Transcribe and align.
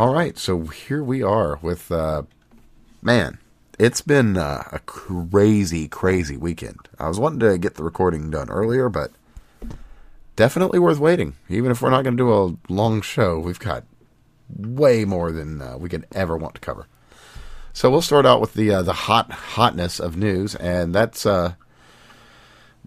All 0.00 0.14
right, 0.14 0.38
so 0.38 0.62
here 0.62 1.04
we 1.04 1.22
are 1.22 1.58
with 1.60 1.92
uh, 1.92 2.22
man. 3.02 3.36
It's 3.78 4.00
been 4.00 4.38
uh, 4.38 4.62
a 4.72 4.78
crazy, 4.78 5.88
crazy 5.88 6.38
weekend. 6.38 6.88
I 6.98 7.06
was 7.06 7.20
wanting 7.20 7.40
to 7.40 7.58
get 7.58 7.74
the 7.74 7.84
recording 7.84 8.30
done 8.30 8.48
earlier, 8.48 8.88
but 8.88 9.12
definitely 10.36 10.78
worth 10.78 10.98
waiting. 10.98 11.34
Even 11.50 11.70
if 11.70 11.82
we're 11.82 11.90
not 11.90 12.02
going 12.02 12.16
to 12.16 12.22
do 12.22 12.32
a 12.32 12.72
long 12.72 13.02
show, 13.02 13.38
we've 13.38 13.58
got 13.58 13.84
way 14.48 15.04
more 15.04 15.32
than 15.32 15.60
uh, 15.60 15.76
we 15.76 15.90
could 15.90 16.06
ever 16.12 16.34
want 16.34 16.54
to 16.54 16.62
cover. 16.62 16.86
So 17.74 17.90
we'll 17.90 18.00
start 18.00 18.24
out 18.24 18.40
with 18.40 18.54
the 18.54 18.70
uh, 18.70 18.80
the 18.82 18.94
hot 18.94 19.30
hotness 19.30 20.00
of 20.00 20.16
news, 20.16 20.54
and 20.54 20.94
that's 20.94 21.26
uh, 21.26 21.56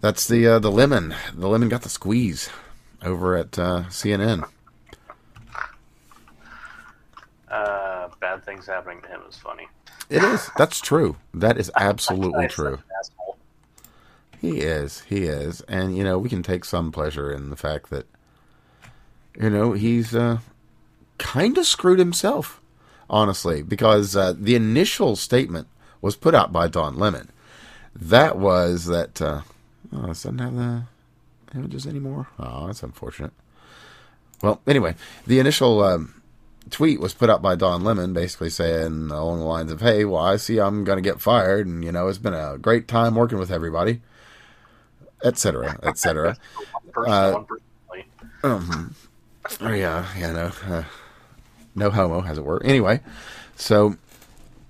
that's 0.00 0.26
the 0.26 0.48
uh, 0.48 0.58
the 0.58 0.72
lemon. 0.72 1.14
The 1.32 1.46
lemon 1.46 1.68
got 1.68 1.82
the 1.82 1.88
squeeze 1.88 2.50
over 3.04 3.36
at 3.36 3.56
uh, 3.56 3.84
CNN. 3.84 4.48
Uh, 7.54 8.08
bad 8.18 8.44
things 8.44 8.66
happening 8.66 9.00
to 9.00 9.06
him 9.06 9.20
is 9.28 9.36
funny. 9.36 9.68
It 10.10 10.24
is. 10.24 10.50
That's 10.58 10.80
true. 10.80 11.16
That 11.32 11.56
is 11.56 11.70
absolutely 11.76 12.48
true. 12.48 12.80
He 14.40 14.58
is. 14.58 15.02
He 15.02 15.22
is. 15.22 15.60
And, 15.62 15.96
you 15.96 16.02
know, 16.02 16.18
we 16.18 16.28
can 16.28 16.42
take 16.42 16.64
some 16.64 16.90
pleasure 16.90 17.30
in 17.32 17.50
the 17.50 17.56
fact 17.56 17.90
that, 17.90 18.06
you 19.40 19.50
know, 19.50 19.72
he's 19.72 20.16
uh, 20.16 20.38
kind 21.18 21.56
of 21.56 21.64
screwed 21.64 22.00
himself, 22.00 22.60
honestly, 23.08 23.62
because 23.62 24.16
uh, 24.16 24.34
the 24.36 24.56
initial 24.56 25.14
statement 25.14 25.68
was 26.00 26.16
put 26.16 26.34
out 26.34 26.52
by 26.52 26.66
Don 26.66 26.98
Lemon. 26.98 27.30
That 27.94 28.36
was 28.36 28.86
that, 28.86 29.22
uh, 29.22 29.42
oh, 29.92 30.02
it 30.02 30.06
doesn't 30.08 30.38
have 30.38 30.56
the 30.56 30.82
images 31.54 31.86
anymore. 31.86 32.26
Oh, 32.36 32.66
that's 32.66 32.82
unfortunate. 32.82 33.32
Well, 34.42 34.60
anyway, 34.66 34.96
the 35.24 35.38
initial 35.38 35.84
um, 35.84 36.13
tweet 36.70 37.00
was 37.00 37.14
put 37.14 37.30
out 37.30 37.42
by 37.42 37.54
Don 37.54 37.84
Lemon, 37.84 38.12
basically 38.12 38.50
saying 38.50 39.10
along 39.10 39.38
the 39.38 39.44
lines 39.44 39.72
of, 39.72 39.80
"Hey, 39.80 40.04
well, 40.04 40.22
I 40.22 40.36
see 40.36 40.58
I'm 40.58 40.84
going 40.84 40.96
to 40.96 41.02
get 41.02 41.20
fired, 41.20 41.66
and 41.66 41.84
you 41.84 41.92
know, 41.92 42.08
it's 42.08 42.18
been 42.18 42.34
a 42.34 42.58
great 42.58 42.88
time 42.88 43.14
working 43.14 43.38
with 43.38 43.50
everybody, 43.50 44.00
etc., 45.22 45.78
etc." 45.82 46.36
Uh, 46.96 47.42
um, 48.44 48.94
oh 49.60 49.72
yeah, 49.72 50.06
yeah, 50.16 50.30
no, 50.30 50.52
uh, 50.68 50.84
no 51.74 51.90
homo, 51.90 52.22
as 52.22 52.38
it 52.38 52.44
were. 52.44 52.62
Anyway, 52.62 53.00
so 53.56 53.96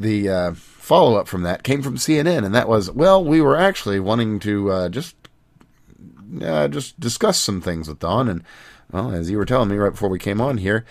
the 0.00 0.28
uh, 0.28 0.52
follow 0.54 1.16
up 1.16 1.28
from 1.28 1.42
that 1.42 1.64
came 1.64 1.82
from 1.82 1.96
CNN, 1.96 2.44
and 2.44 2.54
that 2.54 2.68
was, 2.68 2.90
well, 2.90 3.22
we 3.22 3.42
were 3.42 3.56
actually 3.56 4.00
wanting 4.00 4.38
to 4.40 4.70
uh, 4.70 4.88
just 4.88 5.16
uh, 6.42 6.68
just 6.68 6.98
discuss 6.98 7.38
some 7.38 7.60
things 7.60 7.88
with 7.88 7.98
Don, 7.98 8.28
and 8.28 8.42
well, 8.90 9.12
as 9.12 9.30
you 9.30 9.36
were 9.36 9.44
telling 9.44 9.68
me 9.68 9.76
right 9.76 9.92
before 9.92 10.08
we 10.08 10.18
came 10.18 10.40
on 10.40 10.58
here, 10.58 10.84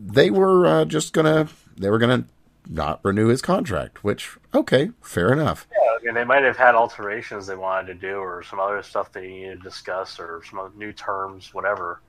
they 0.00 0.30
were 0.30 0.66
uh, 0.66 0.84
just 0.84 1.12
gonna 1.12 1.48
they 1.76 1.90
were 1.90 1.98
gonna 1.98 2.24
not 2.68 3.00
renew 3.02 3.28
his 3.28 3.42
contract, 3.42 4.02
which 4.02 4.36
okay, 4.54 4.90
fair 5.02 5.32
enough. 5.32 5.66
Yeah, 5.72 5.88
I 6.00 6.04
mean, 6.04 6.14
they 6.14 6.24
might 6.24 6.44
have 6.44 6.56
had 6.56 6.74
alterations 6.74 7.46
they 7.46 7.56
wanted 7.56 7.88
to 7.88 7.94
do, 7.94 8.16
or 8.16 8.42
some 8.42 8.60
other 8.60 8.82
stuff 8.82 9.12
they 9.12 9.28
needed 9.28 9.58
to 9.58 9.62
discuss, 9.62 10.18
or 10.18 10.42
some 10.48 10.58
other 10.58 10.72
new 10.76 10.92
terms, 10.92 11.52
whatever. 11.52 12.00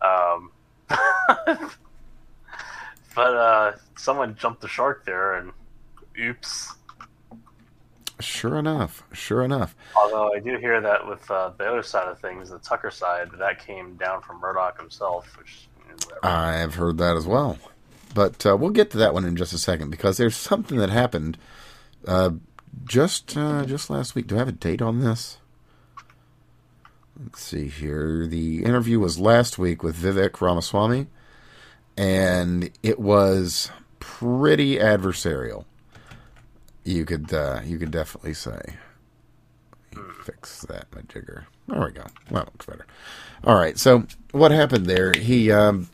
Um, 0.00 0.50
but 0.88 1.68
uh, 3.16 3.72
someone 3.96 4.36
jumped 4.36 4.62
the 4.62 4.68
shark 4.68 5.04
there, 5.04 5.34
and 5.34 5.52
oops. 6.18 6.74
Sure 8.20 8.56
enough, 8.56 9.02
sure 9.12 9.42
enough. 9.42 9.74
Although 9.96 10.32
I 10.32 10.38
do 10.38 10.56
hear 10.56 10.80
that 10.80 11.06
with 11.06 11.28
uh, 11.28 11.50
the 11.58 11.64
other 11.64 11.82
side 11.82 12.06
of 12.06 12.20
things, 12.20 12.50
the 12.50 12.58
Tucker 12.60 12.90
side, 12.90 13.30
that 13.38 13.64
came 13.64 13.96
down 13.96 14.22
from 14.22 14.38
Murdoch 14.38 14.78
himself, 14.78 15.36
which 15.36 15.50
you 15.52 15.56
know, 15.56 15.56
whatever. 15.56 15.71
I've 16.22 16.76
heard 16.76 16.98
that 16.98 17.16
as 17.16 17.26
well. 17.26 17.58
But 18.14 18.44
uh, 18.44 18.56
we'll 18.56 18.70
get 18.70 18.90
to 18.90 18.98
that 18.98 19.14
one 19.14 19.24
in 19.24 19.36
just 19.36 19.52
a 19.52 19.58
second 19.58 19.90
because 19.90 20.16
there's 20.16 20.36
something 20.36 20.78
that 20.78 20.90
happened 20.90 21.38
uh, 22.06 22.30
just 22.84 23.36
uh, 23.36 23.64
just 23.64 23.90
last 23.90 24.14
week. 24.14 24.26
Do 24.26 24.36
I 24.36 24.40
have 24.40 24.48
a 24.48 24.52
date 24.52 24.82
on 24.82 25.00
this? 25.00 25.38
Let's 27.18 27.42
see 27.42 27.68
here. 27.68 28.26
The 28.26 28.64
interview 28.64 28.98
was 28.98 29.18
last 29.18 29.58
week 29.58 29.82
with 29.82 29.96
Vivek 29.96 30.40
Ramaswamy, 30.40 31.06
and 31.96 32.70
it 32.82 32.98
was 32.98 33.70
pretty 34.00 34.76
adversarial. 34.76 35.64
You 36.84 37.04
could 37.04 37.32
uh, 37.32 37.60
you 37.64 37.78
could 37.78 37.90
definitely 37.90 38.34
say. 38.34 38.76
Fix 40.24 40.62
that, 40.62 40.86
my 40.94 41.02
jigger. 41.02 41.46
There 41.68 41.84
we 41.84 41.92
go. 41.92 42.06
Well, 42.30 42.44
looks 42.44 42.66
better. 42.66 42.86
All 43.44 43.56
right. 43.56 43.78
So 43.78 44.06
what 44.30 44.50
happened 44.50 44.86
there? 44.86 45.12
He 45.12 45.50
um, 45.50 45.88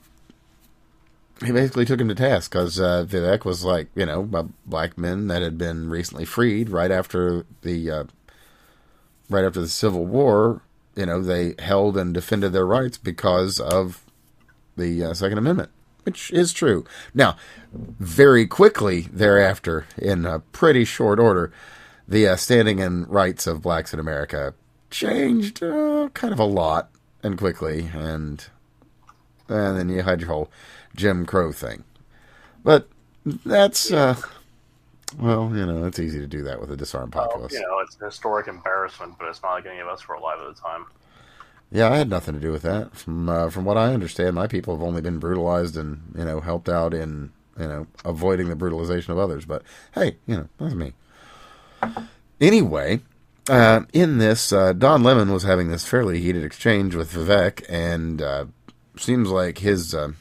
he 1.45 1.53
basically 1.53 1.85
took 1.85 2.01
him 2.01 2.09
to 2.09 2.15
task 2.15 2.51
because 2.51 2.81
uh, 2.81 3.07
Vivek 3.09 3.45
was 3.45 3.65
like, 3.65 3.89
you 3.95 4.05
know, 4.05 4.51
black 4.67 4.99
men 4.99 5.29
that 5.29 5.43
had 5.43 5.57
been 5.57 5.89
recently 5.89 6.25
freed 6.25 6.69
right 6.69 6.91
after 6.91 7.47
the 7.63 7.91
uh, 7.91 8.05
right 9.31 9.45
after 9.45 9.61
the 9.61 9.69
Civil 9.69 10.05
War. 10.05 10.63
You 10.97 11.07
know, 11.07 11.23
they 11.23 11.55
held 11.61 11.97
and 11.97 12.13
defended 12.13 12.53
their 12.53 12.67
rights 12.67 12.99
because 12.99 13.61
of 13.61 14.05
the 14.77 15.05
uh, 15.05 15.15
Second 15.15 15.39
Amendment, 15.39 15.71
which 16.03 16.33
is 16.33 16.53
true. 16.53 16.85
Now, 17.15 17.37
very 17.73 18.47
quickly 18.47 19.03
thereafter, 19.03 19.87
in 19.97 20.27
a 20.27 20.41
pretty 20.41 20.85
short 20.85 21.21
order, 21.21 21.53
the 22.07 22.27
uh, 22.27 22.37
standing 22.37 22.81
and 22.81 23.09
rights 23.09 23.47
of 23.47 23.63
blacks 23.63 23.95
in 23.95 24.01
America 24.01 24.55
changed 24.91 25.63
uh, 25.63 26.09
kind 26.15 26.33
of 26.33 26.41
a 26.41 26.45
lot 26.45 26.91
and 27.23 27.39
quickly, 27.39 27.91
and 27.95 28.47
and 29.49 29.77
then 29.79 29.89
you 29.89 30.03
had 30.03 30.21
your 30.21 30.29
whole 30.29 30.51
Jim 30.95 31.27
Crow 31.27 31.53
thing. 31.53 31.85
But 32.65 32.89
that's 33.25 33.93
uh, 33.93 34.17
well, 35.19 35.51
you 35.55 35.67
know, 35.67 35.87
it's 35.87 35.99
easy 35.99 36.19
to 36.21 36.27
do 36.27 36.43
that 36.45 36.61
with 36.61 36.71
a 36.71 36.77
disarmed 36.77 37.15
Well, 37.15 37.29
populace. 37.29 37.53
you 37.53 37.61
know, 37.61 37.79
it's 37.81 37.97
an 38.01 38.07
historic 38.07 38.47
embarrassment, 38.49 39.17
but 39.19 39.29
it's 39.29 39.43
not 39.43 39.53
like 39.55 39.67
any 39.67 39.81
of 39.81 39.89
us 39.89 40.07
were 40.09 40.15
alive 40.17 40.39
at 40.41 40.55
the 40.55 40.61
time. 40.61 40.87
Yeah, 41.71 41.91
I 41.93 41.97
had 41.99 42.09
nothing 42.09 42.35
to 42.35 42.41
do 42.41 42.51
with 42.53 42.63
that. 42.63 42.97
From 42.97 43.29
uh, 43.29 43.51
from 43.51 43.65
what 43.65 43.77
I 43.77 43.93
understand, 43.93 44.35
my 44.35 44.47
people 44.47 44.75
have 44.75 44.83
only 44.83 45.03
been 45.03 45.19
brutalized 45.19 45.77
and 45.77 46.13
you 46.17 46.25
know 46.25 46.41
helped 46.41 46.69
out 46.69 46.95
in 46.95 47.33
you 47.59 47.69
know 47.69 47.87
avoiding 48.05 48.49
the 48.49 48.57
brutalization 48.57 49.13
of 49.13 49.19
others. 49.19 49.45
But 49.45 49.63
hey, 49.95 50.17
you 50.27 50.37
know 50.37 50.49
that's 50.59 50.75
me. 50.75 50.95
Anyway, 52.41 53.01
uh, 53.49 53.83
in 53.93 54.19
this, 54.19 54.53
uh, 54.53 54.73
Don 54.73 55.03
Lemon 55.03 55.33
was 55.33 55.43
having 55.43 55.69
this 55.69 55.87
fairly 55.87 56.21
heated 56.21 56.45
exchange 56.45 56.95
with 56.95 57.13
Vivek, 57.13 57.65
and 57.69 58.21
uh, 58.21 58.47
seems 58.97 59.31
like 59.31 59.59
his 59.59 59.95
uh, 59.95 60.13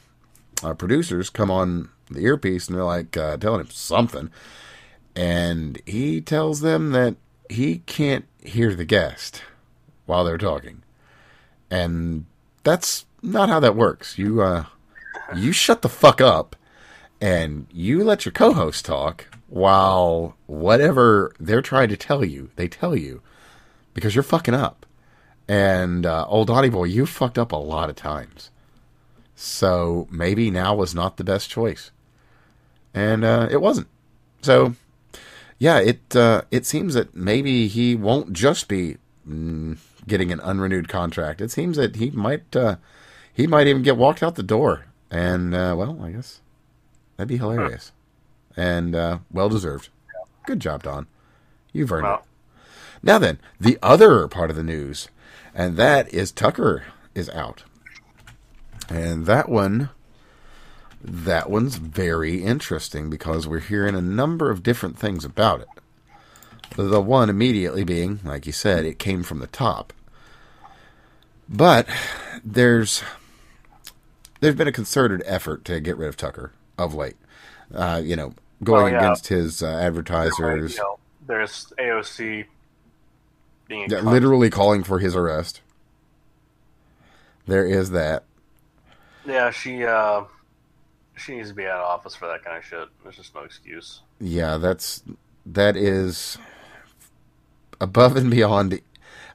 uh, 0.62 0.74
producers 0.74 1.30
come 1.30 1.50
on 1.50 1.90
the 2.10 2.20
earpiece 2.20 2.68
and 2.68 2.76
they're 2.76 2.84
like 2.84 3.16
uh, 3.16 3.36
telling 3.36 3.60
him 3.60 3.70
something, 3.70 4.30
and 5.14 5.80
he 5.86 6.20
tells 6.20 6.60
them 6.60 6.92
that 6.92 7.16
he 7.50 7.78
can't 7.86 8.26
hear 8.42 8.74
the 8.74 8.84
guest 8.84 9.42
while 10.06 10.24
they're 10.24 10.38
talking 10.38 10.82
and 11.70 12.24
that's 12.64 13.06
not 13.22 13.48
how 13.48 13.60
that 13.60 13.76
works. 13.76 14.18
You 14.18 14.64
you 15.34 15.52
shut 15.52 15.82
the 15.82 15.88
fuck 15.88 16.20
up, 16.20 16.56
and 17.20 17.66
you 17.72 18.04
let 18.04 18.24
your 18.24 18.32
co-host 18.32 18.84
talk 18.84 19.26
while 19.48 20.36
whatever 20.46 21.32
they're 21.40 21.62
trying 21.62 21.88
to 21.88 21.96
tell 21.96 22.24
you, 22.24 22.50
they 22.56 22.68
tell 22.68 22.94
you, 22.94 23.22
because 23.94 24.14
you're 24.14 24.22
fucking 24.22 24.54
up. 24.54 24.86
And 25.48 26.04
uh, 26.04 26.26
old 26.28 26.48
Donnie 26.48 26.68
boy, 26.68 26.84
you 26.84 27.06
fucked 27.06 27.38
up 27.38 27.52
a 27.52 27.56
lot 27.56 27.88
of 27.88 27.96
times. 27.96 28.50
So 29.34 30.06
maybe 30.10 30.50
now 30.50 30.74
was 30.74 30.94
not 30.94 31.16
the 31.16 31.24
best 31.24 31.48
choice, 31.48 31.90
and 32.92 33.24
uh, 33.24 33.48
it 33.50 33.60
wasn't. 33.60 33.86
So 34.42 34.74
yeah, 35.58 35.78
it 35.78 36.14
uh, 36.14 36.42
it 36.50 36.66
seems 36.66 36.94
that 36.94 37.14
maybe 37.14 37.68
he 37.68 37.94
won't 37.94 38.32
just 38.32 38.68
be 38.68 38.96
mm, 39.26 39.78
getting 40.06 40.32
an 40.32 40.40
unrenewed 40.40 40.88
contract. 40.88 41.40
It 41.40 41.52
seems 41.52 41.76
that 41.76 41.96
he 41.96 42.10
might 42.10 42.54
uh, 42.54 42.76
he 43.32 43.46
might 43.46 43.68
even 43.68 43.82
get 43.82 43.96
walked 43.96 44.24
out 44.24 44.34
the 44.34 44.42
door, 44.42 44.86
and 45.08 45.54
uh, 45.54 45.74
well, 45.78 46.02
I 46.02 46.10
guess 46.10 46.40
that'd 47.16 47.28
be 47.28 47.36
hilarious 47.36 47.92
and 48.56 48.94
uh, 48.94 49.18
well 49.30 49.48
deserved. 49.48 49.88
Good 50.46 50.60
job, 50.60 50.82
Don. 50.82 51.06
You've 51.72 51.92
earned 51.92 52.06
it. 52.06 52.24
Now 53.02 53.18
then, 53.18 53.38
the 53.60 53.78
other 53.82 54.26
part 54.28 54.50
of 54.50 54.56
the 54.56 54.62
news, 54.62 55.08
and 55.54 55.76
that 55.76 56.12
is 56.12 56.32
Tucker 56.32 56.84
is 57.14 57.28
out. 57.30 57.64
And 58.88 59.26
that 59.26 59.48
one 59.48 59.90
that 61.02 61.48
one's 61.48 61.76
very 61.76 62.42
interesting 62.42 63.08
because 63.08 63.46
we're 63.46 63.60
hearing 63.60 63.94
a 63.94 64.00
number 64.00 64.50
of 64.50 64.62
different 64.62 64.98
things 64.98 65.24
about 65.24 65.60
it. 65.60 65.68
The 66.76 67.00
one 67.00 67.30
immediately 67.30 67.84
being, 67.84 68.20
like 68.24 68.46
you 68.46 68.52
said, 68.52 68.84
it 68.84 68.98
came 68.98 69.22
from 69.22 69.38
the 69.38 69.46
top. 69.46 69.92
But 71.48 71.88
there's 72.44 73.02
there's 74.40 74.54
been 74.54 74.68
a 74.68 74.72
concerted 74.72 75.22
effort 75.24 75.64
to 75.66 75.80
get 75.80 75.96
rid 75.96 76.08
of 76.08 76.16
Tucker 76.16 76.52
of 76.76 76.94
late. 76.94 77.16
Uh, 77.74 78.00
you 78.04 78.16
know, 78.16 78.34
going 78.64 78.84
Well, 78.84 78.92
yeah. 78.92 78.98
against 78.98 79.28
his 79.28 79.62
uh, 79.62 79.66
you 79.66 79.72
advertisers, 79.72 80.76
know, 80.78 80.98
there's 81.26 81.72
AOC 81.78 82.46
being 83.68 83.90
Yeah, 83.90 84.00
literally 84.00 84.50
calling 84.50 84.82
for 84.82 84.98
his 84.98 85.14
arrest. 85.14 85.60
There 87.46 87.66
is 87.66 87.90
that. 87.90 88.24
Yeah, 89.26 89.50
she 89.50 89.84
uh, 89.84 90.24
She 91.16 91.36
needs 91.36 91.48
to 91.50 91.54
be 91.54 91.66
out 91.66 91.80
of 91.80 91.86
office 91.86 92.14
for 92.14 92.26
that 92.28 92.44
kind 92.44 92.56
of 92.58 92.64
shit. 92.64 92.88
There's 93.02 93.16
just 93.16 93.34
no 93.34 93.42
excuse. 93.42 94.00
Yeah, 94.20 94.56
that's 94.56 95.02
that 95.44 95.76
is 95.76 96.38
above 97.80 98.16
and 98.16 98.30
beyond 98.30 98.80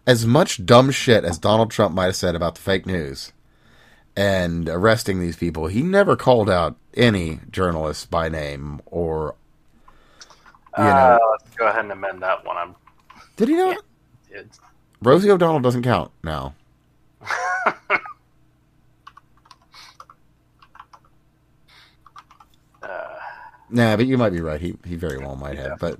as 0.06 0.25
much 0.25 0.65
dumb 0.65 0.91
shit 0.91 1.24
as 1.24 1.38
Donald 1.38 1.71
Trump 1.71 1.95
might 1.95 2.06
have 2.06 2.15
said 2.15 2.35
about 2.35 2.56
the 2.56 2.62
fake 2.62 2.85
news 2.85 3.31
and 4.15 4.69
arresting 4.69 5.19
these 5.19 5.36
people. 5.36 5.68
He 5.68 5.81
never 5.81 6.15
called 6.15 6.50
out 6.50 6.75
any 6.94 7.39
journalists 7.51 8.06
by 8.06 8.30
name 8.30 8.81
or 8.86 9.36
you 10.77 10.83
know. 10.83 10.89
Uh, 10.89 11.19
let's 11.31 11.56
go 11.56 11.68
ahead 11.68 11.81
and 11.81 11.92
amend 11.92 12.21
that 12.21 12.45
one. 12.45 12.57
I'm. 12.57 12.75
Did 13.38 13.50
he 13.50 13.56
not? 13.56 13.77
It's, 14.30 14.60
Rosie 15.01 15.30
O'Donnell 15.30 15.60
doesn't 15.60 15.83
count 15.83 16.12
now. 16.24 16.54
uh, 22.81 23.13
Nah, 23.74 23.95
but 23.98 24.06
you 24.06 24.18
might 24.19 24.30
be 24.30 24.39
right. 24.39 24.62
He 24.62 24.75
he 24.86 24.95
very 24.95 25.18
well 25.18 25.36
might 25.36 25.57
have. 25.57 25.80
But 25.80 26.00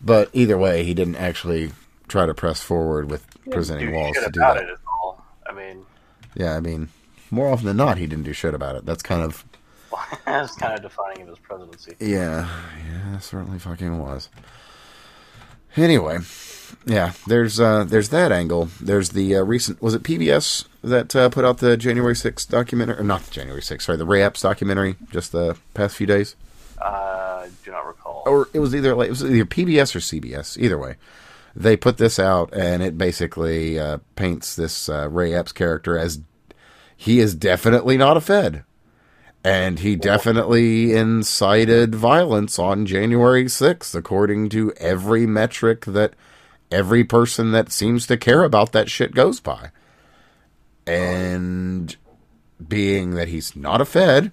but 0.00 0.30
either 0.32 0.56
way, 0.56 0.84
he 0.84 0.94
didn't 0.94 1.16
actually 1.16 1.72
try 2.08 2.24
to 2.24 2.32
press 2.32 2.62
forward 2.62 3.10
with 3.10 3.26
did. 3.44 3.52
presenting 3.52 4.14
shit 4.14 4.24
to 4.24 4.30
do 4.30 4.40
that. 4.40 4.56
it 4.56 4.70
is 4.70 4.78
all. 4.86 5.22
I 5.46 5.52
mean, 5.52 5.84
Yeah, 6.38 6.56
I 6.56 6.60
mean, 6.60 6.88
more 7.30 7.48
often 7.48 7.66
than 7.66 7.76
not, 7.76 7.98
he 7.98 8.06
didn't 8.06 8.24
do 8.24 8.32
shit 8.32 8.54
about 8.54 8.76
it. 8.76 8.86
That's 8.86 9.02
kind 9.02 9.22
of 9.22 9.44
it's 10.26 10.54
kind 10.56 10.74
of 10.74 10.80
defining 10.82 11.22
of 11.22 11.28
his 11.28 11.38
presidency. 11.40 11.94
yeah, 12.00 12.48
yeah, 12.88 13.18
certainly 13.18 13.58
fucking 13.58 13.98
was. 13.98 14.30
Anyway, 15.76 16.18
yeah, 16.86 17.12
there's 17.26 17.60
uh 17.60 17.84
there's 17.84 18.08
that 18.10 18.32
angle. 18.32 18.68
There's 18.80 19.10
the 19.10 19.36
uh, 19.36 19.42
recent 19.42 19.82
was 19.82 19.94
it 19.94 20.02
PBS 20.02 20.66
that 20.82 21.14
uh, 21.14 21.28
put 21.28 21.44
out 21.44 21.58
the 21.58 21.76
January 21.76 22.14
6th 22.14 22.48
documentary 22.48 22.98
or 22.98 23.04
not 23.04 23.22
the 23.22 23.30
January 23.32 23.60
6th, 23.60 23.82
sorry, 23.82 23.98
the 23.98 24.06
Ray 24.06 24.22
Epps 24.22 24.42
documentary 24.42 24.96
just 25.10 25.32
the 25.32 25.56
past 25.74 25.96
few 25.96 26.06
days. 26.06 26.36
Uh, 26.80 26.84
I 27.44 27.48
do 27.64 27.70
not 27.72 27.86
recall. 27.86 28.22
or 28.26 28.48
it 28.54 28.60
was 28.60 28.74
either 28.74 28.94
like 28.94 29.08
it 29.08 29.10
was 29.10 29.24
either 29.24 29.44
PBS 29.44 29.94
or 29.94 29.98
CBS. 29.98 30.56
Either 30.58 30.78
way, 30.78 30.94
they 31.58 31.76
put 31.76 31.96
this 31.96 32.18
out, 32.20 32.54
and 32.54 32.82
it 32.82 32.96
basically 32.96 33.78
uh, 33.78 33.98
paints 34.14 34.54
this 34.54 34.88
uh, 34.88 35.08
Ray 35.10 35.34
Epps 35.34 35.52
character 35.52 35.98
as 35.98 36.20
he 36.96 37.18
is 37.18 37.34
definitely 37.34 37.96
not 37.96 38.16
a 38.16 38.20
Fed, 38.20 38.64
and 39.42 39.80
he 39.80 39.96
definitely 39.96 40.92
incited 40.92 41.96
violence 41.96 42.60
on 42.60 42.86
January 42.86 43.46
6th, 43.46 43.94
according 43.94 44.48
to 44.50 44.72
every 44.76 45.26
metric 45.26 45.84
that 45.86 46.14
every 46.70 47.02
person 47.02 47.50
that 47.50 47.72
seems 47.72 48.06
to 48.06 48.16
care 48.16 48.44
about 48.44 48.70
that 48.70 48.88
shit 48.88 49.12
goes 49.14 49.40
by. 49.40 49.70
And 50.86 51.96
being 52.66 53.12
that 53.16 53.28
he's 53.28 53.56
not 53.56 53.80
a 53.80 53.84
Fed, 53.84 54.30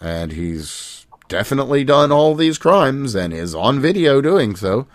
and 0.00 0.32
he's 0.32 1.06
definitely 1.28 1.84
done 1.84 2.10
all 2.10 2.34
these 2.34 2.58
crimes 2.58 3.14
and 3.14 3.32
is 3.32 3.54
on 3.54 3.78
video 3.78 4.20
doing 4.20 4.56
so 4.56 4.88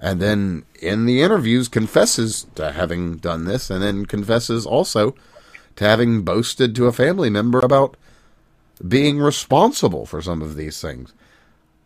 and 0.00 0.20
then 0.20 0.64
in 0.80 1.06
the 1.06 1.22
interviews 1.22 1.68
confesses 1.68 2.46
to 2.54 2.72
having 2.72 3.16
done 3.16 3.44
this 3.44 3.70
and 3.70 3.82
then 3.82 4.06
confesses 4.06 4.66
also 4.66 5.14
to 5.76 5.84
having 5.84 6.22
boasted 6.22 6.74
to 6.74 6.86
a 6.86 6.92
family 6.92 7.30
member 7.30 7.58
about 7.60 7.96
being 8.86 9.18
responsible 9.18 10.04
for 10.04 10.20
some 10.20 10.42
of 10.42 10.56
these 10.56 10.80
things. 10.80 11.14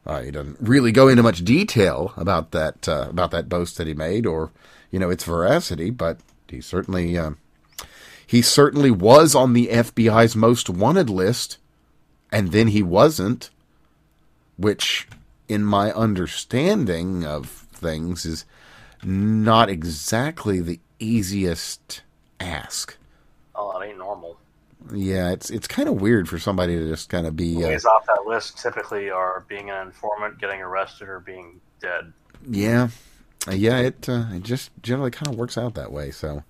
Uh, 0.06 0.22
he 0.22 0.30
doesn't 0.30 0.56
really 0.60 0.92
go 0.92 1.08
into 1.08 1.22
much 1.22 1.44
detail 1.44 2.12
about 2.16 2.52
that 2.52 2.88
uh, 2.88 3.06
about 3.10 3.30
that 3.30 3.48
boast 3.48 3.76
that 3.76 3.86
he 3.86 3.94
made 3.94 4.26
or 4.26 4.50
you 4.90 4.98
know 4.98 5.10
its 5.10 5.24
veracity 5.24 5.90
but 5.90 6.18
he 6.48 6.60
certainly 6.60 7.16
uh, 7.18 7.32
he 8.26 8.40
certainly 8.40 8.90
was 8.90 9.34
on 9.34 9.52
the 9.52 9.68
FBI's 9.68 10.34
most 10.34 10.70
wanted 10.70 11.10
list 11.10 11.58
and 12.32 12.50
then 12.50 12.68
he 12.68 12.82
wasn't 12.82 13.50
which 14.56 15.06
in 15.48 15.64
my 15.64 15.92
understanding 15.92 17.24
of 17.24 17.59
things 17.80 18.24
is 18.26 18.44
not 19.02 19.68
exactly 19.70 20.60
the 20.60 20.80
easiest 20.98 22.02
ask. 22.38 22.96
Oh, 23.54 23.78
that 23.78 23.86
ain't 23.86 23.98
normal. 23.98 24.38
Yeah, 24.92 25.30
it's 25.32 25.50
it's 25.50 25.68
kind 25.68 25.88
of 25.88 26.00
weird 26.00 26.28
for 26.28 26.38
somebody 26.38 26.76
to 26.78 26.88
just 26.88 27.08
kind 27.08 27.26
of 27.26 27.36
be 27.36 27.64
uh, 27.64 27.68
Ways 27.68 27.84
off 27.84 28.06
that 28.06 28.24
list 28.26 28.58
typically 28.58 29.10
are 29.10 29.44
being 29.48 29.70
an 29.70 29.86
informant, 29.88 30.38
getting 30.40 30.60
arrested, 30.62 31.08
or 31.08 31.20
being 31.20 31.60
dead. 31.80 32.12
yeah, 32.48 32.88
Uh, 33.48 33.52
yeah. 33.52 33.78
It 33.78 34.08
uh, 34.08 34.26
it 34.32 34.42
just 34.42 34.70
generally 34.82 35.10
kind 35.10 35.28
of 35.28 35.36
works 35.36 35.58
out 35.58 35.74
that 35.74 35.92
way. 35.92 36.10
So 36.10 36.44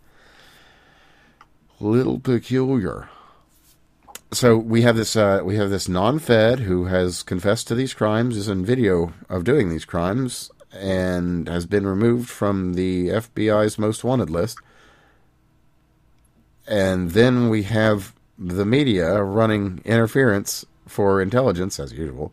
little 1.80 2.20
peculiar. 2.20 3.08
So 4.32 4.56
we 4.56 4.82
have 4.82 4.96
this 4.96 5.16
uh, 5.16 5.40
we 5.44 5.56
have 5.56 5.70
this 5.70 5.88
non-Fed 5.88 6.60
who 6.60 6.84
has 6.86 7.22
confessed 7.22 7.66
to 7.68 7.74
these 7.74 7.94
crimes, 7.94 8.36
is 8.36 8.48
in 8.48 8.64
video 8.64 9.12
of 9.28 9.44
doing 9.44 9.70
these 9.70 9.84
crimes, 9.84 10.50
and 10.72 11.48
has 11.48 11.66
been 11.66 11.86
removed 11.86 12.28
from 12.28 12.74
the 12.74 13.08
FBI's 13.08 13.78
most 13.78 14.04
wanted 14.04 14.30
list. 14.30 14.58
And 16.66 17.10
then 17.10 17.48
we 17.48 17.64
have 17.64 18.14
the 18.38 18.64
media 18.64 19.22
running 19.22 19.80
interference 19.84 20.64
for 20.86 21.20
intelligence 21.20 21.78
as 21.80 21.92
usual. 21.92 22.32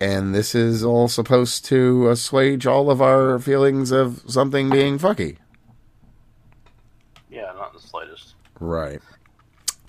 And 0.00 0.34
this 0.34 0.54
is 0.54 0.84
all 0.84 1.08
supposed 1.08 1.64
to 1.66 2.08
assuage 2.08 2.66
all 2.66 2.90
of 2.90 3.02
our 3.02 3.38
feelings 3.38 3.90
of 3.90 4.22
something 4.28 4.70
being 4.70 4.98
fucky. 4.98 5.38
Yeah, 7.28 7.52
not 7.56 7.70
in 7.70 7.80
the 7.80 7.86
slightest. 7.86 8.34
Right. 8.60 9.00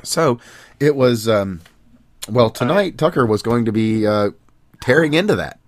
So 0.04 0.40
it 0.80 0.96
was, 0.96 1.28
um, 1.28 1.62
well, 2.28 2.50
tonight 2.50 2.98
Tucker 2.98 3.26
was 3.26 3.44
going 3.44 3.66
to 3.66 3.72
be 3.72 4.08
uh, 4.08 4.32
tearing 4.82 5.14
into 5.14 5.36
that. 5.36 5.59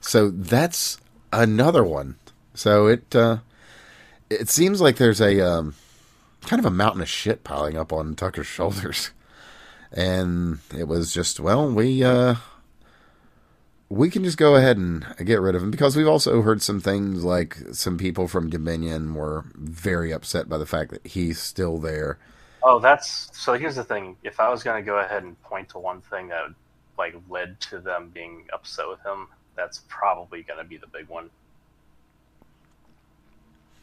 So 0.00 0.30
that's 0.30 0.98
another 1.32 1.84
one. 1.84 2.16
So 2.54 2.86
it 2.86 3.14
uh, 3.14 3.38
it 4.28 4.48
seems 4.48 4.80
like 4.80 4.96
there's 4.96 5.20
a 5.20 5.40
um, 5.40 5.74
kind 6.42 6.60
of 6.60 6.66
a 6.66 6.70
mountain 6.70 7.02
of 7.02 7.08
shit 7.08 7.44
piling 7.44 7.76
up 7.76 7.92
on 7.92 8.14
Tucker's 8.14 8.46
shoulders, 8.46 9.10
and 9.92 10.58
it 10.76 10.88
was 10.88 11.12
just 11.12 11.40
well, 11.40 11.70
we 11.70 12.02
uh, 12.02 12.36
we 13.88 14.08
can 14.08 14.24
just 14.24 14.38
go 14.38 14.54
ahead 14.54 14.76
and 14.76 15.04
get 15.24 15.40
rid 15.40 15.54
of 15.54 15.62
him 15.62 15.70
because 15.70 15.96
we've 15.96 16.08
also 16.08 16.42
heard 16.42 16.62
some 16.62 16.80
things 16.80 17.24
like 17.24 17.56
some 17.72 17.98
people 17.98 18.28
from 18.28 18.48
Dominion 18.48 19.14
were 19.14 19.44
very 19.54 20.12
upset 20.12 20.48
by 20.48 20.58
the 20.58 20.66
fact 20.66 20.90
that 20.92 21.06
he's 21.06 21.40
still 21.40 21.78
there. 21.78 22.18
Oh, 22.62 22.78
that's 22.78 23.30
so. 23.32 23.54
Here's 23.54 23.76
the 23.76 23.84
thing: 23.84 24.16
if 24.22 24.38
I 24.38 24.48
was 24.48 24.62
going 24.62 24.82
to 24.82 24.86
go 24.86 24.98
ahead 24.98 25.22
and 25.22 25.40
point 25.42 25.70
to 25.70 25.78
one 25.78 26.02
thing 26.02 26.28
that 26.28 26.54
like 26.98 27.14
led 27.28 27.58
to 27.60 27.78
them 27.78 28.10
being 28.12 28.46
upset 28.52 28.86
with 28.88 29.00
him, 29.00 29.28
that's 29.56 29.82
probably 29.88 30.42
going 30.42 30.58
to 30.58 30.64
be 30.68 30.76
the 30.76 30.86
big 30.86 31.08
one. 31.08 31.30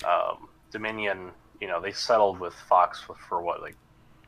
Um, 0.06 0.48
Dominion, 0.72 1.32
you 1.62 1.68
know, 1.68 1.82
they 1.82 1.92
settled 1.92 2.40
with 2.40 2.54
Fox 2.54 3.00
for, 3.02 3.16
for 3.16 3.42
what, 3.42 3.62
like 3.62 3.76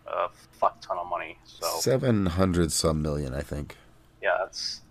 a 0.07 0.29
fuck 0.53 0.81
ton 0.81 0.97
of 0.97 1.07
money. 1.07 1.37
So 1.45 1.67
Seven 1.79 2.25
hundred 2.25 2.71
some 2.71 3.01
million, 3.01 3.33
I 3.33 3.41
think. 3.41 3.75
yeah, 4.21 4.35
that's 4.39 4.81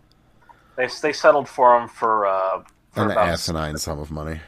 they 0.76 0.88
they 1.02 1.12
settled 1.12 1.48
for 1.48 1.78
them 1.78 1.88
for 1.88 2.26
uh, 2.26 2.62
for 2.92 3.02
An 3.04 3.10
about 3.10 3.28
asinine 3.28 3.76
sum 3.78 3.98
of 3.98 4.10
money. 4.12 4.40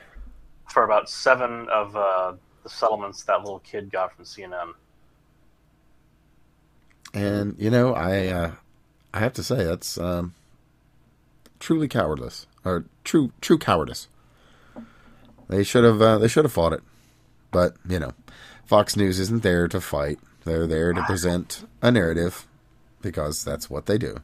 for 0.68 0.84
about 0.84 1.10
seven 1.10 1.68
of 1.72 1.96
uh, 1.96 2.34
the 2.62 2.68
settlements 2.68 3.24
that 3.24 3.40
little 3.40 3.58
kid 3.60 3.90
got 3.90 4.14
from 4.14 4.24
CNN. 4.24 4.72
And 7.12 7.56
you 7.58 7.70
know, 7.70 7.94
I 7.94 8.28
uh, 8.28 8.52
I 9.12 9.18
have 9.18 9.32
to 9.34 9.42
say 9.42 9.64
that's 9.64 9.98
um, 9.98 10.34
truly 11.60 11.86
cowardless 11.86 12.46
or 12.64 12.86
true 13.04 13.32
true 13.40 13.58
cowardice. 13.58 14.08
They 15.48 15.62
should 15.62 15.84
have 15.84 16.00
uh, 16.02 16.18
they 16.18 16.28
should 16.28 16.44
have 16.44 16.52
fought 16.52 16.72
it, 16.72 16.82
but 17.50 17.76
you 17.88 18.00
know, 18.00 18.12
Fox 18.64 18.96
News 18.96 19.20
isn't 19.20 19.42
there 19.42 19.68
to 19.68 19.80
fight. 19.80 20.18
They're 20.44 20.66
there 20.66 20.92
to 20.92 21.02
present 21.02 21.66
a 21.82 21.90
narrative 21.90 22.46
because 23.02 23.44
that's 23.44 23.68
what 23.68 23.86
they 23.86 23.98
do. 23.98 24.16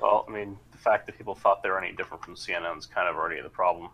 Well, 0.00 0.24
I 0.28 0.30
mean, 0.30 0.58
the 0.70 0.78
fact 0.78 1.06
that 1.06 1.18
people 1.18 1.34
thought 1.34 1.62
they 1.62 1.70
were 1.70 1.82
any 1.82 1.92
different 1.92 2.24
from 2.24 2.36
CNN 2.36 2.78
is 2.78 2.86
kind 2.86 3.08
of 3.08 3.16
already 3.16 3.40
the 3.40 3.48
problem. 3.48 3.90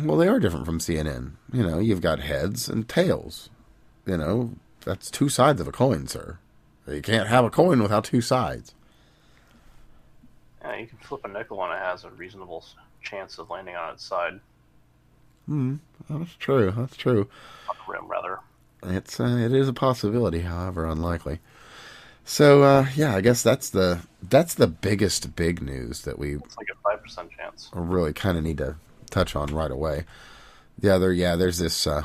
Well, 0.00 0.16
they 0.16 0.28
are 0.28 0.40
different 0.40 0.66
from 0.66 0.78
CNN. 0.78 1.32
You 1.52 1.62
know, 1.62 1.78
you've 1.78 2.00
got 2.00 2.20
heads 2.20 2.68
and 2.68 2.88
tails. 2.88 3.50
You 4.06 4.16
know, 4.16 4.52
that's 4.84 5.10
two 5.10 5.28
sides 5.28 5.60
of 5.60 5.68
a 5.68 5.72
coin, 5.72 6.06
sir. 6.06 6.38
You 6.88 7.02
can't 7.02 7.28
have 7.28 7.44
a 7.44 7.50
coin 7.50 7.82
without 7.82 8.04
two 8.04 8.20
sides. 8.20 8.74
Yeah, 10.62 10.76
you 10.76 10.86
can 10.86 10.98
flip 10.98 11.24
a 11.24 11.28
nickel 11.28 11.62
and 11.64 11.72
it 11.72 11.78
has 11.78 12.04
a 12.04 12.10
reasonable 12.10 12.64
chance 13.02 13.38
of 13.38 13.50
landing 13.50 13.76
on 13.76 13.94
its 13.94 14.04
side, 14.04 14.40
Hmm, 15.46 15.76
that's 16.08 16.34
true. 16.36 16.70
That's 16.70 16.96
true. 16.96 17.28
on 17.68 17.76
the 17.86 17.92
rim 17.92 18.06
rather. 18.08 18.38
It's 18.84 19.18
uh, 19.18 19.24
it 19.24 19.52
is 19.52 19.68
a 19.68 19.72
possibility, 19.72 20.40
however 20.40 20.86
unlikely. 20.86 21.40
So 22.24 22.62
uh, 22.62 22.86
yeah, 22.94 23.16
I 23.16 23.20
guess 23.20 23.42
that's 23.42 23.68
the 23.70 24.02
that's 24.22 24.54
the 24.54 24.68
biggest 24.68 25.34
big 25.34 25.60
news 25.60 26.02
that 26.02 26.16
we 26.18 26.36
It's 26.36 26.56
like 26.56 26.68
a 26.72 26.76
five 26.82 27.02
percent 27.02 27.30
chance. 27.36 27.70
really 27.74 28.12
kind 28.12 28.38
of 28.38 28.44
need 28.44 28.58
to 28.58 28.76
touch 29.10 29.34
on 29.34 29.48
right 29.52 29.70
away. 29.70 30.04
The 30.78 30.94
other, 30.94 31.12
yeah, 31.12 31.34
there's 31.34 31.58
this 31.58 31.88
uh, 31.88 32.04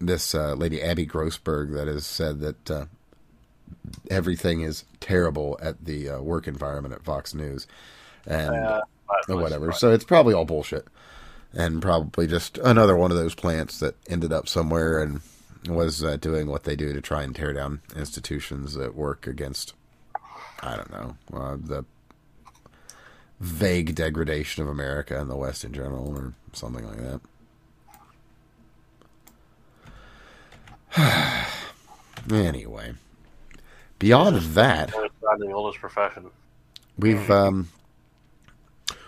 this 0.00 0.34
uh, 0.34 0.54
lady 0.54 0.82
Abby 0.82 1.06
Grossberg 1.06 1.74
that 1.74 1.88
has 1.88 2.06
said 2.06 2.40
that 2.40 2.70
uh, 2.70 2.84
everything 4.10 4.62
is 4.62 4.84
terrible 5.00 5.58
at 5.62 5.84
the 5.84 6.08
uh, 6.08 6.20
work 6.20 6.46
environment 6.48 6.94
at 6.94 7.04
Fox 7.04 7.34
News, 7.34 7.66
and 8.26 8.54
Uh, 8.54 8.80
whatever. 9.28 9.72
So 9.72 9.92
it's 9.92 10.04
probably 10.04 10.34
all 10.34 10.44
bullshit, 10.44 10.86
and 11.52 11.82
probably 11.82 12.26
just 12.26 12.58
another 12.58 12.96
one 12.96 13.10
of 13.10 13.16
those 13.16 13.34
plants 13.34 13.78
that 13.80 13.94
ended 14.08 14.32
up 14.32 14.48
somewhere 14.48 15.02
and 15.02 15.20
was 15.68 16.02
uh, 16.02 16.16
doing 16.16 16.48
what 16.48 16.64
they 16.64 16.74
do 16.76 16.92
to 16.92 17.00
try 17.00 17.22
and 17.22 17.34
tear 17.36 17.52
down 17.52 17.82
institutions 17.94 18.74
that 18.74 18.94
work 18.94 19.26
against, 19.26 19.74
I 20.60 20.76
don't 20.76 20.90
know, 20.90 21.16
uh, 21.32 21.56
the 21.60 21.84
vague 23.38 23.94
degradation 23.94 24.62
of 24.62 24.68
America 24.68 25.20
and 25.20 25.30
the 25.30 25.36
West 25.36 25.64
in 25.64 25.72
general, 25.72 26.08
or 26.16 26.32
something 26.52 26.86
like 26.86 27.20
that. 30.96 31.48
anyway, 32.32 32.94
beyond 34.02 34.36
that, 34.54 34.88
It's 34.88 35.14
not 35.22 35.38
the 35.38 35.52
oldest 35.52 35.78
profession. 35.78 36.28
We've 36.98 37.30
um, 37.30 37.68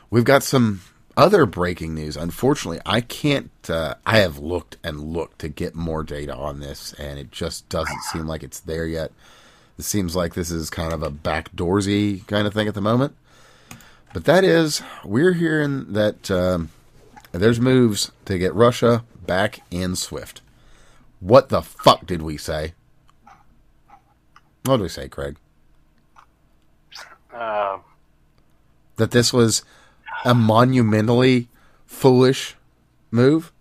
we've 0.09 0.25
got 0.25 0.45
some 0.45 0.83
other 1.17 1.47
breaking 1.47 1.95
news. 1.95 2.17
Unfortunately, 2.17 2.81
I 2.87 3.01
can't. 3.01 3.51
Uh, 3.69 3.97
I 4.07 4.19
have 4.19 4.39
looked 4.39 4.77
and 4.85 5.01
looked 5.01 5.41
to 5.41 5.49
get 5.49 5.75
more 5.75 6.05
data 6.05 6.35
on 6.35 6.61
this, 6.61 6.93
and 6.95 7.19
it 7.19 7.33
just 7.33 7.69
doesn't 7.69 8.03
seem 8.13 8.27
like 8.27 8.45
it's 8.45 8.61
there 8.61 8.87
yet. 8.87 9.11
It 9.79 9.85
seems 9.85 10.15
like 10.15 10.35
this 10.35 10.53
is 10.53 10.71
kind 10.71 10.93
of 10.93 11.03
a 11.03 11.11
backdoorsy 11.11 12.25
kind 12.29 12.47
of 12.47 12.55
thing 12.55 12.69
at 12.69 12.75
the 12.75 12.81
moment. 12.81 13.17
But 14.13 14.27
that 14.27 14.45
is, 14.45 14.81
we're 15.05 15.33
hearing 15.33 15.93
that 15.93 16.31
um, 16.31 16.71
there's 17.33 17.59
moves 17.59 18.13
to 18.27 18.39
get 18.39 18.55
Russia 18.55 19.03
back 19.27 19.59
in 19.73 19.97
SWIFT. 19.97 20.41
What 21.19 21.49
the 21.49 21.63
fuck 21.63 22.07
did 22.07 22.23
we 22.23 22.37
say? 22.37 22.75
What 24.65 24.79
did 24.79 24.83
we 24.83 24.89
say, 24.89 25.09
Craig? 25.09 25.37
Uh, 27.33 27.79
that 28.97 29.11
this 29.11 29.33
was 29.33 29.63
a 30.25 30.35
monumentally 30.35 31.49
foolish 31.87 32.57
move? 33.11 33.53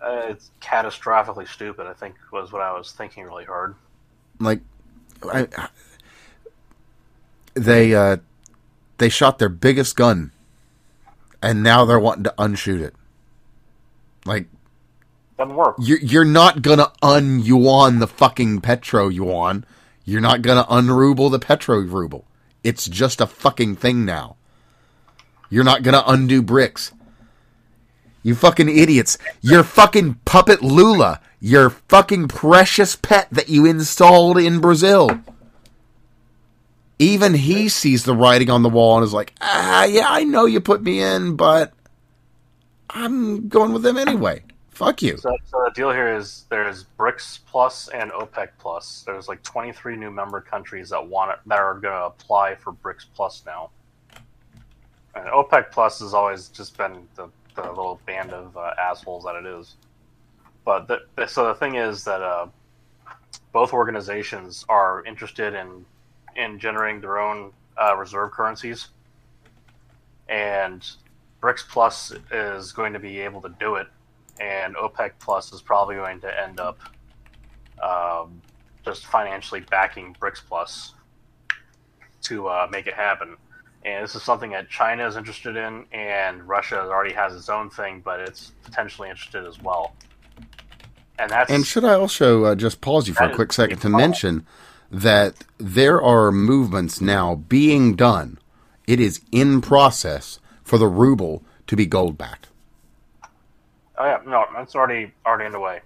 uh, 0.00 0.26
it's 0.28 0.50
catastrophically 0.60 1.48
stupid. 1.48 1.86
I 1.86 1.94
think 1.94 2.14
was 2.30 2.52
what 2.52 2.60
I 2.60 2.76
was 2.76 2.92
thinking 2.92 3.24
really 3.24 3.44
hard. 3.46 3.74
Like, 4.38 4.60
I, 5.32 5.48
I- 5.56 5.68
they 7.54 7.94
uh, 7.94 8.16
they 8.98 9.08
shot 9.08 9.38
their 9.38 9.48
biggest 9.48 9.94
gun, 9.96 10.32
and 11.40 11.62
now 11.62 11.84
they're 11.84 12.00
wanting 12.00 12.24
to 12.24 12.34
unshoot 12.36 12.80
it. 12.82 12.94
Like, 14.26 14.48
Doesn't 15.38 15.54
work. 15.54 15.76
you're 15.78 16.00
you're 16.00 16.24
not 16.24 16.62
gonna 16.62 16.92
un 17.00 17.38
yuan 17.40 17.98
the 18.00 18.06
fucking 18.08 18.60
petro 18.60 19.08
yuan. 19.08 19.64
You're 20.04 20.20
not 20.20 20.42
gonna 20.42 20.64
unruble 20.64 21.30
the 21.30 21.38
petro 21.38 21.80
ruble. 21.80 22.24
It's 22.62 22.86
just 22.86 23.20
a 23.20 23.26
fucking 23.26 23.76
thing 23.76 24.04
now. 24.04 24.36
You're 25.50 25.64
not 25.64 25.82
gonna 25.82 26.02
undo 26.06 26.42
BRICS. 26.42 26.92
You 28.22 28.34
fucking 28.34 28.68
idiots. 28.68 29.18
Your 29.42 29.62
fucking 29.62 30.14
puppet 30.24 30.62
Lula. 30.62 31.20
Your 31.40 31.70
fucking 31.70 32.28
precious 32.28 32.96
pet 32.96 33.28
that 33.30 33.50
you 33.50 33.66
installed 33.66 34.38
in 34.38 34.60
Brazil. 34.60 35.10
Even 36.98 37.34
he 37.34 37.68
sees 37.68 38.04
the 38.04 38.14
writing 38.14 38.48
on 38.48 38.62
the 38.62 38.68
wall 38.68 38.96
and 38.96 39.04
is 39.04 39.12
like, 39.12 39.34
ah, 39.40 39.84
yeah, 39.84 40.06
I 40.08 40.24
know 40.24 40.46
you 40.46 40.60
put 40.60 40.82
me 40.82 41.02
in, 41.02 41.36
but 41.36 41.72
I'm 42.88 43.48
going 43.48 43.72
with 43.72 43.82
them 43.82 43.98
anyway. 43.98 44.42
Fuck 44.74 45.02
you. 45.02 45.16
So, 45.16 45.36
so 45.44 45.62
the 45.64 45.70
deal 45.72 45.92
here 45.92 46.16
is 46.16 46.46
there's 46.48 46.84
BRICS 46.98 47.38
Plus 47.46 47.88
and 47.88 48.10
OPEC 48.10 48.48
Plus. 48.58 49.04
There's 49.06 49.28
like 49.28 49.40
23 49.44 49.94
new 49.94 50.10
member 50.10 50.40
countries 50.40 50.90
that 50.90 51.06
want 51.06 51.30
it, 51.30 51.38
that 51.46 51.60
are 51.60 51.74
going 51.74 51.94
to 51.94 52.06
apply 52.06 52.56
for 52.56 52.72
BRICS 52.72 53.06
Plus 53.14 53.44
now. 53.46 53.70
And 55.14 55.26
OPEC 55.26 55.70
Plus 55.70 56.00
has 56.00 56.12
always 56.12 56.48
just 56.48 56.76
been 56.76 57.06
the, 57.14 57.28
the 57.54 57.62
little 57.62 58.00
band 58.04 58.32
of 58.32 58.56
uh, 58.56 58.72
assholes 58.76 59.22
that 59.24 59.36
it 59.36 59.46
is. 59.46 59.76
But 60.64 60.88
the, 60.88 61.26
so 61.28 61.46
the 61.46 61.54
thing 61.54 61.76
is 61.76 62.02
that 62.04 62.20
uh, 62.20 62.48
both 63.52 63.72
organizations 63.72 64.64
are 64.68 65.04
interested 65.04 65.54
in 65.54 65.86
in 66.34 66.58
generating 66.58 67.00
their 67.00 67.20
own 67.20 67.52
uh, 67.80 67.96
reserve 67.96 68.32
currencies, 68.32 68.88
and 70.28 70.84
BRICS 71.40 71.68
Plus 71.68 72.12
is 72.32 72.72
going 72.72 72.92
to 72.92 72.98
be 72.98 73.20
able 73.20 73.40
to 73.42 73.54
do 73.60 73.76
it 73.76 73.86
and 74.40 74.74
OPEC 74.76 75.12
Plus 75.20 75.52
is 75.52 75.62
probably 75.62 75.96
going 75.96 76.20
to 76.20 76.42
end 76.42 76.60
up 76.60 76.78
um, 77.82 78.40
just 78.84 79.06
financially 79.06 79.60
backing 79.60 80.16
BRICS 80.20 80.40
Plus 80.48 80.94
to 82.22 82.48
uh, 82.48 82.66
make 82.70 82.86
it 82.86 82.94
happen. 82.94 83.36
And 83.84 84.02
this 84.02 84.14
is 84.14 84.22
something 84.22 84.50
that 84.52 84.70
China 84.70 85.06
is 85.06 85.16
interested 85.16 85.56
in, 85.56 85.84
and 85.92 86.42
Russia 86.48 86.80
already 86.80 87.12
has 87.12 87.34
its 87.34 87.50
own 87.50 87.68
thing, 87.68 88.00
but 88.02 88.20
it's 88.20 88.52
potentially 88.62 89.10
interested 89.10 89.46
as 89.46 89.60
well. 89.60 89.94
And 91.18 91.30
that's 91.30 91.50
And 91.50 91.66
should 91.66 91.84
I 91.84 91.94
also 91.94 92.44
uh, 92.44 92.54
just 92.54 92.80
pause 92.80 93.06
you 93.06 93.14
for 93.14 93.24
a 93.24 93.34
quick 93.34 93.52
second 93.52 93.80
to 93.80 93.88
mention 93.88 94.46
that 94.90 95.44
there 95.58 96.00
are 96.00 96.32
movements 96.32 97.00
now 97.00 97.34
being 97.34 97.94
done. 97.94 98.38
It 98.86 99.00
is 99.00 99.20
in 99.30 99.60
process 99.60 100.38
for 100.62 100.78
the 100.78 100.88
ruble 100.88 101.42
to 101.66 101.76
be 101.76 101.86
gold 101.86 102.16
backed. 102.16 102.48
Oh 103.98 104.04
yeah, 104.04 104.18
no, 104.26 104.44
that's 104.54 104.74
already 104.74 105.12
already 105.26 105.46
underway. 105.46 105.80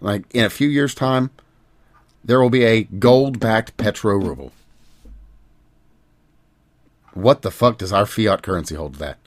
Like 0.00 0.24
in 0.34 0.44
a 0.44 0.50
few 0.50 0.68
years' 0.68 0.94
time, 0.94 1.30
there 2.24 2.40
will 2.40 2.50
be 2.50 2.64
a 2.64 2.84
gold 2.84 3.40
backed 3.40 3.76
petro 3.76 4.16
ruble. 4.16 4.52
What 7.14 7.42
the 7.42 7.50
fuck 7.50 7.78
does 7.78 7.92
our 7.92 8.06
fiat 8.06 8.42
currency 8.42 8.74
hold 8.74 8.94
to 8.94 8.98
that? 9.00 9.18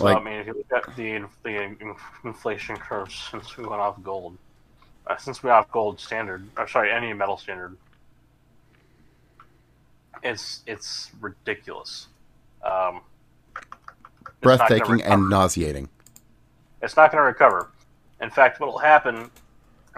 Like- 0.00 0.16
I 0.18 0.22
mean, 0.22 0.34
if 0.34 0.46
you 0.46 0.54
look 0.54 0.72
at 0.72 0.96
the 0.96 1.24
the 1.42 1.76
inflation 2.24 2.76
curve 2.76 3.10
since 3.12 3.56
we 3.56 3.64
went 3.66 3.80
off 3.80 4.02
gold, 4.02 4.36
uh, 5.06 5.16
since 5.16 5.42
we 5.42 5.50
off 5.50 5.70
gold 5.70 5.98
standard, 5.98 6.46
or 6.56 6.68
sorry, 6.68 6.92
any 6.92 7.12
metal 7.12 7.36
standard, 7.36 7.76
it's 10.22 10.62
it's 10.66 11.10
ridiculous. 11.20 12.08
Um, 12.62 13.00
it's 13.17 13.17
Breathtaking 14.40 15.02
and 15.02 15.28
nauseating. 15.28 15.88
it's 16.82 16.96
not 16.96 17.10
going 17.12 17.20
to 17.20 17.26
recover. 17.26 17.70
In 18.20 18.30
fact, 18.30 18.60
what 18.60 18.68
will 18.70 18.78
happen 18.78 19.30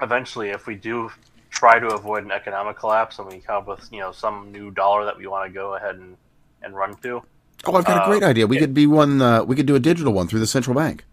eventually 0.02 0.50
if 0.50 0.66
we 0.66 0.74
do 0.76 1.10
try 1.50 1.78
to 1.78 1.88
avoid 1.88 2.24
an 2.24 2.30
economic 2.30 2.78
collapse 2.78 3.18
and 3.18 3.28
we 3.28 3.38
come 3.40 3.56
up 3.58 3.66
with 3.68 3.88
you 3.92 3.98
know 4.00 4.12
some 4.12 4.50
new 4.52 4.70
dollar 4.70 5.04
that 5.04 5.16
we 5.18 5.26
want 5.26 5.46
to 5.48 5.52
go 5.52 5.74
ahead 5.74 5.96
and, 5.96 6.16
and 6.62 6.74
run 6.76 6.94
to, 7.02 7.22
Oh, 7.66 7.74
I've 7.74 7.84
got 7.84 7.98
a 7.98 8.02
Uh, 8.02 8.06
great 8.06 8.22
idea. 8.22 8.46
We 8.46 8.56
yeah. 8.56 8.60
could 8.62 8.74
be 8.74 8.86
one. 8.86 9.20
Uh, 9.20 9.44
we 9.44 9.54
could 9.56 9.66
do 9.66 9.74
a 9.74 9.80
digital 9.80 10.12
one 10.14 10.26
through 10.28 10.40
the 10.40 10.46
central 10.46 10.74
bank. 10.74 11.04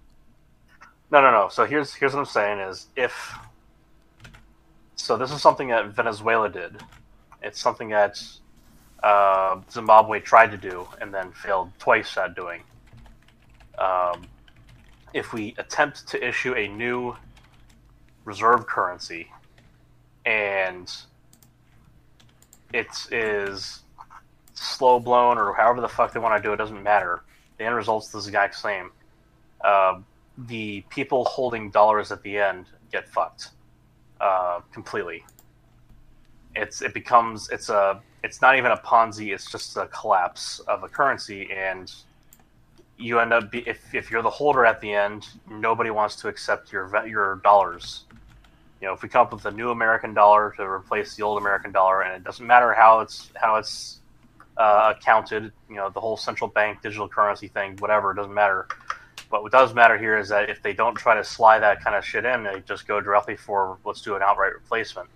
No, 1.12 1.22
no, 1.22 1.32
no. 1.32 1.50
So 1.50 1.66
here's 1.66 1.94
here's 1.94 2.14
what 2.14 2.20
I'm 2.20 2.26
saying 2.26 2.60
is 2.60 2.88
if 2.96 3.34
so 4.96 5.18
this 5.18 5.32
is 5.32 5.42
something 5.42 5.68
that 5.70 5.88
Venezuela 5.88 6.50
did. 6.50 6.82
It's 7.42 7.60
something 7.62 7.90
that 7.90 8.22
uh, 9.04 9.60
Zimbabwe 9.72 10.20
tried 10.22 10.52
to 10.52 10.58
do 10.58 10.88
and 11.02 11.14
then 11.14 11.32
failed 11.32 11.72
twice 11.80 12.18
at 12.18 12.36
doing. 12.36 12.64
Um, 13.78 14.28
if 15.14 15.34
we 15.34 15.56
attempt 15.58 16.08
to 16.10 16.28
issue 16.28 16.54
a 16.56 16.68
new 16.68 17.16
reserve 18.26 18.68
currency 18.68 19.32
and 20.26 20.94
it 22.74 22.88
is 23.12 23.84
slow 24.54 25.00
blown 25.00 25.38
or 25.38 25.54
however 25.54 25.82
the 25.82 25.88
fuck 25.88 26.12
they 26.12 26.20
want 26.20 26.42
to 26.42 26.48
do 26.48 26.54
it 26.54 26.58
doesn't 26.58 26.84
matter. 26.84 27.22
The 27.58 27.64
end 27.66 27.76
result's 27.76 28.10
the 28.10 28.18
exact 28.18 28.56
same. 28.56 28.92
Uh, 29.64 30.02
the 30.38 30.82
people 30.90 31.26
holding 31.26 31.72
dollars 31.72 32.12
at 32.12 32.22
the 32.22 32.38
end 32.38 32.66
get 32.92 33.10
fucked 33.10 33.50
uh, 34.20 34.60
completely. 34.72 35.26
It's 36.56 36.82
it 36.82 36.94
becomes 36.94 37.50
it's 37.50 37.70
a 37.70 38.02
it's 38.24 38.42
not 38.42 38.58
even 38.58 38.72
a 38.72 38.78
Ponzi. 38.78 39.34
It's 39.34 39.50
just 39.50 39.78
a 39.78 39.88
collapse 39.88 40.60
of 40.68 40.84
a 40.84 40.90
currency, 40.90 41.50
and 41.52 41.92
you 42.98 43.20
end 43.20 43.34
up 43.34 43.52
be, 43.52 43.60
if 43.68 43.94
if 43.94 44.10
you're 44.10 44.22
the 44.22 44.30
holder 44.30 44.66
at 44.66 44.82
the 44.82 44.94
end, 44.94 45.28
nobody 45.50 45.90
wants 45.90 46.16
to 46.18 46.28
accept 46.28 46.72
your 46.72 47.06
your 47.08 47.38
dollars. 47.38 48.06
You 48.82 48.88
know, 48.88 48.94
if 48.94 49.02
we 49.02 49.10
come 49.10 49.22
up 49.22 49.34
with 49.34 49.46
a 49.46 49.52
new 49.52 49.72
American 49.72 50.14
dollar 50.14 50.54
to 50.58 50.64
replace 50.64 51.16
the 51.16 51.24
old 51.24 51.40
American 51.40 51.72
dollar, 51.72 52.02
and 52.02 52.16
it 52.16 52.24
doesn't 52.24 52.46
matter 52.46 52.74
how 52.74 53.00
it's 53.00 53.32
how 53.36 53.56
it's 53.56 54.00
uh, 54.58 54.94
accounted, 54.98 55.52
you 55.70 55.76
know, 55.76 55.90
the 55.90 56.00
whole 56.00 56.18
central 56.18 56.50
bank 56.50 56.82
digital 56.82 57.08
currency 57.08 57.48
thing, 57.48 57.76
whatever, 57.78 58.12
it 58.12 58.16
doesn't 58.16 58.34
matter. 58.34 58.68
But 59.30 59.44
what 59.44 59.52
does 59.52 59.74
matter 59.74 59.98
here 59.98 60.18
is 60.18 60.30
that 60.30 60.50
if 60.50 60.62
they 60.62 60.74
don't 60.74 60.96
try 60.96 61.16
to 61.16 61.24
slide 61.24 61.60
that 61.60 61.84
kind 61.84 61.96
of 61.96 62.06
shit 62.06 62.26
in, 62.26 62.44
they 62.44 62.62
just 62.66 62.88
go 62.88 63.02
directly 63.02 63.36
for 63.36 63.78
let's 63.84 64.02
do 64.02 64.16
an 64.16 64.22
outright 64.22 64.54
replacement. 64.54 65.10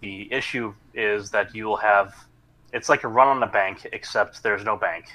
The 0.00 0.32
issue 0.32 0.74
is 0.94 1.30
that 1.30 1.54
you 1.54 1.64
will 1.64 1.78
have 1.78 2.14
it's 2.72 2.88
like 2.88 3.04
a 3.04 3.08
run 3.08 3.28
on 3.28 3.42
a 3.42 3.46
bank, 3.46 3.86
except 3.92 4.42
there's 4.42 4.64
no 4.64 4.76
bank. 4.76 5.06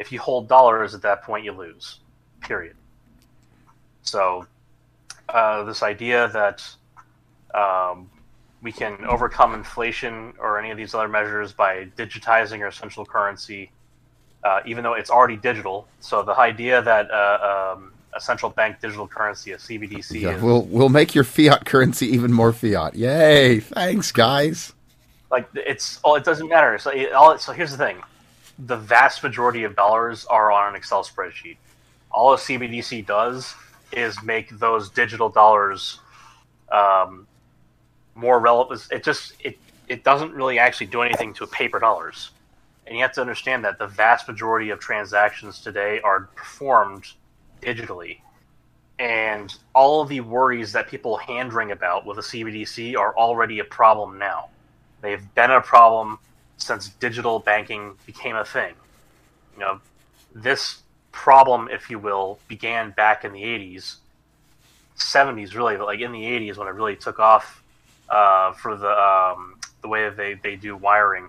If 0.00 0.10
you 0.10 0.18
hold 0.18 0.48
dollars 0.48 0.94
at 0.94 1.02
that 1.02 1.22
point, 1.22 1.44
you 1.44 1.52
lose. 1.52 2.00
Period. 2.40 2.74
So, 4.02 4.46
uh, 5.28 5.62
this 5.64 5.82
idea 5.82 6.28
that 6.28 6.66
um, 7.54 8.10
we 8.62 8.72
can 8.72 9.04
overcome 9.04 9.52
inflation 9.52 10.32
or 10.38 10.58
any 10.58 10.70
of 10.70 10.78
these 10.78 10.94
other 10.94 11.06
measures 11.06 11.52
by 11.52 11.84
digitizing 11.98 12.60
our 12.60 12.72
central 12.72 13.04
currency, 13.04 13.70
uh, 14.42 14.60
even 14.64 14.82
though 14.82 14.94
it's 14.94 15.10
already 15.10 15.36
digital. 15.36 15.86
So, 16.00 16.22
the 16.22 16.36
idea 16.36 16.80
that 16.80 17.10
uh, 17.10 17.74
um, 17.76 17.92
a 18.14 18.20
central 18.20 18.50
bank 18.50 18.80
digital 18.80 19.06
currency, 19.06 19.52
a 19.52 19.58
CBDC, 19.58 20.22
Yeah, 20.22 20.36
is 20.36 20.42
we'll 20.42 20.62
we'll 20.62 20.88
make 20.88 21.14
your 21.14 21.24
fiat 21.24 21.66
currency 21.66 22.06
even 22.06 22.32
more 22.32 22.54
fiat. 22.54 22.94
Yay! 22.94 23.60
Thanks, 23.60 24.12
guys. 24.12 24.72
like 25.30 25.46
it's 25.54 26.00
all. 26.02 26.16
It 26.16 26.24
doesn't 26.24 26.48
matter. 26.48 26.78
So, 26.78 26.90
it, 26.90 27.12
all. 27.12 27.36
So 27.36 27.52
here's 27.52 27.70
the 27.70 27.76
thing: 27.76 27.98
the 28.66 28.76
vast 28.76 29.22
majority 29.22 29.64
of 29.64 29.74
dollars 29.74 30.24
are 30.26 30.52
on 30.52 30.68
an 30.70 30.76
Excel 30.76 31.02
spreadsheet. 31.04 31.56
All 32.10 32.32
a 32.32 32.36
CBDC 32.36 33.06
does 33.06 33.54
is 33.92 34.22
make 34.22 34.50
those 34.58 34.90
digital 34.90 35.28
dollars 35.28 36.00
um, 36.70 37.26
more 38.14 38.38
relevant. 38.38 38.86
It 38.90 39.02
just 39.02 39.34
it 39.40 39.58
it 39.88 40.04
doesn't 40.04 40.32
really 40.32 40.58
actually 40.58 40.86
do 40.86 41.02
anything 41.02 41.34
to 41.34 41.46
paper 41.46 41.78
dollars. 41.78 42.30
And 42.86 42.96
you 42.96 43.02
have 43.02 43.12
to 43.12 43.20
understand 43.20 43.64
that 43.64 43.78
the 43.78 43.86
vast 43.86 44.28
majority 44.28 44.70
of 44.70 44.80
transactions 44.80 45.60
today 45.60 46.00
are 46.00 46.28
performed 46.34 47.06
digitally. 47.62 48.18
And 48.98 49.54
all 49.74 50.02
of 50.02 50.08
the 50.08 50.20
worries 50.20 50.72
that 50.72 50.88
people 50.88 51.16
hand 51.16 51.52
wring 51.52 51.70
about 51.70 52.04
with 52.04 52.18
a 52.18 52.22
CBDC 52.22 52.96
are 52.96 53.16
already 53.16 53.60
a 53.60 53.64
problem 53.64 54.18
now. 54.18 54.48
They've 55.00 55.22
been 55.34 55.50
a 55.50 55.60
problem 55.60 56.18
since 56.62 56.88
digital 56.88 57.38
banking 57.38 57.94
became 58.06 58.36
a 58.36 58.44
thing. 58.44 58.74
You 59.54 59.60
know, 59.60 59.80
this 60.34 60.82
problem, 61.12 61.68
if 61.70 61.90
you 61.90 61.98
will, 61.98 62.38
began 62.48 62.92
back 62.92 63.24
in 63.24 63.32
the 63.32 63.42
80s, 63.42 63.96
70s, 64.96 65.54
really, 65.54 65.76
but 65.76 65.86
like 65.86 66.00
in 66.00 66.12
the 66.12 66.22
80s 66.22 66.56
when 66.56 66.68
it 66.68 66.74
really 66.74 66.96
took 66.96 67.18
off 67.18 67.62
uh, 68.08 68.52
for 68.52 68.76
the 68.76 68.90
um, 68.90 69.58
the 69.82 69.88
way 69.88 70.04
that 70.04 70.16
they, 70.16 70.34
they 70.34 70.56
do 70.56 70.76
wiring 70.76 71.28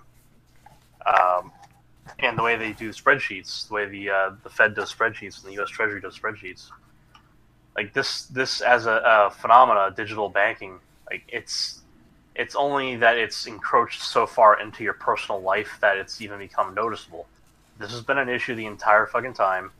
um, 1.06 1.50
and 2.18 2.38
the 2.38 2.42
way 2.42 2.56
they 2.56 2.72
do 2.72 2.90
spreadsheets, 2.90 3.68
the 3.68 3.74
way 3.74 3.86
the 3.86 4.10
uh, 4.10 4.30
the 4.42 4.50
Fed 4.50 4.74
does 4.74 4.92
spreadsheets 4.92 5.42
and 5.42 5.50
the 5.50 5.54
U.S. 5.54 5.70
Treasury 5.70 6.00
does 6.00 6.18
spreadsheets. 6.18 6.70
Like 7.76 7.94
this, 7.94 8.26
this 8.26 8.60
as 8.60 8.86
a, 8.86 9.02
a 9.04 9.30
phenomena, 9.30 9.94
digital 9.96 10.28
banking, 10.28 10.78
like 11.10 11.22
it's 11.28 11.81
it's 12.34 12.54
only 12.54 12.96
that 12.96 13.18
it's 13.18 13.46
encroached 13.46 14.02
so 14.02 14.26
far 14.26 14.60
into 14.60 14.82
your 14.82 14.94
personal 14.94 15.40
life 15.40 15.78
that 15.80 15.96
it's 15.98 16.20
even 16.20 16.38
become 16.38 16.74
noticeable. 16.74 17.26
This 17.78 17.90
has 17.90 18.00
been 18.00 18.18
an 18.18 18.28
issue 18.28 18.54
the 18.54 18.66
entire 18.66 19.06
fucking 19.06 19.34
time, 19.34 19.70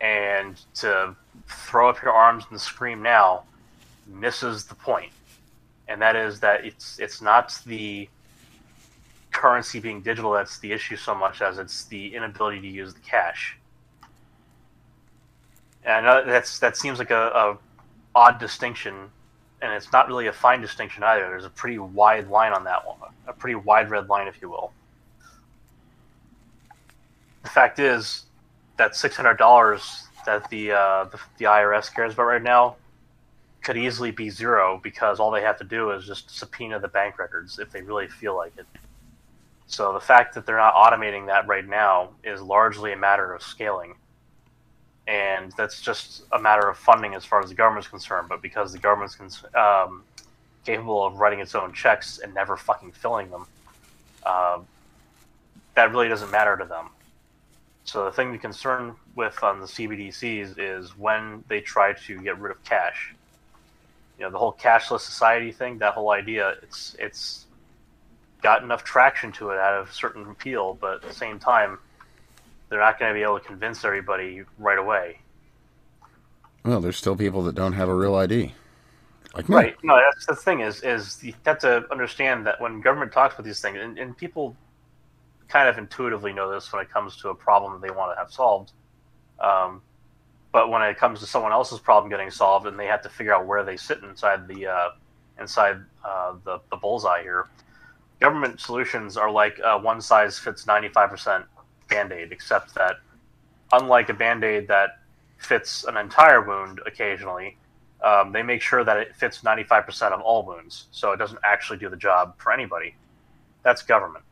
and 0.00 0.58
to 0.76 1.14
throw 1.48 1.88
up 1.88 2.02
your 2.02 2.12
arms 2.12 2.44
and 2.50 2.60
scream 2.60 3.02
now 3.02 3.44
misses 4.06 4.64
the 4.64 4.74
point, 4.74 5.12
and 5.88 6.00
that 6.00 6.16
is 6.16 6.40
that 6.40 6.64
it's 6.64 6.98
it's 6.98 7.20
not 7.20 7.58
the 7.66 8.08
currency 9.32 9.80
being 9.80 10.00
digital 10.00 10.32
that's 10.32 10.58
the 10.60 10.72
issue 10.72 10.96
so 10.96 11.14
much 11.14 11.42
as 11.42 11.58
it's 11.58 11.84
the 11.84 12.14
inability 12.14 12.60
to 12.60 12.68
use 12.68 12.94
the 12.94 13.00
cash. 13.00 13.58
And 15.84 16.06
I 16.06 16.22
know 16.22 16.26
that's 16.26 16.58
that 16.60 16.76
seems 16.76 16.98
like 16.98 17.10
a, 17.10 17.28
a 17.28 17.58
odd 18.14 18.38
distinction, 18.38 19.10
and 19.62 19.72
it's 19.72 19.92
not 19.92 20.08
really 20.08 20.26
a 20.26 20.32
fine 20.32 20.60
distinction 20.60 21.02
either. 21.02 21.22
There's 21.22 21.44
a 21.44 21.50
pretty 21.50 21.78
wide 21.78 22.28
line 22.28 22.52
on 22.52 22.64
that 22.64 22.86
one, 22.86 22.98
a 23.26 23.32
pretty 23.32 23.54
wide 23.54 23.90
red 23.90 24.08
line, 24.08 24.28
if 24.28 24.40
you 24.40 24.50
will. 24.50 24.72
The 27.42 27.48
fact 27.48 27.78
is 27.78 28.26
that 28.76 28.96
six 28.96 29.16
hundred 29.16 29.38
dollars 29.38 30.04
that 30.26 30.48
the, 30.50 30.72
uh, 30.72 31.04
the 31.04 31.18
the 31.38 31.44
IRS 31.44 31.94
cares 31.94 32.14
about 32.14 32.24
right 32.24 32.42
now 32.42 32.76
could 33.62 33.76
easily 33.76 34.10
be 34.10 34.30
zero 34.30 34.80
because 34.82 35.18
all 35.18 35.30
they 35.30 35.42
have 35.42 35.58
to 35.58 35.64
do 35.64 35.90
is 35.90 36.06
just 36.06 36.30
subpoena 36.30 36.78
the 36.78 36.88
bank 36.88 37.18
records 37.18 37.58
if 37.58 37.70
they 37.70 37.82
really 37.82 38.06
feel 38.06 38.36
like 38.36 38.52
it. 38.56 38.66
So 39.66 39.92
the 39.92 40.00
fact 40.00 40.34
that 40.34 40.46
they're 40.46 40.56
not 40.56 40.74
automating 40.74 41.26
that 41.26 41.48
right 41.48 41.66
now 41.66 42.10
is 42.22 42.40
largely 42.40 42.92
a 42.92 42.96
matter 42.96 43.34
of 43.34 43.42
scaling. 43.42 43.94
And 45.06 45.52
that's 45.56 45.80
just 45.80 46.24
a 46.32 46.38
matter 46.40 46.68
of 46.68 46.76
funding 46.76 47.14
as 47.14 47.24
far 47.24 47.40
as 47.40 47.48
the 47.48 47.54
government's 47.54 47.88
concerned. 47.88 48.28
But 48.28 48.42
because 48.42 48.72
the 48.72 48.78
government's 48.78 49.14
cons- 49.14 49.44
um, 49.54 50.02
capable 50.64 51.04
of 51.04 51.18
writing 51.18 51.40
its 51.40 51.54
own 51.54 51.72
checks 51.72 52.18
and 52.18 52.34
never 52.34 52.56
fucking 52.56 52.92
filling 52.92 53.30
them, 53.30 53.46
uh, 54.24 54.58
that 55.74 55.92
really 55.92 56.08
doesn't 56.08 56.30
matter 56.30 56.56
to 56.56 56.64
them. 56.64 56.88
So 57.84 58.04
the 58.04 58.10
thing 58.10 58.32
to 58.32 58.38
concern 58.38 58.96
with 59.14 59.42
on 59.44 59.60
the 59.60 59.66
CBDCs 59.66 60.58
is 60.58 60.98
when 60.98 61.44
they 61.46 61.60
try 61.60 61.92
to 61.92 62.20
get 62.20 62.36
rid 62.40 62.50
of 62.50 62.62
cash. 62.64 63.14
You 64.18 64.24
know, 64.24 64.30
the 64.30 64.38
whole 64.38 64.52
cashless 64.52 65.00
society 65.00 65.52
thing, 65.52 65.78
that 65.78 65.94
whole 65.94 66.10
idea, 66.10 66.56
it's 66.62 66.96
it's 66.98 67.46
got 68.42 68.62
enough 68.62 68.82
traction 68.82 69.30
to 69.32 69.50
it 69.50 69.58
out 69.58 69.74
of 69.74 69.92
certain 69.92 70.28
appeal, 70.28 70.76
but 70.80 70.96
at 70.96 71.02
the 71.02 71.14
same 71.14 71.38
time, 71.38 71.78
they're 72.68 72.80
not 72.80 72.98
going 72.98 73.10
to 73.10 73.14
be 73.14 73.22
able 73.22 73.38
to 73.38 73.44
convince 73.44 73.84
everybody 73.84 74.42
right 74.58 74.78
away. 74.78 75.20
Well, 76.64 76.80
there's 76.80 76.96
still 76.96 77.16
people 77.16 77.42
that 77.44 77.54
don't 77.54 77.74
have 77.74 77.88
a 77.88 77.94
real 77.94 78.16
ID. 78.16 78.52
Like 79.34 79.48
me. 79.48 79.56
Right? 79.56 79.76
No, 79.84 79.96
that's 79.96 80.26
the 80.26 80.34
thing 80.34 80.60
is 80.60 80.82
is 80.82 81.22
you 81.22 81.34
have 81.44 81.58
to 81.60 81.84
understand 81.92 82.46
that 82.46 82.60
when 82.60 82.80
government 82.80 83.12
talks 83.12 83.34
about 83.34 83.44
these 83.44 83.60
things, 83.60 83.78
and, 83.80 83.98
and 83.98 84.16
people 84.16 84.56
kind 85.48 85.68
of 85.68 85.78
intuitively 85.78 86.32
know 86.32 86.50
this 86.50 86.72
when 86.72 86.82
it 86.82 86.90
comes 86.90 87.16
to 87.18 87.28
a 87.28 87.34
problem 87.34 87.72
that 87.72 87.86
they 87.86 87.94
want 87.94 88.12
to 88.12 88.16
have 88.18 88.32
solved. 88.32 88.72
Um, 89.38 89.82
but 90.52 90.70
when 90.70 90.82
it 90.82 90.96
comes 90.96 91.20
to 91.20 91.26
someone 91.26 91.52
else's 91.52 91.78
problem 91.78 92.10
getting 92.10 92.30
solved, 92.30 92.66
and 92.66 92.78
they 92.78 92.86
have 92.86 93.02
to 93.02 93.10
figure 93.10 93.34
out 93.34 93.46
where 93.46 93.62
they 93.62 93.76
sit 93.76 94.02
inside 94.02 94.48
the 94.48 94.66
uh, 94.66 94.88
inside 95.38 95.76
uh, 96.04 96.34
the 96.44 96.58
the 96.70 96.76
bullseye 96.76 97.22
here, 97.22 97.46
government 98.20 98.58
solutions 98.58 99.16
are 99.16 99.30
like 99.30 99.60
a 99.62 99.78
one 99.78 100.00
size 100.00 100.38
fits 100.38 100.66
ninety 100.66 100.88
five 100.88 101.10
percent 101.10 101.44
band 101.88 102.12
aid, 102.12 102.32
except 102.32 102.74
that 102.74 102.96
unlike 103.72 104.08
a 104.08 104.14
band 104.14 104.44
aid 104.44 104.68
that 104.68 104.98
fits 105.38 105.84
an 105.84 105.96
entire 105.96 106.42
wound 106.42 106.80
occasionally, 106.86 107.56
um, 108.02 108.32
they 108.32 108.42
make 108.42 108.62
sure 108.62 108.84
that 108.84 108.96
it 108.96 109.16
fits 109.16 109.42
ninety 109.42 109.64
five 109.64 109.84
percent 109.84 110.14
of 110.14 110.20
all 110.20 110.44
wounds, 110.44 110.86
so 110.90 111.12
it 111.12 111.16
doesn't 111.16 111.40
actually 111.44 111.78
do 111.78 111.88
the 111.88 111.96
job 111.96 112.34
for 112.38 112.52
anybody. 112.52 112.94
That's 113.62 113.82
government. 113.82 114.24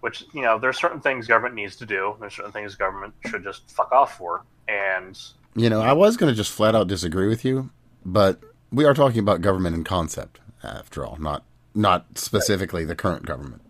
Which 0.00 0.24
you 0.32 0.42
know, 0.42 0.58
there's 0.58 0.78
certain 0.78 1.00
things 1.00 1.26
government 1.26 1.54
needs 1.54 1.76
to 1.76 1.86
do. 1.86 2.16
There's 2.20 2.34
certain 2.34 2.52
things 2.52 2.74
government 2.74 3.14
should 3.26 3.42
just 3.42 3.68
fuck 3.70 3.92
off 3.92 4.16
for, 4.16 4.44
and 4.68 5.18
You 5.54 5.70
know, 5.70 5.80
I 5.80 5.92
was 5.94 6.16
going 6.16 6.30
to 6.30 6.36
just 6.36 6.52
flat 6.52 6.74
out 6.74 6.86
disagree 6.86 7.28
with 7.28 7.44
you, 7.44 7.70
but 8.04 8.40
we 8.70 8.84
are 8.84 8.94
talking 8.94 9.20
about 9.20 9.40
government 9.40 9.74
in 9.74 9.84
concept, 9.84 10.38
after 10.62 11.04
all, 11.04 11.16
not 11.18 11.44
not 11.74 12.18
specifically 12.18 12.84
the 12.84 12.94
current 12.94 13.26
government. 13.26 13.62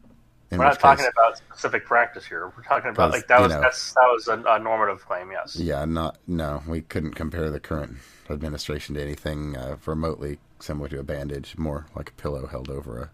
In 0.51 0.59
we're 0.59 0.65
not 0.65 0.79
talking 0.79 1.05
case- 1.05 1.13
about 1.13 1.39
specific 1.39 1.85
practice 1.85 2.25
here. 2.25 2.53
We're 2.57 2.63
talking 2.63 2.91
about 2.91 3.11
like 3.11 3.27
that 3.29 3.41
was 3.41 3.53
know- 3.53 3.61
that's 3.61 3.93
that 3.95 4.09
was 4.13 4.29
a, 4.29 4.43
a 4.47 4.59
normative 4.59 5.05
claim. 5.05 5.33
Yes. 5.33 5.57
Yeah, 5.57 5.85
not 5.85 6.19
no. 6.27 6.63
We 6.69 6.83
couldn't 6.83 7.15
compare 7.15 7.51
the 7.51 7.59
current 7.61 7.97
administration 8.31 8.95
to 8.95 9.03
anything 9.03 9.57
uh, 9.57 9.77
remotely 9.87 10.39
similar 10.61 10.89
to 10.91 11.01
a 11.01 11.03
bandage, 11.03 11.59
more 11.59 11.87
like 11.97 12.11
a 12.11 12.13
pillow 12.13 12.47
held 12.47 12.71
over 12.71 13.01
a 13.01 13.11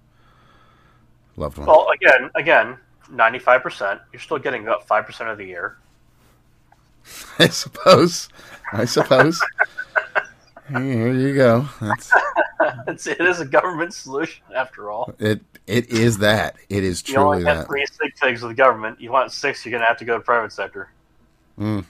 loved 1.41 1.57
one. 1.59 1.67
Well, 1.67 1.89
again, 1.95 2.31
again, 2.35 2.77
ninety 3.11 3.39
five 3.39 3.63
percent. 3.63 4.01
You're 4.13 4.21
still 4.21 4.39
getting 4.39 4.63
about 4.63 4.87
five 4.87 5.07
percent 5.07 5.31
of 5.31 5.39
the 5.39 5.47
year. 5.47 5.79
I 7.39 7.49
suppose. 7.49 8.29
I 8.73 8.85
suppose. 8.85 9.41
Here 10.69 11.13
you 11.13 11.35
go. 11.35 11.67
That's 11.81 12.13
it's, 12.87 13.07
it 13.07 13.21
is 13.21 13.41
a 13.41 13.45
government 13.45 13.95
solution 13.95 14.43
after 14.55 14.91
all. 14.91 15.15
it. 15.19 15.41
It 15.67 15.91
is 15.91 16.19
that. 16.19 16.57
It 16.69 16.83
is 16.83 17.03
truly 17.03 17.21
You 17.21 17.27
only 17.27 17.45
have 17.45 17.59
that. 17.59 17.67
three 17.69 17.87
sig 17.87 18.17
figs 18.17 18.43
with 18.43 18.51
the 18.51 18.55
government. 18.57 19.01
You 19.01 19.13
want 19.13 19.31
six, 19.33 19.65
you're 19.65 19.73
gonna 19.73 19.87
have 19.87 19.99
to 19.99 20.05
go 20.05 20.19
to 20.19 20.25
private 20.25 20.53
sector. 20.53 20.91
Mm. 21.59 21.85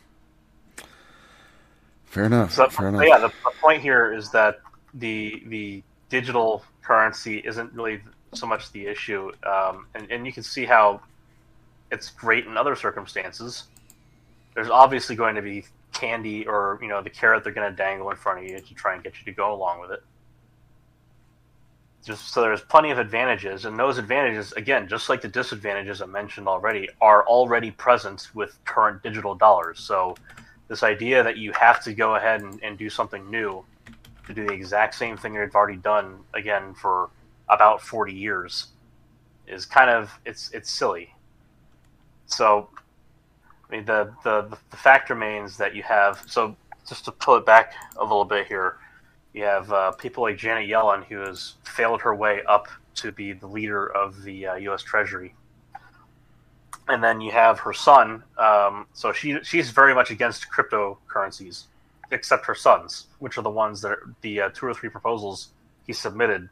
Fair 2.04 2.24
enough. 2.24 2.52
So, 2.52 2.68
fair 2.68 2.88
enough. 2.88 3.04
yeah, 3.06 3.18
the, 3.18 3.28
the 3.28 3.52
point 3.60 3.80
here 3.80 4.12
is 4.12 4.30
that 4.32 4.60
the 4.94 5.42
the 5.46 5.82
digital 6.10 6.62
currency 6.82 7.38
isn't 7.38 7.72
really 7.72 8.02
so 8.34 8.46
much 8.46 8.70
the 8.72 8.86
issue, 8.86 9.32
um, 9.44 9.86
and 9.94 10.10
and 10.10 10.26
you 10.26 10.32
can 10.32 10.42
see 10.42 10.66
how 10.66 11.00
it's 11.90 12.10
great 12.10 12.46
in 12.46 12.56
other 12.56 12.76
circumstances. 12.76 13.64
There's 14.54 14.68
obviously 14.68 15.16
going 15.16 15.34
to 15.36 15.42
be 15.42 15.64
candy 15.92 16.46
or 16.46 16.78
you 16.82 16.88
know 16.88 17.02
the 17.02 17.10
carrot 17.10 17.44
they're 17.44 17.52
going 17.52 17.70
to 17.70 17.76
dangle 17.76 18.10
in 18.10 18.16
front 18.16 18.38
of 18.38 18.44
you 18.44 18.58
to 18.58 18.74
try 18.74 18.94
and 18.94 19.02
get 19.02 19.14
you 19.18 19.24
to 19.24 19.32
go 19.32 19.54
along 19.54 19.80
with 19.80 19.90
it. 19.92 20.02
Just 22.04 22.32
so 22.32 22.40
there's 22.40 22.60
plenty 22.60 22.90
of 22.90 22.98
advantages, 22.98 23.64
and 23.64 23.78
those 23.78 23.98
advantages, 23.98 24.52
again, 24.52 24.88
just 24.88 25.08
like 25.08 25.20
the 25.20 25.28
disadvantages 25.28 26.02
I 26.02 26.06
mentioned 26.06 26.48
already, 26.48 26.88
are 27.00 27.24
already 27.26 27.70
present 27.70 28.28
with 28.34 28.58
current 28.64 29.02
digital 29.02 29.34
dollars. 29.34 29.78
So 29.78 30.16
this 30.68 30.82
idea 30.82 31.22
that 31.22 31.36
you 31.36 31.52
have 31.52 31.82
to 31.84 31.94
go 31.94 32.16
ahead 32.16 32.42
and, 32.42 32.60
and 32.62 32.76
do 32.76 32.90
something 32.90 33.30
new 33.30 33.64
to 34.26 34.34
do 34.34 34.46
the 34.46 34.52
exact 34.52 34.94
same 34.94 35.16
thing 35.16 35.34
you've 35.34 35.54
already 35.54 35.78
done 35.78 36.18
again 36.34 36.74
for 36.74 37.10
about 37.48 37.82
40 37.82 38.12
years 38.12 38.68
is 39.46 39.66
kind 39.66 39.90
of 39.90 40.16
it's 40.24 40.50
it's 40.52 40.70
silly 40.70 41.12
so 42.26 42.70
i 43.68 43.72
mean 43.74 43.84
the 43.84 44.12
the 44.22 44.56
the 44.70 44.76
fact 44.76 45.10
remains 45.10 45.56
that 45.56 45.74
you 45.74 45.82
have 45.82 46.22
so 46.28 46.56
just 46.88 47.04
to 47.04 47.12
pull 47.12 47.36
it 47.36 47.46
back 47.46 47.74
a 47.96 48.02
little 48.02 48.24
bit 48.24 48.46
here, 48.46 48.76
you 49.34 49.44
have 49.44 49.72
uh, 49.72 49.92
people 49.92 50.22
like 50.22 50.36
Janet 50.36 50.68
Yellen, 50.68 51.04
who 51.04 51.18
has 51.20 51.54
failed 51.64 52.00
her 52.02 52.14
way 52.14 52.42
up 52.46 52.68
to 52.96 53.12
be 53.12 53.32
the 53.32 53.46
leader 53.46 53.86
of 53.86 54.22
the 54.22 54.46
uh, 54.46 54.54
U.S. 54.56 54.82
Treasury, 54.82 55.34
and 56.88 57.02
then 57.02 57.20
you 57.20 57.30
have 57.30 57.58
her 57.60 57.72
son. 57.72 58.22
Um, 58.36 58.86
so 58.92 59.12
she 59.12 59.38
she's 59.42 59.70
very 59.70 59.94
much 59.94 60.10
against 60.10 60.46
cryptocurrencies, 60.50 61.64
except 62.10 62.44
her 62.46 62.54
sons, 62.54 63.06
which 63.20 63.38
are 63.38 63.42
the 63.42 63.50
ones 63.50 63.80
that 63.82 63.92
are, 63.92 64.14
the 64.20 64.42
uh, 64.42 64.48
two 64.50 64.66
or 64.66 64.74
three 64.74 64.90
proposals 64.90 65.48
he 65.86 65.92
submitted 65.92 66.48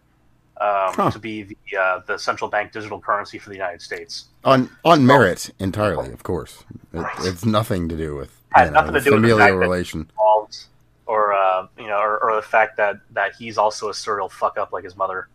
um, 0.61 0.93
huh. 0.95 1.11
to 1.11 1.19
be 1.19 1.43
the 1.43 1.79
uh, 1.79 2.01
the 2.07 2.19
central 2.19 2.51
bank 2.51 2.73
digital 2.73 3.01
currency 3.01 3.38
for 3.38 3.51
the 3.51 3.57
United 3.57 3.83
States 3.83 4.27
on 4.45 4.71
on 4.85 5.05
merit 5.05 5.51
entirely, 5.59 6.12
of 6.12 6.23
course. 6.23 6.64
It, 6.93 6.99
right. 6.99 7.14
It's 7.21 7.45
nothing 7.45 7.88
to 7.88 7.97
do 7.97 8.14
with 8.16 8.37
know, 8.57 8.90
to 8.90 9.01
do 9.01 9.11
familial 9.12 9.38
with 9.38 9.55
relation, 9.55 10.01
involved, 10.01 10.64
or 11.11 11.33
uh, 11.33 11.66
you 11.77 11.88
know, 11.88 11.99
or, 11.99 12.23
or, 12.23 12.37
the 12.37 12.42
fact 12.42 12.77
that 12.77 13.01
that 13.11 13.35
he's 13.35 13.59
also 13.59 13.88
a 13.88 13.94
serial 13.94 14.29
fuck 14.29 14.57
up 14.57 14.73
like 14.73 14.85
his 14.85 14.96
mother. 14.96 15.29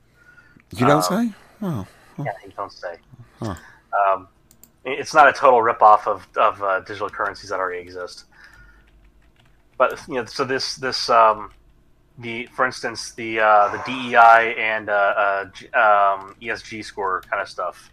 You 0.74 0.88
don't 0.88 1.12
um, 1.12 1.28
say? 1.30 1.36
Oh, 1.62 1.88
yeah, 2.18 2.32
you 2.46 2.54
don't 2.56 2.72
say. 2.72 2.96
Huh. 3.40 3.56
Um, 3.92 4.28
it's 4.86 5.14
not 5.14 5.28
a 5.28 5.34
total 5.34 5.60
ripoff 5.60 6.08
of 6.08 6.26
of 6.38 6.64
uh, 6.64 6.80
digital 6.80 7.10
currencies 7.10 7.50
that 7.50 7.60
already 7.60 7.82
exist. 7.82 8.26
But 9.78 10.00
you 10.08 10.16
know, 10.16 10.26
so 10.26 10.46
this 10.46 10.76
this 10.76 11.10
um, 11.10 11.52
the 12.20 12.46
for 12.56 12.66
instance 12.66 13.12
the 13.12 13.42
uh, 13.42 13.68
the 13.76 13.84
DEI 13.86 14.56
and 14.58 14.90
uh, 14.90 14.94
uh 14.94 15.46
um, 15.74 16.36
ESG 16.42 16.86
score 16.86 17.22
kind 17.30 17.42
of 17.42 17.50
stuff. 17.50 17.92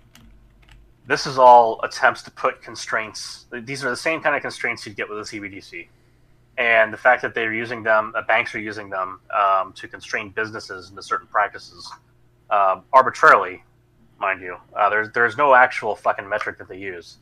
This 1.05 1.27
is 1.27 1.37
all 1.37 1.81
attempts 1.83 2.23
to 2.23 2.31
put 2.31 2.62
constraints. 2.62 3.47
These 3.53 3.85
are 3.85 3.90
the 3.90 3.97
same 3.97 4.21
kind 4.21 4.37
of 4.37 4.42
constraints 4.42 4.87
you'd 4.87 4.95
get 4.95 5.09
with 5.11 5.18
the 5.18 5.40
CBDC, 5.40 5.88
and 6.59 6.93
the 6.93 6.97
fact 6.97 7.23
that 7.23 7.35
they're 7.35 7.53
using 7.53 7.83
them, 7.83 8.12
uh, 8.15 8.23
banks 8.23 8.55
are 8.55 8.61
using 8.61 8.91
them 8.91 9.21
um, 9.35 9.73
to 9.75 9.88
constrain 9.88 10.31
businesses 10.31 10.91
into 10.91 11.03
certain 11.03 11.27
practices 11.27 11.91
um, 12.51 12.83
arbitrarily, 12.93 13.62
mind 14.19 14.41
you. 14.41 14.57
Uh, 14.77 14.91
there's 14.91 15.11
there's 15.12 15.37
no 15.37 15.55
actual 15.55 15.97
fucking 15.97 16.29
metric 16.29 16.59
that 16.59 16.69
they 16.69 16.79
use. 16.79 17.17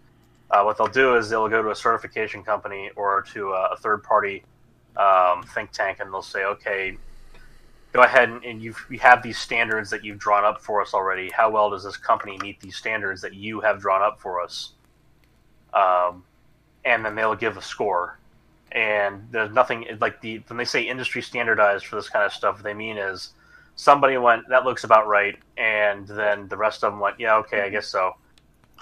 Uh, 0.51 0.63
what 0.63 0.77
they'll 0.77 0.89
do 0.89 1.15
is 1.17 1.31
they'll 1.31 1.49
go 1.49 1.63
to 1.63 1.71
a 1.71 1.77
certification 1.77 2.43
company 2.43 2.91
or 2.97 3.23
to 3.23 3.53
a, 3.53 3.69
a 3.73 3.77
third 3.77 4.03
party 4.03 4.43
um, 4.97 5.43
think 5.55 5.71
tank, 5.71 5.99
and 6.01 6.13
they'll 6.13 6.23
say, 6.23 6.45
okay, 6.45 6.97
go 7.93 8.03
ahead 8.03 8.29
and, 8.29 8.45
and 8.45 8.63
you 8.63 8.75
have 9.01 9.23
these 9.23 9.39
standards 9.39 9.91
that 9.91 10.05
you've 10.05 10.19
drawn 10.19 10.45
up 10.45 10.61
for 10.61 10.81
us 10.83 10.95
already. 10.95 11.31
How 11.31 11.51
well 11.51 11.71
does 11.71 11.85
this 11.85 11.97
company 11.97 12.39
meet 12.43 12.61
these 12.61 12.77
standards 12.77 13.21
that 13.23 13.35
you 13.35 13.61
have 13.61 13.81
drawn 13.81 14.03
up 14.03 14.21
for 14.21 14.41
us? 14.41 14.73
Um, 15.73 16.25
and 16.85 17.05
then 17.05 17.15
they'll 17.15 17.37
give 17.37 17.57
a 17.57 17.63
score. 17.63 18.19
And 18.73 19.27
there's 19.31 19.51
nothing 19.53 19.87
like 20.01 20.21
the 20.21 20.43
when 20.47 20.57
they 20.57 20.65
say 20.65 20.83
industry 20.83 21.23
standardized 21.23 21.87
for 21.87 21.97
this 21.97 22.09
kind 22.09 22.25
of 22.25 22.33
stuff, 22.33 22.57
what 22.57 22.65
they 22.65 22.75
mean 22.75 22.99
is 22.99 23.31
somebody 23.75 24.17
went 24.17 24.49
that 24.49 24.65
looks 24.65 24.85
about 24.85 25.09
right, 25.09 25.37
and 25.57 26.07
then 26.07 26.49
the 26.49 26.57
rest 26.57 26.85
of 26.85 26.93
them 26.93 27.01
went 27.01 27.19
yeah 27.19 27.37
okay 27.37 27.63
I 27.63 27.69
guess 27.69 27.89
so, 27.89 28.15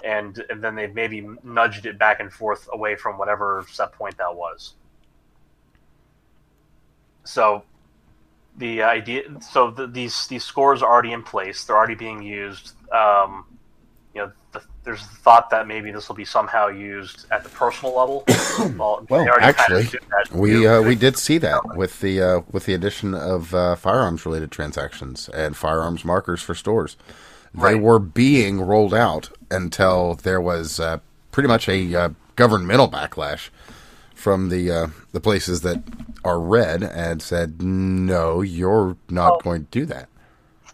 and, 0.04 0.44
and 0.50 0.62
then 0.62 0.74
they 0.74 0.88
maybe 0.88 1.26
nudged 1.42 1.86
it 1.86 1.98
back 1.98 2.20
and 2.20 2.32
forth 2.32 2.68
away 2.72 2.96
from 2.96 3.18
whatever 3.18 3.64
set 3.70 3.92
point 3.92 4.16
that 4.18 4.34
was. 4.34 4.74
So 7.24 7.64
the 8.56 8.82
idea, 8.82 9.22
so 9.40 9.70
the, 9.70 9.86
these 9.86 10.26
these 10.26 10.44
scores 10.44 10.82
are 10.82 10.90
already 10.92 11.12
in 11.12 11.22
place. 11.22 11.64
They're 11.64 11.76
already 11.76 11.94
being 11.94 12.22
used. 12.22 12.72
Um, 12.92 12.92
you 12.92 13.26
know, 13.26 13.46
the, 13.46 13.57
there's 14.88 15.06
the 15.06 15.16
thought 15.16 15.50
that 15.50 15.68
maybe 15.68 15.90
this 15.92 16.08
will 16.08 16.16
be 16.16 16.24
somehow 16.24 16.68
used 16.68 17.26
at 17.30 17.44
the 17.44 17.50
personal 17.50 17.94
level. 17.94 18.24
well, 18.78 19.04
well 19.10 19.28
actually, 19.38 19.84
kind 19.84 20.02
of 20.24 20.34
we 20.34 20.66
uh, 20.66 20.80
we 20.80 20.94
did 20.94 21.18
see 21.18 21.36
that 21.36 21.76
with 21.76 22.00
the 22.00 22.22
uh, 22.22 22.40
with 22.50 22.64
the 22.64 22.72
addition 22.72 23.12
of 23.12 23.54
uh, 23.54 23.76
firearms 23.76 24.24
related 24.24 24.50
transactions 24.50 25.28
and 25.28 25.58
firearms 25.58 26.06
markers 26.06 26.40
for 26.40 26.54
stores. 26.54 26.96
They 27.52 27.74
right. 27.74 27.82
were 27.82 27.98
being 27.98 28.62
rolled 28.62 28.94
out 28.94 29.28
until 29.50 30.14
there 30.14 30.40
was 30.40 30.80
uh, 30.80 31.00
pretty 31.32 31.48
much 31.48 31.68
a 31.68 31.94
uh, 31.94 32.08
governmental 32.36 32.88
backlash 32.88 33.50
from 34.14 34.48
the 34.48 34.70
uh, 34.70 34.86
the 35.12 35.20
places 35.20 35.60
that 35.60 35.82
are 36.24 36.40
red 36.40 36.82
and 36.82 37.20
said, 37.20 37.60
"No, 37.60 38.40
you're 38.40 38.96
not 39.10 39.32
well, 39.32 39.40
going 39.40 39.64
to 39.66 39.70
do 39.70 39.84
that." 39.84 40.08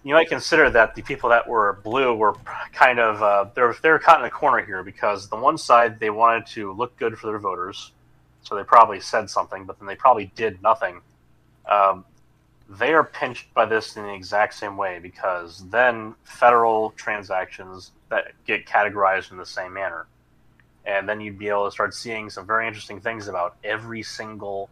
You 0.04 0.14
might 0.14 0.28
consider 0.28 0.70
that 0.70 0.94
the 0.94 1.02
people 1.02 1.30
that 1.30 1.48
were 1.48 1.80
blue 1.82 2.14
were 2.14 2.34
kind 2.72 3.00
of 3.00 3.22
uh, 3.22 3.46
they're 3.54 3.74
they're 3.82 3.98
caught 3.98 4.20
in 4.20 4.26
a 4.26 4.30
corner 4.30 4.64
here 4.64 4.82
because 4.82 5.28
the 5.28 5.36
one 5.36 5.58
side 5.58 5.98
they 5.98 6.10
wanted 6.10 6.46
to 6.48 6.72
look 6.72 6.96
good 6.96 7.18
for 7.18 7.26
their 7.26 7.38
voters, 7.38 7.90
so 8.42 8.54
they 8.54 8.64
probably 8.64 9.00
said 9.00 9.28
something, 9.28 9.64
but 9.64 9.78
then 9.78 9.88
they 9.88 9.96
probably 9.96 10.30
did 10.36 10.62
nothing. 10.62 11.00
Um, 11.66 12.04
they 12.68 12.92
are 12.94 13.04
pinched 13.04 13.52
by 13.54 13.64
this 13.66 13.96
in 13.96 14.04
the 14.04 14.14
exact 14.14 14.54
same 14.54 14.76
way 14.76 14.98
because 14.98 15.68
then 15.70 16.14
federal 16.24 16.90
transactions 16.90 17.92
that 18.10 18.32
get 18.46 18.66
categorized 18.66 19.32
in 19.32 19.38
the 19.38 19.46
same 19.46 19.72
manner 19.72 20.06
and 20.86 21.08
then 21.08 21.20
you'd 21.20 21.38
be 21.38 21.48
able 21.48 21.64
to 21.64 21.70
start 21.70 21.94
seeing 21.94 22.28
some 22.28 22.46
very 22.46 22.66
interesting 22.66 23.00
things 23.00 23.28
about 23.28 23.56
every 23.64 24.02
single 24.02 24.68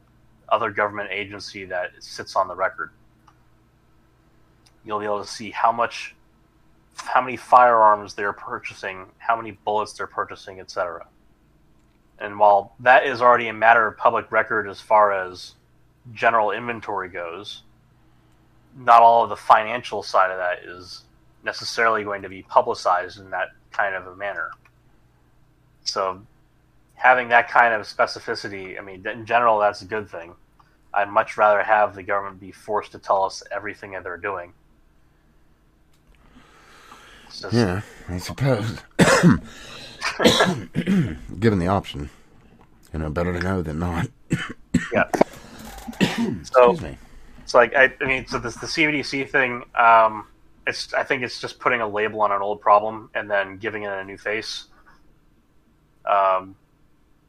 other 0.49 0.71
government 0.71 1.09
agency 1.11 1.65
that 1.65 1.91
sits 2.01 2.37
on 2.37 2.49
the 2.49 2.55
record. 2.55 2.91
You'll 4.85 4.99
be 4.99 5.05
able 5.05 5.23
to 5.23 5.29
see 5.29 5.51
how 5.51 5.73
much, 5.73 6.15
how 6.97 7.21
many 7.21 7.37
firearms 7.37 8.15
they're 8.15 8.33
purchasing, 8.33 9.07
how 9.19 9.37
many 9.37 9.53
bullets 9.53 9.93
they're 9.93 10.07
purchasing, 10.07 10.61
etc. 10.61 11.07
And 12.19 12.39
while 12.39 12.75
that 12.81 13.07
is 13.07 13.21
already 13.21 13.49
a 13.49 13.53
matter 13.53 13.87
of 13.87 13.97
public 13.97 14.31
record 14.31 14.69
as 14.69 14.81
far 14.81 15.13
as 15.13 15.55
general 16.13 16.51
inventory 16.51 17.09
goes, 17.09 17.63
not 18.77 19.03
all 19.03 19.25
of 19.25 19.29
the 19.29 19.37
financial 19.37 20.03
side 20.03 20.31
of 20.31 20.39
that 20.39 20.65
is 20.65 21.03
necessarily 21.45 22.05
going 22.05 22.23
to 22.23 22.29
be 22.29 22.43
publicized 22.43 23.19
in 23.19 23.31
that 23.31 23.49
kind 23.71 23.95
of 23.95 24.07
a 24.07 24.17
manner. 24.17 24.51
So 25.85 26.23
having 26.95 27.29
that 27.29 27.49
kind 27.49 27.75
of 27.75 27.83
specificity, 27.83 28.79
I 28.79 28.83
mean, 28.83 29.07
in 29.07 29.27
general, 29.27 29.59
that's 29.59 29.83
a 29.83 29.87
good 29.87 30.09
thing. 30.09 30.35
I'd 30.95 31.09
much 31.09 31.37
rather 31.37 31.63
have 31.63 31.95
the 31.95 32.03
government 32.03 32.41
be 32.41 32.53
forced 32.53 32.93
to 32.93 32.99
tell 32.99 33.25
us 33.25 33.43
everything 33.51 33.93
that 33.93 34.05
they're 34.05 34.17
doing. 34.17 34.53
Just, 37.41 37.53
yeah, 37.53 37.83
I 38.09 38.19
suppose. 38.19 38.79
Given 41.39 41.59
the 41.59 41.69
option, 41.69 42.11
you 42.93 42.99
know, 42.99 43.11
better 43.11 43.33
to 43.33 43.41
know 43.41 43.63
than 43.63 43.79
not. 43.79 44.09
yeah. 44.93 45.09
so, 46.43 46.77
it's 47.43 47.55
like 47.55 47.75
I, 47.75 47.93
I, 48.01 48.05
mean, 48.05 48.27
so 48.27 48.39
this 48.39 48.57
the 48.57 48.67
CBDC 48.67 49.31
thing. 49.31 49.65
Um, 49.75 50.27
it's 50.67 50.95
I 50.95 51.03
think 51.03 51.23
it's 51.23 51.41
just 51.41 51.59
putting 51.59 51.81
a 51.81 51.89
label 51.89 52.23
on 52.23 52.33
an 52.33 52.41
old 52.43 52.61
problem 52.61 53.11
and 53.15 53.31
then 53.31 53.59
giving 53.59 53.83
it 53.83 53.93
a 53.93 54.05
new 54.05 54.19
face. 54.19 54.67
Um, 56.05 56.57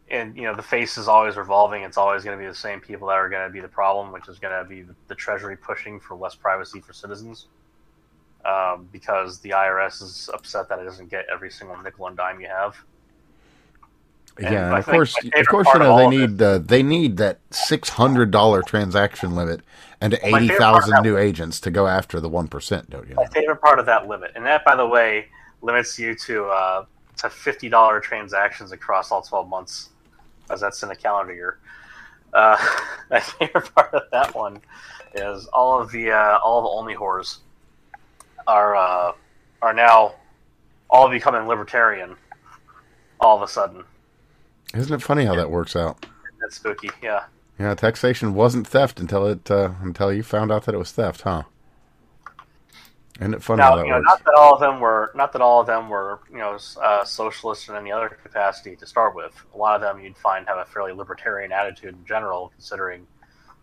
and 0.10 0.36
you 0.36 0.44
know 0.44 0.56
the 0.56 0.62
face 0.62 0.98
is 0.98 1.08
always 1.08 1.36
revolving. 1.36 1.84
It's 1.84 1.98
always 1.98 2.24
going 2.24 2.38
to 2.38 2.42
be 2.42 2.48
the 2.48 2.56
same 2.56 2.80
people 2.80 3.08
that 3.08 3.16
are 3.16 3.30
going 3.30 3.48
to 3.48 3.52
be 3.52 3.60
the 3.60 3.68
problem, 3.68 4.12
which 4.12 4.28
is 4.28 4.40
going 4.40 4.54
to 4.54 4.68
be 4.68 4.86
the 5.08 5.16
Treasury 5.16 5.58
pushing 5.58 6.00
for 6.00 6.16
less 6.16 6.36
privacy 6.36 6.80
for 6.80 6.94
citizens, 6.94 7.48
um, 8.46 8.88
because 8.92 9.40
the 9.40 9.52
IRS 9.52 10.02
is 10.02 10.30
upset 10.34 10.70
that 10.70 10.80
it 10.80 10.84
doesn't 10.84 11.10
get 11.10 11.26
every 11.32 11.50
single 11.50 11.78
nickel 11.82 12.08
and 12.08 12.18
dime 12.18 12.40
you 12.42 12.48
have. 12.48 12.76
And 14.38 14.52
yeah, 14.52 14.78
of 14.78 14.86
course, 14.86 15.16
of 15.36 15.48
course, 15.48 15.68
you 15.74 15.80
know 15.80 15.96
they 15.96 16.08
need 16.08 16.42
uh, 16.42 16.58
they 16.58 16.82
need 16.82 17.18
that 17.18 17.40
six 17.52 17.90
hundred 17.90 18.32
dollar 18.32 18.64
transaction 18.64 19.36
limit 19.36 19.62
and 20.02 20.18
well, 20.24 20.36
eighty 20.36 20.56
thousand 20.56 21.04
new 21.04 21.18
agents 21.18 21.60
to 21.62 21.72
go 21.72 21.86
after 21.86 22.20
the 22.20 22.30
one 22.30 22.48
percent. 22.48 22.90
Don't 22.90 23.08
you? 23.08 23.14
Know? 23.14 23.22
My 23.22 23.28
favorite 23.28 23.62
part 23.62 23.78
of 23.78 23.86
that 23.86 24.08
limit, 24.08 24.32
and 24.36 24.44
that, 24.46 24.66
by 24.66 24.76
the 24.76 24.88
way, 24.88 25.28
limits 25.62 26.00
you 26.00 26.16
to 26.16 26.46
uh, 26.46 26.86
to 27.18 27.30
fifty 27.30 27.70
dollar 27.70 28.00
transactions 28.00 28.72
across 28.72 29.12
all 29.12 29.22
twelve 29.22 29.48
months, 29.48 29.90
as 30.50 30.62
that's 30.62 30.82
in 30.82 30.90
a 30.90 30.96
calendar 30.96 31.34
year. 31.34 31.60
Uh, 32.34 32.58
my 33.12 33.20
favorite 33.20 33.74
part 33.76 33.94
of 33.94 34.04
that 34.12 34.34
one 34.34 34.60
is 35.14 35.46
all 35.54 35.80
of 35.80 35.92
the 35.92 36.10
uh, 36.10 36.40
all 36.44 36.58
of 36.58 36.64
the 36.64 36.70
only 36.70 36.96
whores 36.96 37.38
are 38.48 38.76
uh, 38.76 39.14
are 39.62 39.74
now 39.74 40.16
all 40.90 41.10
becoming 41.10 41.48
libertarian. 41.48 42.16
All 43.20 43.38
of 43.38 43.42
a 43.42 43.48
sudden, 43.48 43.84
isn't 44.74 44.94
it 44.94 45.02
funny 45.02 45.26
how 45.26 45.36
that 45.36 45.50
works 45.50 45.76
out? 45.76 46.06
That's 46.42 46.56
spooky, 46.56 46.90
yeah. 47.02 47.26
Yeah, 47.60 47.76
taxation 47.76 48.34
wasn't 48.34 48.68
theft 48.68 49.00
until 49.00 49.26
it 49.28 49.50
uh, 49.50 49.72
until 49.82 50.12
you 50.12 50.24
found 50.24 50.52
out 50.52 50.66
that 50.66 50.76
it 50.76 50.80
was 50.80 50.92
theft, 50.92 51.22
huh? 51.22 51.44
Isn't 53.20 53.36
it 53.36 53.44
funny 53.44 53.60
now, 53.60 53.78
you 53.78 53.92
know, 53.92 54.00
not 54.00 54.24
that 54.26 54.34
all 54.36 54.56
of 54.56 54.60
them 54.60 54.80
were 54.80 55.12
not 55.14 55.32
that 55.34 55.42
all 55.42 55.62
of 55.62 55.68
them 55.68 55.88
were 55.88 56.20
you 56.32 56.40
know 56.40 56.58
uh, 56.82 57.06
socialists 57.06 57.70
in 57.70 57.76
any 57.76 57.92
other 57.92 58.10
capacity 58.10 58.76
to 58.76 58.88
start 58.88 59.16
with. 59.16 59.34
A 59.54 59.58
lot 59.58 59.76
of 59.76 59.82
them 59.82 60.04
you'd 60.04 60.18
find 60.18 60.48
have 60.48 60.58
a 60.58 60.66
fairly 60.66 60.94
libertarian 60.94 61.52
attitude 61.52 61.94
in 61.94 62.06
general, 62.06 62.52
considering 62.56 63.06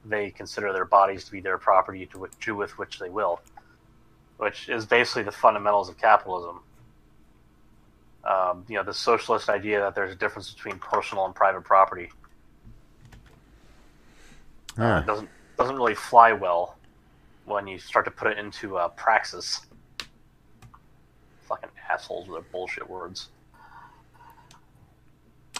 they 0.04 0.30
consider 0.30 0.72
their 0.72 0.84
bodies 0.84 1.24
to 1.24 1.32
be 1.32 1.40
their 1.40 1.58
property 1.58 2.06
to 2.06 2.28
do 2.40 2.54
with 2.54 2.78
which 2.78 3.00
they 3.00 3.10
will, 3.10 3.40
which 4.40 4.70
is 4.70 4.86
basically 4.86 5.22
the 5.22 5.30
fundamentals 5.30 5.90
of 5.90 5.98
capitalism. 5.98 6.60
Um, 8.24 8.64
you 8.68 8.76
know, 8.76 8.82
the 8.82 8.94
socialist 8.94 9.50
idea 9.50 9.80
that 9.80 9.94
there's 9.94 10.12
a 10.12 10.16
difference 10.16 10.50
between 10.50 10.78
personal 10.78 11.26
and 11.26 11.34
private 11.34 11.62
property. 11.62 12.10
Uh, 14.78 15.02
doesn't 15.02 15.28
doesn't 15.58 15.76
really 15.76 15.94
fly 15.94 16.32
well 16.32 16.78
when 17.44 17.66
you 17.66 17.78
start 17.78 18.06
to 18.06 18.10
put 18.10 18.28
it 18.32 18.38
into 18.38 18.78
uh, 18.78 18.88
praxis. 18.88 19.60
Fucking 21.42 21.68
assholes 21.90 22.26
with 22.26 22.42
their 22.42 22.50
bullshit 22.50 22.88
words. 22.88 23.28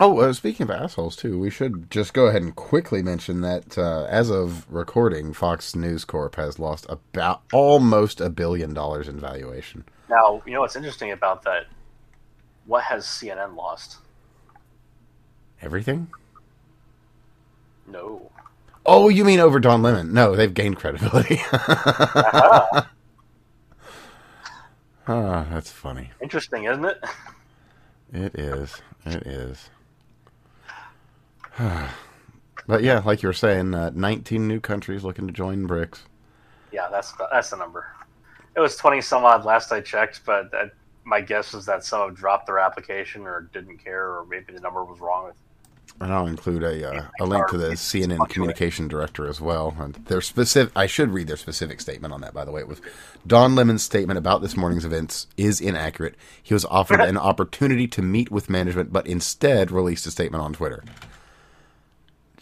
Oh, 0.03 0.19
uh, 0.19 0.33
speaking 0.33 0.65
of 0.65 0.71
assholes, 0.71 1.15
too, 1.15 1.39
we 1.39 1.51
should 1.51 1.91
just 1.91 2.15
go 2.15 2.27
ahead 2.27 2.41
and 2.41 2.57
quickly 2.57 3.03
mention 3.03 3.43
that 3.43 3.77
uh, 3.77 4.07
as 4.09 4.31
of 4.31 4.65
recording, 4.73 5.35
Fox 5.35 5.77
News 5.77 6.07
Corp 6.07 6.37
has 6.37 6.59
lost 6.59 6.87
about 6.89 7.43
almost 7.53 8.19
a 8.19 8.31
billion 8.31 8.73
dollars 8.73 9.09
in 9.09 9.21
valuation. 9.21 9.85
Now, 10.09 10.41
you 10.47 10.55
know 10.55 10.61
what's 10.61 10.75
interesting 10.75 11.13
about 11.13 11.43
that? 11.43 11.67
What 12.65 12.85
has 12.85 13.05
CNN 13.05 13.57
lost? 13.57 13.99
Everything? 15.61 16.09
No. 17.87 18.31
Oh, 18.87 19.11
you 19.11 19.23
mean 19.27 19.39
over 19.39 19.61
Don 19.61 19.83
Lemon? 19.83 20.15
No, 20.15 20.35
they've 20.35 20.55
gained 20.55 20.79
credibility. 20.79 21.43
Ah, 21.53 22.67
ah, 25.09 25.47
that's 25.51 25.71
funny. 25.71 26.11
interesting, 26.23 26.65
isn't 26.65 26.87
it? 26.87 27.05
It 28.15 28.35
is. 28.37 28.81
It 29.05 29.27
is. 29.27 29.69
but 32.67 32.83
yeah, 32.83 33.01
like 33.05 33.23
you 33.23 33.29
were 33.29 33.33
saying, 33.33 33.75
uh, 33.75 33.91
19 33.95 34.47
new 34.47 34.61
countries 34.61 35.05
looking 35.05 35.27
to 35.27 35.33
join 35.33 35.67
BRICS. 35.67 36.01
Yeah, 36.73 36.89
that's 36.91 37.13
the, 37.13 37.29
that's 37.31 37.51
the 37.51 37.57
number. 37.57 37.87
It 38.57 38.61
was 38.61 38.77
twenty 38.77 39.01
some 39.01 39.25
odd 39.25 39.45
last 39.45 39.73
I 39.73 39.81
checked, 39.81 40.23
but 40.25 40.51
that, 40.51 40.73
my 41.05 41.21
guess 41.21 41.55
is 41.55 41.67
that 41.67 41.85
some 41.85 42.09
have 42.09 42.17
dropped 42.17 42.47
their 42.47 42.59
application 42.59 43.23
or 43.23 43.49
didn't 43.53 43.79
care, 43.79 44.07
or 44.07 44.27
maybe 44.27 44.53
the 44.53 44.61
number 44.61 44.85
was 44.85 45.01
wrong. 45.01 45.33
And 46.01 46.13
I'll 46.13 46.27
include 46.27 46.63
a 46.63 46.91
uh, 46.91 47.05
a 47.21 47.27
link 47.27 47.47
to 47.49 47.59
the 47.59 47.71
CNN 47.71 48.29
communication 48.29 48.89
director 48.89 49.27
as 49.27 49.41
well. 49.41 49.77
And 49.79 49.95
their 50.07 50.21
specific, 50.21 50.73
I 50.75 50.87
should 50.87 51.11
read 51.11 51.27
their 51.27 51.37
specific 51.37 51.81
statement 51.81 52.15
on 52.15 52.23
that. 52.23 52.33
By 52.33 52.45
the 52.45 52.53
way, 52.53 52.61
it 52.61 52.69
was 52.69 52.81
Don 53.27 53.55
Lemon's 53.55 53.83
statement 53.83 54.19
about 54.19 54.41
this 54.41 54.57
morning's 54.57 54.85
events 54.85 55.27
is 55.37 55.61
inaccurate. 55.61 56.15
He 56.43 56.55
was 56.55 56.65
offered 56.65 57.01
an 57.01 57.19
opportunity 57.19 57.87
to 57.89 58.03
meet 58.03 58.31
with 58.31 58.49
management, 58.49 58.93
but 58.93 59.07
instead 59.07 59.71
released 59.71 60.07
a 60.07 60.11
statement 60.11 60.43
on 60.43 60.55
Twitter. 60.55 60.85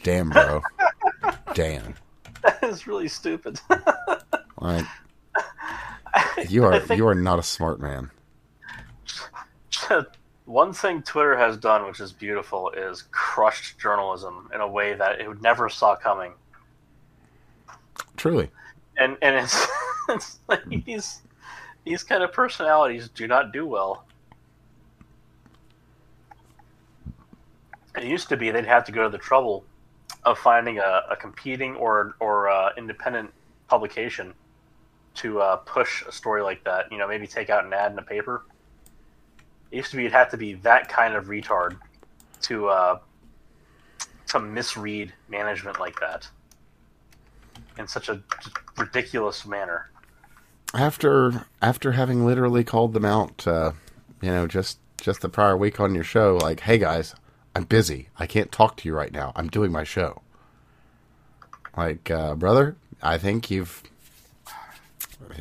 Damn, 0.09 0.31
bro. 0.31 0.63
Damn. 1.53 1.95
That 2.43 2.63
is 2.63 2.87
really 2.87 3.09
stupid. 3.09 3.61
Like, 4.61 4.87
you 6.49 6.65
are 6.65 6.83
you 6.95 7.07
are 7.07 7.15
not 7.15 7.39
a 7.39 7.45
smart 7.45 7.81
man. 7.81 8.11
One 10.47 10.73
thing 10.73 11.03
Twitter 11.03 11.37
has 11.37 11.57
done, 11.57 11.87
which 11.87 12.01
is 12.01 12.13
beautiful, 12.13 12.71
is 12.71 13.05
crushed 13.13 13.79
journalism 13.79 14.51
in 14.53 14.61
a 14.61 14.67
way 14.67 14.95
that 14.95 15.21
it 15.21 15.29
would 15.29 15.43
never 15.43 15.69
saw 15.69 15.95
coming. 15.95 16.33
Truly. 18.17 18.51
And 18.97 19.17
and 19.23 19.37
it's, 19.37 19.67
it's 20.09 20.39
like 20.49 20.65
these 20.65 21.23
these 21.85 22.03
kind 22.03 22.25
of 22.25 22.33
personalities 22.33 23.09
do 23.11 23.29
not 23.29 23.53
do 23.53 23.65
well. 23.65 24.07
It 27.97 28.05
used 28.05 28.29
to 28.31 28.37
be 28.37 28.51
they'd 28.51 28.65
have 28.65 28.85
to 28.87 28.93
go 28.93 29.05
to 29.05 29.09
the 29.09 29.19
trouble 29.19 29.65
of 30.29 30.39
finding 30.39 30.79
a, 30.79 31.03
a 31.11 31.17
competing 31.17 31.75
or 31.77 32.15
or 32.21 32.49
uh, 32.49 32.71
independent 32.77 33.33
publication 33.67 34.35
to 35.15 35.41
uh, 35.41 35.57
push 35.57 36.05
a 36.07 36.13
story 36.13 36.43
like 36.43 36.63
that. 36.65 36.93
You 36.93 36.99
know, 36.99 37.09
maybe 37.09 37.27
take 37.27 37.51
out 37.51 37.65
an 37.65 37.73
ad 37.73 37.93
in 37.93 37.99
a 37.99 38.03
paper. 38.03 38.45
It 39.71 39.77
used 39.77 39.91
to 39.91 39.97
be 39.97 40.05
you'd 40.05 40.13
have 40.13 40.31
to 40.31 40.37
be 40.37 40.55
that 40.55 40.89
kind 40.89 41.15
of 41.15 41.27
retard 41.27 41.79
to 42.43 42.69
uh, 42.69 42.99
to 44.29 44.39
misread 44.39 45.13
management 45.29 45.81
like 45.81 45.99
that 46.01 46.29
in 47.79 47.89
such 47.89 48.09
a 48.09 48.23
ridiculous 48.77 49.47
manner. 49.47 49.91
After 50.75 51.47
after 51.63 51.93
having 51.93 52.27
literally 52.27 52.65
called 52.65 52.93
them 52.93 53.07
out, 53.07 53.47
uh, 53.47 53.73
you 54.21 54.31
know, 54.31 54.47
just 54.47 54.79
just 55.01 55.23
the 55.23 55.31
prior 55.31 55.57
week 55.57 55.81
on 55.81 55.95
your 55.95 56.05
show, 56.05 56.39
like, 56.43 56.61
hey 56.61 56.77
guys, 56.77 57.15
I'm 57.59 57.65
busy. 57.65 58.09
I 58.17 58.29
can't 58.29 58.53
talk 58.53 58.77
to 58.77 58.89
you 58.89 58.95
right 58.95 59.11
now. 59.11 59.33
I'm 59.35 59.49
doing 59.49 59.73
my 59.73 59.83
show. 59.83 60.23
Like, 61.77 62.09
uh, 62.09 62.37
brother, 62.37 62.77
I 63.03 63.19
think 63.19 63.51
you've, 63.51 63.83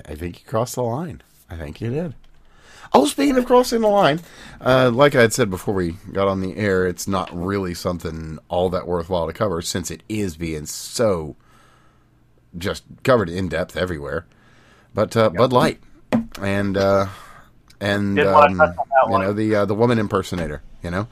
I 0.04 0.16
think 0.16 0.40
you 0.40 0.46
crossed 0.48 0.74
the 0.74 0.82
line. 0.82 1.22
I 1.48 1.58
think 1.58 1.80
you 1.80 1.92
did. 1.92 2.16
Oh, 2.92 3.06
speaking 3.06 3.38
of 3.38 3.46
crossing 3.46 3.82
the 3.82 3.88
line, 3.88 4.22
uh, 4.60 4.90
like 4.92 5.14
I 5.14 5.22
had 5.22 5.32
said 5.32 5.52
before 5.52 5.76
we 5.76 5.98
got 6.12 6.28
on 6.28 6.42
the 6.42 6.58
air, 6.58 6.88
it's 6.88 7.08
not 7.08 7.30
really 7.32 7.76
something 7.76 8.40
all 8.50 8.72
that 8.72 8.88
worthwhile 8.88 9.28
to 9.28 9.34
cover 9.34 9.62
since 9.62 9.92
it 9.92 10.02
is 10.10 10.38
being 10.38 10.66
so 10.66 11.36
just 12.58 12.84
covered 13.04 13.30
in 13.30 13.48
depth 13.48 13.78
everywhere. 13.78 14.26
But 14.92 15.16
uh, 15.16 15.30
Bud 15.30 15.54
Light 15.54 15.82
and 16.42 16.78
uh, 16.78 17.10
and 17.80 18.18
um, 18.18 18.26
touch 18.26 18.50
on 18.50 18.58
that 18.58 19.12
you 19.12 19.20
know 19.20 19.34
the 19.34 19.56
uh, 19.56 19.66
the 19.66 19.76
woman 19.76 20.00
impersonator, 20.00 20.64
you 20.82 20.90
know, 20.90 21.08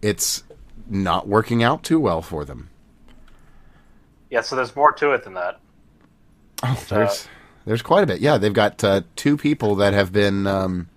it's 0.00 0.44
not 0.88 1.26
working 1.28 1.62
out 1.62 1.82
too 1.82 2.00
well 2.00 2.22
for 2.22 2.44
them. 2.44 2.70
Yeah, 4.30 4.40
so 4.40 4.56
there's 4.56 4.74
more 4.74 4.92
to 4.92 5.12
it 5.12 5.24
than 5.24 5.34
that. 5.34 5.60
Oh, 6.62 6.84
there's 6.88 7.28
there's 7.64 7.82
quite 7.82 8.04
a 8.04 8.06
bit. 8.06 8.20
Yeah, 8.20 8.38
they've 8.38 8.52
got 8.52 8.82
uh, 8.82 9.02
two 9.14 9.36
people 9.36 9.76
that 9.76 9.92
have 9.92 10.12
been. 10.12 10.46
Um, 10.46 10.88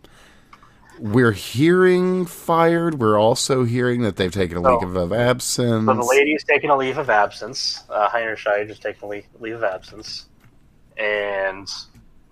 we're 0.99 1.31
hearing 1.31 2.25
fired. 2.25 2.99
We're 2.99 3.17
also 3.19 3.63
hearing 3.63 4.01
that 4.01 4.17
they've 4.17 4.33
taken 4.33 4.57
a 4.57 4.61
So- 4.61 4.77
leave 4.79 4.95
of 4.95 5.13
absence. 5.13 5.85
So 5.85 5.93
the 5.93 6.03
lady's 6.03 6.43
taking 6.43 6.69
a 6.69 6.75
leave 6.77 6.97
of 6.97 7.09
absence. 7.09 7.83
Uh, 7.89 8.09
Heinerscheid 8.09 8.69
is 8.69 8.79
taking 8.79 9.03
a 9.03 9.07
leave, 9.07 9.25
leave 9.39 9.55
of 9.55 9.63
absence, 9.63 10.25
and 10.97 11.67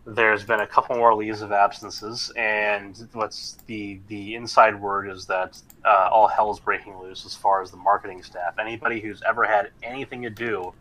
there's 0.07 0.45
been 0.45 0.61
a 0.61 0.67
couple 0.67 0.95
more 0.95 1.13
leaves 1.13 1.41
of 1.41 1.51
absences. 1.51 2.31
And 2.37 3.07
what's 3.11 3.57
the 3.67 3.99
the 4.07 4.35
inside 4.35 4.79
word 4.79 5.09
is 5.09 5.25
that 5.25 5.59
uh, 5.85 6.09
all 6.11 6.27
hell's 6.27 6.59
breaking 6.61 6.97
loose 6.97 7.25
as 7.25 7.35
far 7.35 7.61
as 7.61 7.71
the 7.71 7.77
marketing 7.77 8.23
staff. 8.23 8.57
Anybody 8.57 9.01
who's 9.01 9.21
ever 9.27 9.43
had 9.43 9.71
anything 9.83 10.21
to 10.21 10.29
do 10.29 10.73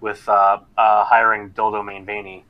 with 0.00 0.26
uh, 0.28 0.58
uh, 0.78 1.04
hiring 1.04 1.50
Dildo 1.50 1.84
Mainbaney 1.84 2.42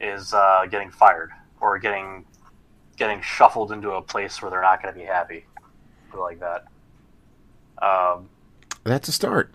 is 0.00 0.34
uh, 0.34 0.66
getting 0.68 0.90
fired 0.90 1.30
or 1.60 1.78
getting 1.78 2.24
getting 2.96 3.20
shuffled 3.20 3.70
into 3.72 3.92
a 3.92 4.02
place 4.02 4.42
where 4.42 4.50
they're 4.50 4.62
not 4.62 4.82
going 4.82 4.92
to 4.92 4.98
be 4.98 5.06
happy, 5.06 5.44
like 6.18 6.40
that. 6.40 6.64
Um, 7.80 8.28
That's 8.84 9.08
a 9.08 9.12
start. 9.12 9.52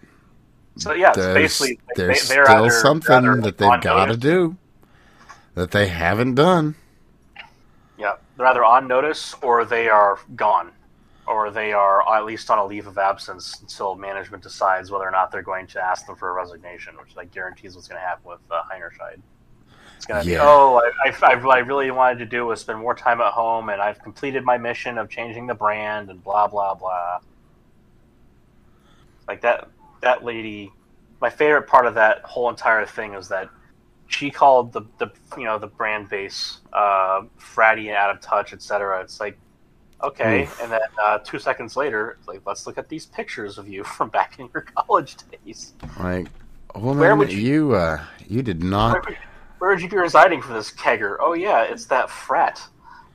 so 0.78 0.94
yeah, 0.94 1.10
it's 1.10 1.18
There's, 1.18 1.34
basically 1.34 1.80
they- 1.96 2.04
there's 2.06 2.30
they're 2.30 2.46
still 2.46 2.70
something 2.70 3.42
that 3.42 3.58
they've 3.58 3.82
got 3.82 4.06
to 4.06 4.16
do 4.16 4.56
that 5.56 5.72
they 5.72 5.88
haven't 5.88 6.36
done. 6.36 6.76
Yeah, 7.98 8.16
they're 8.38 8.48
either 8.48 8.64
on 8.64 8.88
notice 8.88 9.36
or 9.42 9.66
they 9.66 9.90
are 9.90 10.20
gone, 10.36 10.72
or 11.28 11.52
they 11.52 11.72
are 11.74 12.02
at 12.16 12.26
least 12.26 12.50
on 12.50 12.58
a 12.58 12.66
leave 12.66 12.88
of 12.88 12.98
absence 12.98 13.60
until 13.62 13.96
management 13.96 14.44
decides 14.44 14.90
whether 14.90 15.06
or 15.06 15.12
not 15.12 15.32
they're 15.32 15.42
going 15.42 15.68
to 15.68 15.82
ask 15.82 16.08
them 16.08 16.16
for 16.16 16.30
a 16.30 16.34
resignation, 16.34 16.96
which 16.98 17.16
like 17.16 17.32
guarantees 17.32 17.76
what's 17.76 17.88
going 17.88 18.02
to 18.02 18.06
happen 18.06 18.30
with 18.30 18.40
uh, 18.50 18.62
Heinerscheid. 18.72 19.22
It's 19.98 20.08
going 20.08 20.24
to 20.24 20.28
be, 20.28 20.36
oh, 20.38 20.82
I, 21.06 21.10
I, 21.10 21.34
I, 21.34 21.36
what 21.36 21.56
I 21.56 21.60
really 21.60 21.92
wanted 21.92 22.18
to 22.20 22.26
do 22.26 22.48
was 22.48 22.60
spend 22.60 22.80
more 22.80 22.96
time 22.96 23.22
at 23.22 23.34
home, 23.34 23.70
and 23.70 23.80
I've 23.80 24.02
completed 24.02 24.44
my 24.44 24.58
mission 24.58 24.98
of 24.98 25.10
changing 25.10 25.46
the 25.46 25.54
brand, 25.54 26.10
and 26.10 26.24
blah 26.24 26.48
blah 26.48 26.74
blah. 26.74 27.20
Like 29.28 29.42
that, 29.42 29.70
that 30.02 30.24
lady. 30.24 30.72
My 31.22 31.30
favorite 31.30 31.68
part 31.68 31.86
of 31.86 31.94
that 31.94 32.24
whole 32.24 32.50
entire 32.50 32.84
thing 32.88 33.14
is 33.14 33.28
that 33.28 33.48
she 34.12 34.30
called 34.30 34.74
the, 34.74 34.82
the 35.00 35.10
you 35.38 35.46
know 35.46 35.58
the 35.58 35.68
brand 35.68 36.10
base 36.10 36.60
uh, 36.74 37.22
fratty 37.40 37.88
and 37.88 37.96
out 37.96 38.12
of 38.14 38.22
touch, 38.22 38.54
etc. 38.54 39.02
It's 39.02 39.20
like 39.20 39.38
okay, 40.04 40.44
Oof. 40.44 40.62
and 40.62 40.72
then 40.72 40.82
uh, 41.04 41.20
two 41.20 41.40
seconds 41.40 41.76
later, 41.78 42.18
it's 42.20 42.28
like 42.28 42.42
let's 42.46 42.68
look 42.68 42.78
at 42.78 42.90
these 42.90 43.06
pictures 43.08 43.58
of 43.58 43.68
you 43.68 43.84
from 43.96 44.10
back 44.10 44.40
in 44.40 44.50
your 44.54 44.62
college 44.76 45.16
days. 45.46 45.74
Like, 46.00 46.28
woman, 46.76 47.00
Where 47.00 47.16
would 47.16 47.32
you 47.32 47.40
you- 47.70 47.76
uh, 47.76 48.04
you 48.28 48.42
did 48.42 48.62
Where, 48.62 48.70
not. 48.72 49.06
would- 49.06 49.18
where 49.60 49.70
would 49.70 49.82
you 49.82 49.90
be 49.90 49.98
residing 49.98 50.42
for 50.42 50.54
this 50.54 50.72
kegger? 50.72 51.18
Oh 51.20 51.34
yeah, 51.34 51.64
it's 51.64 51.86
that 51.86 52.10
frat. 52.10 52.62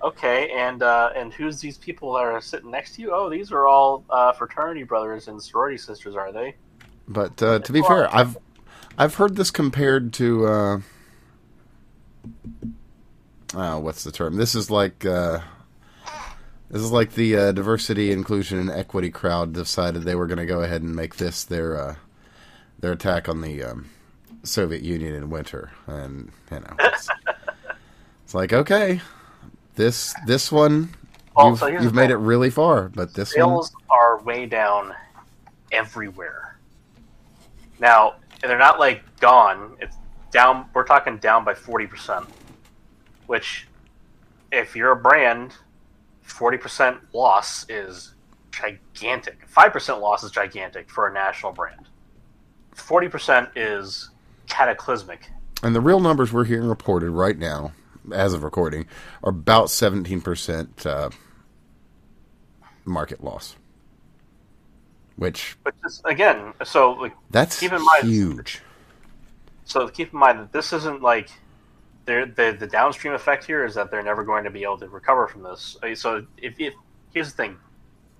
Okay, 0.02 0.50
and 0.52 0.82
uh, 0.82 1.10
and 1.16 1.32
who's 1.32 1.58
these 1.60 1.76
people 1.76 2.12
that 2.14 2.20
are 2.22 2.40
sitting 2.40 2.70
next 2.70 2.94
to 2.94 3.02
you? 3.02 3.10
Oh, 3.12 3.28
these 3.28 3.50
are 3.50 3.66
all 3.66 4.04
uh, 4.10 4.32
fraternity 4.32 4.84
brothers 4.84 5.26
and 5.28 5.42
sorority 5.42 5.76
sisters, 5.78 6.14
are 6.14 6.32
they? 6.32 6.54
But 7.08 7.42
uh, 7.42 7.58
to 7.60 7.72
be 7.72 7.82
fair, 7.82 8.14
I've 8.14 8.36
I've 8.98 9.14
heard 9.16 9.36
this 9.36 9.50
compared 9.50 10.12
to. 10.14 10.46
Uh, 10.46 10.80
oh, 13.54 13.78
what's 13.78 14.04
the 14.04 14.12
term? 14.12 14.36
This 14.36 14.54
is 14.54 14.70
like. 14.70 15.04
Uh, 15.04 15.40
this 16.70 16.82
is 16.82 16.90
like 16.90 17.12
the 17.12 17.36
uh, 17.36 17.52
diversity, 17.52 18.10
inclusion, 18.10 18.58
and 18.58 18.70
equity 18.70 19.10
crowd 19.10 19.52
decided 19.52 20.02
they 20.02 20.16
were 20.16 20.26
going 20.26 20.38
to 20.38 20.46
go 20.46 20.62
ahead 20.62 20.82
and 20.82 20.96
make 20.96 21.16
this 21.16 21.44
their 21.44 21.80
uh, 21.80 21.94
their 22.80 22.92
attack 22.92 23.28
on 23.28 23.40
the 23.40 23.62
um, 23.62 23.88
Soviet 24.42 24.82
Union 24.82 25.14
in 25.14 25.30
winter, 25.30 25.70
and 25.86 26.32
you 26.50 26.60
know, 26.60 26.74
it's, 26.80 27.08
it's 28.24 28.34
like 28.34 28.52
okay, 28.52 29.00
this 29.76 30.14
this 30.26 30.50
one 30.50 30.94
Well, 31.36 31.50
you've, 31.50 31.58
so 31.58 31.66
you've 31.68 31.94
made 31.94 32.10
it 32.10 32.16
really 32.16 32.50
far, 32.50 32.88
but 32.88 33.14
this 33.14 33.36
one, 33.36 33.64
are 33.90 34.18
way 34.22 34.46
down 34.46 34.92
everywhere. 35.70 36.58
Now, 37.78 38.14
and 38.42 38.50
they're 38.50 38.58
not 38.58 38.78
like 38.78 39.02
gone. 39.20 39.76
It's 39.80 39.96
down. 40.30 40.66
We're 40.74 40.84
talking 40.84 41.18
down 41.18 41.44
by 41.44 41.54
forty 41.54 41.86
percent, 41.86 42.26
which, 43.26 43.68
if 44.52 44.76
you're 44.76 44.92
a 44.92 44.96
brand, 44.96 45.54
forty 46.22 46.58
percent 46.58 46.98
loss 47.12 47.68
is 47.68 48.14
gigantic. 48.50 49.46
Five 49.46 49.72
percent 49.72 50.00
loss 50.00 50.24
is 50.24 50.30
gigantic 50.30 50.90
for 50.90 51.08
a 51.08 51.12
national 51.12 51.52
brand. 51.52 51.88
Forty 52.74 53.08
percent 53.08 53.48
is 53.56 54.10
cataclysmic. 54.48 55.30
And 55.62 55.74
the 55.74 55.80
real 55.80 56.00
numbers 56.00 56.32
we're 56.32 56.44
hearing 56.44 56.68
reported 56.68 57.10
right 57.10 57.38
now, 57.38 57.72
as 58.12 58.34
of 58.34 58.44
recording, 58.44 58.86
are 59.22 59.30
about 59.30 59.70
seventeen 59.70 60.20
percent 60.20 60.86
uh, 60.86 61.10
market 62.84 63.24
loss. 63.24 63.56
Which, 65.16 65.56
but 65.64 65.74
just, 65.82 66.02
again, 66.04 66.52
so 66.64 66.92
like 66.92 67.14
that's 67.30 67.58
keep 67.58 67.72
in 67.72 67.84
mind, 67.84 68.04
huge. 68.04 68.60
So 69.64 69.88
keep 69.88 70.12
in 70.12 70.18
mind 70.18 70.38
that 70.40 70.52
this 70.52 70.72
isn't 70.72 71.02
like 71.02 71.30
the 72.06 72.56
the 72.58 72.66
downstream 72.66 73.14
effect 73.14 73.44
here 73.44 73.64
is 73.64 73.74
that 73.74 73.90
they're 73.90 74.02
never 74.02 74.24
going 74.24 74.44
to 74.44 74.50
be 74.50 74.62
able 74.62 74.78
to 74.78 74.88
recover 74.88 75.26
from 75.26 75.42
this. 75.42 75.76
Uh, 75.82 75.94
so 75.94 76.26
if, 76.38 76.58
if 76.58 76.74
here's 77.12 77.30
the 77.30 77.36
thing, 77.36 77.56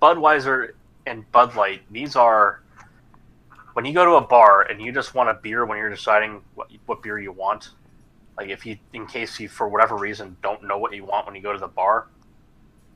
Budweiser 0.01 0.71
and 1.05 1.29
Bud 1.31 1.55
Light, 1.55 1.81
these 1.91 2.15
are 2.15 2.61
when 3.73 3.85
you 3.85 3.93
go 3.93 4.03
to 4.05 4.15
a 4.15 4.21
bar 4.21 4.63
and 4.63 4.81
you 4.81 4.91
just 4.91 5.13
want 5.13 5.29
a 5.29 5.35
beer 5.35 5.65
when 5.65 5.77
you're 5.77 5.89
deciding 5.89 6.41
what, 6.55 6.69
what 6.85 7.01
beer 7.03 7.19
you 7.19 7.31
want. 7.31 7.69
Like 8.37 8.49
if 8.49 8.65
you, 8.65 8.77
in 8.93 9.07
case 9.07 9.39
you 9.39 9.49
for 9.49 9.67
whatever 9.67 9.95
reason 9.95 10.35
don't 10.43 10.63
know 10.63 10.77
what 10.77 10.93
you 10.93 11.05
want 11.05 11.25
when 11.25 11.35
you 11.35 11.41
go 11.41 11.53
to 11.53 11.59
the 11.59 11.67
bar, 11.67 12.07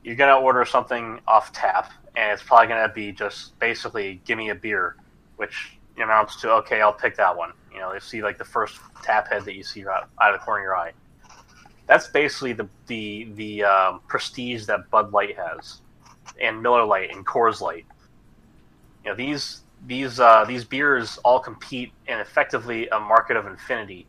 you're 0.04 0.16
gonna 0.16 0.38
order 0.38 0.64
something 0.64 1.20
off 1.26 1.52
tap, 1.52 1.90
and 2.16 2.32
it's 2.32 2.42
probably 2.42 2.68
gonna 2.68 2.92
be 2.92 3.12
just 3.12 3.58
basically 3.58 4.20
give 4.24 4.38
me 4.38 4.50
a 4.50 4.54
beer, 4.54 4.96
which 5.36 5.78
amounts 6.00 6.40
to 6.40 6.50
okay, 6.50 6.80
I'll 6.80 6.92
pick 6.92 7.16
that 7.16 7.36
one. 7.36 7.52
You 7.72 7.80
know, 7.80 7.92
you 7.92 8.00
see 8.00 8.22
like 8.22 8.38
the 8.38 8.44
first 8.44 8.78
tap 9.02 9.28
head 9.28 9.44
that 9.44 9.54
you 9.54 9.62
see 9.62 9.86
out, 9.86 10.08
out 10.20 10.34
of 10.34 10.40
the 10.40 10.44
corner 10.44 10.60
of 10.60 10.64
your 10.64 10.76
eye. 10.76 10.92
That's 11.86 12.08
basically 12.08 12.52
the 12.52 12.68
the 12.86 13.28
the 13.34 13.64
um, 13.64 14.00
prestige 14.06 14.66
that 14.66 14.90
Bud 14.90 15.12
Light 15.12 15.36
has, 15.36 15.80
and 16.40 16.62
Miller 16.62 16.84
Lite 16.84 17.14
and 17.14 17.26
Coors 17.26 17.60
Light. 17.60 17.86
You 19.04 19.10
know 19.10 19.16
these 19.16 19.62
these 19.86 20.20
uh, 20.20 20.44
these 20.44 20.64
beers 20.64 21.18
all 21.24 21.40
compete 21.40 21.92
in 22.06 22.18
effectively 22.18 22.88
a 22.88 23.00
market 23.00 23.36
of 23.36 23.46
infinity, 23.46 24.06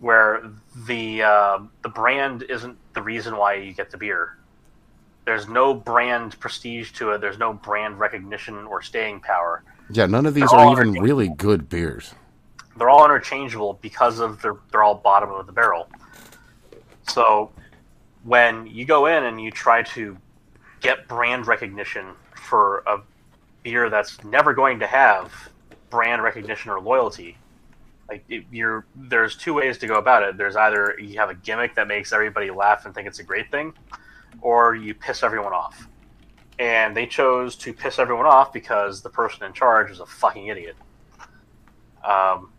where 0.00 0.50
the 0.86 1.22
uh, 1.22 1.58
the 1.82 1.88
brand 1.88 2.42
isn't 2.48 2.76
the 2.94 3.02
reason 3.02 3.36
why 3.36 3.54
you 3.54 3.72
get 3.72 3.90
the 3.90 3.96
beer. 3.96 4.36
There's 5.30 5.46
no 5.46 5.72
brand 5.72 6.40
prestige 6.40 6.90
to 6.94 7.12
it. 7.12 7.20
There's 7.20 7.38
no 7.38 7.52
brand 7.52 8.00
recognition 8.00 8.66
or 8.66 8.82
staying 8.82 9.20
power. 9.20 9.62
Yeah, 9.88 10.06
none 10.06 10.26
of 10.26 10.34
these 10.34 10.50
they're 10.50 10.58
are 10.58 10.72
even 10.72 10.94
really 10.94 11.28
good 11.28 11.68
beers. 11.68 12.16
They're 12.76 12.90
all 12.90 13.04
interchangeable 13.04 13.78
because 13.80 14.18
of 14.18 14.42
their 14.42 14.56
they're 14.72 14.82
all 14.82 14.96
bottom 14.96 15.30
of 15.30 15.46
the 15.46 15.52
barrel. 15.52 15.88
So 17.06 17.52
when 18.24 18.66
you 18.66 18.84
go 18.84 19.06
in 19.06 19.22
and 19.22 19.40
you 19.40 19.52
try 19.52 19.84
to 19.94 20.18
get 20.80 21.06
brand 21.06 21.46
recognition 21.46 22.06
for 22.34 22.82
a 22.88 22.98
beer 23.62 23.88
that's 23.88 24.24
never 24.24 24.52
going 24.52 24.80
to 24.80 24.86
have 24.88 25.32
brand 25.90 26.24
recognition 26.24 26.72
or 26.72 26.80
loyalty, 26.80 27.38
like 28.08 28.24
you're 28.50 28.84
there's 28.96 29.36
two 29.36 29.54
ways 29.54 29.78
to 29.78 29.86
go 29.86 29.94
about 29.94 30.24
it. 30.24 30.36
There's 30.36 30.56
either 30.56 30.96
you 30.98 31.20
have 31.20 31.30
a 31.30 31.34
gimmick 31.34 31.76
that 31.76 31.86
makes 31.86 32.12
everybody 32.12 32.50
laugh 32.50 32.84
and 32.84 32.92
think 32.92 33.06
it's 33.06 33.20
a 33.20 33.22
great 33.22 33.48
thing, 33.52 33.72
or 34.40 34.74
you 34.74 34.94
piss 34.94 35.22
everyone 35.22 35.52
off 35.52 35.86
and 36.60 36.94
they 36.94 37.06
chose 37.06 37.56
to 37.56 37.72
piss 37.72 37.98
everyone 37.98 38.26
off 38.26 38.52
because 38.52 39.00
the 39.00 39.08
person 39.08 39.44
in 39.44 39.52
charge 39.52 39.90
is 39.90 40.00
a 40.00 40.06
fucking 40.06 40.46
idiot. 40.46 40.76
Um, 42.04 42.52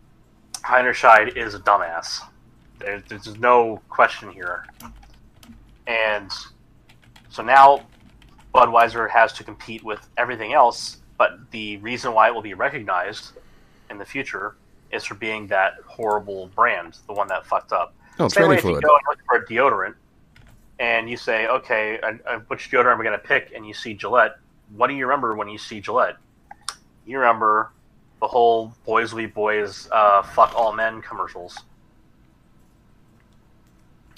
Heinerscheid 0.54 1.36
is 1.36 1.54
a 1.54 1.60
dumbass. 1.60 2.18
There, 2.80 3.02
there's 3.08 3.38
no 3.38 3.80
question 3.88 4.30
here. 4.32 4.66
And 5.86 6.32
so 7.30 7.44
now 7.44 7.86
Budweiser 8.52 9.08
has 9.08 9.32
to 9.34 9.44
compete 9.44 9.84
with 9.84 10.08
everything 10.16 10.52
else, 10.52 10.98
but 11.16 11.38
the 11.52 11.76
reason 11.76 12.12
why 12.12 12.26
it 12.26 12.34
will 12.34 12.42
be 12.42 12.54
recognized 12.54 13.32
in 13.88 13.98
the 13.98 14.04
future 14.04 14.56
is 14.90 15.04
for 15.04 15.14
being 15.14 15.46
that 15.46 15.74
horrible 15.86 16.48
brand, 16.56 16.98
the 17.06 17.12
one 17.12 17.28
that 17.28 17.46
fucked 17.46 17.72
up. 17.72 17.94
Oh, 18.18 18.26
Same 18.26 18.48
way 18.48 18.56
if 18.56 18.64
you 18.64 18.80
go 18.80 18.96
and 18.96 19.02
look 19.08 19.18
for 19.26 19.36
a 19.36 19.46
deodorant, 19.46 19.94
and 20.82 21.08
you 21.08 21.16
say, 21.16 21.46
okay, 21.46 22.00
I, 22.02 22.18
I, 22.28 22.36
which 22.48 22.68
deodorant 22.68 22.94
am 22.94 23.00
I 23.00 23.04
going 23.04 23.18
to 23.18 23.24
pick? 23.24 23.52
And 23.54 23.64
you 23.64 23.72
see 23.72 23.94
Gillette. 23.94 24.36
What 24.74 24.88
do 24.88 24.94
you 24.94 25.06
remember 25.06 25.36
when 25.36 25.48
you 25.48 25.56
see 25.56 25.80
Gillette? 25.80 26.16
You 27.06 27.20
remember 27.20 27.70
the 28.20 28.26
whole 28.26 28.74
"Boys 28.84 29.14
We 29.14 29.26
Boys, 29.26 29.88
uh, 29.92 30.22
fuck 30.22 30.54
all 30.56 30.72
men" 30.72 31.00
commercials. 31.00 31.56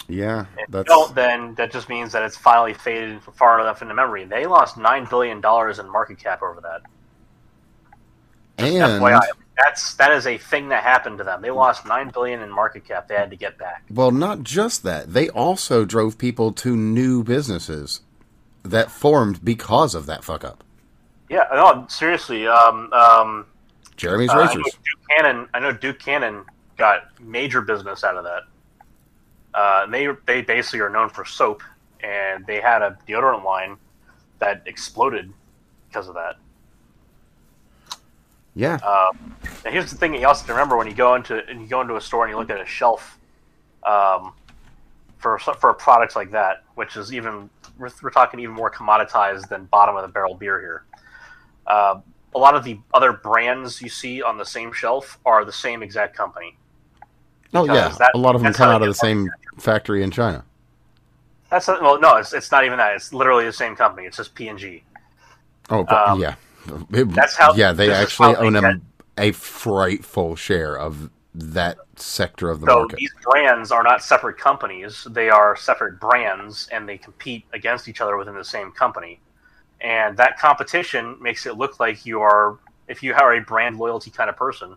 Yeah, 0.09 0.46
that's. 0.70 0.88
don't, 0.88 1.14
then 1.14 1.55
that 1.57 1.70
just 1.70 1.90
means 1.90 2.12
that 2.12 2.22
it's 2.22 2.37
finally 2.37 2.72
faded 2.72 3.22
far 3.35 3.61
enough 3.61 3.83
into 3.83 3.94
memory. 3.94 4.24
They 4.24 4.46
lost 4.46 4.79
nine 4.79 5.07
billion 5.11 5.42
dollars 5.42 5.79
in 5.79 5.90
market 5.90 6.18
cap 6.18 6.42
over 6.42 6.62
that. 6.62 6.81
And 8.57 8.74
FYI, 8.74 9.20
that's 9.56 9.94
that 9.94 10.12
is 10.12 10.26
a 10.26 10.38
thing 10.38 10.68
that 10.70 10.82
happened 10.82 11.18
to 11.18 11.24
them. 11.24 11.42
They 11.42 11.50
lost 11.50 11.86
nine 11.86 12.10
billion 12.10 12.40
in 12.40 12.50
market 12.50 12.84
cap. 12.84 13.08
They 13.08 13.14
had 13.14 13.30
to 13.30 13.36
get 13.36 13.58
back. 13.58 13.84
Well, 13.90 14.10
not 14.10 14.42
just 14.42 14.82
that. 14.82 15.12
They 15.12 15.28
also 15.30 15.84
drove 15.84 16.18
people 16.18 16.52
to 16.52 16.76
new 16.76 17.22
businesses 17.22 18.00
that 18.64 18.90
formed 18.90 19.44
because 19.44 19.94
of 19.94 20.06
that 20.06 20.24
fuck 20.24 20.44
up. 20.44 20.64
Yeah, 21.30 21.44
no, 21.52 21.86
seriously. 21.88 22.46
Um, 22.46 22.92
um, 22.92 23.46
Jeremy's 23.96 24.30
uh, 24.30 24.38
Razors. 24.38 24.64
I 24.66 24.70
Duke 24.70 25.08
Cannon. 25.10 25.48
I 25.54 25.60
know 25.60 25.72
Duke 25.72 25.98
Cannon 25.98 26.44
got 26.76 27.20
major 27.20 27.60
business 27.60 28.04
out 28.04 28.16
of 28.16 28.24
that. 28.24 28.42
Uh, 29.54 29.86
they 29.86 30.08
they 30.26 30.42
basically 30.42 30.80
are 30.80 30.90
known 30.90 31.08
for 31.08 31.24
soap, 31.24 31.62
and 32.02 32.44
they 32.46 32.60
had 32.60 32.82
a 32.82 32.98
deodorant 33.06 33.44
line 33.44 33.76
that 34.40 34.62
exploded 34.66 35.32
because 35.88 36.08
of 36.08 36.14
that. 36.14 36.36
Yeah. 38.54 38.76
Um, 38.76 39.34
and 39.64 39.74
here's 39.74 39.90
the 39.90 39.96
thing 39.96 40.14
you 40.14 40.26
also 40.26 40.40
have 40.40 40.46
to 40.46 40.52
remember 40.52 40.76
when 40.76 40.86
you 40.86 40.94
go 40.94 41.14
into 41.14 41.46
and 41.48 41.60
you 41.60 41.66
go 41.66 41.80
into 41.80 41.96
a 41.96 42.00
store 42.00 42.24
and 42.24 42.30
you 42.32 42.38
look 42.38 42.50
at 42.50 42.60
a 42.60 42.66
shelf 42.66 43.18
um, 43.84 44.32
for 45.18 45.38
for 45.38 45.70
a 45.70 45.74
product 45.74 46.16
like 46.16 46.30
that, 46.30 46.64
which 46.74 46.96
is 46.96 47.12
even 47.12 47.50
we're, 47.78 47.90
we're, 48.02 48.10
talking 48.10 48.40
even 48.40 48.54
more 48.54 48.70
commoditized 48.70 49.48
than 49.48 49.64
bottom 49.66 49.96
of 49.96 50.02
the 50.02 50.08
barrel 50.08 50.34
beer 50.34 50.60
here. 50.60 50.84
Uh, 51.66 52.00
a 52.34 52.38
lot 52.38 52.54
of 52.54 52.64
the 52.64 52.78
other 52.92 53.12
brands 53.12 53.80
you 53.82 53.88
see 53.88 54.22
on 54.22 54.38
the 54.38 54.44
same 54.44 54.72
shelf 54.72 55.18
are 55.24 55.44
the 55.44 55.52
same 55.52 55.82
exact 55.82 56.16
company. 56.16 56.56
Oh 57.52 57.64
yeah, 57.64 57.88
that, 57.98 58.12
a 58.14 58.18
lot 58.18 58.34
of 58.34 58.42
them 58.42 58.52
come 58.52 58.70
out 58.70 58.82
of 58.82 58.88
the 58.88 58.94
same 58.94 59.28
factory 59.58 60.02
in 60.02 60.10
China. 60.10 60.44
That's 61.50 61.68
not, 61.68 61.82
well, 61.82 62.00
no, 62.00 62.16
it's, 62.16 62.32
it's 62.32 62.50
not 62.50 62.64
even 62.64 62.78
that. 62.78 62.96
It's 62.96 63.12
literally 63.12 63.44
the 63.44 63.52
same 63.52 63.76
company. 63.76 64.06
It's 64.06 64.16
just 64.16 64.34
P 64.34 64.48
and 64.48 64.58
G. 64.58 64.82
Oh, 65.70 65.86
um, 65.86 66.20
yeah. 66.20 66.34
It, 66.90 67.11
That's 67.11 67.37
how. 67.37 67.55
Yeah, 67.55 67.72
they 67.72 67.90
actually 67.92 68.37
own 68.37 68.57
a, 68.57 68.81
a 69.18 69.33
frightful 69.33 70.37
share 70.37 70.79
of 70.79 71.11
that 71.35 71.79
sector 71.96 72.50
of 72.50 72.61
the 72.61 72.66
so 72.66 72.79
market. 72.81 72.98
these 72.98 73.12
brands 73.22 73.72
are 73.72 73.83
not 73.83 74.03
separate 74.03 74.38
companies; 74.38 75.07
they 75.11 75.31
are 75.31 75.57
separate 75.57 76.00
brands, 76.00 76.68
and 76.72 76.88
they 76.88 76.98
compete 76.98 77.44
against 77.53 77.88
each 77.88 78.00
other 78.00 78.16
within 78.16 78.35
the 78.35 78.44
same 78.44 78.70
company. 78.72 79.20
And 79.81 80.16
that 80.16 80.38
competition 80.38 81.16
makes 81.20 81.46
it 81.46 81.57
look 81.57 81.79
like 81.79 82.07
you 82.07 82.20
are, 82.20 82.59
if 82.88 83.03
you 83.03 83.12
are 83.14 83.35
a 83.35 83.40
brand 83.40 83.79
loyalty 83.79 84.11
kind 84.11 84.31
of 84.31 84.37
person, 84.37 84.77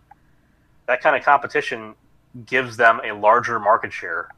that 0.86 1.00
kind 1.00 1.16
of 1.16 1.22
competition 1.22 1.94
gives 2.44 2.76
them 2.76 3.00
a 3.04 3.12
larger 3.12 3.58
market 3.58 3.92
share 3.92 4.28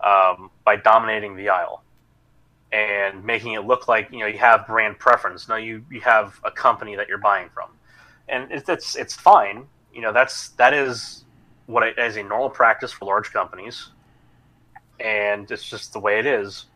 um, 0.00 0.50
by 0.64 0.76
dominating 0.76 1.36
the 1.36 1.50
aisle 1.50 1.83
and 2.74 3.24
making 3.24 3.52
it 3.52 3.64
look 3.64 3.86
like 3.86 4.10
you 4.10 4.18
know 4.18 4.26
you 4.26 4.38
have 4.38 4.66
brand 4.66 4.98
preference. 4.98 5.48
No, 5.48 5.54
you 5.54 5.84
you 5.90 6.00
have 6.00 6.40
a 6.42 6.50
company 6.50 6.96
that 6.96 7.08
you're 7.08 7.18
buying 7.18 7.48
from, 7.54 7.70
and 8.28 8.50
it's 8.50 8.68
it's, 8.68 8.96
it's 8.96 9.14
fine. 9.14 9.66
You 9.94 10.00
know 10.02 10.12
that's 10.12 10.48
that 10.50 10.74
is 10.74 11.24
what 11.66 11.84
it, 11.84 11.96
is 11.96 12.16
a 12.16 12.22
normal 12.22 12.50
practice 12.50 12.90
for 12.90 13.04
large 13.04 13.32
companies, 13.32 13.90
and 14.98 15.48
it's 15.50 15.68
just 15.68 15.92
the 15.92 16.00
way 16.00 16.18
it 16.18 16.26
is. 16.26 16.66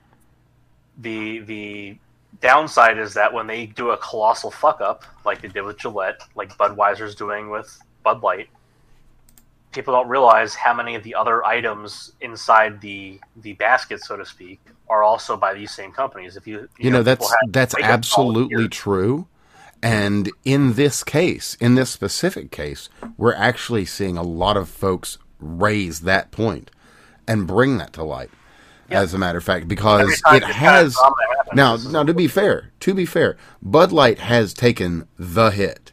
The 0.98 1.40
the 1.40 1.98
downside 2.40 2.98
is 2.98 3.14
that 3.14 3.32
when 3.32 3.48
they 3.48 3.66
do 3.66 3.90
a 3.90 3.96
colossal 3.96 4.52
fuck 4.52 4.80
up, 4.80 5.04
like 5.24 5.42
they 5.42 5.48
did 5.48 5.62
with 5.62 5.78
Gillette, 5.78 6.22
like 6.36 6.56
Budweiser's 6.56 7.16
doing 7.16 7.50
with 7.50 7.76
Bud 8.04 8.22
Light, 8.22 8.48
people 9.72 9.94
don't 9.94 10.08
realize 10.08 10.54
how 10.54 10.72
many 10.72 10.94
of 10.94 11.02
the 11.02 11.16
other 11.16 11.44
items 11.44 12.12
inside 12.20 12.80
the 12.80 13.18
the 13.42 13.54
basket, 13.54 14.04
so 14.04 14.16
to 14.16 14.24
speak, 14.24 14.60
are 14.90 15.02
also 15.02 15.36
by 15.36 15.54
these 15.54 15.70
same 15.70 15.92
companies. 15.92 16.36
If 16.36 16.46
you 16.46 16.60
you, 16.60 16.68
you 16.78 16.90
know, 16.90 16.98
know 16.98 17.02
that's 17.02 17.32
that's 17.48 17.74
absolutely 17.80 18.68
true. 18.68 19.26
And 19.82 20.30
in 20.44 20.74
this 20.74 21.04
case, 21.04 21.56
in 21.60 21.76
this 21.76 21.90
specific 21.90 22.50
case, 22.50 22.88
we're 23.16 23.34
actually 23.34 23.84
seeing 23.84 24.16
a 24.16 24.22
lot 24.22 24.56
of 24.56 24.68
folks 24.68 25.18
raise 25.38 26.00
that 26.00 26.32
point 26.32 26.70
and 27.28 27.46
bring 27.46 27.78
that 27.78 27.92
to 27.94 28.02
light. 28.02 28.30
As 28.90 29.12
a 29.12 29.18
matter 29.18 29.36
of 29.36 29.44
fact, 29.44 29.68
because 29.68 30.22
it 30.32 30.42
has 30.42 30.96
now. 31.52 31.76
Now, 31.76 32.04
to 32.04 32.14
be 32.14 32.26
fair, 32.26 32.72
to 32.80 32.94
be 32.94 33.04
fair, 33.04 33.36
Bud 33.60 33.92
Light 33.92 34.18
has 34.18 34.54
taken 34.54 35.06
the 35.18 35.50
hit 35.50 35.92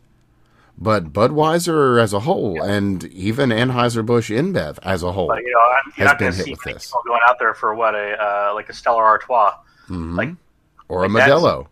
but 0.78 1.14
Budweiser 1.14 2.02
as 2.02 2.14
a 2.14 2.20
whole, 2.22 2.62
and 2.62 3.04
even 3.06 3.50
Anheuser 3.50 4.06
Busch 4.06 4.30
InBev 4.30 4.80
as 4.84 5.04
a 5.04 5.12
whole, 5.12 5.28
But 5.28 5.40
you 5.44 5.52
know, 5.52 5.60
I'm, 5.60 5.92
Has 6.08 6.18
been 6.18 6.34
hit 6.34 6.50
with 6.52 6.62
this. 6.64 6.94
going 7.08 7.22
out 7.30 7.38
there 7.40 7.54
for 7.54 7.74
what 7.76 7.96
a 7.96 8.22
uh, 8.22 8.52
like 8.54 8.70
a 8.70 8.74
Stella 8.74 8.98
Artois. 8.98 9.54
Mhm. 9.88 10.18
like- 10.18 10.30
or 10.88 11.04
a 11.04 11.08
like 11.08 11.24
that's- 11.26 11.40
Modelo, 11.42 11.68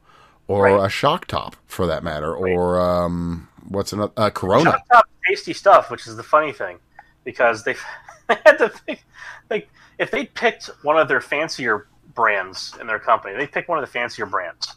or 0.47 0.63
Right. 0.63 0.85
a 0.85 0.89
Shock 0.89 1.25
Top 1.27 1.55
for 1.67 1.85
that 1.87 2.03
matter, 2.03 2.35
or 2.35 2.79
um, 2.79 3.47
what's 3.67 3.91
another 3.93 4.13
uh, 4.17 4.29
Corona? 4.29 4.71
Shock 4.71 4.81
top 4.91 5.05
tasty 5.27 5.53
stuff, 5.53 5.89
which 5.91 6.07
is 6.07 6.15
the 6.15 6.23
funny 6.23 6.51
thing, 6.51 6.79
because 7.23 7.63
they 7.63 7.73
they 8.29 8.37
had 8.45 8.57
to 8.57 8.69
pick 8.87 9.03
like 9.49 9.69
if 9.99 10.09
they 10.11 10.25
picked 10.27 10.67
one 10.83 10.97
of 10.97 11.07
their 11.07 11.21
fancier 11.21 11.87
brands 12.15 12.73
in 12.79 12.87
their 12.87 12.99
company, 12.99 13.35
they 13.35 13.47
picked 13.47 13.67
one 13.69 13.77
of 13.77 13.83
the 13.85 13.91
fancier 13.91 14.25
brands 14.25 14.75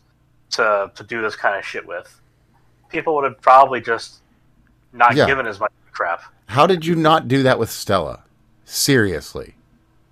to 0.50 0.90
to 0.94 1.04
do 1.04 1.22
this 1.22 1.36
kind 1.36 1.56
of 1.56 1.64
shit 1.64 1.86
with. 1.86 2.20
People 2.88 3.14
would 3.16 3.24
have 3.24 3.40
probably 3.40 3.80
just 3.80 4.20
not 4.92 5.14
Yeah. 5.14 5.26
given 5.26 5.46
as 5.46 5.58
much 5.60 5.72
crap. 5.92 6.22
How 6.46 6.66
did 6.66 6.86
you 6.86 6.94
not 6.94 7.28
do 7.28 7.42
that 7.42 7.58
with 7.58 7.70
Stella? 7.70 8.22
Seriously. 8.64 9.54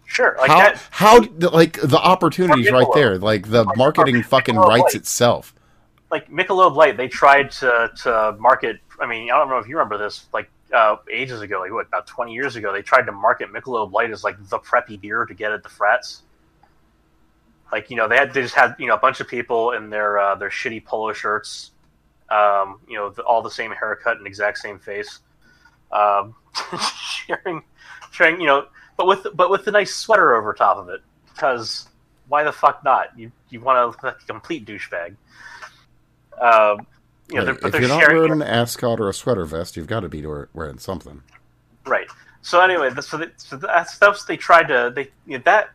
Sure, 0.07 0.37
like 0.39 0.49
how 0.51 0.59
that. 0.59 0.83
how 0.91 1.21
like 1.51 1.81
the 1.81 1.99
opportunities 1.99 2.71
right 2.71 2.87
there, 2.95 3.19
like 3.19 3.49
the 3.51 3.65
Like, 3.65 3.77
marketing 3.77 4.23
fucking 4.23 4.55
Michelob 4.55 4.69
writes 4.69 4.83
Light. 4.85 4.95
itself. 4.95 5.55
like 6.11 6.31
Michelob 6.31 6.77
Light, 6.77 6.97
they 6.97 7.09
tried 7.09 7.51
to 7.53 7.91
to 8.03 8.37
market. 8.39 8.79
I 9.01 9.07
mean, 9.07 9.31
I 9.33 9.37
don't 9.39 9.49
know 9.49 9.59
if 9.59 9.67
you 9.67 9.77
remember 9.77 9.99
this, 9.99 10.27
like 10.33 10.49
uh, 10.73 10.97
ages 11.11 11.41
ago, 11.41 11.61
like 11.61 11.73
what 11.73 11.87
about 11.89 12.07
twenty 12.07 12.33
years 12.33 12.55
ago, 12.55 12.73
they 12.73 12.83
tried 12.83 13.07
to 13.07 13.13
market 13.13 13.53
Michelob 13.53 13.91
Light 13.93 14.11
as 14.13 14.23
like 14.23 14.37
the 14.49 14.59
preppy 14.59 15.01
beer 15.01 15.25
to 15.25 15.35
get 15.35 15.51
at 15.51 15.63
the 15.65 15.69
frats. 15.69 16.23
Like 17.73 17.91
you 17.91 17.97
know, 17.97 18.07
they 18.07 18.17
had 18.17 18.33
they 18.33 18.43
just 18.43 18.55
had 18.55 18.77
you 18.79 18.87
know 18.87 18.95
a 18.95 18.99
bunch 18.99 19.19
of 19.21 19.27
people 19.27 19.73
in 19.73 19.91
their 19.91 20.19
uh, 20.19 20.35
their 20.37 20.51
shitty 20.51 20.85
polo 20.85 21.13
shirts, 21.13 21.73
um, 22.31 22.81
you 22.89 22.97
know, 22.97 23.11
the, 23.11 23.23
all 23.23 23.43
the 23.43 23.51
same 23.51 23.73
haircut 23.73 24.19
and 24.19 24.27
exact 24.27 24.59
same 24.59 24.79
face, 24.79 25.21
um, 25.93 26.35
sharing, 27.27 27.63
sharing, 28.11 28.41
you 28.41 28.47
know, 28.47 28.67
but 28.97 29.07
with 29.07 29.27
but 29.35 29.51
with 29.51 29.65
the 29.65 29.73
nice 29.73 29.95
sweater 29.95 30.35
over 30.35 30.53
top 30.53 30.77
of 30.77 30.89
it, 30.89 31.01
because 31.33 31.89
why 32.29 32.45
the 32.45 32.53
fuck 32.53 32.85
not? 32.85 33.19
You 33.19 33.33
you 33.51 33.61
want 33.61 33.77
to 33.77 33.87
look 33.87 34.03
like 34.03 34.23
a 34.23 34.27
complete 34.27 34.67
douchebag. 34.67 35.17
Um, 36.41 36.87
you 37.29 37.37
know, 37.37 37.45
they're, 37.47 37.55
but 37.55 37.67
if 37.67 37.73
they're 37.73 37.81
you're 37.83 37.91
not 37.91 38.01
sharing 38.01 38.17
wearing 38.17 38.33
an 38.33 38.43
ascot 38.43 39.01
or 39.01 39.09
a 39.09 39.15
sweater 39.15 39.45
vest, 39.45 39.77
you've 39.77 39.87
got 39.87 40.01
to 40.01 40.09
be 40.09 40.25
wearing 40.53 40.79
something. 40.79 41.23
right. 41.87 42.09
So 42.43 42.61
anyway, 42.61 42.91
so, 43.01 43.17
they, 43.17 43.29
so 43.39 43.57
that's 43.57 43.95
stuff 43.95 44.27
they 44.27 44.37
tried 44.37 44.69
to 44.69 44.93
they 44.95 45.11
you 45.27 45.39
know, 45.39 45.43
that 45.47 45.71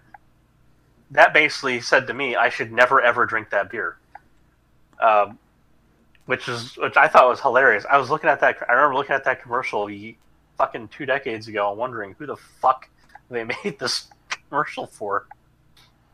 that 1.11 1.33
basically 1.33 1.81
said 1.81 2.05
to 2.07 2.13
me 2.13 2.35
I 2.35 2.49
should 2.49 2.71
never 2.71 3.01
ever 3.01 3.25
drink 3.25 3.49
that 3.49 3.71
beer. 3.71 3.97
Um, 5.01 5.39
which 6.29 6.47
is 6.47 6.77
which 6.77 6.95
I 6.95 7.07
thought 7.07 7.27
was 7.27 7.41
hilarious. 7.41 7.85
I 7.89 7.97
was 7.97 8.11
looking 8.11 8.29
at 8.29 8.39
that. 8.41 8.57
I 8.69 8.73
remember 8.73 8.93
looking 8.93 9.15
at 9.15 9.23
that 9.23 9.41
commercial 9.41 9.89
fucking 10.59 10.89
two 10.89 11.07
decades 11.07 11.47
ago 11.47 11.71
and 11.71 11.79
wondering 11.79 12.15
who 12.19 12.27
the 12.27 12.37
fuck 12.37 12.87
they 13.31 13.43
made 13.63 13.79
this 13.79 14.09
commercial 14.29 14.85
for. 14.85 15.25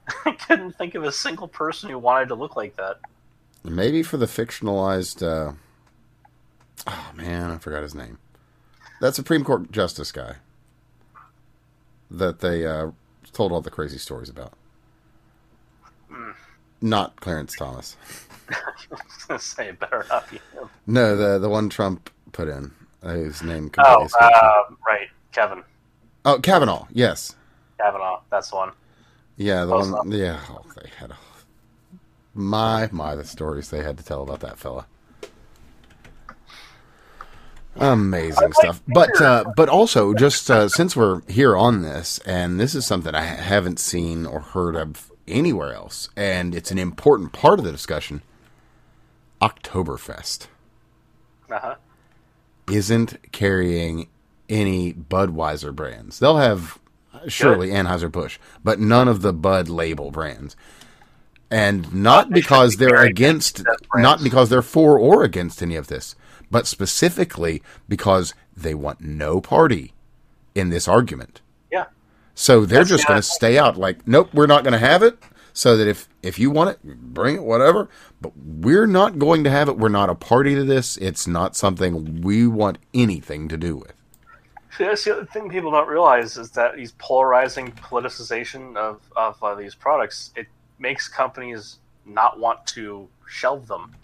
I 0.26 0.32
couldn't 0.32 0.78
think 0.78 0.96
of 0.96 1.04
a 1.04 1.12
single 1.12 1.50
person 1.50 1.90
who 1.90 2.00
wanted 2.00 2.30
to 2.30 2.36
look 2.36 2.56
like 2.56 2.78
that. 2.78 3.02
Maybe 3.66 4.04
for 4.04 4.16
the 4.16 4.26
fictionalized. 4.26 5.22
Uh, 5.22 5.52
oh 6.88 7.12
man, 7.14 7.52
I 7.52 7.58
forgot 7.58 7.84
his 7.84 7.94
name. 7.94 8.18
That 9.02 9.16
Supreme 9.16 9.44
Court 9.44 9.70
justice 9.70 10.14
guy 10.14 10.38
that 12.10 12.40
they 12.40 12.66
uh, 12.66 12.92
told 13.34 13.52
all 13.52 13.60
the 13.60 13.70
crazy 13.70 13.98
stories 13.98 14.30
about. 14.30 14.54
Hmm. 16.10 16.32
Not 16.80 17.20
Clarence 17.20 17.54
Thomas. 17.58 17.98
I 18.50 18.56
was 18.92 19.02
gonna 19.28 19.40
say 19.40 19.70
it 19.70 19.80
better 19.80 20.06
not 20.10 20.30
be 20.30 20.38
him. 20.54 20.70
No, 20.88 21.16
the 21.16 21.40
the 21.40 21.50
one 21.50 21.70
Trump 21.70 22.10
put 22.32 22.48
in. 22.48 22.72
Uh, 23.04 23.14
His 23.14 23.44
name 23.44 23.70
Oh, 23.78 24.08
uh, 24.20 24.62
right, 24.88 25.08
Kevin 25.32 25.64
Oh, 26.26 26.40
Kavanaugh. 26.40 26.88
Yes. 26.92 27.36
Kavanaugh. 27.78 28.22
That's 28.32 28.50
the 28.50 28.56
one. 28.56 28.72
Yeah, 29.38 29.66
the 29.66 29.74
Close 29.74 29.92
one. 29.92 30.12
Yeah, 30.12 30.40
oh, 30.50 30.66
they 30.82 30.90
had 30.98 31.12
a, 31.12 31.18
my 32.34 32.90
my 32.92 33.16
the 33.16 33.26
stories 33.26 33.70
they 33.70 33.84
had 33.84 33.98
to 33.98 34.04
tell 34.04 34.24
about 34.24 34.40
that 34.40 34.58
fella. 34.58 34.88
Amazing 37.78 38.54
stuff, 38.54 38.82
but 38.88 39.22
uh, 39.22 39.44
but 39.58 39.68
also 39.68 40.14
just 40.14 40.50
uh, 40.50 40.70
since 40.70 40.96
we're 40.96 41.22
here 41.28 41.58
on 41.58 41.82
this, 41.82 42.20
and 42.20 42.58
this 42.58 42.74
is 42.74 42.86
something 42.86 43.14
I 43.14 43.24
haven't 43.24 43.80
seen 43.80 44.26
or 44.26 44.40
heard 44.40 44.78
of 44.78 45.12
anywhere 45.28 45.74
else, 45.74 46.08
and 46.16 46.56
it's 46.56 46.72
an 46.72 46.78
important 46.78 47.34
part 47.34 47.60
of 47.60 47.66
the 47.66 47.74
discussion. 47.74 48.22
Oktoberfest 49.42 50.48
Uh 51.52 51.60
huh. 51.60 51.76
isn't 52.72 53.32
carrying 53.32 54.08
any 54.50 54.94
Budweiser 54.94 55.74
brands. 55.76 56.20
They'll 56.20 56.38
have 56.38 56.80
surely 57.28 57.70
Anheuser 57.70 58.12
Busch, 58.12 58.38
but 58.64 58.80
none 58.80 59.08
of 59.08 59.22
the 59.22 59.34
Bud 59.34 59.68
label 59.70 60.12
brands. 60.12 60.56
And 61.52 61.94
not 61.94 62.30
They 62.30 62.36
because 62.36 62.76
be 62.76 62.86
they're 62.86 63.04
against, 63.04 63.64
not 63.96 64.24
because 64.24 64.50
they're 64.50 64.62
for 64.62 65.00
or 65.00 65.24
against 65.24 65.62
any 65.62 65.76
of 65.76 65.88
this, 65.88 66.16
but 66.52 66.68
specifically 66.68 67.62
because 67.88 68.34
they 68.56 68.74
want 68.74 69.02
no 69.02 69.42
party 69.42 69.94
in 70.56 70.70
this 70.70 70.88
argument. 70.88 71.42
Yeah. 71.72 71.86
So 72.34 72.66
they're 72.66 72.80
That's 72.80 72.90
just 72.90 73.08
going 73.08 73.20
to 73.20 73.24
stay 73.24 73.58
out. 73.58 73.78
Like, 73.78 74.08
nope, 74.08 74.30
we're 74.34 74.48
not 74.48 74.64
going 74.64 74.74
to 74.74 74.80
have 74.80 75.04
it. 75.04 75.18
So 75.56 75.78
that 75.78 75.88
if 75.88 76.10
if 76.22 76.38
you 76.38 76.52
want 76.52 76.72
it, 76.72 76.84
bring 76.84 77.36
it, 77.36 77.44
whatever. 77.44 77.90
But 78.20 78.34
we're 78.38 78.86
not 78.86 79.18
going 79.18 79.46
to 79.46 79.50
have 79.50 79.70
it. 79.70 79.78
We're 79.78 79.88
not 79.88 80.10
a 80.10 80.16
party 80.16 80.54
to 80.54 80.66
this. 80.66 80.98
It's 80.98 81.28
not 81.28 81.56
something 81.56 82.22
we 82.22 82.46
want 82.46 82.78
anything 82.94 83.48
to 83.48 83.58
do 83.58 83.78
with. 83.78 83.94
See, 84.78 84.84
that's 84.84 85.06
the 85.06 85.14
other 85.14 85.26
thing 85.26 85.50
people 85.50 85.72
don't 85.72 85.88
realize 85.88 86.36
is 86.36 86.52
that 86.52 86.76
these 86.76 86.92
polarizing 86.98 87.72
politicization 87.72 88.76
of 88.76 89.00
of 89.16 89.42
uh, 89.42 89.56
these 89.56 89.74
products 89.74 90.32
it 90.36 90.48
makes 90.78 91.08
companies 91.08 91.80
not 92.06 92.38
want 92.38 92.66
to 92.68 93.08
shelve 93.26 93.68
them. 93.68 93.96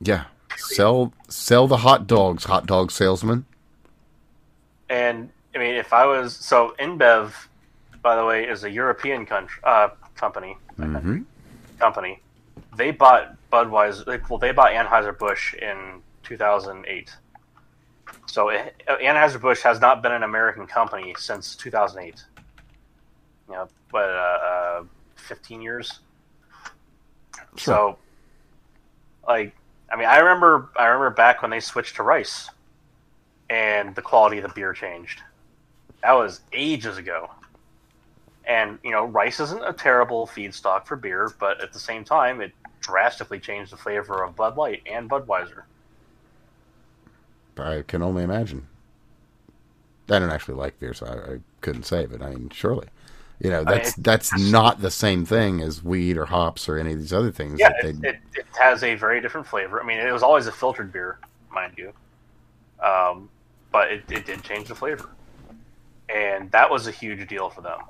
Yeah, 0.00 0.26
sell 0.56 1.12
sell 1.28 1.66
the 1.66 1.78
hot 1.78 2.06
dogs, 2.06 2.44
hot 2.44 2.66
dog 2.66 2.92
salesman. 2.92 3.46
And 4.88 5.30
I 5.54 5.58
mean, 5.58 5.74
if 5.74 5.92
I 5.92 6.06
was 6.06 6.36
so 6.36 6.76
InBev, 6.78 7.32
by 8.02 8.16
the 8.16 8.24
way, 8.24 8.44
is 8.44 8.64
a 8.64 8.70
European 8.70 9.24
country 9.26 9.60
uh, 9.64 9.88
company. 10.16 10.56
hmm 10.76 11.22
Company. 11.78 12.20
They 12.76 12.90
bought 12.90 13.36
Budweiser. 13.52 14.06
like, 14.06 14.28
Well, 14.28 14.38
they 14.38 14.52
bought 14.52 14.72
Anheuser 14.72 15.16
Busch 15.18 15.54
in 15.54 16.00
2008. 16.22 17.10
So 18.26 18.48
it, 18.50 18.82
Anheuser 18.88 19.40
Busch 19.40 19.62
has 19.62 19.80
not 19.80 20.02
been 20.02 20.12
an 20.12 20.22
American 20.22 20.66
company 20.66 21.14
since 21.18 21.56
2008. 21.56 22.22
You 23.48 23.54
know, 23.54 23.68
but 23.90 24.10
uh, 24.10 24.38
uh, 24.80 24.84
15 25.16 25.60
years. 25.60 26.00
So, 27.56 27.98
like, 29.26 29.54
I 29.90 29.96
mean, 29.96 30.06
I 30.06 30.18
remember, 30.18 30.70
I 30.76 30.86
remember 30.86 31.10
back 31.10 31.42
when 31.42 31.50
they 31.50 31.60
switched 31.60 31.96
to 31.96 32.02
rice, 32.02 32.48
and 33.50 33.94
the 33.94 34.02
quality 34.02 34.38
of 34.38 34.44
the 34.44 34.48
beer 34.54 34.72
changed. 34.72 35.20
That 36.02 36.12
was 36.12 36.40
ages 36.52 36.96
ago. 36.96 37.30
And 38.46 38.78
you 38.82 38.90
know, 38.90 39.04
rice 39.06 39.40
isn't 39.40 39.64
a 39.64 39.72
terrible 39.72 40.26
feedstock 40.26 40.86
for 40.86 40.96
beer, 40.96 41.34
but 41.38 41.60
at 41.60 41.72
the 41.72 41.78
same 41.78 42.04
time, 42.04 42.40
it 42.40 42.52
drastically 42.80 43.38
changed 43.40 43.72
the 43.72 43.76
flavor 43.76 44.22
of 44.22 44.36
Bud 44.36 44.56
Light 44.56 44.82
and 44.86 45.08
Budweiser. 45.08 45.64
I 47.56 47.82
can 47.86 48.02
only 48.02 48.22
imagine. 48.24 48.66
I 50.08 50.18
don't 50.18 50.30
actually 50.30 50.54
like 50.54 50.78
beer, 50.78 50.94
so 50.94 51.06
I, 51.06 51.34
I 51.34 51.38
couldn't 51.60 51.84
say, 51.84 52.06
but 52.06 52.22
I 52.22 52.30
mean, 52.30 52.50
surely, 52.50 52.88
you 53.40 53.50
know, 53.50 53.64
mean, 53.66 53.74
that's 53.74 53.94
it- 53.94 53.96
that's 53.96 54.32
not 54.32 54.80
the 54.80 54.90
same 54.90 55.24
thing 55.24 55.60
as 55.60 55.82
weed 55.82 56.16
or 56.16 56.26
hops 56.26 56.68
or 56.68 56.78
any 56.78 56.92
of 56.92 56.98
these 56.98 57.12
other 57.12 57.32
things. 57.32 57.60
Yeah, 57.60 57.68
that 57.68 57.78
it, 57.80 57.96
it, 58.02 58.16
it 58.34 58.46
has 58.58 58.82
a 58.82 58.94
very 58.94 59.20
different 59.20 59.46
flavor. 59.46 59.80
I 59.80 59.84
mean, 59.86 59.98
it 59.98 60.10
was 60.12 60.22
always 60.22 60.46
a 60.46 60.52
filtered 60.52 60.92
beer, 60.92 61.18
mind 61.50 61.74
you, 61.76 61.92
um, 62.84 63.30
but 63.72 63.92
it, 63.92 64.04
it 64.10 64.26
did 64.26 64.42
change 64.44 64.68
the 64.68 64.74
flavor, 64.74 65.10
and 66.08 66.50
that 66.52 66.70
was 66.70 66.86
a 66.86 66.90
huge 66.90 67.26
deal 67.28 67.50
for 67.50 67.62
them. 67.62 67.80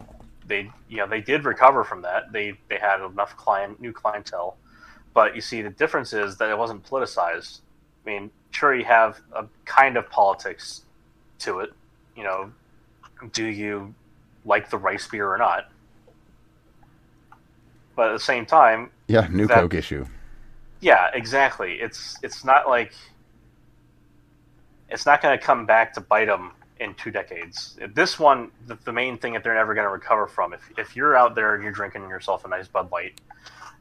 They, 0.52 0.70
you 0.90 0.98
know, 0.98 1.06
they 1.06 1.22
did 1.22 1.46
recover 1.46 1.82
from 1.82 2.02
that. 2.02 2.30
They 2.30 2.52
they 2.68 2.76
had 2.76 3.00
enough 3.00 3.34
client, 3.38 3.80
new 3.80 3.90
clientele, 3.90 4.58
but 5.14 5.34
you 5.34 5.40
see, 5.40 5.62
the 5.62 5.70
difference 5.70 6.12
is 6.12 6.36
that 6.36 6.50
it 6.50 6.58
wasn't 6.58 6.84
politicized. 6.84 7.60
I 8.04 8.10
mean, 8.10 8.30
sure, 8.50 8.74
you 8.74 8.84
have 8.84 9.18
a 9.34 9.46
kind 9.64 9.96
of 9.96 10.10
politics 10.10 10.82
to 11.38 11.60
it. 11.60 11.72
You 12.14 12.24
know, 12.24 12.52
do 13.32 13.46
you 13.46 13.94
like 14.44 14.68
the 14.68 14.76
rice 14.76 15.08
beer 15.08 15.26
or 15.32 15.38
not? 15.38 15.70
But 17.96 18.10
at 18.10 18.12
the 18.12 18.20
same 18.20 18.44
time, 18.44 18.90
yeah, 19.08 19.28
new 19.30 19.46
that- 19.46 19.54
Coke 19.54 19.72
issue. 19.72 20.04
yeah, 20.80 21.08
exactly. 21.14 21.80
It's 21.80 22.18
it's 22.22 22.44
not 22.44 22.68
like 22.68 22.92
it's 24.90 25.06
not 25.06 25.22
going 25.22 25.38
to 25.38 25.42
come 25.42 25.64
back 25.64 25.94
to 25.94 26.02
bite 26.02 26.26
them 26.26 26.52
in 26.82 26.94
two 26.94 27.10
decades. 27.10 27.78
This 27.94 28.18
one, 28.18 28.50
the, 28.66 28.76
the 28.84 28.92
main 28.92 29.16
thing 29.18 29.32
that 29.34 29.44
they're 29.44 29.54
never 29.54 29.74
going 29.74 29.86
to 29.86 29.92
recover 29.92 30.26
from, 30.26 30.52
if 30.52 30.70
if 30.76 30.96
you're 30.96 31.16
out 31.16 31.34
there 31.34 31.54
and 31.54 31.62
you're 31.62 31.72
drinking 31.72 32.08
yourself 32.08 32.44
a 32.44 32.48
nice 32.48 32.68
Bud 32.68 32.90
Light 32.90 33.20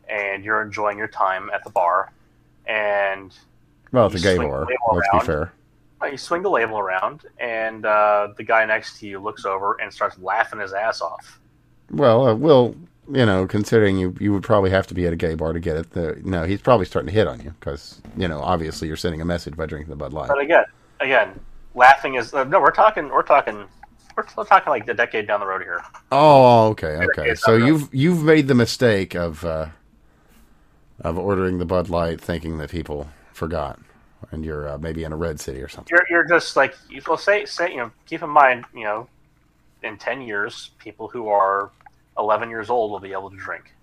and 0.07 0.43
you're 0.43 0.61
enjoying 0.61 0.97
your 0.97 1.07
time 1.07 1.49
at 1.53 1.63
the 1.63 1.69
bar, 1.69 2.11
and 2.65 3.33
Well, 3.91 4.07
it's 4.07 4.15
a 4.15 4.19
gay 4.19 4.37
bar. 4.37 4.67
Let's 4.93 5.07
be 5.13 5.19
fair. 5.25 5.53
You 6.09 6.17
swing 6.17 6.41
the 6.41 6.49
label 6.49 6.79
around, 6.79 7.25
and 7.39 7.85
uh, 7.85 8.29
the 8.35 8.43
guy 8.43 8.65
next 8.65 8.99
to 8.99 9.07
you 9.07 9.19
looks 9.19 9.45
over 9.45 9.79
and 9.79 9.93
starts 9.93 10.17
laughing 10.17 10.59
his 10.59 10.73
ass 10.73 10.99
off. 10.99 11.39
Well, 11.91 12.27
uh, 12.27 12.35
well, 12.35 12.75
you 13.11 13.25
know, 13.25 13.45
considering 13.45 13.97
you 13.97 14.15
you 14.19 14.33
would 14.33 14.43
probably 14.43 14.71
have 14.71 14.87
to 14.87 14.93
be 14.93 15.05
at 15.05 15.13
a 15.13 15.15
gay 15.15 15.35
bar 15.35 15.53
to 15.53 15.59
get 15.59 15.77
it. 15.77 15.91
The, 15.91 16.19
no, 16.23 16.43
he's 16.43 16.61
probably 16.61 16.85
starting 16.85 17.07
to 17.07 17.13
hit 17.13 17.27
on 17.27 17.39
you 17.41 17.53
because 17.59 18.01
you 18.17 18.27
know, 18.27 18.39
obviously, 18.39 18.87
you're 18.87 18.97
sending 18.97 19.21
a 19.21 19.25
message 19.25 19.55
by 19.55 19.65
drinking 19.65 19.89
the 19.89 19.95
Bud 19.95 20.13
Light. 20.13 20.29
But 20.29 20.39
again, 20.39 20.65
again, 20.99 21.39
laughing 21.75 22.15
is 22.15 22.33
uh, 22.33 22.43
no. 22.43 22.59
We're 22.59 22.71
talking. 22.71 23.09
We're 23.09 23.23
talking. 23.23 23.65
We're, 24.17 24.25
we're 24.35 24.45
talking 24.45 24.69
like 24.69 24.87
a 24.87 24.93
decade 24.93 25.27
down 25.27 25.39
the 25.39 25.45
road 25.45 25.61
here. 25.61 25.81
Oh, 26.11 26.67
okay, 26.69 27.07
okay. 27.17 27.35
So 27.35 27.55
you've 27.55 27.93
you've 27.93 28.23
made 28.23 28.47
the 28.47 28.55
mistake 28.55 29.15
of 29.15 29.43
uh, 29.45 29.67
of 31.01 31.17
ordering 31.17 31.57
the 31.59 31.65
Bud 31.65 31.89
Light, 31.89 32.19
thinking 32.19 32.57
that 32.57 32.69
people 32.69 33.07
forgot, 33.33 33.79
and 34.31 34.43
you're 34.43 34.67
uh, 34.69 34.77
maybe 34.77 35.03
in 35.03 35.13
a 35.13 35.17
red 35.17 35.39
city 35.39 35.61
or 35.61 35.67
something. 35.69 35.89
You're 35.91 36.05
you're 36.09 36.27
just 36.27 36.55
like 36.55 36.75
you- 36.89 37.01
well 37.07 37.17
say 37.17 37.45
say 37.45 37.71
you 37.71 37.77
know 37.77 37.91
keep 38.05 38.21
in 38.21 38.29
mind 38.29 38.65
you 38.73 38.83
know 38.83 39.07
in 39.83 39.97
ten 39.97 40.21
years 40.21 40.71
people 40.77 41.07
who 41.07 41.29
are 41.29 41.71
eleven 42.17 42.49
years 42.49 42.69
old 42.69 42.91
will 42.91 42.99
be 42.99 43.13
able 43.13 43.29
to 43.31 43.37
drink. 43.37 43.73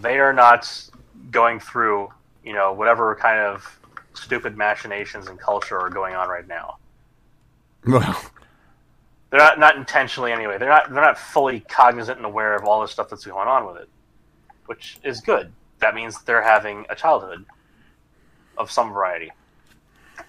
They 0.00 0.18
are 0.18 0.32
not 0.32 0.70
going 1.30 1.60
through 1.60 2.12
you 2.44 2.52
know 2.52 2.72
whatever 2.72 3.14
kind 3.16 3.38
of 3.40 3.77
stupid 4.22 4.56
machinations 4.56 5.28
and 5.28 5.38
culture 5.38 5.78
are 5.78 5.90
going 5.90 6.14
on 6.14 6.28
right 6.28 6.46
now. 6.46 6.78
Well, 7.86 8.20
They're 9.30 9.40
not 9.40 9.58
not 9.58 9.76
intentionally 9.76 10.32
anyway. 10.32 10.58
They're 10.58 10.68
not 10.68 10.92
they're 10.92 11.04
not 11.04 11.18
fully 11.18 11.60
cognizant 11.60 12.16
and 12.16 12.26
aware 12.26 12.54
of 12.54 12.64
all 12.64 12.80
the 12.80 12.88
stuff 12.88 13.10
that's 13.10 13.26
going 13.26 13.48
on 13.48 13.66
with 13.66 13.76
it, 13.76 13.88
which 14.66 14.98
is 15.02 15.20
good. 15.20 15.52
That 15.80 15.94
means 15.94 16.22
they're 16.22 16.42
having 16.42 16.86
a 16.88 16.94
childhood 16.94 17.44
of 18.56 18.70
some 18.70 18.92
variety. 18.92 19.30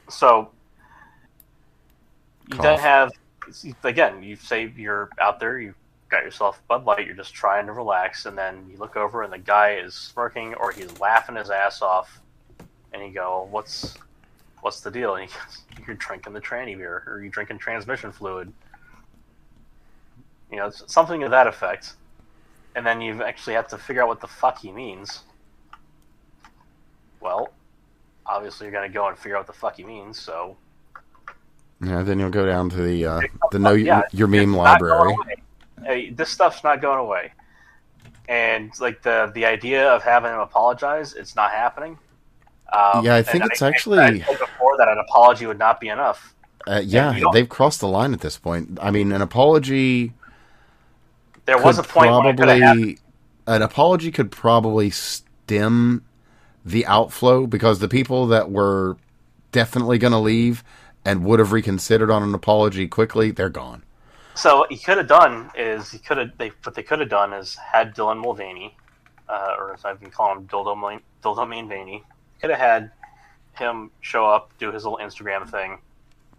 So 0.09 0.51
you 2.51 2.61
then 2.61 2.79
have 2.79 3.11
again. 3.83 4.21
You 4.21 4.35
say 4.35 4.73
you're 4.75 5.09
out 5.19 5.39
there. 5.39 5.59
You 5.59 5.73
got 6.09 6.23
yourself 6.23 6.61
Bud 6.67 6.83
Light. 6.83 7.05
You're 7.05 7.15
just 7.15 7.33
trying 7.33 7.67
to 7.67 7.71
relax, 7.71 8.25
and 8.25 8.37
then 8.37 8.67
you 8.69 8.77
look 8.77 8.97
over 8.97 9.23
and 9.23 9.31
the 9.31 9.39
guy 9.39 9.75
is 9.75 9.95
smirking 9.95 10.55
or 10.55 10.71
he's 10.71 10.99
laughing 10.99 11.37
his 11.37 11.49
ass 11.49 11.81
off, 11.81 12.19
and 12.93 13.03
you 13.03 13.11
go, 13.13 13.47
"What's 13.49 13.95
what's 14.61 14.81
the 14.81 14.91
deal?" 14.91 15.15
And 15.15 15.29
he 15.29 15.35
goes, 15.35 15.63
"You're 15.87 15.95
drinking 15.95 16.33
the 16.33 16.41
tranny 16.41 16.77
beer, 16.77 17.03
or 17.07 17.21
you're 17.21 17.29
drinking 17.29 17.59
transmission 17.59 18.11
fluid." 18.11 18.51
You 20.51 20.57
know, 20.57 20.67
it's 20.67 20.91
something 20.91 21.21
to 21.21 21.29
that 21.29 21.47
effect. 21.47 21.93
And 22.75 22.85
then 22.85 23.01
you 23.01 23.23
actually 23.23 23.53
have 23.53 23.67
to 23.69 23.77
figure 23.77 24.01
out 24.01 24.07
what 24.07 24.21
the 24.21 24.27
fuck 24.27 24.59
he 24.59 24.71
means. 24.71 25.23
Well, 27.19 27.51
obviously 28.25 28.65
you're 28.65 28.73
gonna 28.73 28.89
go 28.89 29.07
and 29.07 29.17
figure 29.17 29.35
out 29.35 29.41
what 29.41 29.47
the 29.47 29.59
fuck 29.59 29.75
he 29.75 29.83
means. 29.83 30.19
So 30.19 30.55
yeah. 31.81 32.03
Then 32.03 32.19
you'll 32.19 32.29
go 32.29 32.45
down 32.45 32.69
to 32.69 32.81
the 32.81 33.05
uh, 33.05 33.21
the 33.51 33.59
know 33.59 33.73
Yeah, 33.73 34.03
your 34.11 34.27
meme 34.27 34.53
library. 34.53 35.15
Hey, 35.83 36.09
this 36.09 36.29
stuff's 36.29 36.63
not 36.63 36.81
going 36.81 36.99
away. 36.99 37.31
And 38.27 38.71
like 38.79 39.01
the 39.01 39.31
the 39.33 39.45
idea 39.45 39.89
of 39.89 40.03
having 40.03 40.31
him 40.31 40.39
apologize, 40.39 41.13
it's 41.13 41.35
not 41.35 41.51
happening. 41.51 41.97
Um, 42.71 43.05
Yeah, 43.05 43.15
I 43.15 43.23
think 43.23 43.45
it's 43.45 43.61
I 43.61 43.67
actually- 43.67 44.21
said 44.21 44.39
before 44.39 44.77
that 44.77 44.87
an 44.87 44.97
apology 44.99 45.45
would 45.45 45.59
not 45.59 45.79
be 45.79 45.89
enough. 45.89 46.33
Uh, 46.67 46.81
yeah, 46.83 47.19
they've 47.33 47.49
crossed 47.49 47.79
the 47.79 47.87
line 47.87 48.13
at 48.13 48.21
this 48.21 48.37
point. 48.37 48.77
I 48.81 48.91
mean, 48.91 49.11
an 49.11 49.21
apology 49.21 50.13
There 51.45 51.57
was 51.57 51.79
a 51.79 51.83
point 51.83 52.11
when 52.11 52.25
it 52.27 52.37
could 52.37 52.47
probably 52.47 52.99
an 53.47 53.61
apology 53.63 54.11
could 54.11 54.31
probably 54.31 54.91
stem 54.91 56.03
the 56.63 56.85
outflow 56.85 57.47
because 57.47 57.79
the 57.79 57.87
people 57.87 58.27
that 58.27 58.51
were 58.51 58.97
definitely 59.51 59.97
going 59.97 60.11
to 60.11 60.19
leave 60.19 60.63
and 61.03 61.23
would 61.23 61.39
have 61.39 61.51
reconsidered 61.51 62.11
on 62.11 62.21
an 62.21 62.35
apology 62.35 62.87
quickly, 62.87 63.31
they're 63.31 63.49
gone. 63.49 63.81
So 64.35 64.59
what 64.59 64.71
he 64.71 64.77
could 64.77 64.97
have 64.97 65.07
done 65.07 65.49
is 65.55 65.89
he 65.91 65.97
could 65.97 66.17
have 66.17 66.37
they 66.37 66.51
what 66.63 66.75
they 66.75 66.83
could 66.83 66.99
have 66.99 67.09
done 67.09 67.33
is 67.33 67.55
had 67.55 67.95
Dylan 67.95 68.21
Mulvaney, 68.21 68.77
uh, 69.27 69.55
or 69.57 69.73
as 69.73 69.83
I've 69.83 69.99
been 69.99 70.11
calling 70.11 70.39
him 70.39 70.47
Dildo 70.47 70.77
Mulvaney, 71.47 72.03
could 72.41 72.49
have 72.49 72.59
had 72.59 72.91
him 73.53 73.91
show 74.01 74.25
up, 74.25 74.51
do 74.57 74.71
his 74.71 74.83
little 74.83 74.99
Instagram 74.99 75.49
thing, 75.49 75.79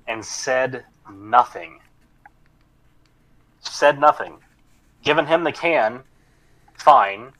and 0.06 0.24
said 0.24 0.84
nothing. 1.12 1.80
Said 3.60 4.00
nothing. 4.00 4.38
Given 5.02 5.26
him 5.26 5.44
the 5.44 5.52
can, 5.52 6.00
fine. 6.74 7.32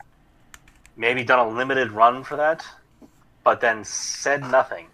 Maybe 0.96 1.24
done 1.24 1.38
a 1.38 1.48
limited 1.48 1.90
run 1.92 2.24
for 2.24 2.36
that, 2.36 2.64
but 3.42 3.60
then 3.60 3.84
said 3.84 4.42
nothing 4.42 4.86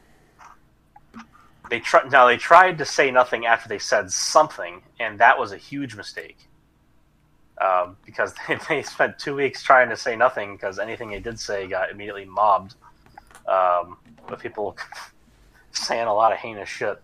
they 1.71 1.81
try, 1.81 2.03
now 2.09 2.27
they 2.27 2.37
tried 2.37 2.79
to 2.79 2.85
say 2.85 3.11
nothing 3.11 3.47
after 3.47 3.69
they 3.69 3.79
said 3.79 4.11
something, 4.13 4.83
and 5.01 5.19
that 5.19 5.39
was 5.39 5.53
a 5.53 5.57
huge 5.57 5.97
mistake. 5.97 6.39
Um, 7.61 7.97
because 8.05 8.35
they, 8.47 8.59
they 8.69 8.83
spent 8.83 9.19
two 9.19 9.35
weeks 9.35 9.63
trying 9.63 9.89
to 9.89 9.97
say 9.97 10.17
nothing 10.17 10.55
because 10.57 10.79
anything 10.79 11.11
they 11.11 11.21
did 11.21 11.41
say 11.41 11.67
got 11.67 11.91
immediately 11.91 12.25
mobbed 12.25 12.75
um, 13.49 13.97
with 14.29 14.41
people 14.41 14.77
saying 15.73 16.07
a 16.07 16.15
lot 16.15 16.33
of 16.33 16.39
heinous 16.39 16.69
shit. 16.69 17.01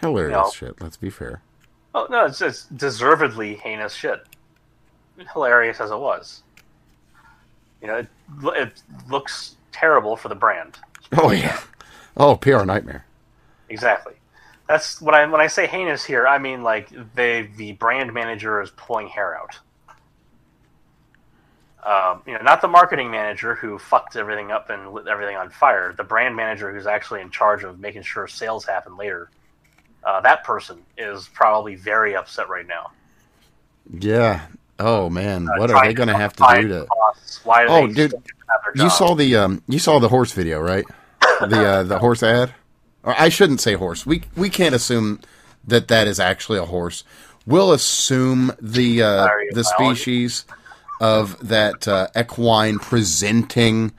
Hilarious 0.00 0.32
No. 0.32 0.50
shit. 0.50 0.80
Let's 0.80 0.96
be 0.96 1.10
fair. 1.10 1.42
Oh 1.94 2.06
no, 2.10 2.24
it's 2.24 2.38
just 2.38 2.74
deservedly 2.76 3.56
heinous 3.56 3.92
shit. 3.94 4.24
Hilarious 5.32 5.80
as 5.80 5.90
it 5.90 5.98
was, 5.98 6.42
you 7.82 7.88
know, 7.88 7.96
it, 7.98 8.08
it 8.56 8.82
looks 9.10 9.56
terrible 9.72 10.16
for 10.16 10.28
the 10.28 10.34
brand. 10.34 10.78
Oh 11.18 11.30
yeah. 11.30 11.60
Oh, 12.16 12.36
PR 12.36 12.64
nightmare. 12.64 13.04
Exactly. 13.68 14.14
That's 14.66 15.00
when 15.02 15.14
I 15.14 15.26
when 15.26 15.40
I 15.40 15.48
say 15.48 15.66
heinous 15.66 16.04
here, 16.04 16.26
I 16.26 16.38
mean 16.38 16.62
like 16.62 16.90
they 17.14 17.50
the 17.56 17.72
brand 17.72 18.14
manager 18.14 18.62
is 18.62 18.70
pulling 18.70 19.08
hair 19.08 19.36
out. 19.36 19.58
Um, 21.84 22.22
you 22.26 22.34
know, 22.34 22.40
not 22.42 22.60
the 22.60 22.68
marketing 22.68 23.10
manager 23.10 23.54
who 23.54 23.78
fucked 23.78 24.14
everything 24.16 24.50
up 24.52 24.68
and 24.70 24.92
lit 24.92 25.06
everything 25.08 25.36
on 25.36 25.50
fire. 25.50 25.94
The 25.96 26.04
brand 26.04 26.36
manager 26.36 26.70
who's 26.72 26.86
actually 26.86 27.22
in 27.22 27.30
charge 27.30 27.64
of 27.64 27.78
making 27.80 28.02
sure 28.02 28.26
sales 28.28 28.64
happen 28.66 28.96
later. 28.96 29.30
Uh, 30.04 30.20
that 30.20 30.44
person 30.44 30.78
is 30.98 31.28
probably 31.28 31.74
very 31.76 32.14
upset 32.16 32.48
right 32.48 32.66
now. 32.66 32.90
Yeah. 33.98 34.46
Oh 34.78 35.10
man, 35.10 35.46
Uh, 35.48 35.58
what 35.58 35.70
are 35.70 35.86
they 35.86 35.94
going 35.94 36.08
to 36.08 36.16
have 36.16 36.32
to 36.36 36.46
do 36.62 36.68
to? 36.68 36.86
costs. 36.86 37.44
Why 37.44 37.66
Oh, 37.66 37.86
they 37.86 37.92
dude, 37.94 38.10
still 38.10 38.22
have 38.48 38.74
their 38.74 38.84
You 38.84 38.90
saw 38.90 39.14
the 39.14 39.36
um, 39.36 39.62
you 39.68 39.78
saw 39.78 39.98
the 39.98 40.08
horse 40.08 40.32
video, 40.32 40.60
right? 40.60 40.84
The 41.40 41.66
uh, 41.66 41.82
the 41.82 41.98
horse 42.06 42.22
ad. 42.22 42.54
Or 43.02 43.14
I 43.18 43.28
shouldn't 43.30 43.60
say 43.60 43.74
horse. 43.74 44.04
We 44.06 44.22
we 44.36 44.48
can't 44.50 44.74
assume 44.74 45.20
that 45.66 45.88
that 45.88 46.06
is 46.06 46.18
actually 46.20 46.58
a 46.58 46.64
horse. 46.64 47.04
We'll 47.46 47.72
assume 47.72 48.52
the 48.60 49.02
uh, 49.02 49.28
the 49.52 49.64
biology. 49.78 50.00
species 50.02 50.44
of 51.00 51.48
that 51.48 51.88
uh, 51.88 52.08
equine 52.16 52.78
presenting, 52.78 53.92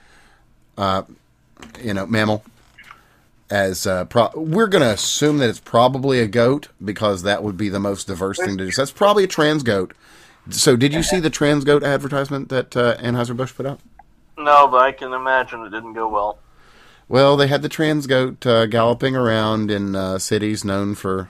uh, 0.78 1.04
you 1.82 1.93
know, 1.93 2.06
mammal. 2.06 2.43
As 3.49 3.86
uh, 3.86 4.06
pro- 4.06 4.32
we're 4.34 4.68
going 4.68 4.84
to 4.84 4.91
assume 4.91 5.39
that 5.39 5.49
it's 5.49 5.60
probably 5.60 6.22
a 6.22 6.28
goat 6.28 6.70
because 6.82 7.24
that 7.24 7.43
would 7.43 7.58
be 7.58 7.68
the 7.68 7.82
most 7.82 8.08
diverse 8.08 8.38
thing 8.38 8.58
to 8.58 8.64
do. 8.64 8.72
So 8.72 8.84
that's 8.84 8.91
probably 8.91 9.26
a 9.26 9.28
trans 9.28 9.62
goat. 9.62 9.93
So 10.49 10.78
did 10.78 10.93
you 10.93 11.04
see 11.04 11.20
the 11.20 11.30
trans 11.30 11.66
goat 11.66 11.84
advertisement 11.84 12.47
that 12.47 12.78
uh, 12.78 12.95
Anheuser 12.97 13.36
Busch 13.36 13.54
put 13.54 13.66
out? 13.66 13.82
no, 14.38 14.68
but 14.68 14.82
I 14.82 14.91
can 14.91 15.14
imagine 15.14 15.66
it 15.66 15.70
didn't 15.70 15.93
go 15.93 16.08
well. 16.08 16.39
Well, 17.08 17.36
they 17.36 17.47
had 17.47 17.62
the 17.62 17.70
trans 17.70 18.08
goat 18.08 18.45
uh, 18.45 18.66
galloping 18.68 19.16
around 19.16 19.70
in 19.70 19.95
uh, 19.95 20.18
cities 20.18 20.64
known 20.64 20.95
for, 20.95 21.30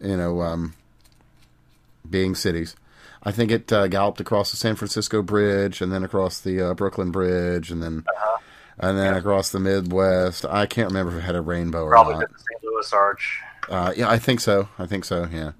you 0.00 0.16
know, 0.16 0.42
um, 0.42 0.74
being 2.08 2.34
cities. 2.34 2.76
I 3.22 3.32
think 3.32 3.50
it 3.50 3.72
uh, 3.72 3.88
galloped 3.88 4.20
across 4.20 4.50
the 4.50 4.56
San 4.56 4.76
Francisco 4.76 5.22
Bridge, 5.22 5.80
and 5.80 5.92
then 5.92 6.04
across 6.04 6.40
the 6.40 6.60
uh, 6.70 6.74
Brooklyn 6.74 7.10
Bridge, 7.10 7.70
and 7.70 7.82
then 7.82 8.04
and 8.78 8.96
then 8.98 9.14
across 9.14 9.50
the 9.50 9.58
Midwest. 9.60 10.44
I 10.44 10.66
can't 10.66 10.88
remember 10.88 11.12
if 11.12 11.18
it 11.18 11.26
had 11.26 11.34
a 11.34 11.40
rainbow 11.40 11.84
or 11.84 11.94
not. 11.94 12.20
did 12.20 12.28
the 12.30 12.38
St. 12.38 12.64
Louis 12.64 12.92
Arch. 12.92 13.40
Uh, 13.68 13.92
yeah, 13.96 14.08
I 14.08 14.18
think 14.18 14.40
so. 14.40 14.68
I 14.78 14.86
think 14.86 15.04
so. 15.04 15.28
Yeah. 15.32 15.52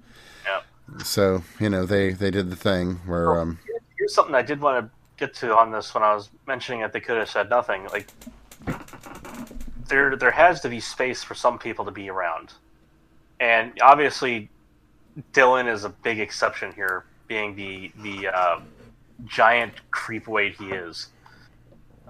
Yeah. 0.45 0.61
So 1.03 1.43
you 1.59 1.69
know 1.69 1.85
they 1.85 2.11
they 2.11 2.31
did 2.31 2.49
the 2.49 2.55
thing 2.55 2.95
where 3.05 3.39
um, 3.39 3.59
Here's 3.97 4.13
something 4.13 4.35
I 4.35 4.41
did 4.41 4.61
want 4.61 4.85
to 4.85 4.91
get 5.17 5.33
to 5.35 5.55
on 5.55 5.71
this 5.71 5.93
when 5.93 6.03
I 6.03 6.13
was 6.15 6.29
mentioning 6.47 6.81
it. 6.81 6.93
they 6.93 7.01
could 7.01 7.17
have 7.17 7.29
said 7.29 7.49
nothing. 7.49 7.85
Like 7.91 8.07
there 9.87 10.15
there 10.15 10.31
has 10.31 10.61
to 10.61 10.69
be 10.69 10.79
space 10.79 11.21
for 11.21 11.35
some 11.35 11.59
people 11.59 11.83
to 11.85 11.91
be 11.91 12.09
around. 12.09 12.53
And 13.41 13.77
obviously 13.81 14.49
Dylan 15.33 15.71
is 15.71 15.83
a 15.83 15.89
big 15.89 16.19
exception 16.19 16.71
here, 16.73 17.05
being 17.29 17.55
the 17.55 17.91
the 18.03 18.27
uh, 18.27 18.59
giant 19.25 19.73
creep 19.91 20.27
weight 20.27 20.55
he 20.57 20.71
is. 20.71 21.07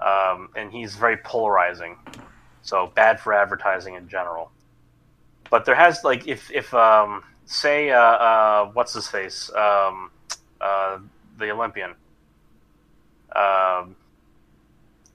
Um, 0.01 0.49
and 0.55 0.72
he's 0.72 0.95
very 0.95 1.17
polarizing. 1.17 1.97
So 2.63 2.91
bad 2.95 3.20
for 3.20 3.34
advertising 3.34 3.93
in 3.95 4.07
general. 4.07 4.49
But 5.51 5.65
there 5.65 5.76
has 5.76 6.03
like 6.03 6.26
if 6.28 6.49
if 6.51 6.74
um, 6.74 7.24
say 7.45 7.91
uh, 7.91 7.99
uh, 7.99 8.72
what's 8.74 8.93
his 8.93 9.07
face 9.07 9.51
um, 9.53 10.09
uh, 10.61 10.97
the 11.38 11.51
Olympian 11.51 11.91
um, 13.36 13.95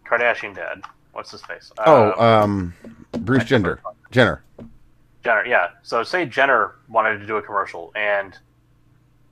Kardashian 0.07 0.55
dad 0.55 0.83
what's 1.13 1.31
his 1.31 1.43
face? 1.43 1.71
Oh, 1.79 2.13
Um, 2.13 2.75
um, 2.83 2.97
Bruce 3.21 3.45
Jenner. 3.45 3.81
Jenner. 4.11 4.43
Jenner. 5.25 5.47
Yeah. 5.47 5.69
So 5.83 6.03
say 6.03 6.27
Jenner 6.27 6.75
wanted 6.89 7.19
to 7.21 7.27
do 7.27 7.37
a 7.37 7.43
commercial 7.43 7.93
and 7.95 8.37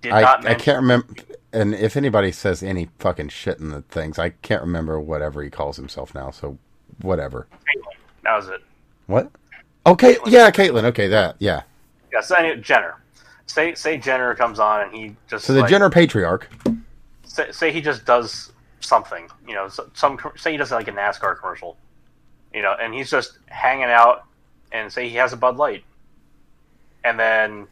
did 0.03 0.12
I, 0.12 0.20
not 0.20 0.46
I 0.46 0.55
can't 0.55 0.76
remember. 0.76 1.07
And 1.53 1.74
if 1.74 1.96
anybody 1.96 2.32
says 2.32 2.62
any 2.62 2.88
fucking 2.98 3.30
shit 3.30 3.59
in 3.59 3.70
the 3.70 3.82
things, 3.82 4.18
I 4.18 4.30
can't 4.30 4.62
remember 4.62 5.00
whatever 5.00 5.42
he 5.42 5.50
calls 5.50 5.76
himself 5.76 6.14
now. 6.14 6.30
So 6.30 6.59
whatever. 7.00 7.46
That 8.22 8.36
was 8.36 8.48
it. 8.48 8.61
What? 9.07 9.30
Oh, 9.84 9.92
okay, 9.92 10.16
yeah, 10.26 10.50
Caitlyn. 10.50 10.84
Okay, 10.84 11.09
that. 11.09 11.36
Yeah. 11.38 11.62
Yeah. 12.12 12.20
So 12.20 12.36
anyway, 12.36 12.61
Jenner. 12.61 12.96
Say 13.46 13.74
say 13.74 13.98
Jenner 13.98 14.34
comes 14.34 14.59
on 14.59 14.82
and 14.82 14.94
he 14.94 15.16
just 15.28 15.44
So 15.44 15.53
the 15.53 15.61
like, 15.61 15.70
Jenner 15.70 15.90
patriarch. 15.90 16.48
say, 17.24 17.50
say 17.53 17.72
he 17.72 17.80
just 17.80 18.05
does 18.05 18.53
something, 18.80 19.28
you 19.46 19.55
know, 19.55 19.68
some 19.94 20.18
say 20.36 20.53
he 20.53 20.57
does 20.57 20.70
like 20.70 20.88
a 20.88 20.92
NASCAR 20.92 21.38
commercial, 21.38 21.76
you 22.53 22.62
know, 22.62 22.74
and 22.80 22.94
he's 22.94 23.11
just 23.11 23.38
hanging 23.46 23.84
out 23.84 24.24
and 24.72 24.92
say 24.92 25.09
he 25.09 25.16
has 25.16 25.32
a 25.32 25.36
Bud 25.36 25.57
Light, 25.57 25.84
and 27.05 27.18
then 27.18 27.66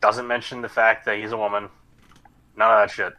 doesn't 0.00 0.26
mention 0.26 0.60
the 0.62 0.68
fact 0.68 1.04
that 1.06 1.18
he's 1.18 1.32
a 1.32 1.36
woman, 1.36 1.68
none 2.56 2.70
of 2.70 2.78
that 2.78 2.90
shit. 2.90 3.12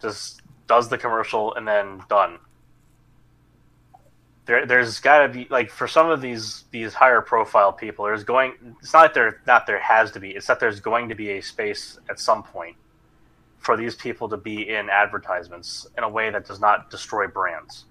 Just 0.00 0.42
does 0.66 0.88
the 0.88 0.98
commercial 0.98 1.54
and 1.54 1.66
then 1.66 2.02
done. 2.08 2.38
There, 4.44 4.66
there's 4.66 4.98
got 5.00 5.26
to 5.26 5.28
be 5.28 5.46
like 5.50 5.70
for 5.70 5.86
some 5.86 6.10
of 6.10 6.20
these 6.20 6.64
these 6.72 6.94
higher 6.94 7.20
profile 7.20 7.72
people. 7.72 8.06
There's 8.06 8.24
going. 8.24 8.54
It's 8.80 8.92
not 8.92 9.02
that 9.02 9.14
there 9.14 9.40
not 9.46 9.66
there 9.66 9.80
has 9.80 10.10
to 10.12 10.20
be. 10.20 10.30
It's 10.30 10.48
that 10.48 10.58
there's 10.58 10.80
going 10.80 11.08
to 11.10 11.14
be 11.14 11.30
a 11.30 11.40
space 11.40 11.98
at 12.10 12.18
some 12.18 12.42
point 12.42 12.76
for 13.58 13.76
these 13.76 13.94
people 13.94 14.28
to 14.28 14.36
be 14.36 14.68
in 14.68 14.90
advertisements 14.90 15.86
in 15.96 16.02
a 16.02 16.08
way 16.08 16.30
that 16.30 16.46
does 16.46 16.60
not 16.60 16.90
destroy 16.90 17.28
brands. 17.28 17.84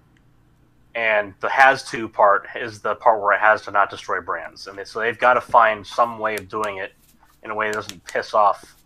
And 0.94 1.32
the 1.40 1.48
has 1.48 1.84
to 1.90 2.06
part 2.10 2.46
is 2.54 2.80
the 2.80 2.94
part 2.96 3.22
where 3.22 3.32
it 3.32 3.40
has 3.40 3.62
to 3.62 3.70
not 3.70 3.88
destroy 3.88 4.20
brands. 4.20 4.66
And 4.66 4.76
they, 4.76 4.84
so 4.84 5.00
they've 5.00 5.18
got 5.18 5.34
to 5.34 5.40
find 5.40 5.86
some 5.86 6.18
way 6.18 6.34
of 6.34 6.50
doing 6.50 6.76
it 6.76 6.92
in 7.42 7.50
a 7.50 7.54
way 7.54 7.68
that 7.68 7.74
doesn't 7.74 8.04
piss 8.04 8.34
off 8.34 8.76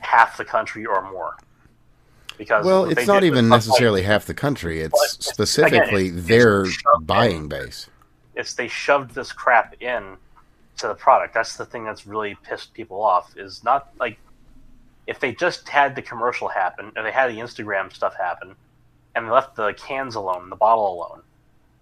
half 0.00 0.36
the 0.36 0.44
country 0.44 0.86
or 0.86 1.02
more. 1.10 1.36
Because 2.36 2.64
Well, 2.64 2.84
it's 2.88 3.06
not 3.06 3.24
even 3.24 3.48
necessarily 3.48 4.02
half 4.02 4.26
the 4.26 4.34
country. 4.34 4.80
It's 4.80 5.24
specifically 5.24 6.06
again, 6.08 6.18
it's- 6.18 6.28
their 6.28 6.62
it's 6.64 6.82
buying 7.02 7.36
in. 7.36 7.48
base. 7.48 7.88
it's 8.36 8.54
they 8.54 8.68
shoved 8.68 9.12
this 9.14 9.32
crap 9.32 9.74
in 9.82 10.16
to 10.76 10.86
the 10.86 10.94
product. 10.94 11.34
That's 11.34 11.56
the 11.56 11.66
thing 11.66 11.84
that's 11.84 12.06
really 12.06 12.36
pissed 12.44 12.72
people 12.74 13.02
off. 13.02 13.36
Is 13.36 13.64
not 13.64 13.88
like 13.98 14.18
if 15.08 15.18
they 15.18 15.32
just 15.32 15.68
had 15.68 15.96
the 15.96 16.02
commercial 16.02 16.46
happen 16.46 16.92
or 16.96 17.02
they 17.02 17.10
had 17.10 17.32
the 17.32 17.38
Instagram 17.38 17.92
stuff 17.92 18.14
happen, 18.14 18.54
and 19.16 19.26
they 19.26 19.30
left 19.30 19.56
the 19.56 19.72
cans 19.74 20.14
alone, 20.14 20.48
the 20.48 20.54
bottle 20.56 20.94
alone. 20.94 21.22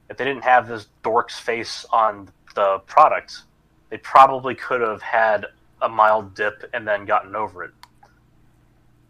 If 0.08 0.16
they 0.16 0.24
didn't 0.24 0.44
have 0.44 0.66
this 0.68 0.86
dork's 1.02 1.38
face 1.38 1.84
on 1.92 2.30
the 2.54 2.78
product, 2.86 3.42
they 3.90 3.98
probably 3.98 4.54
could 4.54 4.80
have 4.80 5.02
had 5.02 5.44
a 5.82 5.88
mild 5.88 6.34
dip 6.34 6.68
and 6.72 6.86
then 6.86 7.04
gotten 7.04 7.36
over 7.36 7.64
it. 7.64 7.72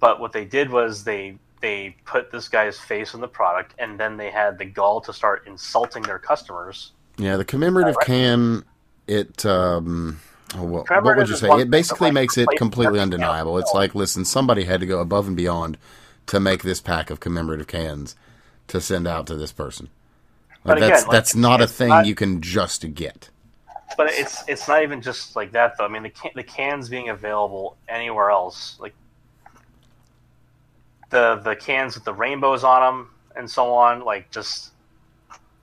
But 0.01 0.21
what 0.21 0.33
they 0.33 0.45
did 0.45 0.71
was 0.71 1.05
they 1.05 1.39
they 1.63 1.97
put 2.05 2.31
this 2.31 2.49
guy's 2.49 2.79
face 2.79 3.15
on 3.15 3.21
the 3.21 3.29
product, 3.29 3.75
and 3.79 3.99
then 3.99 4.17
they 4.17 4.31
had 4.31 4.59
the 4.59 4.65
gall 4.65 5.01
to 5.01 5.13
start 5.13 5.47
insulting 5.47 6.03
their 6.03 6.19
customers 6.19 6.93
Yeah, 7.19 7.37
the 7.39 7.45
commemorative 7.47 7.97
Right. 7.97 8.07
can. 8.07 8.65
It. 9.07 9.47
Um, 9.47 10.21
oh, 10.55 10.65
what, 10.65 11.17
would 11.17 11.29
you 11.29 11.37
say? 11.37 11.49
It 11.61 11.71
basically 11.71 12.11
makes 12.11 12.37
it 12.37 12.49
completely 12.59 13.01
undeniable. 13.01 13.57
It's 13.59 13.73
like, 13.73 13.95
listen, 13.95 14.25
somebody 14.25 14.65
had 14.65 14.81
to 14.81 14.87
go 14.87 15.01
above 15.01 15.27
and 15.27 15.37
beyond 15.37 15.79
to 16.27 16.41
make 16.41 16.63
this 16.63 16.81
pack 16.81 17.09
of 17.09 17.21
commemorative 17.21 17.69
cans 17.69 18.17
to 18.69 18.81
send 18.81 19.07
out 19.07 19.27
to 19.29 19.37
this 19.37 19.53
person. 19.53 19.89
But 20.63 20.71
Like, 20.71 20.79
again, 20.79 20.91
that's 20.91 21.03
like, 21.07 21.13
that's 21.13 21.35
not 21.37 21.61
a 21.63 21.67
thing 21.67 21.89
not- 21.89 22.07
you 22.07 22.15
can 22.15 22.43
just 22.43 22.95
get. 22.95 23.31
But 23.97 24.09
it's 24.11 24.47
it's 24.49 24.69
not 24.69 24.83
even 24.83 25.01
just 25.01 25.37
like 25.37 25.53
that 25.53 25.77
though. 25.79 25.85
I 25.85 25.89
mean, 25.89 26.03
the 26.03 26.11
can, 26.11 26.31
the 26.35 26.43
cans 26.43 26.89
being 26.89 27.09
available 27.09 27.77
anywhere 27.89 28.31
else, 28.31 28.77
like 28.81 28.95
the 31.11 31.41
the 31.45 31.55
cans 31.57 31.95
with 31.95 32.05
the 32.05 32.13
rainbows 32.13 32.65
on 32.65 32.83
them 32.83 33.11
and 33.37 33.51
so 33.51 33.73
on, 33.73 34.01
like 34.01 34.31
just 34.31 34.73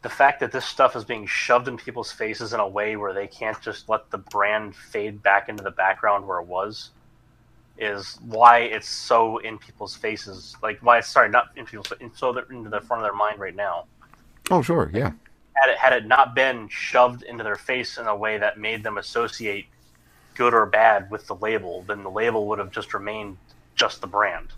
the 0.04 0.10
fact 0.10 0.40
that 0.42 0.52
this 0.52 0.66
stuff 0.66 0.96
is 0.96 1.04
being 1.04 1.26
shoved 1.26 1.68
in 1.68 1.78
people's 1.78 2.12
faces 2.12 2.54
in 2.54 2.60
a 2.60 2.68
way 2.68 2.96
where 2.96 3.14
they 3.14 3.28
can't 3.28 3.60
just 3.62 3.88
let 3.90 4.10
the 4.12 4.18
brand 4.18 4.76
fade 4.76 5.24
back 5.24 5.48
into 5.50 5.64
the 5.64 5.72
background 5.72 6.28
where 6.28 6.40
it 6.40 6.46
was 6.46 6.92
is 7.78 8.20
why 8.26 8.60
it's 8.60 8.88
so 8.88 9.38
in 9.40 9.58
people's 9.58 9.96
faces. 9.96 10.56
Like 10.62 10.80
why 10.82 11.00
it's 11.00 11.10
sorry, 11.10 11.30
not 11.30 11.50
in 11.56 11.66
people's 11.66 11.92
in 12.00 12.14
so 12.14 12.32
they're 12.32 12.46
into 12.52 12.70
the 12.70 12.82
front 12.82 13.02
of 13.02 13.06
their 13.06 13.16
mind 13.16 13.40
right 13.40 13.56
now. 13.56 13.86
Oh, 14.52 14.62
sure, 14.62 14.92
yeah. 14.94 15.12
Had 15.56 15.70
it 15.70 15.78
had 15.78 15.94
it 15.94 16.08
not 16.08 16.36
been 16.36 16.68
shoved 16.70 17.24
into 17.24 17.44
their 17.44 17.56
face 17.56 17.98
in 17.98 18.08
a 18.08 18.16
way 18.16 18.38
that 18.38 18.58
made 18.58 18.84
them 18.84 18.98
associate 18.98 19.68
good 20.36 20.54
or 20.54 20.66
bad 20.66 21.12
with 21.12 21.28
the 21.28 21.36
label, 21.36 21.84
then 21.88 22.04
the 22.04 22.10
label 22.10 22.48
would 22.48 22.60
have 22.60 22.72
just 22.72 22.94
remained 22.94 23.38
just 23.76 24.02
the 24.02 24.08
brand. 24.08 24.50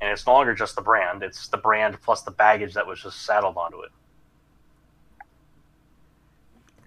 And 0.00 0.10
it's 0.10 0.26
no 0.26 0.32
longer 0.32 0.54
just 0.54 0.76
the 0.76 0.82
brand; 0.82 1.22
it's 1.22 1.48
the 1.48 1.56
brand 1.56 2.00
plus 2.02 2.22
the 2.22 2.30
baggage 2.30 2.74
that 2.74 2.86
was 2.86 3.02
just 3.02 3.22
saddled 3.22 3.56
onto 3.56 3.80
it. 3.82 3.90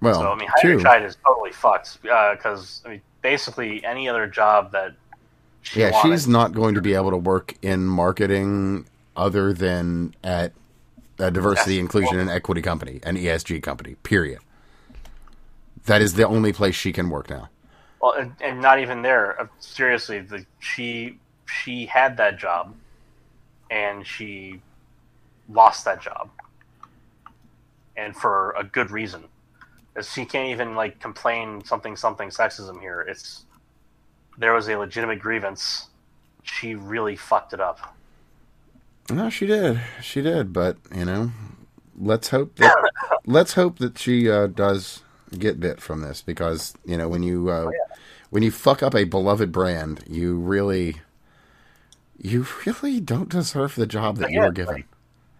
Well, 0.01 0.19
so 0.19 0.31
I 0.31 0.35
mean, 0.35 0.49
true. 0.59 0.77
Heinerscheid 0.79 1.05
is 1.05 1.17
totally 1.25 1.51
fucked 1.51 1.99
uh, 2.11 2.35
because 2.35 2.81
I 2.85 2.89
mean, 2.89 3.01
basically 3.21 3.83
any 3.83 4.07
other 4.07 4.27
job 4.27 4.71
that 4.71 4.93
she 5.61 5.81
Yeah, 5.81 5.91
wanted, 5.91 6.15
she's 6.15 6.27
not 6.27 6.53
going 6.53 6.75
to 6.75 6.81
be 6.81 6.93
able 6.93 7.11
to 7.11 7.17
work 7.17 7.55
in 7.61 7.85
marketing 7.85 8.85
other 9.15 9.53
than 9.53 10.13
at 10.23 10.53
a 11.19 11.31
diversity, 11.31 11.75
Yes. 11.75 11.81
inclusion, 11.81 12.19
and 12.19 12.29
equity 12.29 12.61
company, 12.61 12.99
an 13.03 13.15
ESG 13.17 13.61
company. 13.61 13.95
Period. 14.03 14.39
That 15.85 16.01
is 16.01 16.13
the 16.13 16.27
only 16.27 16.53
place 16.53 16.75
she 16.75 16.91
can 16.91 17.09
work 17.09 17.29
now. 17.29 17.49
Well, 18.01 18.13
and, 18.13 18.35
and 18.41 18.61
not 18.61 18.79
even 18.79 19.01
there. 19.01 19.39
Uh, 19.41 19.47
Seriously, 19.59 20.19
the, 20.21 20.45
she 20.59 21.19
she 21.45 21.85
had 21.85 22.17
that 22.17 22.37
job, 22.37 22.75
and 23.71 24.05
she 24.05 24.61
lost 25.49 25.85
that 25.85 26.01
job, 26.01 26.29
and 27.95 28.15
for 28.15 28.53
a 28.57 28.63
good 28.63 28.91
reason. 28.91 29.23
she 30.01 30.25
can't 30.25 30.49
even 30.49 30.75
like 30.75 30.99
complain 30.99 31.63
something 31.63 31.95
something 31.95 32.29
sexism 32.29 32.79
here. 32.81 33.01
It's 33.01 33.45
there 34.37 34.53
was 34.53 34.67
a 34.67 34.77
legitimate 34.77 35.19
grievance. 35.19 35.87
She 36.43 36.75
really 36.75 37.15
fucked 37.15 37.53
it 37.53 37.59
up. 37.59 37.95
No, 39.09 39.29
she 39.29 39.45
did. 39.47 39.81
She 40.01 40.21
did. 40.21 40.53
But 40.53 40.77
you 40.95 41.05
know, 41.05 41.31
let's 41.97 42.29
hope 42.29 42.55
that 42.57 42.77
let's 43.25 43.53
hope 43.53 43.79
that 43.79 43.97
she 43.97 44.29
uh, 44.29 44.47
does 44.47 45.03
get 45.37 45.59
bit 45.59 45.81
from 45.81 46.01
this 46.01 46.21
because 46.21 46.73
you 46.85 46.97
know 46.97 47.07
when 47.09 47.23
you 47.23 47.49
uh, 47.49 47.73
when 48.29 48.43
you 48.43 48.51
fuck 48.51 48.83
up 48.83 48.95
a 48.95 49.05
beloved 49.05 49.51
brand, 49.51 50.03
you 50.09 50.37
really 50.37 50.97
you 52.17 52.45
really 52.65 52.99
don't 52.99 53.29
deserve 53.29 53.75
the 53.75 53.87
job 53.87 54.17
that 54.17 54.31
you 54.31 54.41
Yeah, 54.41 54.43
were 54.43 54.51
given. 54.51 54.75
like, 54.75 54.87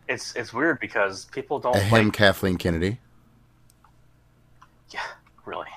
It's 0.07 0.35
it's 0.35 0.53
weird 0.53 0.79
because 0.79 1.25
people 1.25 1.59
don't 1.59 1.75
Ahem, 1.75 1.91
like 1.91 2.11
Kathleen 2.11 2.57
Kennedy. 2.57 2.99
Yeah, 4.91 5.01
really. 5.45 5.67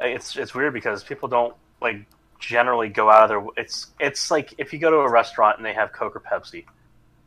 It's 0.00 0.36
it's 0.36 0.54
weird 0.54 0.72
because 0.74 1.04
people 1.04 1.28
don't 1.28 1.54
like 1.80 2.06
generally 2.38 2.88
go 2.88 3.10
out 3.10 3.24
of 3.24 3.28
their. 3.28 3.64
It's 3.64 3.88
it's 4.00 4.30
like 4.30 4.54
if 4.58 4.72
you 4.72 4.78
go 4.78 4.90
to 4.90 4.98
a 4.98 5.10
restaurant 5.10 5.58
and 5.58 5.66
they 5.66 5.74
have 5.74 5.92
Coke 5.92 6.16
or 6.16 6.20
Pepsi, 6.20 6.64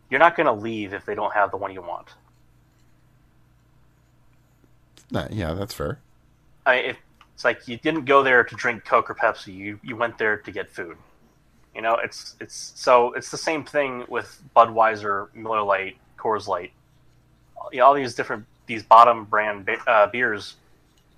you're 0.09 0.19
not 0.19 0.35
going 0.35 0.47
to 0.47 0.53
leave 0.53 0.93
if 0.93 1.05
they 1.05 1.15
don't 1.15 1.33
have 1.33 1.51
the 1.51 1.57
one 1.57 1.73
you 1.73 1.81
want. 1.81 2.09
Yeah, 5.29 5.53
that's 5.53 5.73
fair. 5.73 5.99
I, 6.65 6.75
it, 6.75 6.97
it's 7.33 7.43
like 7.43 7.67
you 7.67 7.77
didn't 7.77 8.05
go 8.05 8.23
there 8.23 8.43
to 8.43 8.55
drink 8.55 8.85
Coke 8.85 9.09
or 9.09 9.15
Pepsi. 9.15 9.53
You 9.53 9.79
you 9.83 9.95
went 9.95 10.17
there 10.17 10.37
to 10.37 10.51
get 10.51 10.69
food. 10.69 10.97
You 11.75 11.81
know, 11.81 11.95
it's 11.95 12.35
it's 12.39 12.73
so 12.75 13.13
it's 13.13 13.31
the 13.31 13.37
same 13.37 13.63
thing 13.63 14.05
with 14.07 14.41
Budweiser, 14.55 15.33
Miller 15.33 15.63
Lite, 15.63 15.97
Coors 16.17 16.47
Light. 16.47 16.71
You 17.71 17.79
know, 17.79 17.85
all 17.85 17.93
these 17.93 18.15
different 18.15 18.45
these 18.65 18.83
bottom 18.83 19.25
brand 19.25 19.69
uh, 19.87 20.07
beers, 20.07 20.55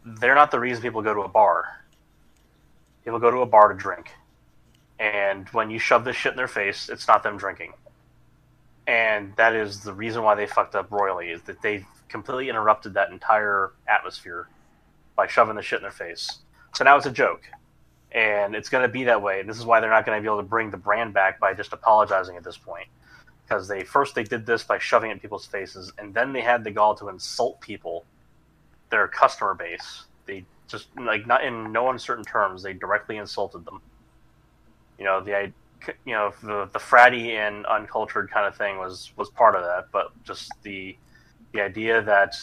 they're 0.06 0.36
not 0.36 0.52
the 0.52 0.60
reason 0.60 0.82
people 0.82 1.02
go 1.02 1.14
to 1.14 1.22
a 1.22 1.28
bar. 1.28 1.82
People 3.04 3.20
go 3.20 3.30
to 3.30 3.38
a 3.38 3.46
bar 3.46 3.72
to 3.72 3.78
drink, 3.78 4.12
and 5.00 5.48
when 5.50 5.70
you 5.70 5.78
shove 5.78 6.04
this 6.04 6.16
shit 6.16 6.32
in 6.32 6.38
their 6.38 6.48
face, 6.48 6.90
it's 6.90 7.08
not 7.08 7.22
them 7.24 7.38
drinking. 7.38 7.74
And 8.88 9.36
that 9.36 9.56
is 9.56 9.82
the 9.82 9.94
reason 9.94 10.24
why 10.24 10.36
they 10.36 10.46
fucked 10.46 10.76
up 10.76 10.92
royally 10.92 11.30
is 11.30 11.42
that 11.44 11.62
they 11.62 11.86
completely 12.08 12.50
interrupted 12.50 12.94
that 12.94 13.10
entire 13.10 13.72
atmosphere 13.88 14.48
by 15.16 15.28
shoving 15.28 15.56
the 15.56 15.62
shit 15.62 15.80
in 15.80 15.84
their 15.84 15.92
face. 15.92 16.40
So 16.74 16.84
now 16.84 16.98
it's 16.98 17.06
a 17.06 17.12
joke. 17.12 17.44
And 18.12 18.56
it's 18.56 18.70
going 18.70 18.84
to 18.84 18.90
be 18.92 19.06
that 19.06 19.22
way. 19.22 19.40
And 19.40 19.50
this 19.50 19.58
is 19.58 19.66
why 19.66 19.80
they're 19.80 19.90
not 19.90 20.06
going 20.06 20.18
to 20.18 20.22
be 20.22 20.28
able 20.28 20.42
to 20.42 20.48
bring 20.48 20.70
the 20.70 20.78
brand 20.78 21.14
back 21.14 21.40
by 21.40 21.54
just 21.54 21.74
apologizing 21.74 22.38
at 22.38 22.44
this 22.44 22.58
point. 22.58 22.88
Because 23.46 23.68
they 23.68 23.84
first 23.84 24.16
they 24.16 24.24
did 24.24 24.46
this 24.46 24.64
by 24.64 24.80
shoving 24.80 25.12
it 25.12 25.14
in 25.14 25.20
people's 25.20 25.46
faces, 25.46 25.92
and 26.00 26.14
then 26.14 26.34
they 26.34 26.42
had 26.42 26.64
the 26.64 26.72
gall 26.72 26.96
to 26.96 27.10
insult 27.10 27.62
people, 27.62 28.04
their 28.90 29.08
customer 29.08 29.54
base. 29.54 30.06
They 30.26 30.46
just 30.68 30.88
like 30.98 31.28
not 31.28 31.44
in 31.44 31.72
no 31.72 31.92
uncertain 31.92 32.24
terms. 32.24 32.64
They 32.64 32.74
directly 32.74 33.18
insulted 33.18 33.64
them. 33.64 33.82
You 34.98 35.06
know 35.06 35.22
the 35.22 35.54
you 36.06 36.14
know 36.14 36.34
the 36.42 36.70
the 36.74 36.80
fratty 36.80 37.36
and 37.36 37.66
uncultured 37.66 38.30
kind 38.32 38.48
of 38.48 38.56
thing 38.56 38.78
was 38.78 39.12
was 39.18 39.30
part 39.30 39.56
of 39.56 39.64
that, 39.64 39.88
but 39.92 40.12
just 40.24 40.52
the 40.64 40.98
The 41.54 41.62
idea 41.62 42.02
that 42.02 42.36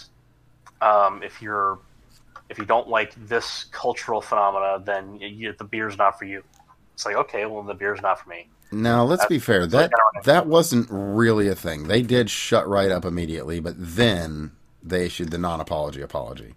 um, 0.81 1.23
if 1.23 1.43
you're 1.43 1.79
if 2.49 2.59
you 2.59 2.65
don't 2.65 2.89
like 2.89 3.15
this 3.29 3.65
cultural 3.73 4.21
phenomena, 4.23 4.83
then 4.85 5.19
you, 5.21 5.55
the 5.59 5.65
beer's 5.65 5.99
not 5.99 6.19
for 6.19 6.25
you. 6.25 6.43
It's 6.95 7.05
like 7.05 7.17
okay, 7.17 7.45
well 7.47 7.63
the 7.63 7.75
beer's 7.75 8.01
not 8.01 8.21
for 8.21 8.31
me. 8.31 8.49
Now 8.71 9.05
let's 9.05 9.27
be 9.27 9.39
fair. 9.39 9.67
That 9.67 9.91
that 10.25 10.47
wasn't 10.47 10.89
really 10.91 11.49
a 11.49 11.55
thing. 11.55 11.89
They 11.89 12.01
did 12.01 12.31
shut 12.31 12.67
right 12.67 12.91
up 12.91 13.05
immediately, 13.05 13.61
but 13.61 13.75
then 13.77 14.53
they 14.83 15.05
issued 15.07 15.31
the 15.31 15.39
non-apology 15.39 16.01
apology. 16.01 16.55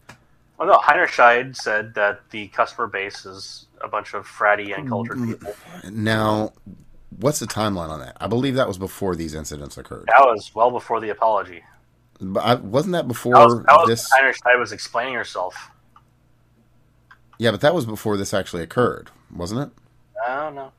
Well, 0.58 0.70
no, 0.70 0.78
Heinerscheid 0.78 1.58
said 1.58 1.94
that 1.96 2.22
the 2.30 2.48
customer 2.48 2.88
base 2.88 3.26
is 3.26 3.68
a 3.82 3.88
bunch 3.88 4.14
of 4.14 4.26
fratty 4.26 4.78
and 4.78 4.88
cultured 4.88 5.18
Mm, 5.18 5.28
people. 5.28 5.56
Now, 5.92 6.54
what's 7.20 7.40
the 7.40 7.46
timeline 7.46 7.90
on 7.90 8.00
that? 8.00 8.18
I 8.20 8.28
believe 8.28 8.56
that 8.56 8.68
was 8.68 8.78
before 8.78 9.16
these 9.16 9.34
incidents 9.34 9.78
occurred. 9.78 10.06
That 10.08 10.26
was 10.26 10.52
well 10.54 10.72
before 10.72 11.00
the 11.00 11.10
apology. 11.10 11.64
But 12.20 12.40
I, 12.42 12.56
wasn't 12.56 12.94
that 12.94 13.08
before 13.08 13.34
That 13.34 13.46
was, 13.46 13.64
that 13.64 13.76
was 13.76 13.88
this? 13.88 14.14
Heinerscheid 14.14 14.60
was 14.60 14.72
explaining 14.72 15.14
herself. 15.14 15.72
Yeah, 17.38 17.52
but 17.52 17.62
that 17.62 17.76
was 17.76 17.86
before 17.86 18.16
this 18.16 18.34
actually 18.34 18.64
occurred, 18.64 19.12
wasn't 19.34 19.62
it? 19.62 19.70
I 20.26 20.36
don't 20.44 20.56
know. 20.56 20.72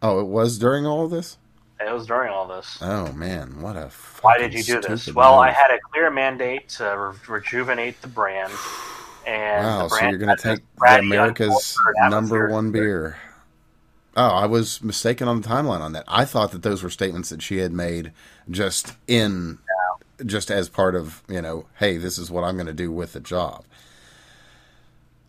Oh, 0.00 0.20
it 0.20 0.26
was 0.26 0.58
during 0.58 0.86
all 0.86 1.04
of 1.04 1.10
this. 1.10 1.38
It 1.80 1.92
was 1.92 2.06
during 2.06 2.30
all 2.32 2.46
this. 2.46 2.78
Oh 2.80 3.12
man, 3.12 3.60
what 3.60 3.76
a 3.76 3.90
Why 4.22 4.38
did 4.38 4.54
you 4.54 4.62
do 4.62 4.80
this? 4.80 5.12
Well, 5.12 5.32
move. 5.32 5.40
I 5.40 5.50
had 5.50 5.72
a 5.72 5.78
clear 5.90 6.08
mandate 6.08 6.68
to 6.70 7.12
re- 7.28 7.36
rejuvenate 7.36 8.00
the 8.00 8.08
brand. 8.08 8.52
And 9.26 9.66
Wow, 9.66 9.88
so 9.88 10.08
you're 10.08 10.18
going 10.18 10.36
to 10.36 10.42
take 10.42 10.60
America's 10.80 11.78
number 12.08 12.50
one 12.50 12.72
beer. 12.72 13.16
Oh, 14.16 14.28
I 14.28 14.46
was 14.46 14.82
mistaken 14.82 15.26
on 15.26 15.40
the 15.40 15.48
timeline 15.48 15.80
on 15.80 15.92
that. 15.92 16.04
I 16.06 16.24
thought 16.24 16.52
that 16.52 16.62
those 16.62 16.82
were 16.82 16.90
statements 16.90 17.30
that 17.30 17.42
she 17.42 17.58
had 17.58 17.72
made 17.72 18.12
just 18.48 18.94
in, 19.08 19.58
just 20.24 20.50
as 20.50 20.68
part 20.68 20.94
of 20.94 21.22
you 21.28 21.42
know, 21.42 21.66
hey, 21.78 21.96
this 21.96 22.16
is 22.18 22.30
what 22.30 22.44
I'm 22.44 22.54
going 22.54 22.66
to 22.66 22.72
do 22.72 22.92
with 22.92 23.12
the 23.12 23.20
job. 23.20 23.64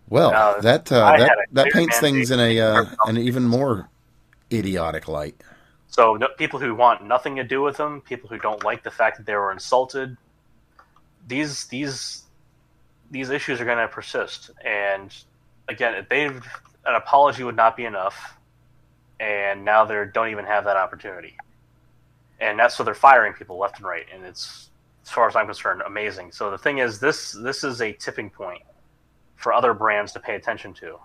Well, 0.08 0.32
No, 0.32 0.62
that 0.62 0.91
uh, 0.91 1.18
that 1.18 1.38
that 1.54 1.72
paints 1.72 2.00
things 2.00 2.30
in 2.30 2.39
a 2.39 2.60
uh, 2.60 2.86
an 3.08 3.18
even 3.18 3.46
more 3.46 3.89
idiotic 4.52 5.08
light. 5.08 5.36
So 5.88 6.16
no, 6.16 6.28
people 6.38 6.60
who 6.60 6.76
want 6.76 7.04
nothing 7.06 7.38
to 7.38 7.43
do 7.43 7.62
with 7.62 7.78
them, 7.78 8.02
people 8.02 8.30
who 8.30 8.38
don't 8.38 8.64
like 8.64 8.84
the 8.84 8.91
fact 8.91 9.18
that 9.18 9.26
they 9.26 9.36
were 9.36 9.52
insulted, 9.52 10.16
these 11.28 11.66
these 11.68 12.24
these 13.12 13.30
issues 13.30 13.62
are 13.62 13.66
going 13.66 13.78
to 13.78 13.88
persist. 13.88 14.51
And 14.64 15.16
again, 15.68 16.06
they 16.10 16.26
an 16.26 16.41
apology 16.95 17.43
would 17.43 17.56
not 17.56 17.76
be 17.76 17.86
enough, 17.86 18.38
and 19.20 19.66
now 19.66 19.86
they 19.86 20.06
don't 20.14 20.30
even 20.30 20.45
have 20.45 20.66
that 20.66 20.78
opportunity. 20.78 21.36
And 22.39 22.60
that's 22.60 22.76
so 22.76 22.84
they're 22.84 22.93
firing 22.93 23.34
people 23.34 23.58
left 23.58 23.78
and 23.78 23.88
right, 23.88 24.06
and 24.14 24.24
it's 24.24 24.70
as 25.03 25.10
far 25.12 25.28
as 25.28 25.36
I'm 25.36 25.45
concerned, 25.45 25.82
amazing. 25.86 26.32
So 26.32 26.51
the 26.51 26.58
thing 26.58 26.80
is, 26.80 26.99
this 26.99 27.32
this 27.32 27.64
is 27.64 27.82
a 27.82 27.93
tipping 27.93 28.30
point 28.30 28.62
for 29.36 29.53
other 29.53 29.74
brands 29.74 30.12
to 30.14 30.20
pay 30.20 30.36
attention 30.36 30.74
to 30.76 30.99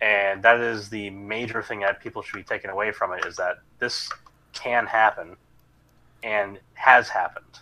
and 0.00 0.42
that 0.42 0.60
is 0.60 0.88
the 0.88 1.10
major 1.10 1.62
thing 1.62 1.80
that 1.80 2.00
people 2.00 2.22
should 2.22 2.36
be 2.36 2.42
taking 2.42 2.70
away 2.70 2.92
from 2.92 3.12
it 3.12 3.24
is 3.24 3.36
that 3.36 3.58
this 3.78 4.10
can 4.52 4.86
happen 4.86 5.36
and 6.22 6.58
has 6.74 7.08
happened. 7.08 7.60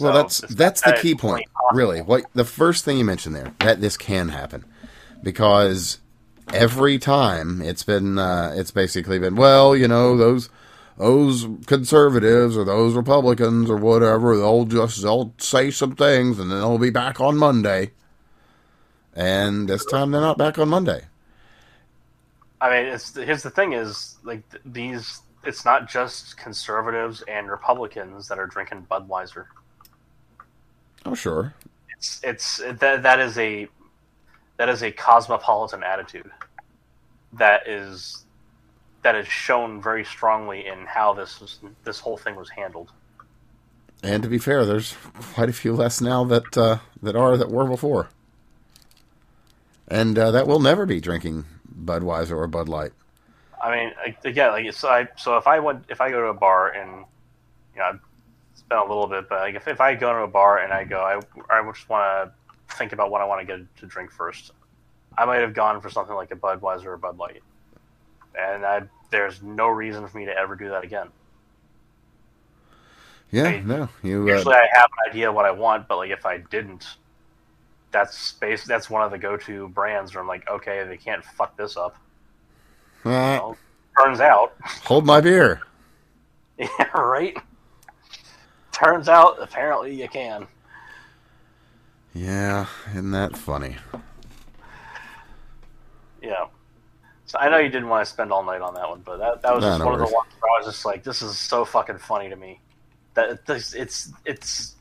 Well, 0.00 0.12
that's 0.12 0.40
that's 0.40 0.80
the 0.82 0.98
key 1.00 1.14
point, 1.14 1.46
possible. 1.52 1.76
really. 1.76 2.00
What 2.00 2.24
the 2.34 2.44
first 2.44 2.84
thing 2.84 2.98
you 2.98 3.04
mentioned 3.04 3.34
there 3.34 3.52
that 3.60 3.80
this 3.80 3.96
can 3.96 4.28
happen, 4.28 4.64
because 5.22 5.98
every 6.52 6.98
time 6.98 7.62
it's 7.62 7.82
been 7.82 8.18
uh, 8.18 8.52
it's 8.56 8.70
basically 8.70 9.18
been 9.18 9.36
well, 9.36 9.76
you 9.76 9.88
know 9.88 10.16
those 10.16 10.48
those 10.96 11.46
conservatives 11.66 12.56
or 12.56 12.64
those 12.64 12.94
Republicans 12.94 13.70
or 13.70 13.76
whatever 13.76 14.36
they'll 14.36 14.64
just 14.64 15.02
they'll 15.02 15.32
say 15.38 15.70
some 15.70 15.94
things 15.94 16.38
and 16.38 16.50
then 16.50 16.58
they'll 16.58 16.78
be 16.78 16.90
back 16.90 17.20
on 17.20 17.36
Monday, 17.36 17.92
and 19.14 19.68
this 19.68 19.84
time 19.84 20.10
they're 20.10 20.20
not 20.20 20.38
back 20.38 20.58
on 20.58 20.68
Monday. 20.68 21.04
I 22.60 22.70
mean, 22.70 22.92
it's 22.92 23.14
here's 23.14 23.42
the 23.42 23.50
thing: 23.50 23.72
is 23.72 24.16
like 24.24 24.42
these. 24.64 25.22
It's 25.44 25.64
not 25.64 25.88
just 25.88 26.36
conservatives 26.36 27.22
and 27.28 27.48
Republicans 27.48 28.26
that 28.28 28.38
are 28.38 28.46
drinking 28.46 28.86
Budweiser. 28.90 29.46
Oh 31.08 31.14
sure, 31.14 31.54
It's 31.96 32.20
it's 32.22 32.58
that 32.58 33.02
that 33.02 33.18
is 33.20 33.38
a 33.38 33.66
that 34.58 34.68
is 34.68 34.82
a 34.82 34.92
cosmopolitan 34.92 35.82
attitude 35.82 36.30
that 37.32 37.66
is 37.66 38.24
that 39.02 39.14
is 39.14 39.26
shown 39.26 39.80
very 39.82 40.04
strongly 40.04 40.66
in 40.66 40.84
how 40.86 41.14
this 41.14 41.40
was, 41.40 41.60
this 41.84 42.00
whole 42.00 42.16
thing 42.18 42.36
was 42.36 42.50
handled. 42.50 42.90
and 44.02 44.22
to 44.22 44.28
be 44.28 44.38
fair, 44.38 44.66
there's 44.66 44.96
quite 45.34 45.48
a 45.48 45.52
few 45.52 45.72
less 45.74 46.00
now 46.00 46.24
that 46.24 46.56
uh, 46.58 46.78
that 47.02 47.16
are 47.16 47.36
that 47.38 47.50
were 47.50 47.66
before, 47.66 48.10
and 49.88 50.18
uh, 50.18 50.30
that 50.30 50.46
will 50.46 50.60
never 50.60 50.84
be 50.86 51.00
drinking 51.00 51.44
Budweiser 51.84 52.36
or 52.36 52.46
Bud 52.48 52.68
Light. 52.68 52.92
I 53.62 53.70
mean, 53.74 54.16
again, 54.24 54.50
like 54.52 54.72
so. 54.74 54.88
I 54.88 55.08
so 55.16 55.36
if 55.38 55.46
I 55.46 55.58
went, 55.60 55.86
if 55.88 56.00
I 56.00 56.10
go 56.10 56.20
to 56.20 56.26
a 56.28 56.34
bar 56.34 56.68
and 56.70 57.06
you 57.74 57.80
know, 57.80 57.98
been 58.68 58.78
a 58.78 58.82
little 58.84 59.06
bit, 59.06 59.28
but 59.28 59.40
like 59.40 59.54
if, 59.54 59.68
if 59.68 59.80
I 59.80 59.94
go 59.94 60.12
to 60.12 60.20
a 60.24 60.28
bar 60.28 60.58
and 60.58 60.72
I 60.72 60.84
go, 60.84 61.00
I 61.00 61.20
I 61.54 61.62
just 61.72 61.88
want 61.88 62.32
to 62.68 62.74
think 62.76 62.92
about 62.92 63.10
what 63.10 63.20
I 63.20 63.24
want 63.24 63.40
to 63.40 63.46
get 63.46 63.66
to 63.78 63.86
drink 63.86 64.10
first. 64.12 64.52
I 65.16 65.24
might 65.26 65.40
have 65.40 65.54
gone 65.54 65.80
for 65.80 65.90
something 65.90 66.14
like 66.14 66.30
a 66.32 66.36
Budweiser 66.36 66.86
or 66.86 66.96
Bud 66.98 67.18
Light, 67.18 67.42
and 68.38 68.64
I, 68.66 68.82
there's 69.10 69.42
no 69.42 69.68
reason 69.68 70.06
for 70.08 70.18
me 70.18 70.26
to 70.26 70.36
ever 70.36 70.56
do 70.56 70.70
that 70.70 70.84
again. 70.84 71.08
Yeah, 73.30 73.44
Right. 73.44 73.64
no, 73.64 73.88
you. 74.02 74.32
Uh, 74.32 74.34
Usually, 74.34 74.54
I 74.54 74.66
have 74.74 74.88
an 75.06 75.10
idea 75.12 75.32
what 75.32 75.44
I 75.46 75.50
want, 75.52 75.88
but 75.88 75.96
like 75.98 76.10
if 76.10 76.26
I 76.26 76.38
didn't, 76.38 76.84
that's 77.92 78.18
space. 78.18 78.64
That's 78.66 78.90
one 78.90 79.02
of 79.02 79.10
the 79.10 79.18
go-to 79.18 79.68
brands 79.68 80.14
where 80.14 80.22
I'm 80.22 80.28
like, 80.28 80.48
okay, 80.48 80.84
they 80.84 80.96
can't 80.98 81.24
fuck 81.24 81.56
this 81.56 81.76
up. 81.76 81.96
uh, 83.04 83.40
Well, 83.40 83.58
turns 84.02 84.20
out, 84.20 84.54
hold 84.84 85.06
my 85.06 85.20
beer. 85.20 85.62
yeah, 86.58 86.88
right. 86.94 87.36
Turns 88.78 89.08
out, 89.08 89.38
apparently, 89.40 90.00
you 90.00 90.08
can. 90.08 90.46
Yeah, 92.14 92.66
isn't 92.92 93.10
that 93.10 93.36
funny? 93.36 93.76
Yeah. 96.22 96.46
So 97.26 97.38
I 97.38 97.48
know 97.50 97.58
you 97.58 97.68
didn't 97.68 97.88
want 97.88 98.06
to 98.06 98.10
spend 98.10 98.32
all 98.32 98.42
night 98.42 98.60
on 98.60 98.74
that 98.74 98.88
one, 98.88 99.02
but 99.04 99.18
that, 99.18 99.42
that 99.42 99.54
was 99.54 99.62
No, 99.62 99.70
just 99.70 99.78
no 99.80 99.84
one 99.86 99.94
of 99.94 100.00
the 100.00 100.14
ones 100.14 100.32
where 100.40 100.50
I 100.50 100.58
was 100.58 100.66
just 100.66 100.84
like, 100.84 101.02
this 101.02 101.22
is 101.22 101.36
so 101.36 101.64
fucking 101.64 101.98
funny 101.98 102.28
to 102.28 102.36
me. 102.36 102.60
That 103.14 103.44
this, 103.46 103.74
it's 103.74 104.12
it's 104.24 104.76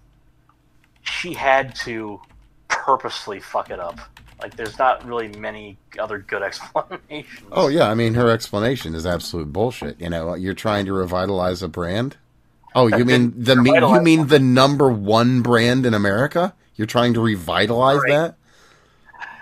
she 1.02 1.34
had 1.34 1.74
to 1.78 2.22
purposely 2.68 3.40
fuck 3.40 3.72
it 3.72 3.80
up. 3.80 4.00
Like 4.42 4.56
there's 4.56 4.78
not 4.78 5.04
really 5.06 5.30
many 5.30 5.78
other 5.98 6.20
good 6.20 6.44
explanations. 6.44 7.50
Oh 7.52 7.68
yeah, 7.68 7.90
I 7.90 7.96
mean 7.96 8.14
her 8.14 8.30
explanation 8.30 8.94
is 8.94 9.06
absolute 9.06 9.52
bullshit. 9.52 10.00
You 10.00 10.10
know, 10.10 10.36
you're 10.36 10.54
trying 10.54 10.86
to 10.86 10.94
revitalize 10.94 11.64
a 11.64 11.68
brand. 11.68 12.18
Oh, 12.78 12.86
you 12.88 13.04
mean 13.06 13.34
the 13.38 13.56
you 13.56 14.02
mean 14.02 14.28
the 14.28 14.40
number 14.40 14.90
one 14.92 15.42
brand 15.42 15.86
in 15.86 15.94
America? 15.94 16.54
You're 16.76 16.88
trying 16.88 17.14
to 17.16 17.22
revitalize 17.22 18.00
Right. 18.08 18.12
that? 18.12 18.36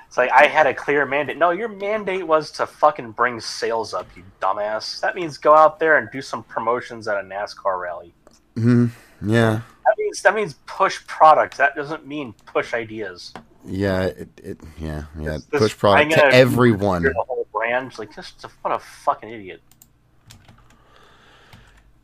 It's 0.08 0.18
like 0.18 0.32
I 0.32 0.46
had 0.48 0.66
a 0.66 0.74
clear 0.74 1.06
mandate. 1.06 1.38
No, 1.38 1.52
your 1.52 1.68
mandate 1.68 2.26
was 2.26 2.50
to 2.52 2.66
fucking 2.66 3.12
bring 3.12 3.42
sales 3.42 3.94
up, 3.94 4.08
you 4.16 4.24
dumbass. 4.42 5.02
That 5.02 5.14
means 5.16 5.38
go 5.38 5.54
out 5.54 5.78
there 5.78 5.98
and 5.98 6.10
do 6.10 6.22
some 6.22 6.44
promotions 6.44 7.10
at 7.10 7.18
a 7.18 7.24
NASCAR 7.28 7.82
rally. 7.82 8.14
Hmm. 8.56 8.86
Yeah. 9.22 9.60
That 9.84 9.96
means 9.98 10.22
that 10.22 10.34
means 10.34 10.54
push 10.66 11.06
products. 11.08 11.58
That 11.58 11.76
doesn't 11.76 12.08
mean 12.08 12.34
push 12.46 12.74
ideas. 12.74 13.34
Yeah. 13.66 14.04
It. 14.04 14.30
it 14.42 14.60
yeah. 14.80 15.04
Yeah. 15.20 15.40
This- 15.52 15.62
Push 15.62 15.78
product 15.78 16.14
to 16.14 16.24
everyone. 16.28 17.04
The 17.04 17.14
whole 17.28 17.48
brand. 17.52 18.00
Like 18.00 18.16
just 18.16 18.46
what 18.62 18.74
a 18.74 18.80
fucking 18.80 19.30
idiot. 19.30 19.62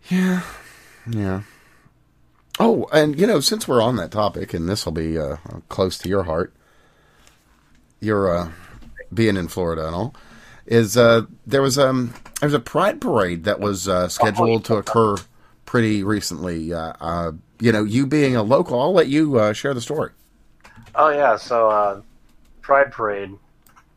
Yeah. 0.09 0.41
Yeah. 1.09 1.41
Oh, 2.59 2.87
and 2.91 3.19
you 3.19 3.25
know, 3.25 3.39
since 3.39 3.67
we're 3.67 3.81
on 3.81 3.95
that 3.95 4.11
topic, 4.11 4.53
and 4.53 4.67
this 4.67 4.85
will 4.85 4.91
be 4.91 5.17
uh, 5.17 5.37
close 5.69 5.97
to 5.99 6.09
your 6.09 6.23
heart, 6.23 6.53
you're 7.99 8.35
uh, 8.35 8.51
being 9.13 9.37
in 9.37 9.47
Florida 9.47 9.87
and 9.87 9.95
all, 9.95 10.15
is 10.65 10.97
uh, 10.97 11.23
there 11.45 11.61
was 11.61 11.79
um 11.79 12.13
there 12.39 12.47
was 12.47 12.53
a 12.53 12.59
pride 12.59 13.01
parade 13.01 13.45
that 13.45 13.59
was 13.59 13.87
uh, 13.87 14.07
scheduled 14.09 14.65
to 14.65 14.75
occur 14.75 15.15
pretty 15.65 16.03
recently. 16.03 16.73
Uh, 16.73 16.93
uh, 16.99 17.31
you 17.59 17.71
know, 17.71 17.83
you 17.83 18.05
being 18.05 18.35
a 18.35 18.43
local, 18.43 18.79
I'll 18.79 18.93
let 18.93 19.07
you 19.07 19.53
share 19.53 19.73
the 19.73 19.81
story. 19.81 20.11
Oh 20.93 21.09
yeah, 21.09 21.37
so 21.37 22.03
Pride 22.61 22.91
Parade. 22.91 23.31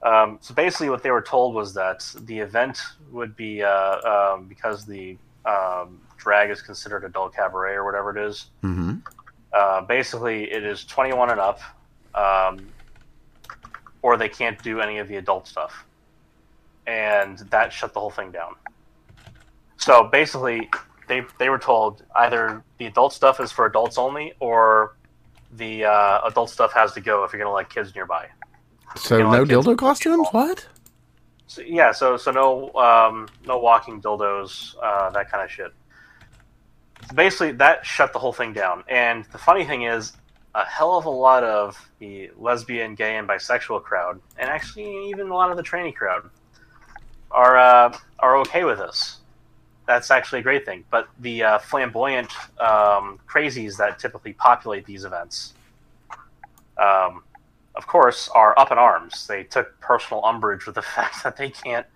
Um, 0.02 0.38
so 0.42 0.54
basically, 0.54 0.90
what 0.90 1.02
they 1.02 1.10
were 1.10 1.22
told 1.22 1.54
was 1.54 1.74
that 1.74 2.06
the 2.20 2.38
event 2.38 2.78
would 3.10 3.36
be 3.36 3.62
um, 3.62 4.46
because 4.46 4.84
the 4.84 5.16
um, 5.46 6.00
drag 6.24 6.50
is 6.50 6.62
considered 6.62 7.04
adult 7.04 7.34
cabaret 7.34 7.74
or 7.74 7.84
whatever 7.84 8.16
it 8.16 8.28
is. 8.28 8.46
Mm-hmm. 8.64 8.96
Uh, 9.52 9.82
basically, 9.82 10.50
it 10.50 10.64
is 10.64 10.84
21 10.84 11.30
and 11.30 11.38
up, 11.38 11.60
um, 12.14 12.66
or 14.02 14.16
they 14.16 14.28
can't 14.28 14.60
do 14.62 14.80
any 14.80 14.98
of 14.98 15.06
the 15.06 15.16
adult 15.16 15.46
stuff, 15.46 15.84
and 16.86 17.38
that 17.50 17.72
shut 17.72 17.92
the 17.94 18.00
whole 18.00 18.10
thing 18.10 18.32
down. 18.32 18.54
So 19.76 20.04
basically, 20.04 20.68
they 21.06 21.22
they 21.38 21.50
were 21.50 21.58
told 21.58 22.02
either 22.16 22.64
the 22.78 22.86
adult 22.86 23.12
stuff 23.12 23.38
is 23.38 23.52
for 23.52 23.66
adults 23.66 23.98
only, 23.98 24.32
or 24.40 24.96
the 25.52 25.84
uh, 25.84 26.26
adult 26.26 26.50
stuff 26.50 26.72
has 26.72 26.92
to 26.94 27.00
go 27.00 27.22
if 27.24 27.32
you're 27.32 27.42
gonna 27.42 27.54
let 27.54 27.70
kids 27.70 27.94
nearby. 27.94 28.26
So 28.96 29.18
no 29.18 29.44
dildo 29.44 29.76
costumes? 29.76 30.26
What? 30.32 30.66
So, 31.46 31.62
yeah, 31.62 31.92
so 31.92 32.16
so 32.16 32.30
no 32.32 32.72
um, 32.74 33.28
no 33.46 33.58
walking 33.58 34.00
dildos, 34.00 34.74
uh, 34.82 35.10
that 35.10 35.30
kind 35.30 35.44
of 35.44 35.50
shit. 35.50 35.72
Basically, 37.14 37.52
that 37.52 37.84
shut 37.84 38.12
the 38.12 38.18
whole 38.18 38.32
thing 38.32 38.52
down. 38.52 38.84
And 38.88 39.24
the 39.26 39.38
funny 39.38 39.64
thing 39.64 39.82
is, 39.82 40.12
a 40.54 40.64
hell 40.64 40.96
of 40.96 41.04
a 41.04 41.10
lot 41.10 41.42
of 41.42 41.90
the 41.98 42.30
lesbian, 42.36 42.94
gay, 42.94 43.16
and 43.16 43.28
bisexual 43.28 43.82
crowd, 43.82 44.20
and 44.38 44.48
actually 44.48 45.08
even 45.08 45.28
a 45.28 45.34
lot 45.34 45.50
of 45.50 45.56
the 45.56 45.62
tranny 45.62 45.94
crowd, 45.94 46.30
are 47.30 47.58
uh, 47.58 47.98
are 48.20 48.36
okay 48.38 48.64
with 48.64 48.78
this. 48.78 49.18
That's 49.86 50.10
actually 50.10 50.38
a 50.40 50.42
great 50.42 50.64
thing. 50.64 50.84
But 50.90 51.08
the 51.18 51.42
uh, 51.42 51.58
flamboyant 51.58 52.30
um, 52.58 53.18
crazies 53.28 53.76
that 53.78 53.98
typically 53.98 54.32
populate 54.32 54.86
these 54.86 55.04
events, 55.04 55.54
um, 56.78 57.24
of 57.74 57.86
course, 57.86 58.28
are 58.28 58.58
up 58.58 58.70
in 58.70 58.78
arms. 58.78 59.26
They 59.26 59.42
took 59.42 59.78
personal 59.80 60.24
umbrage 60.24 60.66
with 60.66 60.76
the 60.76 60.82
fact 60.96 61.24
that 61.24 61.36
they 61.36 61.50
can't, 61.50 61.86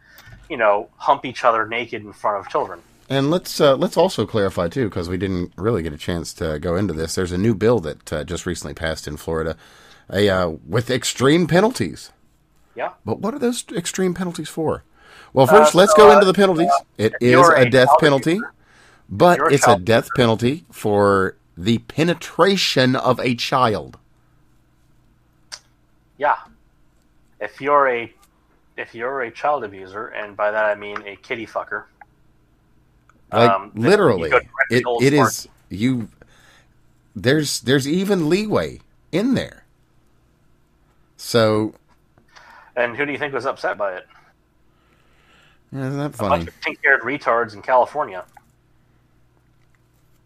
you 0.50 0.56
know, 0.56 0.90
hump 0.96 1.24
each 1.24 1.44
other 1.44 1.66
naked 1.66 2.04
in 2.04 2.12
front 2.12 2.38
of 2.38 2.50
children. 2.50 2.80
And 3.08 3.30
let's 3.30 3.60
uh, 3.60 3.76
let's 3.76 3.96
also 3.96 4.26
clarify 4.26 4.68
too, 4.68 4.88
because 4.88 5.08
we 5.08 5.16
didn't 5.16 5.52
really 5.56 5.82
get 5.82 5.92
a 5.94 5.98
chance 5.98 6.34
to 6.34 6.58
go 6.58 6.76
into 6.76 6.92
this. 6.92 7.14
There's 7.14 7.32
a 7.32 7.38
new 7.38 7.54
bill 7.54 7.78
that 7.80 8.12
uh, 8.12 8.24
just 8.24 8.44
recently 8.44 8.74
passed 8.74 9.08
in 9.08 9.16
Florida, 9.16 9.56
a 10.10 10.28
uh, 10.28 10.48
with 10.66 10.90
extreme 10.90 11.46
penalties. 11.46 12.12
Yeah. 12.74 12.92
But 13.04 13.20
what 13.20 13.34
are 13.34 13.38
those 13.38 13.64
extreme 13.72 14.12
penalties 14.12 14.48
for? 14.48 14.84
Well, 15.32 15.46
first 15.46 15.74
let's 15.74 15.92
so, 15.92 15.98
go 15.98 16.10
uh, 16.10 16.14
into 16.14 16.26
the 16.26 16.34
penalties. 16.34 16.70
It 16.98 17.14
if 17.20 17.48
a 17.56 17.68
death 17.68 17.88
penalty, 17.98 18.32
abuser- 18.32 18.52
but 19.08 19.40
it's 19.52 19.66
a 19.66 19.78
death 19.78 20.08
penalty 20.14 20.64
for 20.70 21.36
the 21.56 21.78
penetration 21.78 22.94
of 22.94 23.18
a 23.20 23.34
child. 23.34 23.98
Yeah. 26.18 26.36
If 27.40 27.60
you're 27.60 27.88
a 27.88 28.12
if 28.76 28.94
you're 28.94 29.22
a 29.22 29.30
child 29.30 29.64
abuser, 29.64 30.08
and 30.08 30.36
by 30.36 30.50
that 30.50 30.64
I 30.66 30.74
mean 30.74 31.02
a 31.06 31.16
kitty 31.16 31.46
fucker, 31.46 31.84
Like 33.32 33.50
Um, 33.50 33.72
literally, 33.74 34.30
it, 34.70 34.84
it 35.02 35.12
is 35.12 35.48
you. 35.68 36.08
There's 37.14 37.60
there's 37.60 37.86
even 37.86 38.28
leeway 38.28 38.80
in 39.12 39.34
there. 39.34 39.64
So 41.16 41.74
and 42.78 42.96
who 42.96 43.04
do 43.04 43.12
you 43.12 43.18
think 43.18 43.34
was 43.34 43.44
upset 43.44 43.76
by 43.76 43.96
it? 43.96 44.06
isn't 45.72 45.98
that 45.98 46.14
A 46.14 46.28
bunch 46.28 46.48
of 46.48 46.60
pink-haired 46.60 47.02
retards 47.02 47.54
in 47.54 47.60
California. 47.60 48.24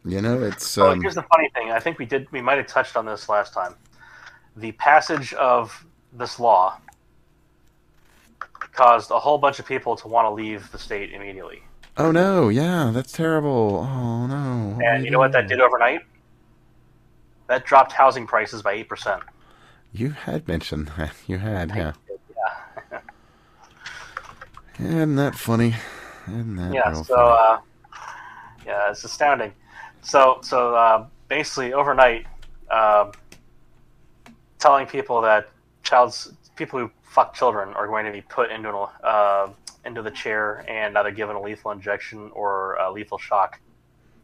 You 0.05 0.20
know, 0.20 0.42
it's 0.42 0.76
um, 0.78 1.00
here's 1.00 1.14
the 1.14 1.22
funny 1.22 1.48
thing. 1.55 1.70
I 1.70 1.80
think 1.80 1.98
we 1.98 2.05
did. 2.05 2.30
We 2.30 2.40
might 2.40 2.59
have 2.59 2.66
touched 2.66 2.96
on 2.96 3.07
this 3.07 3.28
last 3.28 3.55
time. 3.55 3.74
The 4.57 4.72
passage 4.72 5.32
of 5.34 5.84
this 6.12 6.38
law 6.38 6.78
caused 8.72 9.11
a 9.11 9.18
whole 9.18 9.38
bunch 9.38 9.59
of 9.59 9.66
people 9.66 9.96
to 9.96 10.09
want 10.09 10.26
to 10.26 10.30
leave 10.30 10.70
the 10.72 10.78
state 10.78 11.12
immediately. 11.12 11.62
Oh 11.97 12.12
no, 12.12 12.49
yeah, 12.49 12.90
that's 12.93 13.12
terrible. 13.12 13.86
Oh 13.88 14.26
no. 14.26 14.78
And 14.84 15.05
you 15.05 15.11
know 15.11 15.18
what 15.18 15.32
that 15.32 15.49
did 15.49 15.61
overnight? 15.61 16.01
That 17.49 17.64
dropped 17.64 17.93
housing 17.93 18.26
prices 18.26 18.62
by 18.62 18.72
eight 18.72 18.88
percent. 18.88 19.22
You 19.93 20.11
had 20.11 20.49
mentioned 20.49 20.90
that. 20.97 21.14
You 21.26 21.38
had, 21.38 21.70
yeah. 21.70 21.93
Yeah. 22.90 23.01
Isn't 24.78 25.16
that 25.16 25.34
funny? 25.34 25.74
Isn't 26.28 26.57
that 26.57 26.72
yeah. 26.72 26.93
So 26.95 27.14
funny? 27.14 27.36
uh, 27.38 27.59
yeah, 28.66 28.90
it's 28.90 29.05
astounding. 29.05 29.53
So 30.03 30.38
so 30.43 30.74
uh, 30.74 31.07
basically 31.28 31.72
overnight, 31.72 32.26
um 32.70 33.12
telling 34.62 34.86
people 34.86 35.20
that 35.20 35.51
child's 35.82 36.32
people 36.55 36.78
who 36.78 36.90
fuck 37.03 37.34
children 37.34 37.74
are 37.74 37.88
going 37.88 38.07
to 38.07 38.12
be 38.12 38.22
put 38.22 38.51
into 38.51 38.68
an, 38.68 38.88
uh, 39.03 39.49
into 39.85 40.03
the 40.03 40.11
chair 40.11 40.64
and 40.68 40.97
either 40.97 41.11
given 41.11 41.37
a 41.37 41.43
lethal 41.43 41.70
injection 41.72 42.30
or 42.35 42.74
a 42.74 42.91
lethal 42.93 43.18
shock. 43.18 43.61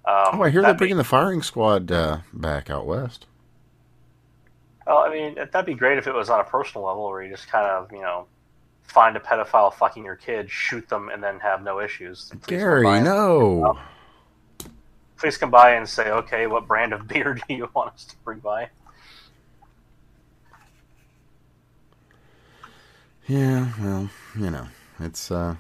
Um, 0.04 0.40
oh, 0.40 0.42
I 0.42 0.50
hear 0.50 0.62
they're 0.62 0.74
bringing 0.74 0.96
the 0.96 1.04
firing 1.04 1.42
squad 1.42 1.90
uh, 1.92 2.18
back 2.32 2.70
out 2.70 2.86
west. 2.86 3.26
Well, 4.86 4.98
I 4.98 5.10
mean, 5.12 5.34
that'd 5.34 5.66
be 5.66 5.74
great 5.74 5.98
if 5.98 6.06
it 6.06 6.14
was 6.14 6.30
on 6.30 6.40
a 6.40 6.44
personal 6.44 6.86
level 6.86 7.08
where 7.08 7.22
you 7.22 7.30
just 7.30 7.48
kind 7.48 7.66
of, 7.66 7.92
you 7.92 8.00
know, 8.00 8.26
find 8.84 9.16
a 9.16 9.20
pedophile 9.20 9.72
fucking 9.74 10.02
your 10.04 10.16
kid, 10.16 10.50
shoot 10.50 10.88
them, 10.88 11.10
and 11.10 11.22
then 11.22 11.38
have 11.40 11.62
no 11.62 11.80
issues. 11.80 12.28
Come 12.30 12.40
Gary, 12.46 12.84
by 12.84 12.96
and- 12.96 13.04
no. 13.04 13.78
Please 15.18 15.36
come 15.36 15.50
by 15.50 15.72
and 15.72 15.86
say, 15.86 16.10
okay, 16.10 16.46
what 16.46 16.66
brand 16.68 16.92
of 16.92 17.06
beer 17.08 17.34
do 17.34 17.54
you 17.54 17.68
want 17.74 17.92
us 17.92 18.04
to 18.04 18.16
bring 18.24 18.38
by? 18.38 18.68
Yeah, 23.26 23.68
well, 23.78 24.08
you 24.38 24.50
know, 24.50 24.66
it's 25.00 25.30
uh 25.30 25.56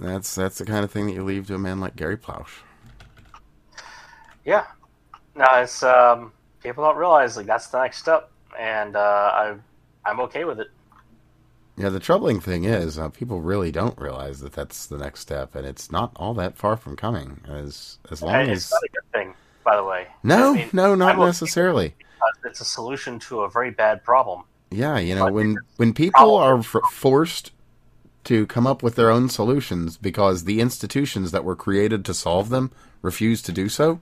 that's 0.00 0.34
that's 0.34 0.58
the 0.58 0.64
kind 0.64 0.84
of 0.84 0.90
thing 0.90 1.06
that 1.06 1.12
you 1.14 1.24
leave 1.24 1.46
to 1.48 1.54
a 1.54 1.58
man 1.58 1.80
like 1.80 1.96
Gary 1.96 2.16
Plauché. 2.16 2.60
Yeah. 4.44 4.64
No, 5.34 5.46
it's 5.54 5.82
um, 5.82 6.32
people 6.62 6.84
don't 6.84 6.96
realize 6.96 7.36
like 7.36 7.46
that's 7.46 7.68
the 7.68 7.80
next 7.82 7.98
step, 7.98 8.30
and 8.58 8.96
uh, 8.96 9.00
I 9.00 9.54
I'm 10.04 10.20
okay 10.20 10.44
with 10.44 10.60
it. 10.60 10.68
Yeah, 11.76 11.88
the 11.88 12.00
troubling 12.00 12.40
thing 12.40 12.64
is 12.64 12.98
uh, 12.98 13.08
people 13.08 13.40
really 13.40 13.72
don't 13.72 13.98
realize 13.98 14.40
that 14.40 14.52
that's 14.52 14.86
the 14.86 14.98
next 14.98 15.20
step, 15.20 15.54
and 15.54 15.66
it's 15.66 15.90
not 15.90 16.12
all 16.16 16.34
that 16.34 16.56
far 16.56 16.76
from 16.76 16.96
coming. 16.96 17.40
As 17.48 17.98
as 18.10 18.22
long 18.22 18.48
as 18.48 18.58
it's 18.58 18.72
not 18.72 18.82
a 18.82 18.88
good 18.92 19.12
thing, 19.12 19.34
by 19.64 19.76
the 19.76 19.84
way. 19.84 20.08
no, 20.22 20.52
I 20.52 20.56
mean, 20.56 20.70
no, 20.72 20.94
not 20.94 21.16
I'm 21.16 21.20
necessarily. 21.24 21.94
because 21.98 22.34
It's 22.44 22.60
a 22.60 22.64
solution 22.64 23.18
to 23.20 23.42
a 23.42 23.50
very 23.50 23.70
bad 23.70 24.04
problem. 24.04 24.44
Yeah, 24.70 24.98
you 24.98 25.14
know, 25.14 25.30
when 25.32 25.56
when 25.76 25.92
people 25.94 26.36
are 26.36 26.58
f- 26.58 26.76
forced 26.92 27.52
to 28.24 28.46
come 28.46 28.66
up 28.66 28.82
with 28.82 28.94
their 28.96 29.10
own 29.10 29.28
solutions 29.28 29.96
because 29.96 30.44
the 30.44 30.60
institutions 30.60 31.32
that 31.32 31.44
were 31.44 31.56
created 31.56 32.04
to 32.04 32.14
solve 32.14 32.50
them 32.50 32.70
refuse 33.02 33.42
to 33.42 33.52
do 33.52 33.68
so, 33.68 34.00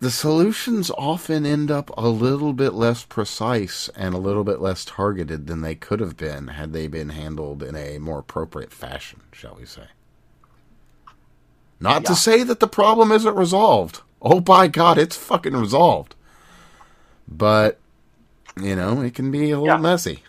the 0.00 0.10
solutions 0.10 0.90
often 0.96 1.44
end 1.44 1.70
up 1.70 1.90
a 1.96 2.08
little 2.08 2.52
bit 2.52 2.72
less 2.74 3.04
precise 3.04 3.90
and 3.94 4.14
a 4.14 4.18
little 4.18 4.44
bit 4.44 4.60
less 4.60 4.84
targeted 4.84 5.46
than 5.46 5.60
they 5.60 5.74
could 5.74 6.00
have 6.00 6.16
been 6.16 6.48
had 6.48 6.72
they 6.72 6.86
been 6.88 7.10
handled 7.10 7.62
in 7.62 7.76
a 7.76 7.98
more 7.98 8.20
appropriate 8.20 8.72
fashion, 8.72 9.20
shall 9.32 9.56
we 9.58 9.66
say. 9.66 9.86
Not 11.78 12.04
to 12.06 12.14
say 12.14 12.42
that 12.44 12.60
the 12.60 12.68
problem 12.68 13.12
isn't 13.12 13.34
resolved. 13.34 14.00
Oh, 14.20 14.40
by 14.40 14.68
God, 14.68 14.98
it's 14.98 15.16
fucking 15.16 15.54
resolved. 15.56 16.14
But, 17.28 17.78
you 18.60 18.76
know, 18.76 19.00
it 19.00 19.14
can 19.14 19.30
be 19.30 19.50
a 19.50 19.58
little 19.58 19.66
Yeah. 19.66 19.76
messy. 19.78 20.22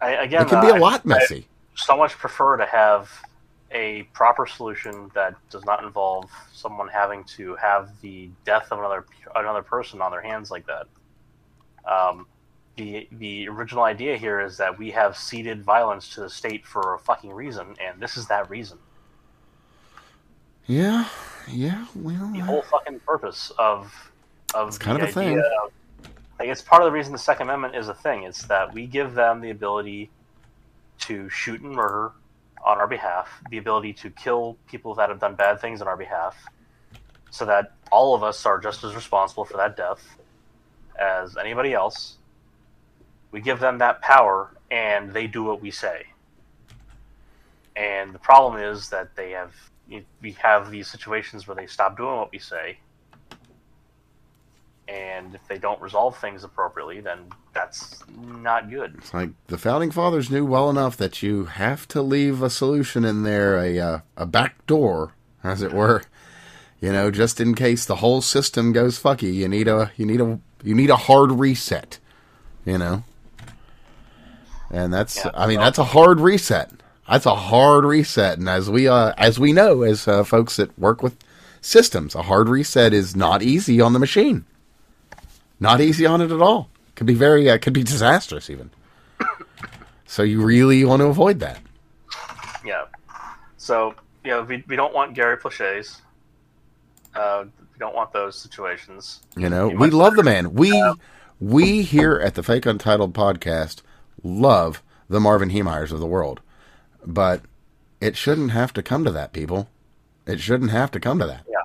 I, 0.00 0.10
again, 0.12 0.42
It 0.42 0.48
can 0.48 0.60
be 0.60 0.70
uh, 0.70 0.76
a 0.76 0.80
lot 0.80 1.00
I- 1.04 1.08
messy. 1.08 1.48
so 1.74 1.96
much 1.96 2.12
prefer 2.18 2.56
to 2.56 2.66
have 2.66 3.10
a 3.70 4.04
proper 4.14 4.46
solution 4.46 5.10
that 5.14 5.34
does 5.50 5.64
not 5.64 5.82
involve 5.82 6.30
someone 6.52 6.88
having 6.88 7.24
to 7.24 7.54
have 7.56 7.90
the 8.00 8.30
death 8.44 8.70
of 8.70 8.78
another 8.78 9.04
another 9.34 9.62
person 9.62 10.00
on 10.00 10.10
their 10.10 10.20
hands 10.22 10.50
like 10.50 10.66
that. 10.66 10.86
Um, 11.90 12.26
the 12.76 13.08
the 13.12 13.48
original 13.48 13.84
idea 13.84 14.16
here 14.16 14.40
is 14.40 14.56
that 14.58 14.78
we 14.78 14.90
have 14.92 15.16
ceded 15.16 15.64
violence 15.64 16.10
to 16.14 16.20
the 16.20 16.30
state 16.30 16.64
for 16.66 16.94
a 16.94 16.98
fucking 16.98 17.32
reason, 17.32 17.74
and 17.80 18.00
this 18.00 18.16
is 18.16 18.26
that 18.28 18.48
reason. 18.50 18.78
Yeah, 20.66 21.06
yeah, 21.48 21.86
well, 21.94 22.30
The 22.32 22.40
whole 22.40 22.62
fucking 22.62 23.00
purpose 23.00 23.52
of 23.58 23.92
of 24.54 24.68
It's 24.68 24.78
kind 24.78 25.00
of 25.02 25.08
a 25.08 25.12
thing. 25.12 25.38
Of, 25.38 25.44
like 26.38 26.48
it's 26.48 26.62
part 26.62 26.82
of 26.82 26.86
the 26.86 26.92
reason 26.92 27.12
the 27.12 27.18
Second 27.18 27.48
Amendment 27.48 27.76
is 27.76 27.88
a 27.88 27.94
thing. 27.94 28.24
It's 28.24 28.44
that 28.44 28.74
we 28.74 28.86
give 28.86 29.14
them 29.14 29.40
the 29.40 29.50
ability 29.50 30.10
to 31.00 31.28
shoot 31.28 31.60
and 31.60 31.72
murder 31.72 32.12
on 32.64 32.78
our 32.78 32.88
behalf, 32.88 33.28
the 33.50 33.58
ability 33.58 33.92
to 33.92 34.10
kill 34.10 34.56
people 34.68 34.94
that 34.96 35.08
have 35.08 35.20
done 35.20 35.34
bad 35.34 35.60
things 35.60 35.80
on 35.80 35.88
our 35.88 35.96
behalf, 35.96 36.36
so 37.30 37.44
that 37.46 37.72
all 37.92 38.14
of 38.14 38.22
us 38.22 38.44
are 38.44 38.58
just 38.58 38.82
as 38.84 38.94
responsible 38.94 39.44
for 39.44 39.56
that 39.56 39.76
death 39.76 40.16
as 40.98 41.36
anybody 41.36 41.72
else. 41.72 42.16
We 43.30 43.40
give 43.40 43.60
them 43.60 43.78
that 43.78 44.00
power, 44.02 44.50
and 44.70 45.12
they 45.12 45.26
do 45.26 45.44
what 45.44 45.60
we 45.60 45.70
say. 45.70 46.06
And 47.76 48.14
the 48.14 48.18
problem 48.18 48.60
is 48.60 48.88
that 48.90 49.14
they 49.14 49.32
have 49.32 49.54
we 50.20 50.32
have 50.32 50.70
these 50.70 50.88
situations 50.88 51.46
where 51.46 51.54
they 51.54 51.66
stop 51.66 51.96
doing 51.96 52.16
what 52.16 52.32
we 52.32 52.38
say, 52.38 52.78
and 54.88 55.34
if 55.34 55.46
they 55.48 55.58
don't 55.58 55.80
resolve 55.80 56.16
things 56.18 56.44
appropriately, 56.44 57.00
then 57.00 57.18
that's 57.52 58.02
not 58.16 58.70
good. 58.70 58.94
It's 58.98 59.12
like 59.12 59.30
the 59.48 59.58
founding 59.58 59.90
fathers 59.90 60.30
knew 60.30 60.44
well 60.44 60.70
enough 60.70 60.96
that 60.96 61.22
you 61.22 61.46
have 61.46 61.88
to 61.88 62.02
leave 62.02 62.42
a 62.42 62.50
solution 62.50 63.04
in 63.04 63.22
there, 63.22 63.58
a 63.58 63.78
uh, 63.78 63.98
a 64.16 64.26
back 64.26 64.64
door, 64.66 65.14
as 65.42 65.62
it 65.62 65.72
were. 65.72 66.02
You 66.80 66.92
know, 66.92 67.10
just 67.10 67.40
in 67.40 67.54
case 67.54 67.84
the 67.84 67.96
whole 67.96 68.20
system 68.20 68.72
goes 68.72 69.02
fucky, 69.02 69.32
you 69.34 69.48
need 69.48 69.66
a 69.66 69.90
you 69.96 70.06
need 70.06 70.20
a 70.20 70.38
you 70.62 70.74
need 70.74 70.90
a 70.90 70.96
hard 70.96 71.32
reset. 71.32 71.98
You 72.64 72.78
know, 72.78 73.04
and 74.70 74.92
that's 74.92 75.16
Yeah, 75.16 75.30
I 75.34 75.46
mean 75.46 75.58
well- 75.58 75.66
that's 75.66 75.78
a 75.78 75.84
hard 75.84 76.20
reset. 76.20 76.70
That's 77.08 77.26
a 77.26 77.36
hard 77.36 77.84
reset, 77.84 78.38
and 78.38 78.48
as 78.48 78.68
we 78.68 78.88
uh 78.88 79.14
as 79.16 79.38
we 79.38 79.52
know 79.52 79.82
as 79.82 80.06
uh, 80.08 80.24
folks 80.24 80.56
that 80.56 80.76
work 80.78 81.02
with 81.02 81.16
systems. 81.60 82.14
A 82.14 82.22
hard 82.22 82.48
reset 82.48 82.92
is 82.92 83.16
not 83.16 83.42
easy 83.42 83.80
on 83.80 83.92
the 83.92 83.98
machine. 83.98 84.44
Not 85.58 85.80
easy 85.80 86.06
on 86.06 86.20
it 86.20 86.30
at 86.30 86.42
all. 86.42 86.68
Could 86.94 87.06
be 87.06 87.14
very, 87.14 87.50
uh, 87.50 87.58
could 87.58 87.72
be 87.72 87.82
disastrous 87.82 88.50
even. 88.50 88.70
So 90.06 90.22
you 90.22 90.42
really 90.42 90.84
want 90.84 91.00
to 91.00 91.06
avoid 91.06 91.40
that. 91.40 91.60
Yeah. 92.64 92.84
So 93.56 93.94
you 94.24 94.30
know, 94.30 94.42
we, 94.42 94.64
we 94.66 94.76
don't 94.76 94.94
want 94.94 95.14
Gary 95.14 95.36
Plauchés. 95.36 96.00
Uh, 97.14 97.44
we 97.72 97.78
don't 97.78 97.94
want 97.94 98.12
those 98.12 98.36
situations. 98.38 99.20
You 99.36 99.48
know, 99.48 99.68
we 99.68 99.90
love 99.90 100.16
the 100.16 100.22
man. 100.22 100.54
We 100.54 100.72
we 101.40 101.82
here 101.82 102.16
at 102.16 102.34
the 102.34 102.42
Fake 102.42 102.66
Untitled 102.66 103.14
podcast 103.14 103.82
love 104.22 104.82
the 105.08 105.20
Marvin 105.20 105.50
Heemeyers 105.50 105.92
of 105.92 106.00
the 106.00 106.06
world, 106.06 106.40
but 107.04 107.42
it 108.00 108.16
shouldn't 108.16 108.50
have 108.50 108.72
to 108.74 108.82
come 108.82 109.04
to 109.04 109.12
that, 109.12 109.32
people. 109.32 109.68
It 110.26 110.40
shouldn't 110.40 110.70
have 110.70 110.90
to 110.92 111.00
come 111.00 111.18
to 111.20 111.26
that. 111.26 111.44
Yeah. 111.48 111.56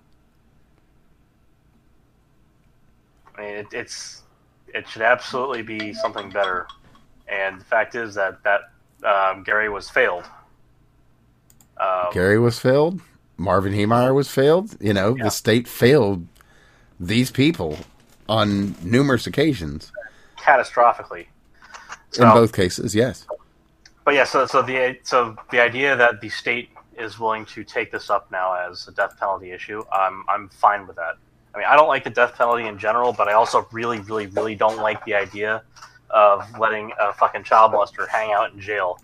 I 3.36 3.42
mean, 3.42 3.51
it, 3.62 3.68
it's 3.74 4.24
it 4.74 4.88
should 4.88 5.02
absolutely 5.02 5.62
be 5.62 5.94
something 5.94 6.30
better. 6.30 6.68
And 7.28 7.60
the 7.60 7.66
fact 7.66 7.96
is 7.96 8.16
that 8.16 8.44
that 8.44 8.62
um, 9.04 9.44
Gary 9.44 9.70
was 9.70 9.90
failed. 9.90 10.26
Um, 11.78 12.08
Gary 12.12 12.40
was 12.40 12.60
failed. 12.60 13.02
Marvin 13.38 13.74
Heemeyer 13.74 14.14
was 14.14 14.30
failed. 14.30 14.76
You 14.82 14.94
know, 14.94 15.16
yeah. 15.16 15.26
the 15.26 15.30
state 15.32 15.68
failed 15.68 16.28
these 17.00 17.32
people 17.32 17.78
on 18.28 18.76
numerous 18.84 19.28
occasions. 19.28 19.92
Catastrophically. 20.38 21.28
So, 22.12 22.24
In 22.24 22.34
both 22.34 22.54
cases, 22.54 22.94
yes. 22.94 23.26
But 24.04 24.16
yeah, 24.16 24.26
so 24.26 24.46
so 24.46 24.62
the 24.62 24.98
so 25.04 25.36
the 25.52 25.60
idea 25.60 25.96
that 25.96 26.22
the 26.22 26.30
state 26.30 26.70
is 26.98 27.20
willing 27.20 27.46
to 27.46 27.64
take 27.64 27.92
this 27.92 28.10
up 28.10 28.32
now 28.32 28.54
as 28.54 28.88
a 28.88 28.92
death 28.92 29.18
penalty 29.20 29.52
issue, 29.52 29.84
I'm 29.92 30.24
I'm 30.28 30.50
fine 30.50 30.88
with 30.88 30.96
that. 30.98 31.18
I 31.54 31.58
mean, 31.58 31.68
I 31.68 31.76
don't 31.76 31.88
like 31.88 32.04
the 32.04 32.10
death 32.10 32.36
penalty 32.36 32.68
in 32.68 32.78
general, 32.78 33.12
but 33.12 33.28
I 33.28 33.34
also 33.34 33.68
really, 33.72 34.00
really, 34.00 34.28
really 34.28 34.56
don't 34.56 34.78
like 34.78 35.04
the 35.06 35.16
idea 35.16 35.64
of 36.10 36.46
letting 36.60 36.92
a 37.00 37.14
fucking 37.14 37.44
child 37.44 37.72
molester 37.74 38.08
hang 38.08 38.32
out 38.32 38.54
in 38.54 38.60
jail 38.60 39.00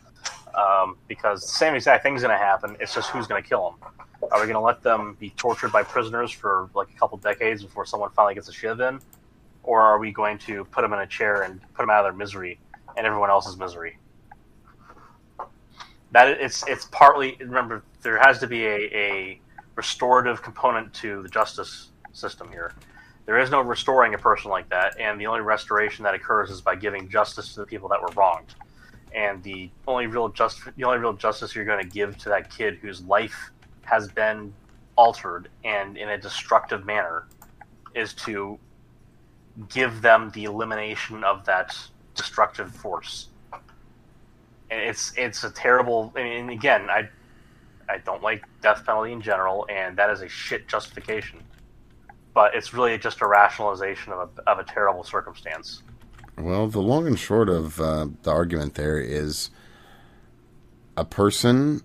um, 0.55 0.97
because 1.07 1.41
the 1.41 1.47
same 1.47 1.75
exact 1.75 2.03
thing's 2.03 2.21
going 2.21 2.33
to 2.33 2.37
happen. 2.37 2.77
It's 2.79 2.93
just 2.93 3.09
who's 3.09 3.27
going 3.27 3.41
to 3.41 3.47
kill 3.47 3.71
them. 3.81 3.91
Are 4.31 4.39
we 4.39 4.45
going 4.45 4.55
to 4.55 4.59
let 4.59 4.81
them 4.81 5.15
be 5.19 5.29
tortured 5.31 5.71
by 5.71 5.83
prisoners 5.83 6.31
for 6.31 6.69
like 6.73 6.89
a 6.89 6.97
couple 6.97 7.17
decades 7.17 7.63
before 7.63 7.85
someone 7.85 8.09
finally 8.11 8.33
gets 8.33 8.47
a 8.47 8.53
shiv 8.53 8.79
in, 8.79 8.99
or 9.63 9.81
are 9.81 9.99
we 9.99 10.11
going 10.11 10.37
to 10.39 10.65
put 10.65 10.81
them 10.81 10.93
in 10.93 10.99
a 10.99 11.07
chair 11.07 11.43
and 11.43 11.61
put 11.73 11.83
them 11.83 11.89
out 11.89 12.05
of 12.05 12.05
their 12.05 12.17
misery 12.17 12.59
and 12.95 13.05
everyone 13.05 13.29
else's 13.29 13.57
misery? 13.57 13.97
That 16.11 16.29
it's 16.29 16.65
it's 16.67 16.85
partly 16.85 17.37
remember 17.39 17.83
there 18.01 18.17
has 18.17 18.39
to 18.39 18.47
be 18.47 18.65
a, 18.65 18.75
a 18.95 19.41
restorative 19.75 20.41
component 20.41 20.93
to 20.95 21.21
the 21.21 21.29
justice 21.29 21.89
system 22.17 22.49
here. 22.49 22.73
There 23.25 23.37
is 23.39 23.51
no 23.51 23.61
restoring 23.61 24.13
a 24.13 24.17
person 24.17 24.49
like 24.51 24.69
that, 24.69 24.99
and 24.99 25.19
the 25.19 25.27
only 25.27 25.41
restoration 25.41 26.03
that 26.03 26.15
occurs 26.15 26.49
is 26.49 26.61
by 26.61 26.75
giving 26.75 27.09
justice 27.09 27.53
to 27.53 27.59
the 27.59 27.65
people 27.65 27.89
that 27.89 28.01
were 28.01 28.11
wronged. 28.15 28.55
And 29.13 29.43
the 29.43 29.69
only 29.87 30.07
real 30.07 30.29
just 30.29 30.61
the 30.75 30.83
only 30.83 30.99
real 30.99 31.13
justice 31.13 31.55
you're 31.55 31.65
going 31.65 31.83
to 31.83 31.89
give 31.89 32.17
to 32.19 32.29
that 32.29 32.49
kid 32.49 32.75
whose 32.75 33.01
life 33.03 33.51
has 33.83 34.09
been 34.09 34.53
altered 34.95 35.49
and 35.63 35.97
in 35.97 36.09
a 36.09 36.17
destructive 36.17 36.85
manner 36.85 37.25
is 37.95 38.13
to 38.13 38.59
give 39.69 40.01
them 40.01 40.31
the 40.33 40.43
elimination 40.43 41.23
of 41.23 41.45
that 41.45 41.77
destructive 42.15 42.71
force. 42.71 43.27
And 44.69 44.81
it's 44.81 45.13
it's 45.17 45.43
a 45.43 45.49
terrible. 45.49 46.13
I 46.15 46.23
mean, 46.23 46.49
again, 46.49 46.89
I 46.89 47.09
I 47.89 47.99
don't 47.99 48.21
like 48.21 48.43
death 48.61 48.85
penalty 48.85 49.13
in 49.13 49.21
general, 49.21 49.65
and 49.69 49.97
that 49.97 50.09
is 50.09 50.21
a 50.21 50.27
shit 50.27 50.67
justification. 50.67 51.39
But 52.37 52.53
it's 52.53 52.71
really 52.71 52.99
just 52.99 53.21
a 53.21 53.27
rationalization 53.27 54.13
of 54.13 54.29
a 54.37 54.47
of 54.47 54.59
a 54.59 54.63
terrible 54.63 55.03
circumstance. 55.03 55.81
Well, 56.37 56.67
the 56.67 56.83
long 56.83 57.07
and 57.07 57.17
short 57.17 57.49
of 57.49 57.81
uh, 57.81 58.09
the 58.21 58.29
argument 58.29 58.75
there 58.75 58.99
is 58.99 59.49
a 60.95 61.03
person 61.03 61.81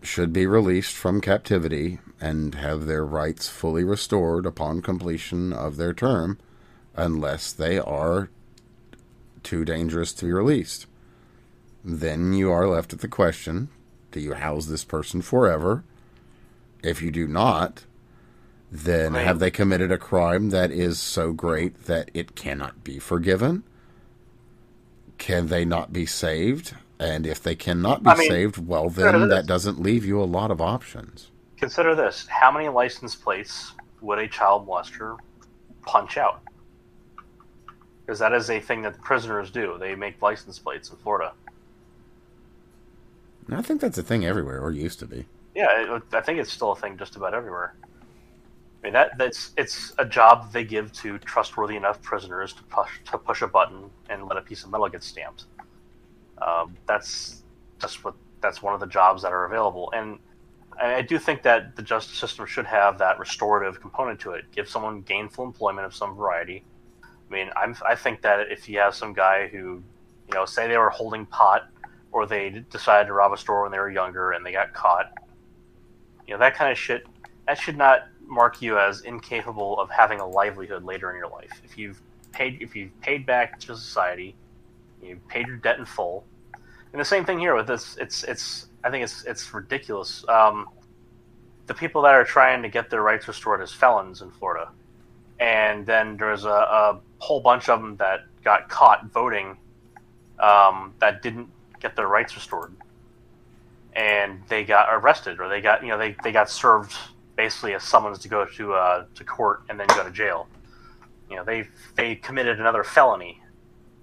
should 0.00 0.32
be 0.32 0.46
released 0.46 0.94
from 0.94 1.20
captivity 1.20 1.98
and 2.20 2.54
have 2.54 2.86
their 2.86 3.04
rights 3.04 3.48
fully 3.48 3.82
restored 3.82 4.46
upon 4.46 4.82
completion 4.82 5.52
of 5.52 5.76
their 5.78 5.92
term 5.92 6.38
unless 6.94 7.52
they 7.52 7.76
are 7.76 8.30
too 9.42 9.64
dangerous 9.64 10.12
to 10.12 10.26
be 10.26 10.32
released. 10.32 10.86
Then 11.84 12.32
you 12.34 12.52
are 12.52 12.68
left 12.68 12.92
with 12.92 13.00
the 13.00 13.08
question 13.08 13.68
do 14.12 14.20
you 14.20 14.34
house 14.34 14.66
this 14.66 14.84
person 14.84 15.22
forever? 15.22 15.82
If 16.84 17.02
you 17.02 17.10
do 17.10 17.26
not, 17.26 17.82
then 18.70 19.14
right. 19.14 19.24
have 19.24 19.38
they 19.38 19.50
committed 19.50 19.90
a 19.90 19.98
crime 19.98 20.50
that 20.50 20.70
is 20.70 20.98
so 20.98 21.32
great 21.32 21.84
that 21.84 22.10
it 22.12 22.34
cannot 22.34 22.84
be 22.84 22.98
forgiven? 22.98 23.62
Can 25.16 25.48
they 25.48 25.64
not 25.64 25.92
be 25.92 26.06
saved? 26.06 26.74
And 27.00 27.26
if 27.26 27.42
they 27.42 27.54
cannot 27.54 28.02
be 28.02 28.10
I 28.10 28.16
mean, 28.16 28.28
saved, 28.28 28.58
well, 28.58 28.90
then 28.90 29.28
that 29.28 29.46
doesn't 29.46 29.80
leave 29.80 30.04
you 30.04 30.20
a 30.20 30.24
lot 30.24 30.50
of 30.50 30.60
options. 30.60 31.30
Consider 31.56 31.94
this: 31.94 32.26
how 32.28 32.50
many 32.50 32.68
license 32.68 33.14
plates 33.14 33.72
would 34.00 34.18
a 34.18 34.28
child 34.28 34.66
molester 34.66 35.16
punch 35.82 36.16
out? 36.16 36.40
Because 38.04 38.18
that 38.18 38.32
is 38.32 38.50
a 38.50 38.60
thing 38.60 38.82
that 38.82 38.94
the 38.94 39.00
prisoners 39.00 39.50
do. 39.50 39.76
They 39.78 39.94
make 39.94 40.20
license 40.20 40.58
plates 40.58 40.90
in 40.90 40.96
Florida. 40.96 41.32
I 43.50 43.62
think 43.62 43.80
that's 43.80 43.98
a 43.98 44.02
thing 44.02 44.26
everywhere, 44.26 44.60
or 44.60 44.72
used 44.72 44.98
to 44.98 45.06
be. 45.06 45.24
Yeah, 45.54 45.96
it, 45.96 46.02
I 46.12 46.20
think 46.20 46.38
it's 46.38 46.52
still 46.52 46.72
a 46.72 46.76
thing 46.76 46.98
just 46.98 47.16
about 47.16 47.32
everywhere. 47.32 47.74
I 48.80 48.86
mean 48.86 48.92
that 48.92 49.18
that's 49.18 49.52
it's 49.56 49.92
a 49.98 50.04
job 50.04 50.52
they 50.52 50.64
give 50.64 50.92
to 50.94 51.18
trustworthy 51.18 51.76
enough 51.76 52.00
prisoners 52.00 52.52
to 52.54 52.62
push 52.64 52.90
to 53.10 53.18
push 53.18 53.42
a 53.42 53.48
button 53.48 53.90
and 54.08 54.26
let 54.26 54.38
a 54.38 54.42
piece 54.42 54.64
of 54.64 54.70
metal 54.70 54.88
get 54.88 55.02
stamped. 55.02 55.46
Um, 56.40 56.76
that's 56.86 57.42
just 57.80 58.04
what 58.04 58.14
that's 58.40 58.62
one 58.62 58.74
of 58.74 58.80
the 58.80 58.86
jobs 58.86 59.22
that 59.22 59.32
are 59.32 59.46
available, 59.46 59.90
and 59.94 60.18
I 60.80 61.02
do 61.02 61.18
think 61.18 61.42
that 61.42 61.74
the 61.74 61.82
justice 61.82 62.16
system 62.16 62.46
should 62.46 62.66
have 62.66 62.98
that 62.98 63.18
restorative 63.18 63.80
component 63.80 64.20
to 64.20 64.32
it. 64.32 64.44
Give 64.52 64.68
someone 64.68 65.00
gainful 65.00 65.44
employment 65.44 65.86
of 65.86 65.94
some 65.94 66.14
variety. 66.14 66.64
I 67.02 67.34
mean, 67.34 67.50
I'm, 67.56 67.76
I 67.86 67.96
think 67.96 68.22
that 68.22 68.50
if 68.50 68.68
you 68.68 68.78
have 68.78 68.94
some 68.94 69.12
guy 69.12 69.48
who, 69.48 69.82
you 70.28 70.34
know, 70.34 70.44
say 70.44 70.68
they 70.68 70.78
were 70.78 70.90
holding 70.90 71.26
pot, 71.26 71.68
or 72.12 72.26
they 72.26 72.64
decided 72.70 73.08
to 73.08 73.12
rob 73.12 73.32
a 73.32 73.36
store 73.36 73.62
when 73.62 73.72
they 73.72 73.78
were 73.78 73.90
younger 73.90 74.32
and 74.32 74.46
they 74.46 74.52
got 74.52 74.72
caught, 74.72 75.12
you 76.26 76.34
know, 76.34 76.38
that 76.38 76.54
kind 76.54 76.70
of 76.70 76.78
shit, 76.78 77.04
that 77.46 77.58
should 77.58 77.76
not 77.76 78.06
mark 78.28 78.62
you 78.62 78.78
as 78.78 79.00
incapable 79.00 79.78
of 79.80 79.90
having 79.90 80.20
a 80.20 80.26
livelihood 80.26 80.84
later 80.84 81.10
in 81.10 81.16
your 81.16 81.28
life. 81.28 81.60
If 81.64 81.78
you've 81.78 82.00
paid, 82.32 82.60
if 82.60 82.76
you've 82.76 82.98
paid 83.00 83.26
back 83.26 83.58
to 83.60 83.76
society, 83.76 84.34
you 85.02 85.18
paid 85.28 85.46
your 85.46 85.56
debt 85.56 85.78
in 85.78 85.84
full. 85.84 86.24
And 86.92 87.00
the 87.00 87.04
same 87.04 87.24
thing 87.24 87.38
here 87.38 87.54
with 87.54 87.66
this. 87.66 87.96
It's 87.98 88.24
it's 88.24 88.66
I 88.84 88.90
think 88.90 89.04
it's 89.04 89.24
it's 89.24 89.52
ridiculous. 89.52 90.24
Um, 90.28 90.68
the 91.66 91.74
people 91.74 92.02
that 92.02 92.14
are 92.14 92.24
trying 92.24 92.62
to 92.62 92.68
get 92.68 92.90
their 92.90 93.02
rights 93.02 93.28
restored 93.28 93.60
as 93.60 93.72
felons 93.72 94.22
in 94.22 94.30
Florida, 94.30 94.70
and 95.38 95.84
then 95.84 96.16
there's 96.16 96.44
a, 96.44 96.48
a 96.48 97.00
whole 97.18 97.40
bunch 97.40 97.68
of 97.68 97.80
them 97.80 97.96
that 97.96 98.20
got 98.42 98.68
caught 98.68 99.06
voting 99.06 99.56
um, 100.38 100.94
that 100.98 101.22
didn't 101.22 101.48
get 101.80 101.94
their 101.94 102.08
rights 102.08 102.34
restored, 102.34 102.74
and 103.92 104.40
they 104.48 104.64
got 104.64 104.88
arrested 104.90 105.40
or 105.40 105.48
they 105.48 105.60
got 105.60 105.82
you 105.82 105.88
know 105.88 105.98
they, 105.98 106.16
they 106.24 106.32
got 106.32 106.48
served 106.48 106.94
basically 107.38 107.74
a 107.74 107.80
summons 107.80 108.18
to 108.18 108.28
go 108.28 108.44
to 108.44 108.74
uh, 108.74 109.04
to 109.14 109.24
court 109.24 109.62
and 109.70 109.78
then 109.80 109.86
go 109.86 110.02
to 110.02 110.10
jail. 110.10 110.48
You 111.30 111.36
know 111.36 111.44
they 111.44 111.68
they 111.94 112.16
committed 112.16 112.60
another 112.60 112.84
felony 112.84 113.40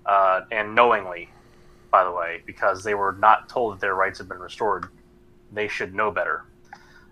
uh, 0.06 0.42
and 0.52 0.74
knowingly, 0.74 1.30
by 1.92 2.06
the 2.06 2.12
way, 2.12 2.42
because 2.46 2.84
they 2.84 2.96
were 2.96 3.12
not 3.20 3.50
told 3.50 3.76
that 3.76 3.82
their 3.82 3.94
rights 3.94 4.20
had 4.20 4.30
been 4.30 4.40
restored. 4.40 4.88
They 5.52 5.68
should 5.68 5.94
know 5.94 6.12
better. 6.12 6.46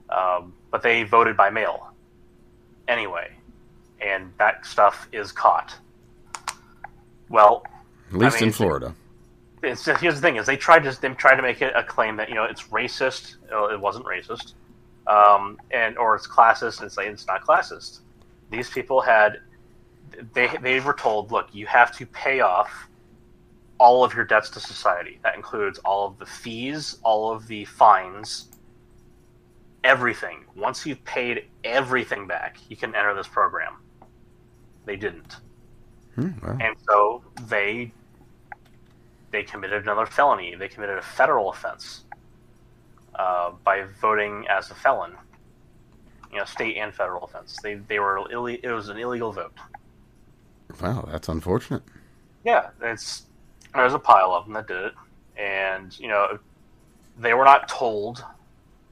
Um, 0.10 0.54
but 0.72 0.82
they 0.82 1.04
voted 1.04 1.36
by 1.36 1.50
mail 1.50 1.92
anyway, 2.88 3.32
and 4.02 4.32
that 4.40 4.66
stuff 4.66 5.08
is 5.12 5.32
caught. 5.32 5.76
Well, 7.30 7.66
at 8.12 8.18
least 8.18 8.38
I 8.38 8.40
mean, 8.40 8.48
in 8.48 8.54
Florida. 8.54 8.96
It's, 9.62 9.86
here's 9.86 10.16
the 10.16 10.22
thing: 10.22 10.38
is 10.38 10.46
they 10.46 10.58
tried 10.58 10.84
to 10.84 11.02
they 11.02 11.10
tried 11.10 11.36
to 11.36 11.42
make 11.42 11.62
it 11.62 11.74
a 11.76 11.84
claim 11.84 12.16
that 12.16 12.30
you 12.30 12.36
know 12.36 12.46
it's 12.46 12.64
racist. 12.70 13.36
It 13.74 13.80
wasn't 13.80 14.06
racist, 14.06 14.54
um, 15.08 15.58
and 15.72 15.98
or 15.98 16.16
it's 16.16 16.28
classist. 16.28 16.80
And 16.80 16.88
it's 16.88 16.98
like 16.98 17.08
it's 17.08 17.28
not 17.28 17.46
classist. 17.46 18.00
These 18.50 18.70
people 18.70 19.02
had 19.02 19.40
they 20.34 20.50
they 20.62 20.80
were 20.80 20.94
told, 20.94 21.32
look, 21.32 21.48
you 21.54 21.66
have 21.66 21.96
to 21.98 22.06
pay 22.06 22.42
off 22.42 22.88
all 23.78 24.04
of 24.04 24.14
your 24.14 24.26
debts 24.26 24.50
to 24.52 24.60
society. 24.60 25.20
That 25.24 25.36
includes 25.36 25.80
all 25.80 26.08
of 26.08 26.18
the 26.20 26.26
fees, 26.26 26.98
all 27.04 27.32
of 27.32 27.48
the 27.48 27.66
fines, 27.66 28.50
everything. 29.84 30.46
Once 30.56 30.86
you've 30.86 31.04
paid 31.06 31.46
everything 31.64 32.28
back, 32.28 32.58
you 32.70 32.78
can 32.78 32.96
enter 32.96 33.14
this 33.14 33.28
program. 33.28 33.78
They 34.86 34.96
didn't, 34.96 35.38
hmm, 36.16 36.30
wow. 36.42 36.58
and 36.60 36.76
so 36.88 37.24
they 37.48 37.92
they 39.32 39.44
committed 39.44 39.84
another 39.84 40.06
felony. 40.06 40.56
They 40.56 40.68
committed 40.68 40.98
a 40.98 41.02
federal 41.02 41.50
offense 41.50 42.04
uh, 43.16 43.52
by 43.64 43.86
voting 44.02 44.46
as 44.50 44.72
a 44.72 44.76
felon 44.76 45.14
you 46.34 46.40
know, 46.40 46.46
state 46.46 46.78
and 46.78 46.94
federal 46.94 47.24
offense. 47.24 47.58
They 47.62 47.76
they 47.76 48.00
were 48.00 48.28
Ill- 48.32 48.48
it 48.48 48.66
was 48.66 48.90
an 48.90 48.98
illegal 48.98 49.32
vote. 49.32 49.54
Wow, 50.82 51.08
that's 51.10 51.30
unfortunate. 51.30 51.84
Yeah, 52.44 52.70
it's 52.82 53.24
there's 53.74 53.94
a 53.94 54.00
pile 54.00 54.34
of 54.34 54.46
them 54.46 54.54
that 54.56 54.68
did 54.68 54.84
it, 54.86 54.94
and 55.38 55.98
you 56.00 56.08
know, 56.08 56.40
they 57.20 57.34
were 57.34 57.46
not 57.46 57.70
told 57.70 58.26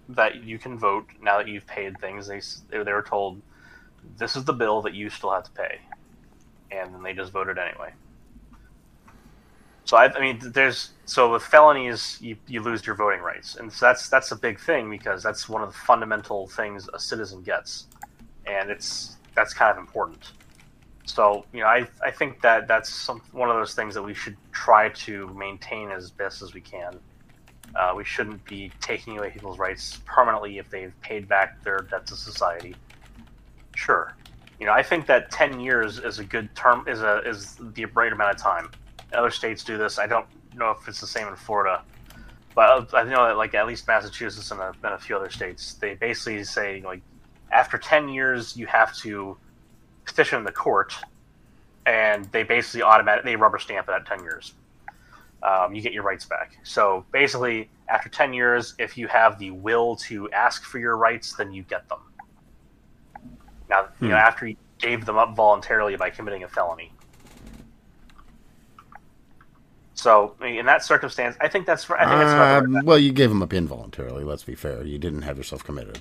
that 0.10 0.44
you 0.44 0.60
can 0.60 0.78
vote 0.78 1.08
now 1.22 1.38
that 1.38 1.48
you've 1.48 1.66
paid 1.66 2.00
things. 2.00 2.28
They 2.28 2.42
they 2.70 2.94
were 2.94 3.02
told 3.02 3.42
this 4.18 4.36
is 4.36 4.44
the 4.44 4.54
bill 4.54 4.82
that 4.84 4.94
you 4.94 5.10
still 5.10 5.32
have 5.32 5.44
to 5.46 5.52
pay, 5.52 5.80
and 6.70 6.94
then 6.94 7.02
they 7.02 7.14
just 7.14 7.32
voted 7.32 7.58
anyway. 7.58 7.92
So 9.86 9.98
I, 9.98 10.14
I 10.14 10.22
mean, 10.22 10.40
there's 10.42 10.92
so 11.06 11.32
with 11.32 11.44
felonies, 11.44 12.18
you, 12.22 12.38
you 12.48 12.62
lose 12.62 12.86
your 12.86 12.96
voting 12.96 13.22
rights, 13.22 13.56
and 13.56 13.72
so 13.72 13.88
that's 13.88 14.10
that's 14.10 14.32
a 14.32 14.36
big 14.36 14.60
thing 14.60 14.90
because 14.90 15.24
that's 15.24 15.50
one 15.50 15.62
of 15.62 15.72
the 15.74 15.78
fundamental 15.78 16.48
things 16.48 16.88
a 16.94 17.00
citizen 17.00 17.42
gets, 17.42 17.88
and 18.46 18.70
it's 18.70 19.18
that's 19.36 19.54
kind 19.54 19.72
of 19.72 19.78
important. 19.78 20.32
So 21.06 21.46
you 21.52 21.62
know, 21.62 21.66
I 21.66 21.88
I 22.04 22.12
think 22.12 22.42
that 22.42 22.68
that's 22.68 22.94
some 22.94 23.22
one 23.32 23.50
of 23.50 23.56
those 23.56 23.74
things 23.74 23.94
that 23.96 24.04
we 24.04 24.14
should 24.14 24.38
try 24.52 24.90
to 24.90 25.28
maintain 25.34 25.92
as 25.92 26.12
best 26.12 26.42
as 26.42 26.54
we 26.54 26.62
can. 26.62 27.00
Uh, 27.76 27.94
we 27.96 28.04
shouldn't 28.04 28.44
be 28.46 28.72
taking 28.82 29.18
away 29.18 29.32
people's 29.32 29.58
rights 29.58 30.00
permanently 30.06 30.58
if 30.58 30.70
they've 30.70 30.94
paid 31.02 31.28
back 31.28 31.64
their 31.64 31.80
debt 31.80 32.06
to 32.06 32.16
society. 32.16 32.76
Sure, 33.76 34.16
you 34.60 34.66
know, 34.66 34.74
I 34.74 34.84
think 34.84 35.08
that 35.08 35.32
ten 35.32 35.60
years 35.60 35.98
is 35.98 36.20
a 36.20 36.24
good 36.24 36.54
term 36.56 36.88
is 36.88 37.02
a 37.02 37.22
is 37.28 37.58
the 37.60 37.86
right 37.86 38.14
amount 38.14 38.36
of 38.36 38.38
time 38.38 38.70
other 39.14 39.32
states 39.32 39.64
do 39.64 39.78
this. 39.78 40.00
I 40.00 40.08
don't 40.08 40.26
know 40.56 40.72
if 40.72 40.88
it's 40.88 41.02
the 41.02 41.08
same 41.08 41.28
in 41.28 41.36
Florida, 41.36 41.84
but 42.56 42.94
I 42.94 43.04
know 43.04 43.26
that 43.26 43.38
like 43.38 43.54
at 43.54 43.68
least 43.68 43.88
Massachusetts 43.88 44.52
and 44.52 44.60
a, 44.60 44.74
and 44.84 44.94
a 44.94 44.98
few 44.98 45.16
other 45.16 45.30
states, 45.30 45.74
they 45.76 45.96
basically 45.96 46.44
say 46.44 46.82
like 46.86 47.02
after 47.52 47.78
ten 47.78 48.10
years 48.10 48.56
you 48.58 48.66
have 48.68 48.96
to 48.98 49.38
petition 50.06 50.44
the 50.44 50.52
court, 50.52 50.94
and 51.86 52.26
they 52.32 52.44
basically 52.44 52.84
automatically 52.84 53.32
they 53.32 53.36
rubber 53.36 53.60
stamp 53.60 53.88
it 53.90 53.94
at 53.94 54.06
ten 54.06 54.22
years. 54.24 54.54
Um, 55.44 55.74
you 55.74 55.82
get 55.82 55.92
your 55.92 56.04
rights 56.04 56.26
back. 56.26 56.58
So 56.64 57.04
basically, 57.12 57.70
after 57.90 58.10
ten 58.10 58.34
years, 58.34 58.76
if 58.78 58.98
you 58.98 59.08
have 59.08 59.40
the 59.40 59.52
will 59.52 59.96
to 59.98 60.30
ask 60.32 60.64
for 60.64 60.78
your 60.78 60.98
rights, 60.98 61.34
then 61.34 61.52
you 61.52 61.64
get 61.64 61.90
them. 61.90 62.00
Now, 63.70 63.86
hmm. 63.86 64.06
you 64.06 64.12
know, 64.12 64.18
hmm. 64.18 64.28
after 64.28 64.48
you 64.48 64.58
gave 64.78 65.06
them 65.06 65.18
up 65.18 65.36
voluntarily 65.36 65.96
by 65.96 66.10
committing 66.10 66.44
a 66.44 66.48
felony. 66.48 66.92
So 70.02 70.34
in 70.42 70.66
that 70.66 70.84
circumstance, 70.84 71.38
I 71.42 71.48
think 71.48 71.68
that's. 71.68 71.88
I 71.92 72.00
think 72.00 72.10
that's 72.10 72.66
uh, 72.66 72.82
well, 72.84 72.98
you 72.98 73.12
gave 73.12 73.30
him 73.30 73.44
up 73.44 73.54
involuntarily. 73.54 74.24
Let's 74.24 74.44
be 74.44 74.56
fair. 74.56 74.84
You 74.84 74.98
didn't 74.98 75.22
have 75.22 75.38
yourself 75.38 75.64
committed. 75.64 76.00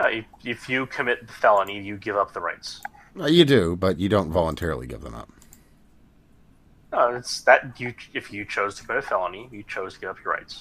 If, 0.00 0.24
if, 0.44 0.68
you 0.68 0.84
commit 0.86 1.24
the 1.28 1.32
felony, 1.32 1.80
you 1.80 1.96
give 1.96 2.16
up 2.16 2.34
the 2.34 2.40
rights. 2.40 2.80
You 3.14 3.44
do, 3.44 3.76
but 3.76 4.00
you 4.00 4.08
don't 4.08 4.32
voluntarily 4.32 4.88
give 4.88 5.02
them 5.02 5.14
up. 5.14 5.30
No, 6.92 7.14
it's 7.14 7.40
that 7.42 7.80
you. 7.80 7.94
If 8.12 8.32
you 8.32 8.44
chose 8.44 8.74
to 8.74 8.84
commit 8.84 9.04
a 9.04 9.06
felony, 9.06 9.48
you 9.52 9.62
chose 9.62 9.94
to 9.94 10.00
give 10.00 10.10
up 10.10 10.16
your 10.24 10.34
rights. 10.34 10.60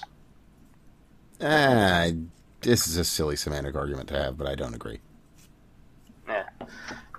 Ah, 1.41 2.10
this 2.62 2.88
is 2.88 2.98
a 2.98 3.04
silly 3.04 3.36
semantic 3.36 3.74
argument 3.74 4.10
to 4.10 4.16
have, 4.16 4.38
but 4.38 4.46
I 4.46 4.54
don't 4.54 4.76
agree. 4.76 5.00
Yeah. 6.28 6.43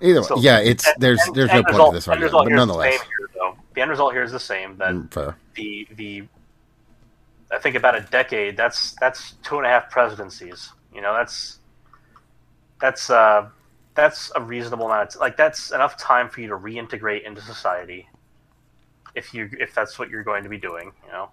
Either 0.00 0.20
way, 0.20 0.26
so, 0.26 0.38
yeah, 0.40 0.58
it's 0.58 0.86
there's 0.98 1.20
and, 1.26 1.34
there's 1.34 1.50
and 1.50 1.64
no 1.66 1.72
point 1.72 1.90
to 1.90 1.94
this 1.94 2.08
argument, 2.08 2.32
but 2.32 2.48
nonetheless, 2.48 3.00
the 3.76 3.82
end 3.82 3.90
result 3.90 4.14
here 4.14 4.22
is 4.22 4.32
the 4.32 4.40
same. 4.40 4.78
That 4.78 4.94
mm, 4.94 5.34
the 5.54 5.86
the 5.94 6.24
I 7.52 7.58
think 7.58 7.76
about 7.76 7.94
a 7.94 8.00
decade. 8.00 8.56
That's 8.56 8.92
that's 8.94 9.32
two 9.44 9.58
and 9.58 9.66
a 9.66 9.68
half 9.68 9.90
presidencies. 9.90 10.72
You 10.92 11.02
know, 11.02 11.14
that's 11.14 11.58
that's 12.80 13.10
uh, 13.10 13.48
that's 13.94 14.32
a 14.34 14.40
reasonable 14.40 14.86
amount. 14.86 15.14
Of, 15.14 15.20
like 15.20 15.36
that's 15.36 15.70
enough 15.70 15.98
time 15.98 16.30
for 16.30 16.40
you 16.40 16.48
to 16.48 16.56
reintegrate 16.56 17.24
into 17.24 17.42
society. 17.42 18.08
If 19.14 19.34
you 19.34 19.50
if 19.60 19.74
that's 19.74 19.98
what 19.98 20.08
you're 20.08 20.24
going 20.24 20.42
to 20.42 20.48
be 20.48 20.58
doing, 20.58 20.90
you 21.04 21.12
know, 21.12 21.28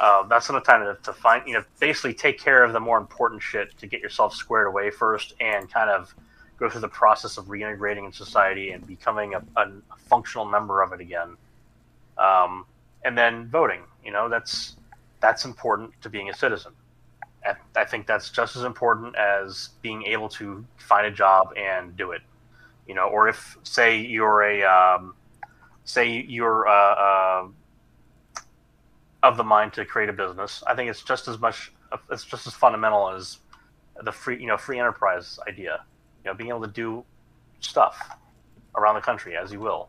uh, 0.00 0.22
that's 0.28 0.48
enough 0.50 0.64
time 0.64 0.84
to, 0.84 0.96
to 1.02 1.12
find 1.12 1.42
you 1.48 1.54
know 1.54 1.64
basically 1.80 2.14
take 2.14 2.38
care 2.38 2.62
of 2.62 2.72
the 2.72 2.80
more 2.80 2.96
important 2.96 3.42
shit 3.42 3.76
to 3.78 3.88
get 3.88 4.00
yourself 4.00 4.34
squared 4.34 4.68
away 4.68 4.88
first 4.90 5.34
and 5.40 5.70
kind 5.70 5.90
of 5.90 6.14
go 6.60 6.70
through 6.70 6.82
the 6.82 6.88
process 6.88 7.38
of 7.38 7.46
reintegrating 7.46 8.04
in 8.04 8.12
society 8.12 8.70
and 8.70 8.86
becoming 8.86 9.34
a, 9.34 9.42
a 9.56 9.96
functional 9.96 10.44
member 10.44 10.82
of 10.82 10.92
it 10.92 11.00
again. 11.00 11.36
Um, 12.20 12.66
and 13.04 13.16
then 13.16 13.48
voting, 13.48 13.82
you 14.04 14.12
know, 14.12 14.28
that's 14.28 14.76
that's 15.20 15.44
important 15.44 15.92
to 16.02 16.08
being 16.08 16.28
a 16.28 16.34
citizen. 16.34 16.72
I 17.74 17.86
think 17.86 18.06
that's 18.06 18.28
just 18.30 18.56
as 18.56 18.64
important 18.64 19.16
as 19.16 19.70
being 19.80 20.02
able 20.02 20.28
to 20.30 20.64
find 20.76 21.06
a 21.06 21.10
job 21.10 21.54
and 21.56 21.96
do 21.96 22.10
it. 22.12 22.20
You 22.86 22.94
know, 22.94 23.08
or 23.08 23.28
if 23.28 23.56
say 23.62 23.98
you're 23.98 24.42
a 24.42 24.62
um, 24.62 25.14
say 25.84 26.24
you're 26.28 26.68
uh, 26.68 26.72
uh, 26.72 27.48
of 29.22 29.36
the 29.38 29.44
mind 29.44 29.72
to 29.74 29.86
create 29.86 30.10
a 30.10 30.12
business, 30.12 30.62
I 30.66 30.74
think 30.74 30.90
it's 30.90 31.02
just 31.02 31.28
as 31.28 31.38
much 31.38 31.72
it's 32.10 32.24
just 32.24 32.46
as 32.46 32.52
fundamental 32.52 33.08
as 33.10 33.38
the 34.04 34.12
free 34.12 34.38
you 34.38 34.46
know 34.46 34.58
free 34.58 34.78
enterprise 34.78 35.38
idea 35.48 35.84
you 36.24 36.30
know, 36.30 36.36
being 36.36 36.50
able 36.50 36.62
to 36.62 36.68
do 36.68 37.04
stuff 37.60 38.16
around 38.76 38.94
the 38.94 39.00
country 39.00 39.36
as 39.36 39.52
you 39.52 39.60
will. 39.60 39.88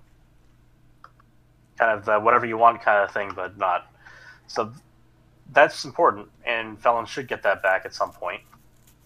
Kind 1.82 1.98
of 1.98 2.06
the 2.06 2.20
whatever 2.20 2.46
you 2.46 2.58
want 2.58 2.82
kind 2.82 3.04
of 3.04 3.12
thing, 3.12 3.32
but 3.36 3.58
not. 3.58 3.92
So 4.46 4.72
that's 5.52 5.84
important, 5.84 6.30
and 6.46 6.80
felons 6.80 7.10
should 7.10 7.28
get 7.28 7.42
that 7.44 7.64
back 7.64 7.86
at 7.86 7.94
some 7.96 8.12
point. 8.12 8.42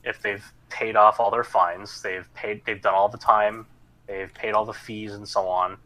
If 0.04 0.22
they've 0.22 0.44
paid 0.70 0.98
off 0.98 1.20
all 1.20 1.32
their 1.32 1.46
fines, 1.46 2.02
they've 2.02 2.28
paid, 2.34 2.62
they've 2.66 2.82
done 2.82 2.94
all 2.94 3.08
the 3.08 3.18
time, 3.18 3.66
they've 4.08 4.34
paid 4.34 4.52
all 4.52 4.66
the 4.66 4.74
fees 4.74 5.14
and 5.14 5.28
so 5.28 5.48
on. 5.48 5.78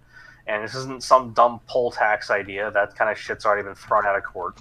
And 0.48 0.64
this 0.64 0.74
isn't 0.74 1.04
some 1.04 1.34
dumb 1.34 1.60
poll 1.68 1.92
tax 1.92 2.32
idea. 2.32 2.72
That 2.72 2.96
kind 2.96 3.12
of 3.12 3.18
shit's 3.18 3.46
already 3.46 3.64
been 3.64 3.76
thrown 3.76 4.08
out 4.08 4.18
of 4.18 4.24
court. 4.24 4.58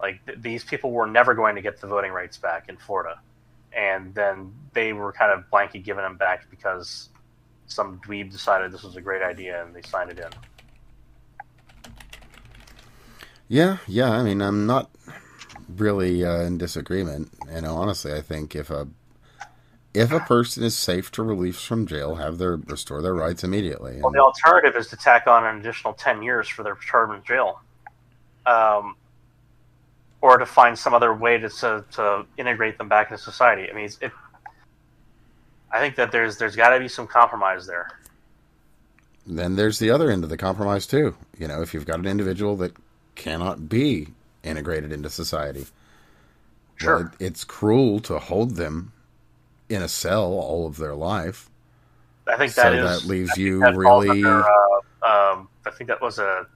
Like 0.00 0.26
th- 0.26 0.38
these 0.40 0.64
people 0.64 0.90
were 0.90 1.06
never 1.06 1.34
going 1.34 1.54
to 1.54 1.62
get 1.62 1.80
the 1.80 1.86
voting 1.86 2.10
rights 2.10 2.36
back 2.36 2.68
in 2.68 2.76
Florida 2.76 3.20
and 3.74 4.14
then 4.14 4.52
they 4.72 4.92
were 4.92 5.12
kind 5.12 5.32
of 5.32 5.48
blankly 5.50 5.80
giving 5.80 6.02
them 6.02 6.16
back 6.16 6.48
because 6.50 7.08
some 7.66 8.00
dweeb 8.06 8.30
decided 8.30 8.72
this 8.72 8.82
was 8.82 8.96
a 8.96 9.00
great 9.00 9.22
idea 9.22 9.64
and 9.64 9.74
they 9.74 9.82
signed 9.82 10.10
it 10.10 10.18
in. 10.18 10.30
Yeah, 13.48 13.78
yeah. 13.86 14.10
I 14.10 14.22
mean, 14.22 14.40
I'm 14.40 14.66
not 14.66 14.90
really 15.68 16.24
uh, 16.24 16.42
in 16.42 16.58
disagreement. 16.58 17.32
And 17.48 17.66
honestly, 17.66 18.12
I 18.12 18.20
think 18.20 18.54
if 18.56 18.70
a 18.70 18.88
if 19.92 20.10
a 20.10 20.20
person 20.20 20.64
is 20.64 20.76
safe 20.76 21.12
to 21.12 21.22
release 21.22 21.60
from 21.60 21.86
jail, 21.86 22.16
have 22.16 22.38
their 22.38 22.56
restore 22.56 23.00
their 23.00 23.14
rights 23.14 23.44
immediately. 23.44 24.00
Well, 24.00 24.12
the 24.12 24.18
alternative 24.18 24.74
is 24.76 24.88
to 24.88 24.96
tack 24.96 25.26
on 25.26 25.44
an 25.44 25.60
additional 25.60 25.92
ten 25.92 26.22
years 26.22 26.48
for 26.48 26.62
their 26.62 26.76
term 26.90 27.12
in 27.12 27.22
jail. 27.22 27.60
Um, 28.46 28.96
or 30.24 30.38
to 30.38 30.46
find 30.46 30.78
some 30.78 30.94
other 30.94 31.12
way 31.12 31.36
to, 31.36 31.50
to, 31.50 31.84
to 31.92 32.26
integrate 32.38 32.78
them 32.78 32.88
back 32.88 33.10
into 33.10 33.22
society. 33.22 33.70
I 33.70 33.74
mean, 33.74 33.90
it, 34.00 34.10
I 35.70 35.80
think 35.80 35.96
that 35.96 36.12
there's 36.12 36.38
there's 36.38 36.56
got 36.56 36.70
to 36.70 36.78
be 36.78 36.88
some 36.88 37.06
compromise 37.06 37.66
there. 37.66 37.90
Then 39.26 39.56
there's 39.56 39.78
the 39.78 39.90
other 39.90 40.10
end 40.10 40.24
of 40.24 40.30
the 40.30 40.38
compromise 40.38 40.86
too. 40.86 41.14
You 41.38 41.46
know, 41.46 41.60
if 41.60 41.74
you've 41.74 41.84
got 41.84 41.98
an 41.98 42.06
individual 42.06 42.56
that 42.56 42.72
cannot 43.14 43.68
be 43.68 44.08
integrated 44.42 44.92
into 44.92 45.10
society, 45.10 45.66
sure, 46.76 46.96
well, 46.96 47.06
it, 47.06 47.24
it's 47.24 47.44
cruel 47.44 48.00
to 48.00 48.18
hold 48.18 48.56
them 48.56 48.92
in 49.68 49.82
a 49.82 49.88
cell 49.88 50.32
all 50.32 50.66
of 50.66 50.76
their 50.76 50.94
life. 50.94 51.50
I 52.26 52.36
think 52.36 52.54
that 52.54 52.72
so 52.72 52.72
is, 52.72 53.02
that 53.02 53.08
leaves 53.08 53.36
you 53.36 53.64
really. 53.72 54.08
Under, 54.10 54.42
uh, 54.42 55.32
um, 55.32 55.48
I 55.66 55.70
think 55.70 55.88
that 55.88 56.00
was 56.00 56.18
a 56.18 56.46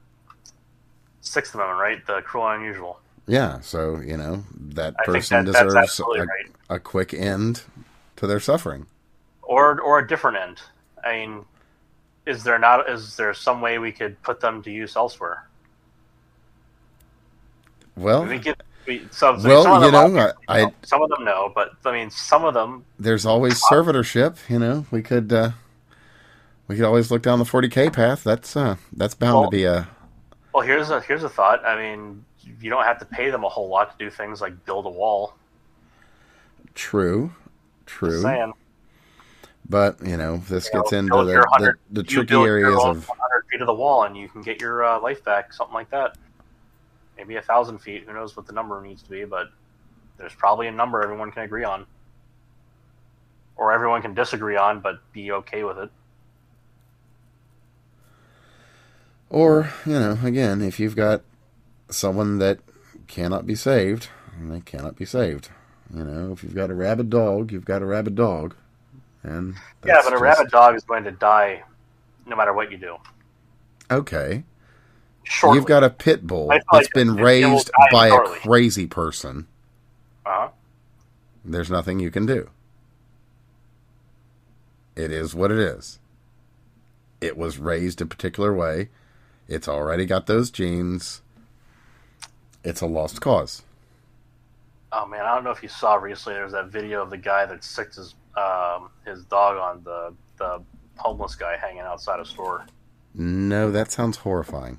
Sixth 1.21 1.55
Amendment, 1.55 1.81
right? 1.81 2.07
The 2.07 2.23
cruel 2.23 2.49
and 2.49 2.63
unusual. 2.63 3.01
Yeah, 3.27 3.61
so 3.61 4.01
you 4.01 4.17
know 4.17 4.45
that 4.71 4.97
person 4.99 5.45
that, 5.45 5.53
deserves 5.53 6.01
a, 6.01 6.05
right. 6.05 6.29
a, 6.71 6.81
quick 6.81 7.13
end 7.13 7.63
to 8.17 8.27
their 8.27 8.41
suffering, 8.41 8.87
or 9.43 9.81
or 9.81 9.99
a 9.99 10.09
different 10.09 10.39
end. 10.39 10.61
I 11.05 11.13
mean, 11.13 11.45
is 12.25 12.43
there 12.43 12.59
not? 12.59 12.89
Is 12.89 13.17
there 13.17 13.35
some 13.35 13.61
way 13.61 13.79
we 13.79 13.93
could 13.93 14.21
put 14.23 14.41
them 14.41 14.63
to 14.63 14.71
use 14.71 14.97
elsewhere? 14.97 15.48
Well, 17.99 18.25
we 18.25 18.39
get 18.39 18.61
we, 18.87 19.07
so, 19.11 19.39
well, 19.45 19.85
you 19.85 19.93
know, 19.93 20.33
I, 20.49 20.63
I, 20.63 20.73
some 20.83 21.03
of 21.03 21.11
them 21.11 21.25
know, 21.25 21.53
but 21.55 21.73
I 21.85 21.93
mean, 21.93 22.11
some 22.11 22.45
of 22.45 22.55
them. 22.55 22.85
There's 22.99 23.27
always 23.27 23.63
servitorship. 23.63 24.39
You 24.49 24.59
know, 24.59 24.87
we 24.91 25.03
could 25.03 25.31
uh, 25.33 25.51
we 26.69 26.77
could 26.77 26.85
always 26.85 27.11
look 27.11 27.23
down 27.23 27.39
the 27.39 27.45
40k 27.45 27.93
path. 27.93 28.25
That's 28.25 28.57
uh, 28.57 28.77
that's 28.93 29.15
bound 29.15 29.35
well, 29.35 29.45
to 29.45 29.51
be 29.51 29.65
a. 29.65 29.89
Well, 30.55 30.67
here's 30.67 30.91
a 30.91 31.01
here's 31.03 31.23
a 31.23 31.29
thought. 31.29 31.65
I 31.67 31.77
mean, 31.77 32.25
you 32.61 32.71
don't 32.71 32.85
have 32.85 32.99
to 33.01 33.05
pay 33.05 33.31
them 33.31 33.45
a 33.45 33.49
whole 33.49 33.69
lot 33.69 33.99
to 33.99 34.05
do 34.05 34.11
things 34.11 34.41
like 34.41 34.65
build 34.65 34.87
a 34.87 34.91
wall. 34.91 35.35
True, 36.75 37.33
true. 37.85 38.53
But 39.69 39.99
you 40.03 40.17
know, 40.17 40.39
this 40.49 40.71
you 40.73 40.81
gets 40.81 40.93
know, 40.93 40.99
into 40.99 41.25
the, 41.25 41.47
the, 41.59 41.75
the 41.91 42.03
tricky 42.03 42.35
areas 42.35 42.75
of 42.75 43.07
100 43.07 43.45
feet 43.51 43.61
of 43.61 43.67
the 43.67 43.75
wall, 43.75 44.05
and 44.05 44.17
you 44.17 44.29
can 44.29 44.41
get 44.41 44.63
your 44.63 44.83
uh, 44.83 44.99
life 44.99 45.23
back, 45.25 45.53
something 45.53 45.75
like 45.75 45.91
that. 45.91 46.17
Maybe 47.19 47.37
a 47.37 47.43
thousand 47.43 47.79
feet. 47.79 48.05
Who 48.07 48.15
knows 48.15 48.37
what 48.37 48.47
the 48.47 48.53
number 48.53 48.81
needs 48.81 49.03
to 49.03 49.11
be? 49.11 49.25
But 49.25 49.49
there's 50.17 50.35
probably 50.35 50.69
a 50.69 50.73
number 50.73 51.03
everyone 51.03 51.31
can 51.33 51.43
agree 51.43 51.65
on, 51.65 51.85
or 53.57 53.73
everyone 53.73 54.01
can 54.01 54.15
disagree 54.15 54.57
on, 54.57 54.81
but 54.81 55.01
be 55.13 55.33
okay 55.33 55.65
with 55.65 55.79
it. 55.79 55.91
Or, 59.31 59.71
you 59.85 59.93
know, 59.93 60.19
again, 60.23 60.63
if 60.63 60.81
you've 60.81 60.97
got 60.97 61.23
someone 61.91 62.39
that 62.39 62.61
cannot 63.09 63.47
be 63.47 63.55
saved, 63.55 64.09
they 64.41 64.61
cannot 64.61 64.97
be 64.97 65.05
saved. 65.05 65.51
You 65.95 66.05
know, 66.05 66.33
if 66.33 66.43
you've 66.43 66.55
got 66.55 66.71
a 66.71 66.75
rabid 66.75 67.11
dog, 67.11 67.53
you've 67.53 67.65
got 67.65 67.83
a 67.83 67.87
rabid 67.87 68.15
dog. 68.15 68.55
And 69.23 69.57
yeah, 69.85 70.01
but 70.03 70.09
a 70.09 70.11
just... 70.13 70.23
rabid 70.23 70.51
dog 70.51 70.77
is 70.77 70.85
going 70.85 71.05
to 71.05 71.11
die 71.11 71.63
no 72.27 72.37
matter 72.37 72.53
what 72.53 72.71
you 72.71 72.79
do. 72.79 72.97
Okay. 73.91 74.45
Shortly. 75.29 75.59
You've 75.59 75.67
got 75.67 75.85
a 75.85 75.91
pit 75.91 76.27
bull 76.27 76.49
that's 76.49 76.65
like 76.73 76.91
been 76.95 77.17
raised 77.17 77.71
by 77.93 78.09
shortly. 78.09 78.39
a 78.39 78.41
crazy 78.41 78.87
person. 78.87 79.47
Uh-huh. 80.25 80.49
There's 81.45 81.71
nothing 81.71 82.01
you 82.01 82.11
can 82.11 82.25
do. 82.25 82.49
It 84.97 85.13
is 85.13 85.35
what 85.35 85.53
it 85.53 85.59
is. 85.59 85.99
It 87.21 87.37
was 87.37 87.59
raised 87.59 88.01
a 88.01 88.07
particular 88.07 88.55
way. 88.55 88.89
It's 89.49 89.69
already 89.69 90.07
got 90.07 90.27
those 90.27 90.51
genes. 90.51 91.21
It's 92.65 92.81
a 92.81 92.87
lost 92.87 93.21
cause. 93.21 93.63
Oh 94.93 95.07
man, 95.07 95.27
I 95.27 95.35
don't 95.35 95.45
know 95.45 95.51
if 95.51 95.63
you 95.63 95.69
saw 95.69 95.97
recently. 95.97 96.39
There's 96.39 96.53
that 96.53 96.69
video 96.69 97.03
of 97.03 97.11
the 97.11 97.19
guy 97.19 97.45
that 97.45 97.63
sicked 97.63 97.97
his 97.97 98.15
um, 98.35 98.89
his 99.05 99.25
dog 99.25 99.59
on 99.59 99.85
the 99.85 100.15
the 100.39 100.63
homeless 100.97 101.35
guy 101.35 101.59
hanging 101.59 101.81
outside 101.81 102.19
a 102.19 102.25
store. 102.25 102.67
No, 103.15 103.71
that 103.71 103.93
sounds 103.93 104.17
horrifying. 104.19 104.79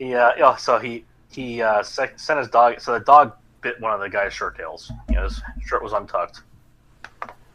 Yeah, 0.00 0.32
yeah. 0.38 0.56
So 0.56 0.78
he 0.78 1.04
he 1.30 1.62
uh, 1.62 1.82
sent 1.82 2.18
his 2.18 2.48
dog. 2.48 2.80
So 2.80 2.94
the 2.94 3.00
dog 3.00 3.34
bit 3.60 3.78
one 3.80 3.92
of 3.92 4.00
the 4.00 4.08
guy's 4.08 4.32
shirt 4.32 4.56
tails. 4.56 4.90
You 5.10 5.16
know, 5.16 5.24
his 5.24 5.40
shirt 5.64 5.82
was 5.82 5.92
untucked, 5.92 6.40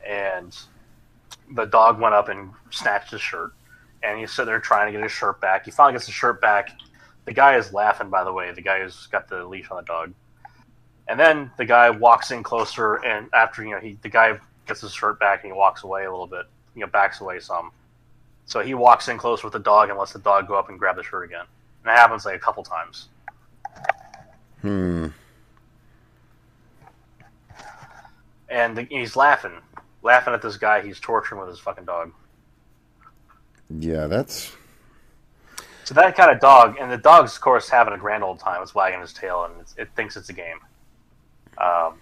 and 0.07 0.55
the 1.55 1.65
dog 1.65 1.99
went 1.99 2.13
up 2.13 2.29
and 2.29 2.51
snatched 2.69 3.11
his 3.11 3.21
shirt. 3.21 3.53
And 4.03 4.19
he's 4.19 4.31
sitting 4.31 4.45
there 4.45 4.59
trying 4.59 4.85
to 4.85 4.91
get 4.91 5.01
his 5.01 5.11
shirt 5.11 5.41
back. 5.41 5.65
He 5.65 5.71
finally 5.71 5.93
gets 5.93 6.05
his 6.05 6.13
shirt 6.13 6.39
back. 6.39 6.69
The 7.25 7.33
guy 7.33 7.57
is 7.57 7.73
laughing, 7.73 8.09
by 8.09 8.23
the 8.23 8.31
way. 8.31 8.51
The 8.51 8.61
guy 8.61 8.81
who's 8.81 9.07
got 9.07 9.27
the 9.27 9.43
leash 9.43 9.71
on 9.71 9.77
the 9.77 9.83
dog. 9.83 10.13
And 11.07 11.19
then 11.19 11.49
the 11.57 11.65
guy 11.65 11.89
walks 11.89 12.29
in 12.29 12.43
closer, 12.43 13.03
and 13.03 13.27
after 13.33 13.63
you 13.63 13.71
know, 13.71 13.79
he 13.79 13.97
the 14.03 14.09
guy 14.09 14.37
gets 14.67 14.81
his 14.81 14.93
shirt 14.93 15.19
back 15.19 15.43
and 15.43 15.51
he 15.51 15.57
walks 15.57 15.83
away 15.83 16.05
a 16.05 16.11
little 16.11 16.27
bit. 16.27 16.45
You 16.75 16.81
know, 16.81 16.87
backs 16.87 17.21
away 17.21 17.39
some. 17.39 17.71
So 18.45 18.59
he 18.59 18.75
walks 18.75 19.07
in 19.07 19.17
close 19.17 19.43
with 19.43 19.53
the 19.53 19.59
dog 19.59 19.89
and 19.89 19.97
lets 19.97 20.13
the 20.13 20.19
dog 20.19 20.47
go 20.47 20.53
up 20.53 20.69
and 20.69 20.77
grab 20.77 20.97
the 20.97 21.03
shirt 21.03 21.25
again. 21.25 21.45
And 21.85 21.91
that 21.91 21.99
happens 21.99 22.25
like 22.25 22.35
a 22.35 22.39
couple 22.39 22.63
times. 22.63 23.09
Hmm. 24.61 25.09
And 28.49 28.75
the, 28.75 28.87
he's 28.89 29.15
laughing, 29.15 29.51
laughing 30.01 30.33
at 30.33 30.41
this 30.41 30.57
guy 30.57 30.81
he's 30.81 30.99
torturing 30.99 31.41
with 31.41 31.49
his 31.49 31.59
fucking 31.59 31.85
dog. 31.85 32.11
Yeah, 33.69 34.07
that's. 34.07 34.51
So 35.83 35.93
that 35.93 36.17
kind 36.17 36.31
of 36.31 36.39
dog, 36.39 36.77
and 36.79 36.91
the 36.91 36.97
dog's 36.97 37.35
of 37.35 37.41
course 37.41 37.69
having 37.69 37.93
a 37.93 37.99
grand 37.99 38.23
old 38.23 38.39
time. 38.39 38.63
It's 38.63 38.73
wagging 38.73 39.01
its 39.01 39.13
tail 39.13 39.43
and 39.43 39.63
it 39.77 39.89
thinks 39.95 40.17
it's 40.17 40.29
a 40.29 40.33
game. 40.33 40.57
Um, 41.59 41.99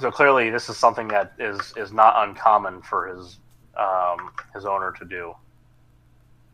so 0.00 0.10
clearly, 0.10 0.48
this 0.48 0.70
is 0.70 0.78
something 0.78 1.08
that 1.08 1.34
is 1.38 1.74
is 1.76 1.92
not 1.92 2.26
uncommon 2.26 2.80
for 2.80 3.08
his 3.08 3.36
um, 3.76 4.32
his 4.54 4.64
owner 4.64 4.92
to 4.92 5.04
do. 5.04 5.34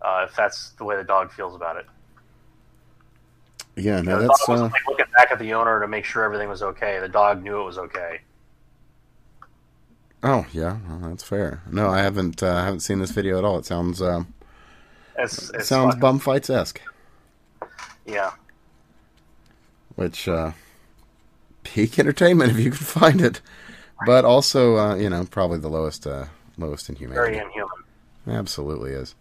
Uh, 0.03 0.27
if 0.29 0.35
that's 0.35 0.71
the 0.71 0.83
way 0.85 0.97
the 0.97 1.05
dog 1.05 1.31
feels 1.31 1.55
about 1.55 1.77
it. 1.77 1.87
Yeah, 3.77 4.01
no, 4.01 4.21
that's. 4.21 4.47
Dog 4.47 4.59
uh... 4.59 4.63
like 4.65 4.87
looking 4.89 5.07
back 5.17 5.31
at 5.31 5.39
the 5.39 5.55
owner 5.55 5.81
to 5.81 5.89
make 5.89 6.05
sure 6.05 6.25
everything 6.25 6.49
was 6.49 6.63
okay. 6.63 6.99
The 7.01 7.09
dog 7.09 7.43
knew 7.43 7.61
it 7.61 7.65
was 7.65 7.79
okay. 7.79 8.21
Oh 10.23 10.47
yeah, 10.53 10.79
well, 10.89 11.11
that's 11.11 11.23
fair. 11.23 11.63
No, 11.71 11.89
I 11.89 12.01
haven't. 12.01 12.43
Uh, 12.43 12.63
haven't 12.63 12.81
seen 12.81 12.99
this 12.99 13.11
video 13.11 13.39
at 13.39 13.45
all. 13.45 13.59
It 13.59 13.65
sounds. 13.65 14.03
Um, 14.03 14.35
it's, 15.19 15.51
it 15.51 15.65
sounds 15.65 15.97
bum 15.97 16.19
fights 16.19 16.51
esque. 16.51 16.81
Yeah. 18.07 18.33
Which 19.97 20.29
uh, 20.29 20.53
peak 21.63 21.99
entertainment 21.99 22.51
if 22.53 22.59
you 22.59 22.71
can 22.71 22.85
find 22.85 23.21
it, 23.21 23.41
but 24.07 24.25
also 24.25 24.77
uh, 24.77 24.95
you 24.97 25.09
know 25.09 25.25
probably 25.25 25.59
the 25.59 25.69
lowest 25.69 26.07
uh, 26.07 26.27
lowest 26.59 26.89
in 26.89 26.97
humanity. 26.97 27.35
Very 27.35 27.39
inhuman. 27.39 27.85
Absolutely 28.27 28.93
is. 28.93 29.15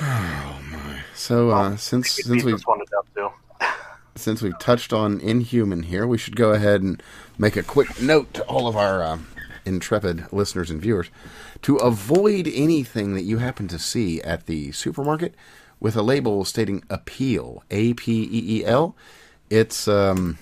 Oh 0.00 0.60
my! 0.70 1.00
So 1.14 1.50
uh, 1.50 1.76
since 1.76 2.10
since 2.10 2.42
we 2.42 2.56
since 4.16 4.42
we've 4.42 4.58
touched 4.58 4.92
on 4.92 5.20
Inhuman 5.20 5.84
here, 5.84 6.06
we 6.06 6.18
should 6.18 6.36
go 6.36 6.50
ahead 6.52 6.82
and 6.82 7.02
make 7.38 7.56
a 7.56 7.62
quick 7.62 8.00
note 8.00 8.34
to 8.34 8.42
all 8.44 8.66
of 8.66 8.76
our 8.76 9.02
uh, 9.02 9.18
intrepid 9.64 10.32
listeners 10.32 10.70
and 10.70 10.80
viewers 10.80 11.10
to 11.62 11.76
avoid 11.76 12.48
anything 12.52 13.14
that 13.14 13.22
you 13.22 13.38
happen 13.38 13.68
to 13.68 13.78
see 13.78 14.20
at 14.22 14.46
the 14.46 14.72
supermarket 14.72 15.34
with 15.80 15.96
a 15.96 16.02
label 16.02 16.44
stating 16.44 16.80
Apeel 16.82 17.62
A 17.70 17.94
P 17.94 18.22
E 18.22 18.58
E 18.60 18.64
L. 18.64 18.96
It's 19.50 19.86
um, 19.86 20.38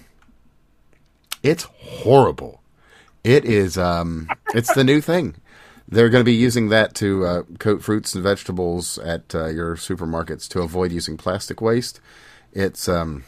it's 1.43 1.65
horrible. 1.65 2.63
It 3.25 3.45
is 3.45 3.77
um, 3.79 4.29
it's 4.55 4.73
the 4.75 4.85
new 4.85 5.01
thing. 5.01 5.37
They're 5.93 6.09
going 6.09 6.23
to 6.23 6.31
be 6.31 6.35
using 6.35 6.71
that 6.71 6.95
to 6.97 7.27
uh, 7.27 7.43
coat 7.59 7.83
fruits 7.83 8.15
and 8.15 8.23
vegetables 8.23 8.97
at 8.97 9.35
uh, 9.35 9.49
your 9.49 9.77
supermarkets 9.77 10.49
to 10.49 10.63
avoid 10.63 10.91
using 10.91 11.19
plastic 11.19 11.61
waste. 11.61 12.01
It's 12.51 12.89
um, 12.89 13.25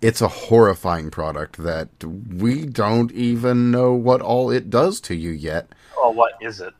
it's 0.00 0.20
a 0.20 0.28
horrifying 0.28 1.10
product 1.10 1.56
that 1.56 1.88
we 2.04 2.64
don't 2.64 3.10
even 3.10 3.72
know 3.72 3.92
what 3.92 4.20
all 4.20 4.52
it 4.52 4.70
does 4.70 5.00
to 5.00 5.16
you 5.16 5.30
yet. 5.30 5.66
Oh, 5.96 6.10
what 6.10 6.34
is 6.40 6.60
it? 6.60 6.74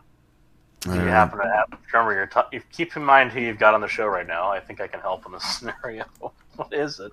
Do 0.83 0.93
you 0.93 1.01
uh, 1.01 1.07
happen 1.07 1.41
to 1.41 1.45
have, 1.45 1.77
remember 1.93 2.15
your 2.15 2.27
t- 2.27 2.61
keep 2.71 2.97
in 2.97 3.05
mind 3.05 3.33
who 3.33 3.41
you've 3.41 3.59
got 3.59 3.75
on 3.75 3.81
the 3.81 3.89
show 3.89 4.07
right 4.07 4.27
now. 4.27 4.49
I 4.49 4.61
think 4.61 4.81
I 4.81 4.87
can 4.87 5.01
help 5.01 5.27
in 5.27 5.33
this 5.33 5.45
scenario. 5.59 6.05
what 6.21 6.73
is 6.73 7.01
it? 7.01 7.11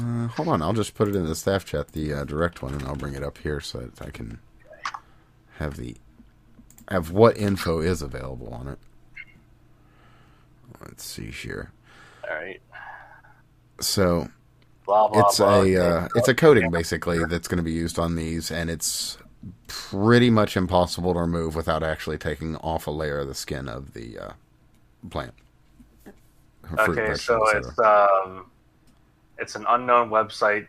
Uh, 0.00 0.28
hold 0.28 0.48
on, 0.48 0.62
I'll 0.62 0.72
just 0.72 0.94
put 0.94 1.08
it 1.08 1.16
in 1.16 1.26
the 1.26 1.34
staff 1.34 1.66
chat, 1.66 1.88
the 1.92 2.14
uh, 2.14 2.24
direct 2.24 2.62
one, 2.62 2.72
and 2.72 2.84
I'll 2.84 2.96
bring 2.96 3.14
it 3.14 3.22
up 3.22 3.36
here 3.36 3.60
so 3.60 3.80
that 3.80 4.00
I 4.00 4.10
can 4.10 4.38
have 5.58 5.76
the 5.76 5.96
have 6.90 7.10
what 7.10 7.36
info 7.36 7.80
is 7.80 8.02
available 8.02 8.52
on 8.52 8.68
it. 8.68 8.78
Let's 10.80 11.04
see 11.04 11.30
here. 11.30 11.72
All 12.28 12.36
right. 12.36 12.60
So 13.80 14.28
blah, 14.86 15.08
blah, 15.08 15.20
it's 15.20 15.38
blah, 15.38 15.62
a 15.62 15.76
uh, 15.76 16.08
it's 16.14 16.28
a 16.28 16.34
coating 16.34 16.70
basically 16.70 17.24
that's 17.26 17.48
going 17.48 17.58
to 17.58 17.62
be 17.62 17.72
used 17.72 17.98
on 17.98 18.16
these, 18.16 18.50
and 18.50 18.70
it's 18.70 19.18
pretty 19.66 20.30
much 20.30 20.56
impossible 20.56 21.14
to 21.14 21.20
remove 21.20 21.54
without 21.54 21.82
actually 21.82 22.18
taking 22.18 22.56
off 22.56 22.86
a 22.86 22.90
layer 22.90 23.20
of 23.20 23.28
the 23.28 23.34
skin 23.34 23.68
of 23.68 23.94
the 23.94 24.18
uh, 24.18 24.32
plant. 25.10 25.34
okay, 26.78 27.14
so 27.14 27.46
it's 27.50 27.78
um, 27.78 28.50
it's 29.38 29.54
an 29.54 29.64
unknown 29.68 30.10
website 30.10 30.66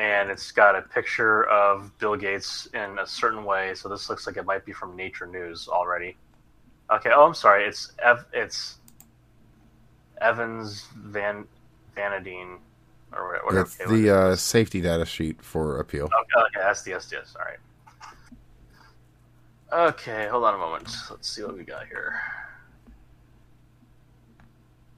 and 0.00 0.30
it's 0.30 0.50
got 0.50 0.74
a 0.74 0.80
picture 0.80 1.44
of 1.44 1.96
Bill 1.98 2.16
Gates 2.16 2.66
in 2.72 2.98
a 2.98 3.06
certain 3.06 3.44
way. 3.44 3.74
So 3.74 3.90
this 3.90 4.08
looks 4.08 4.26
like 4.26 4.38
it 4.38 4.46
might 4.46 4.64
be 4.64 4.72
from 4.72 4.96
Nature 4.96 5.26
News 5.26 5.68
already. 5.68 6.16
Okay. 6.90 7.10
Oh, 7.14 7.26
I'm 7.26 7.34
sorry. 7.34 7.66
It's 7.66 7.92
Ev- 8.02 8.24
it's 8.32 8.78
Evans 10.22 10.86
Van 10.96 11.46
Vanodine 11.94 12.60
or 13.12 13.28
whatever. 13.44 13.60
It's 13.60 13.78
okay, 13.78 13.94
the 13.94 14.16
uh, 14.16 14.36
safety 14.36 14.80
data 14.80 15.04
sheet 15.04 15.42
for 15.42 15.84
Apeel. 15.84 16.04
Okay, 16.04 16.40
okay, 16.46 16.60
that's 16.60 16.82
the 16.82 16.92
SDS. 16.92 17.36
All 17.36 17.44
right. 17.44 17.58
Okay, 19.90 20.28
hold 20.28 20.44
on 20.44 20.54
a 20.54 20.58
moment. 20.58 20.88
Let's 21.10 21.28
see 21.28 21.42
what 21.42 21.58
we 21.58 21.62
got 21.62 21.86
here. 21.88 22.18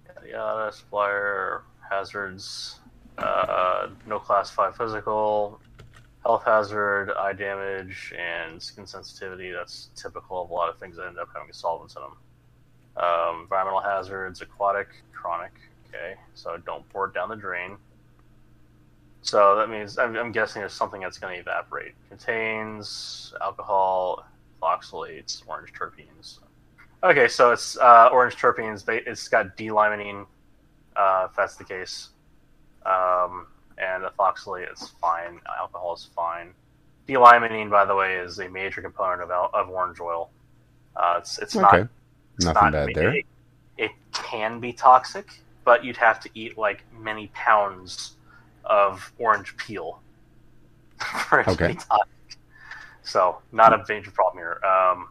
Yada 0.07 0.29
yada, 0.31 0.73
supplier 0.73 1.63
hazards. 1.91 2.79
Uh, 3.19 3.89
no 4.07 4.19
class 4.19 4.51
5 4.51 4.77
physical, 4.77 5.61
health 6.23 6.45
hazard, 6.45 7.13
eye 7.19 7.33
damage, 7.33 8.15
and 8.19 8.63
skin 8.63 8.87
sensitivity. 8.87 9.51
That's 9.51 9.91
typical 9.95 10.43
of 10.43 10.51
a 10.51 10.55
lot 10.55 10.69
of 10.69 10.79
things 10.79 10.97
that 10.97 11.07
end 11.07 11.19
up 11.19 11.29
having 11.35 11.53
solvents 11.53 11.97
in 11.97 12.03
them. 12.03 12.17
Um, 12.97 13.43
environmental 13.43 13.81
hazards, 13.81 14.41
aquatic, 14.41 14.89
chronic. 15.13 15.53
Okay, 15.89 16.15
so 16.35 16.57
don't 16.59 16.89
pour 16.89 17.07
it 17.07 17.15
down 17.15 17.29
the 17.29 17.37
drain. 17.37 17.77
So 19.23 19.57
that 19.57 19.69
means 19.71 19.99
I'm, 19.99 20.17
I'm 20.17 20.33
guessing 20.33 20.61
there's 20.61 20.73
something 20.73 21.01
that's 21.01 21.19
going 21.19 21.35
to 21.35 21.41
evaporate. 21.41 21.95
Contains 22.09 23.33
alcohol, 23.41 24.25
ethoxylates, 24.61 25.43
orange 25.47 25.73
terpenes. 25.73 26.39
Okay, 27.05 27.29
so 27.29 27.51
it's 27.51 27.77
uh, 27.79 28.09
orange 28.13 28.37
terpenes. 28.37 28.85
It's 28.89 29.29
got 29.29 29.57
D-limonene, 29.57 30.27
uh, 30.97 31.27
if 31.31 31.37
that's 31.37 31.57
the 31.57 31.65
case. 31.65 32.11
Um, 32.87 33.47
and 33.79 34.05
ethoxylate 34.05 34.73
is 34.73 34.89
fine. 35.01 35.41
Alcohol 35.59 35.95
is 35.95 36.09
fine. 36.15 36.53
D-limonene, 37.07 37.71
by 37.71 37.85
the 37.85 37.95
way, 37.95 38.17
is 38.17 38.39
a 38.39 38.49
major 38.49 38.81
component 38.81 39.23
of 39.23 39.31
of 39.55 39.71
orange 39.71 40.01
oil. 40.01 40.31
Uh, 40.97 41.17
it's 41.19 41.39
it's 41.39 41.57
okay. 41.57 41.63
not 41.63 41.89
it's 42.37 42.45
nothing 42.45 42.63
not, 42.63 42.73
bad 42.73 42.89
there. 42.95 43.15
It, 43.15 43.27
it, 43.79 43.91
can 44.13 44.61
be 44.61 44.73
toxic, 44.73 45.41
but 45.65 45.85
you'd 45.85 45.97
have 45.97 46.21
to 46.21 46.31
eat 46.35 46.59
like 46.59 46.85
many 46.97 47.29
pounds 47.35 48.17
of 48.65 49.11
orange 49.19 49.57
peel 49.57 50.01
for 51.29 51.41
it 51.41 51.45
to 51.45 51.57
be 51.57 51.75
toxic. 51.75 52.39
So 53.03 53.39
not 53.53 53.73
a 53.73 53.85
major 53.89 54.11
problem 54.11 54.43
here. 54.43 54.61
Um, 54.65 55.09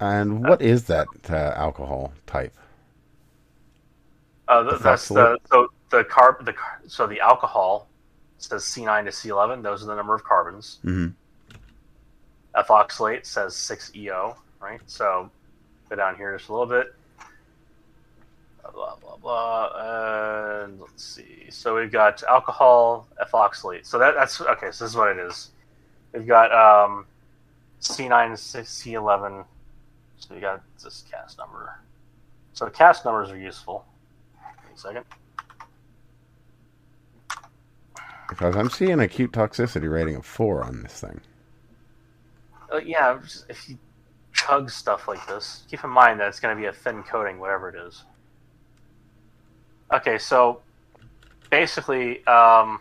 And 0.00 0.44
what 0.46 0.62
is 0.62 0.84
that 0.84 1.08
uh, 1.28 1.52
alcohol 1.56 2.12
type? 2.26 2.56
uh, 4.48 4.68
th- 4.68 4.82
that's 4.82 5.08
the 5.08 5.38
so 5.50 5.68
the 5.90 6.04
carb 6.04 6.44
the 6.44 6.54
so 6.86 7.06
the 7.06 7.20
alcohol 7.20 7.88
says 8.38 8.62
C9 8.64 9.04
to 9.04 9.10
C11. 9.10 9.62
Those 9.62 9.82
are 9.82 9.86
the 9.86 9.94
number 9.94 10.14
of 10.14 10.24
carbons. 10.24 10.78
hmm 10.82 11.08
Ethoxylate 12.54 13.24
says 13.24 13.54
6EO, 13.54 14.34
right? 14.60 14.80
So 14.86 15.30
go 15.88 15.96
down 15.96 16.16
here 16.16 16.36
just 16.36 16.48
a 16.48 16.52
little 16.52 16.66
bit. 16.66 16.94
Blah, 18.74 18.96
blah, 18.96 19.16
blah. 19.16 20.64
And 20.64 20.80
let's 20.80 21.04
see. 21.04 21.46
So 21.50 21.76
we've 21.76 21.92
got 21.92 22.22
alcohol, 22.24 23.06
ethoxylate. 23.22 23.86
So 23.86 23.98
that, 23.98 24.14
that's 24.14 24.40
okay. 24.40 24.70
So 24.72 24.84
this 24.84 24.90
is 24.90 24.96
what 24.96 25.08
it 25.08 25.18
is. 25.18 25.50
We've 26.12 26.26
got 26.26 26.52
um, 26.52 27.06
C9, 27.80 28.32
C11. 28.32 29.44
So 30.18 30.34
we 30.34 30.40
got 30.40 30.62
this 30.82 31.04
CAS 31.10 31.36
number. 31.38 31.78
So 32.54 32.68
CAS 32.68 33.04
numbers 33.04 33.30
are 33.30 33.38
useful. 33.38 33.84
Wait 34.66 34.76
a 34.76 34.78
second. 34.78 35.04
Because 38.38 38.54
I'm 38.54 38.70
seeing 38.70 39.00
acute 39.00 39.32
toxicity 39.32 39.90
rating 39.90 40.14
of 40.14 40.24
four 40.24 40.62
on 40.62 40.84
this 40.84 41.00
thing. 41.00 41.20
Uh, 42.72 42.76
yeah, 42.76 43.18
if 43.48 43.68
you 43.68 43.76
chug 44.32 44.70
stuff 44.70 45.08
like 45.08 45.26
this, 45.26 45.64
keep 45.68 45.82
in 45.82 45.90
mind 45.90 46.20
that 46.20 46.28
it's 46.28 46.38
going 46.38 46.54
to 46.56 46.60
be 46.60 46.68
a 46.68 46.72
thin 46.72 47.02
coating, 47.02 47.40
whatever 47.40 47.68
it 47.68 47.74
is. 47.74 48.04
Okay, 49.92 50.18
so 50.18 50.60
basically, 51.50 52.24
um, 52.28 52.78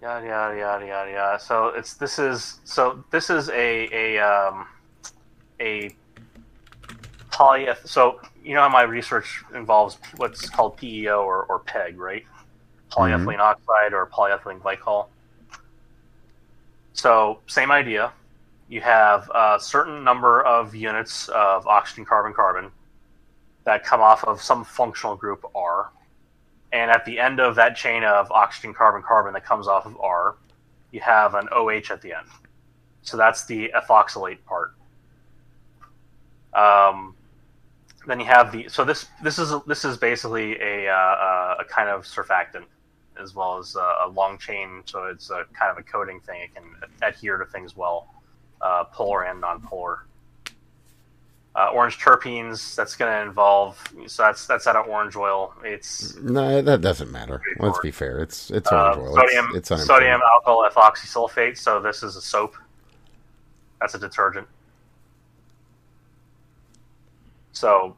yada 0.00 0.24
yada 0.24 0.56
yada 0.56 0.86
yada 0.86 1.10
yada. 1.10 1.40
So 1.40 1.68
it's 1.68 1.94
this 1.94 2.20
is 2.20 2.60
so 2.62 3.02
this 3.10 3.28
is 3.28 3.48
a 3.48 4.16
a 4.16 4.18
um, 4.20 4.68
a 5.58 5.92
polyeth. 7.32 7.88
So 7.88 8.20
you 8.48 8.54
know 8.54 8.62
how 8.62 8.70
my 8.70 8.80
research 8.80 9.44
involves 9.54 9.98
what's 10.16 10.48
called 10.48 10.78
PEO 10.78 11.22
or, 11.22 11.44
or 11.50 11.58
PEG, 11.58 11.98
right? 11.98 12.24
Polyethylene 12.90 13.40
oxide 13.40 13.92
or 13.92 14.06
polyethylene 14.06 14.58
glycol. 14.58 15.08
So 16.94 17.40
same 17.46 17.70
idea. 17.70 18.10
You 18.70 18.80
have 18.80 19.30
a 19.34 19.58
certain 19.60 20.02
number 20.02 20.42
of 20.46 20.74
units 20.74 21.28
of 21.28 21.66
oxygen, 21.66 22.06
carbon, 22.06 22.32
carbon 22.32 22.70
that 23.64 23.84
come 23.84 24.00
off 24.00 24.24
of 24.24 24.40
some 24.40 24.64
functional 24.64 25.14
group 25.14 25.44
R. 25.54 25.90
And 26.72 26.90
at 26.90 27.04
the 27.04 27.18
end 27.18 27.40
of 27.40 27.54
that 27.56 27.76
chain 27.76 28.02
of 28.02 28.32
oxygen, 28.32 28.72
carbon, 28.72 29.02
carbon 29.02 29.34
that 29.34 29.44
comes 29.44 29.68
off 29.68 29.84
of 29.84 30.00
R, 30.00 30.36
you 30.90 31.00
have 31.00 31.34
an 31.34 31.48
OH 31.52 31.92
at 31.92 32.00
the 32.00 32.14
end. 32.14 32.26
So 33.02 33.18
that's 33.18 33.44
the 33.44 33.70
ethoxylate 33.76 34.38
part. 34.46 34.72
Um, 36.54 37.14
then 38.08 38.18
you 38.18 38.26
have 38.26 38.50
the 38.50 38.68
so 38.68 38.84
this 38.84 39.06
this 39.22 39.38
is 39.38 39.52
this 39.66 39.84
is 39.84 39.98
basically 39.98 40.58
a 40.60 40.88
uh, 40.88 41.56
a 41.60 41.64
kind 41.64 41.90
of 41.90 42.04
surfactant 42.04 42.64
as 43.20 43.34
well 43.34 43.58
as 43.58 43.76
a, 43.76 44.06
a 44.06 44.08
long 44.08 44.38
chain. 44.38 44.82
So 44.86 45.04
it's 45.04 45.30
a 45.30 45.44
kind 45.52 45.70
of 45.70 45.76
a 45.78 45.82
coating 45.82 46.20
thing. 46.20 46.40
It 46.42 46.54
can 46.54 46.64
adhere 47.02 47.36
to 47.36 47.44
things 47.44 47.76
well, 47.76 48.08
uh, 48.62 48.84
polar 48.84 49.24
and 49.24 49.40
non-polar. 49.40 50.06
Uh, 51.54 51.70
orange 51.74 51.98
terpenes. 51.98 52.74
That's 52.76 52.96
going 52.96 53.12
to 53.12 53.28
involve. 53.28 53.76
So 54.06 54.22
that's 54.22 54.46
that's 54.46 54.66
out 54.66 54.76
of 54.76 54.86
orange 54.86 55.16
oil. 55.16 55.52
It's 55.62 56.16
No, 56.16 56.62
that 56.62 56.80
doesn't 56.80 57.12
matter. 57.12 57.42
Let's 57.58 57.80
be 57.80 57.90
fair. 57.90 58.20
It's 58.20 58.50
it's 58.50 58.72
uh, 58.72 58.92
orange 58.94 58.98
oil. 58.98 59.14
sodium 59.16 59.50
it's, 59.54 59.70
it's 59.70 59.84
sodium 59.84 60.20
alcohol 60.32 60.66
ethoxysulfate. 60.70 61.58
So 61.58 61.80
this 61.80 62.02
is 62.02 62.16
a 62.16 62.22
soap. 62.22 62.56
That's 63.80 63.94
a 63.94 63.98
detergent. 63.98 64.46
So, 67.58 67.96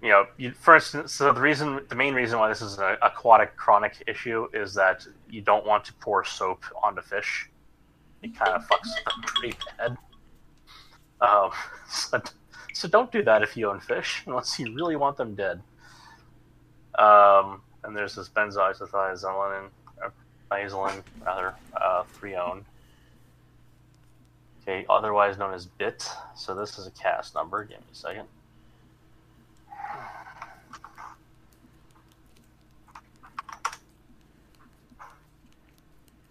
you 0.00 0.10
know, 0.10 0.26
you, 0.36 0.52
for 0.52 0.76
instance, 0.76 1.12
so 1.12 1.32
the 1.32 1.40
reason, 1.40 1.80
the 1.88 1.96
main 1.96 2.14
reason 2.14 2.38
why 2.38 2.48
this 2.48 2.62
is 2.62 2.78
an 2.78 2.96
aquatic 3.02 3.56
chronic 3.56 4.00
issue 4.06 4.46
is 4.54 4.74
that 4.74 5.04
you 5.28 5.40
don't 5.40 5.66
want 5.66 5.84
to 5.86 5.92
pour 5.94 6.24
soap 6.24 6.62
onto 6.84 7.02
fish. 7.02 7.50
It 8.22 8.38
kind 8.38 8.52
of 8.52 8.62
fucks 8.68 8.94
them 8.94 9.22
pretty 9.22 9.58
bad. 9.76 9.96
Um, 11.20 11.50
so, 11.90 12.22
so 12.74 12.86
don't 12.86 13.10
do 13.10 13.24
that 13.24 13.42
if 13.42 13.56
you 13.56 13.68
own 13.68 13.80
fish, 13.80 14.22
unless 14.26 14.56
you 14.56 14.72
really 14.72 14.94
want 14.94 15.16
them 15.16 15.34
dead. 15.34 15.60
Um, 16.96 17.62
and 17.82 17.96
there's 17.96 18.14
this 18.14 18.28
benzoisothiazoline, 18.28 19.68
isolin, 20.52 21.02
rather, 21.24 21.56
uh, 21.74 22.04
freone. 22.04 22.64
Okay, 24.62 24.86
otherwise 24.88 25.38
known 25.38 25.54
as 25.54 25.66
BIT. 25.66 26.08
So 26.36 26.54
this 26.54 26.78
is 26.78 26.86
a 26.86 26.92
CAS 26.92 27.34
number. 27.34 27.64
Give 27.64 27.78
me 27.78 27.86
a 27.90 27.94
second. 27.96 28.28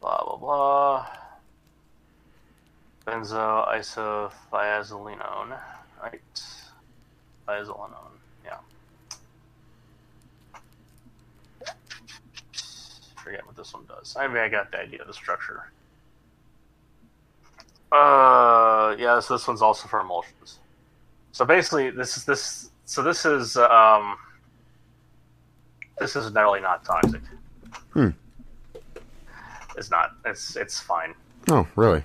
Blah 0.01 0.23
blah 0.23 0.37
blah. 0.37 1.07
Benzoisothiazolinone. 3.05 5.59
Right. 6.01 6.21
Thiazolinone. 7.47 8.17
Yeah. 8.43 8.57
Forget 13.23 13.45
what 13.45 13.55
this 13.55 13.71
one 13.73 13.85
does. 13.87 14.17
I 14.19 14.27
mean, 14.27 14.37
I 14.37 14.49
got 14.49 14.71
the 14.71 14.79
idea 14.79 15.01
of 15.01 15.07
the 15.07 15.13
structure. 15.13 15.71
Uh, 17.91 18.95
yeah. 18.99 19.19
So 19.19 19.35
this 19.35 19.47
one's 19.47 19.61
also 19.61 19.87
for 19.87 20.01
emulsions. 20.01 20.59
So 21.31 21.45
basically, 21.45 21.91
this 21.91 22.17
is 22.17 22.25
this. 22.25 22.71
So 22.85 23.01
this 23.01 23.25
is 23.25 23.57
um. 23.57 24.17
This 25.99 26.15
is 26.15 26.31
generally 26.31 26.59
not 26.61 26.83
toxic. 26.83 27.21
Hmm. 27.93 28.09
It's 29.77 29.91
not. 29.91 30.11
It's 30.25 30.55
it's 30.55 30.79
fine. 30.79 31.13
Oh, 31.49 31.67
really? 31.75 32.03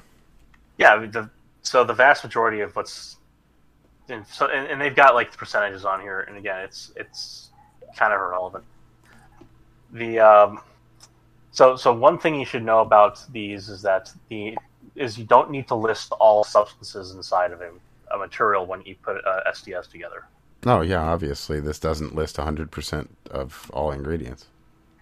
Yeah. 0.79 1.07
The, 1.07 1.29
so 1.63 1.85
the 1.85 1.93
vast 1.93 2.25
majority 2.25 2.61
of 2.61 2.75
what's 2.77 3.17
and 4.09 4.27
so 4.27 4.47
and, 4.47 4.67
and 4.67 4.81
they've 4.81 4.95
got 4.95 5.15
like 5.15 5.31
the 5.33 5.39
percentages 5.39 5.85
on 5.85 6.01
here, 6.01 6.21
and 6.21 6.37
again, 6.37 6.61
it's 6.61 6.93
it's 6.97 7.51
kind 7.97 8.13
of 8.13 8.21
irrelevant. 8.21 8.65
The 9.93 10.19
um, 10.21 10.61
so 11.53 11.77
so 11.77 11.93
one 11.93 12.19
thing 12.19 12.35
you 12.35 12.47
should 12.47 12.65
know 12.65 12.81
about 12.81 13.23
these 13.33 13.69
is 13.69 13.83
that 13.83 14.13
the 14.29 14.57
is 14.97 15.19
you 15.19 15.25
don't 15.25 15.51
need 15.51 15.69
to 15.69 15.75
list 15.75 16.13
all 16.13 16.43
substances 16.45 17.15
inside 17.15 17.53
of 17.53 17.61
a, 17.61 17.71
a 18.13 18.19
material 18.19 18.67
when 18.67 18.83
you 18.83 18.97
put 19.03 19.17
uh, 19.25 19.41
SDS 19.51 19.91
together. 19.91 20.25
Oh, 20.67 20.83
yeah. 20.83 21.01
Obviously, 21.03 21.61
this 21.61 21.79
doesn't 21.79 22.15
list 22.15 22.37
100% 22.37 23.09
of 23.31 23.71
all 23.73 23.93
ingredients. 23.93 24.47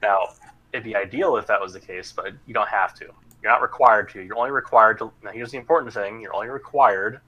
Now, 0.02 0.28
it'd 0.72 0.84
be 0.84 0.94
ideal 0.94 1.36
if 1.36 1.46
that 1.46 1.60
was 1.60 1.72
the 1.72 1.80
case, 1.80 2.12
but 2.12 2.32
you 2.46 2.54
don't 2.54 2.68
have 2.68 2.94
to. 2.94 3.06
You're 3.42 3.52
not 3.52 3.62
required 3.62 4.08
to. 4.10 4.22
You're 4.22 4.36
only 4.36 4.50
required 4.50 4.98
to. 4.98 5.12
Now, 5.22 5.30
here's 5.30 5.50
the 5.50 5.58
important 5.58 5.92
thing: 5.92 6.20
you're 6.20 6.34
only 6.34 6.48
required 6.48 7.20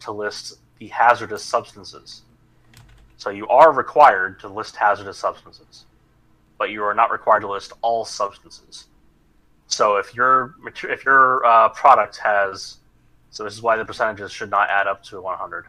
to 0.00 0.12
list 0.12 0.58
the 0.78 0.88
hazardous 0.88 1.42
substances. 1.42 2.22
So 3.16 3.30
you 3.30 3.46
are 3.48 3.72
required 3.72 4.40
to 4.40 4.48
list 4.48 4.76
hazardous 4.76 5.18
substances, 5.18 5.86
but 6.58 6.70
you 6.70 6.82
are 6.82 6.94
not 6.94 7.10
required 7.10 7.40
to 7.40 7.50
list 7.50 7.72
all 7.82 8.04
substances. 8.04 8.86
So 9.66 9.96
if 9.96 10.14
your 10.14 10.54
if 10.66 11.04
your 11.04 11.44
uh, 11.44 11.68
product 11.70 12.18
has, 12.18 12.78
so 13.30 13.44
this 13.44 13.54
is 13.54 13.62
why 13.62 13.76
the 13.76 13.84
percentages 13.84 14.32
should 14.32 14.50
not 14.50 14.70
add 14.70 14.86
up 14.86 15.02
to 15.04 15.20
100. 15.20 15.66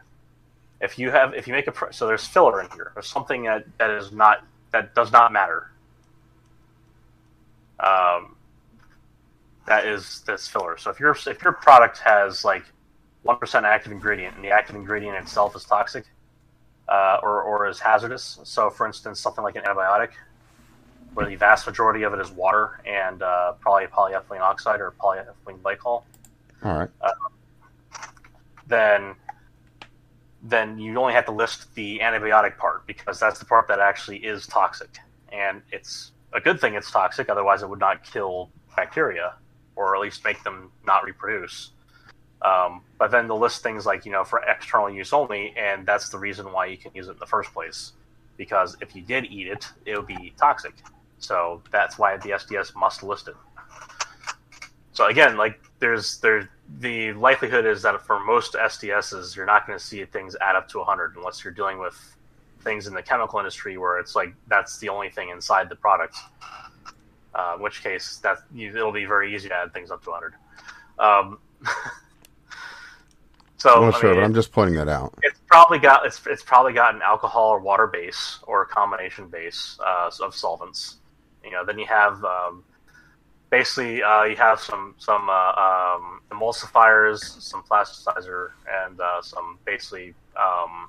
If 0.80 0.98
you 0.98 1.10
have, 1.10 1.34
if 1.34 1.46
you 1.46 1.54
make 1.54 1.66
a, 1.68 1.72
pr- 1.72 1.92
so 1.92 2.06
there's 2.06 2.26
filler 2.26 2.60
in 2.60 2.68
here. 2.70 2.92
There's 2.94 3.08
something 3.08 3.44
that 3.44 3.64
that 3.78 3.90
is 3.90 4.12
not 4.12 4.44
that 4.72 4.94
does 4.94 5.10
not 5.10 5.32
matter. 5.32 5.70
Um, 7.80 8.36
that 9.66 9.86
is 9.86 10.22
this 10.26 10.48
filler. 10.48 10.76
So 10.76 10.90
if 10.90 11.00
your 11.00 11.16
if 11.26 11.42
your 11.42 11.52
product 11.52 11.98
has 11.98 12.44
like 12.44 12.64
one 13.22 13.38
percent 13.38 13.66
active 13.66 13.90
ingredient 13.92 14.36
and 14.36 14.44
the 14.44 14.50
active 14.50 14.76
ingredient 14.76 15.16
itself 15.16 15.56
is 15.56 15.64
toxic, 15.64 16.04
uh, 16.88 17.18
or 17.22 17.42
or 17.42 17.68
is 17.68 17.80
hazardous. 17.80 18.38
So 18.44 18.70
for 18.70 18.86
instance, 18.86 19.18
something 19.18 19.42
like 19.42 19.56
an 19.56 19.62
antibiotic, 19.62 20.10
where 21.14 21.26
the 21.26 21.36
vast 21.36 21.66
majority 21.66 22.02
of 22.02 22.12
it 22.12 22.20
is 22.20 22.30
water 22.30 22.80
and 22.86 23.22
uh, 23.22 23.52
probably 23.60 23.86
polyethylene 23.86 24.40
oxide 24.40 24.80
or 24.80 24.92
polyethylene 25.00 25.58
glycol, 25.62 26.02
All 26.62 26.78
right. 26.78 26.90
then 28.68 29.14
then 30.48 30.78
you 30.78 30.96
only 30.98 31.12
have 31.12 31.26
to 31.26 31.32
list 31.32 31.74
the 31.74 31.98
antibiotic 32.00 32.56
part 32.56 32.86
because 32.86 33.18
that's 33.18 33.38
the 33.38 33.44
part 33.44 33.68
that 33.68 33.80
actually 33.80 34.18
is 34.18 34.46
toxic. 34.46 34.98
And 35.32 35.62
it's 35.72 36.12
a 36.32 36.40
good 36.40 36.60
thing 36.60 36.74
it's 36.74 36.90
toxic, 36.90 37.28
otherwise 37.28 37.62
it 37.62 37.68
would 37.68 37.80
not 37.80 38.04
kill 38.04 38.50
bacteria 38.76 39.34
or 39.74 39.94
at 39.94 40.00
least 40.00 40.24
make 40.24 40.42
them 40.42 40.70
not 40.86 41.04
reproduce. 41.04 41.70
Um, 42.42 42.82
but 42.98 43.10
then 43.10 43.26
they'll 43.26 43.38
list 43.38 43.62
things 43.62 43.86
like, 43.86 44.06
you 44.06 44.12
know, 44.12 44.24
for 44.24 44.40
external 44.40 44.90
use 44.90 45.12
only, 45.12 45.54
and 45.56 45.86
that's 45.86 46.10
the 46.10 46.18
reason 46.18 46.52
why 46.52 46.66
you 46.66 46.76
can 46.76 46.92
use 46.94 47.08
it 47.08 47.12
in 47.12 47.18
the 47.18 47.26
first 47.26 47.52
place. 47.52 47.92
Because 48.36 48.76
if 48.80 48.94
you 48.94 49.02
did 49.02 49.24
eat 49.26 49.48
it, 49.48 49.66
it 49.84 49.96
would 49.96 50.06
be 50.06 50.32
toxic. 50.38 50.74
So 51.18 51.62
that's 51.70 51.98
why 51.98 52.18
the 52.18 52.30
SDS 52.30 52.74
must 52.76 53.02
list 53.02 53.28
it. 53.28 53.36
So 54.92 55.06
again, 55.06 55.36
like 55.36 55.60
there's 55.78 56.18
there 56.20 56.48
the 56.80 57.12
likelihood 57.12 57.64
is 57.64 57.82
that 57.82 58.00
for 58.02 58.18
most 58.20 58.54
SDSs, 58.54 59.36
you're 59.36 59.46
not 59.46 59.66
going 59.66 59.78
to 59.78 59.84
see 59.84 60.04
things 60.04 60.36
add 60.40 60.56
up 60.56 60.68
to 60.68 60.78
100 60.78 61.16
unless 61.16 61.44
you're 61.44 61.52
dealing 61.52 61.78
with 61.78 62.16
things 62.62 62.86
in 62.86 62.94
the 62.94 63.02
chemical 63.02 63.38
industry 63.38 63.78
where 63.78 63.98
it's 63.98 64.16
like 64.16 64.34
that's 64.48 64.78
the 64.78 64.88
only 64.88 65.08
thing 65.08 65.30
inside 65.30 65.68
the 65.68 65.76
product. 65.76 66.16
Uh, 67.34 67.52
in 67.56 67.62
which 67.62 67.82
case, 67.82 68.16
that 68.18 68.38
it'll 68.56 68.92
be 68.92 69.04
very 69.04 69.34
easy 69.34 69.48
to 69.48 69.54
add 69.54 69.72
things 69.72 69.90
up 69.90 70.02
to 70.02 70.10
100. 70.10 70.34
Um, 70.98 71.38
so 73.58 73.74
I'm 73.74 73.80
not 73.82 73.94
I 73.94 74.00
sure, 74.00 74.10
mean, 74.10 74.20
but 74.20 74.24
I'm 74.24 74.34
just 74.34 74.52
pointing 74.52 74.74
that 74.76 74.88
out. 74.88 75.14
it's 75.22 75.38
probably 75.46 75.78
got 75.78 76.06
it's, 76.06 76.20
it's 76.26 76.42
probably 76.42 76.72
got 76.72 76.94
an 76.94 77.02
alcohol 77.02 77.50
or 77.50 77.60
water 77.60 77.86
base 77.86 78.38
or 78.44 78.62
a 78.62 78.66
combination 78.66 79.28
base 79.28 79.78
uh, 79.84 80.10
of 80.22 80.34
solvents. 80.34 80.96
You 81.44 81.52
know, 81.52 81.64
then 81.64 81.78
you 81.78 81.86
have 81.86 82.24
um, 82.24 82.64
basically 83.50 84.02
uh, 84.02 84.24
you 84.24 84.36
have 84.36 84.60
some 84.60 84.94
some 84.98 85.28
uh, 85.28 85.52
um, 85.52 86.20
emulsifiers, 86.30 87.18
some 87.40 87.62
plasticizer, 87.62 88.50
and 88.84 89.00
uh, 89.00 89.22
some 89.22 89.58
basically 89.64 90.14
um, 90.36 90.88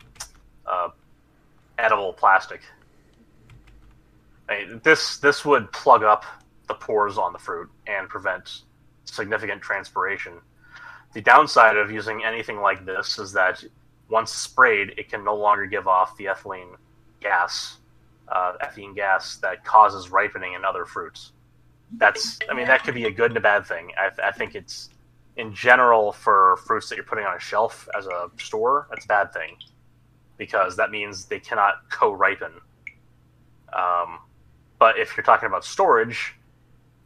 uh, 0.65 0.89
edible 1.77 2.13
plastic. 2.13 2.61
I 4.49 4.65
mean, 4.65 4.81
this 4.83 5.17
this 5.19 5.45
would 5.45 5.71
plug 5.71 6.03
up 6.03 6.25
the 6.67 6.73
pores 6.73 7.17
on 7.17 7.33
the 7.33 7.39
fruit 7.39 7.69
and 7.87 8.09
prevent 8.09 8.61
significant 9.05 9.61
transpiration. 9.61 10.33
The 11.13 11.21
downside 11.21 11.77
of 11.77 11.91
using 11.91 12.23
anything 12.23 12.59
like 12.59 12.85
this 12.85 13.17
is 13.17 13.31
that 13.33 13.63
once 14.09 14.31
sprayed, 14.31 14.93
it 14.97 15.09
can 15.09 15.23
no 15.23 15.35
longer 15.35 15.65
give 15.65 15.87
off 15.87 16.15
the 16.17 16.25
ethylene 16.25 16.75
gas, 17.19 17.77
uh, 18.27 18.53
ethylene 18.61 18.95
gas 18.95 19.37
that 19.37 19.63
causes 19.63 20.11
ripening 20.11 20.53
in 20.53 20.63
other 20.65 20.85
fruits. 20.85 21.31
That's, 21.93 22.39
I 22.49 22.53
mean, 22.53 22.67
that 22.67 22.83
could 22.83 22.95
be 22.95 23.05
a 23.05 23.11
good 23.11 23.31
and 23.31 23.37
a 23.37 23.41
bad 23.41 23.65
thing. 23.65 23.91
I, 23.97 24.27
I 24.27 24.31
think 24.31 24.55
it's, 24.55 24.89
in 25.37 25.53
general, 25.53 26.11
for 26.11 26.57
fruits 26.65 26.89
that 26.89 26.95
you're 26.95 27.05
putting 27.05 27.25
on 27.25 27.35
a 27.35 27.39
shelf 27.39 27.87
as 27.97 28.07
a 28.07 28.29
store, 28.37 28.87
that's 28.89 29.05
a 29.05 29.07
bad 29.07 29.31
thing 29.33 29.55
because 30.37 30.75
that 30.77 30.91
means 30.91 31.25
they 31.25 31.39
cannot 31.39 31.89
co-ripen. 31.89 32.51
Um, 33.73 34.19
but 34.79 34.97
if 34.99 35.15
you're 35.15 35.23
talking 35.23 35.47
about 35.47 35.65
storage, 35.65 36.35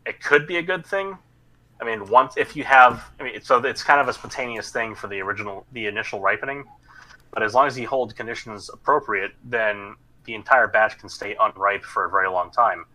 it 0.05 0.21
could 0.21 0.47
be 0.47 0.57
a 0.57 0.61
good 0.61 0.85
thing. 0.85 1.17
I 1.79 1.85
mean, 1.85 2.07
once 2.07 2.37
if 2.37 2.55
you 2.55 2.63
have, 2.63 3.09
I 3.19 3.23
mean, 3.23 3.41
so 3.41 3.57
it's 3.63 3.83
kind 3.83 3.99
of 3.99 4.07
a 4.07 4.13
spontaneous 4.13 4.71
thing 4.71 4.95
for 4.95 5.07
the 5.07 5.19
original, 5.21 5.65
the 5.71 5.87
initial 5.87 6.19
ripening. 6.19 6.65
But 7.31 7.43
as 7.43 7.53
long 7.53 7.67
as 7.67 7.79
you 7.79 7.87
hold 7.87 8.15
conditions 8.15 8.69
appropriate, 8.71 9.31
then 9.43 9.95
the 10.25 10.35
entire 10.35 10.67
batch 10.67 10.99
can 10.99 11.09
stay 11.09 11.35
unripe 11.39 11.83
for 11.83 12.05
a 12.05 12.09
very 12.09 12.29
long 12.29 12.51
time. 12.51 12.85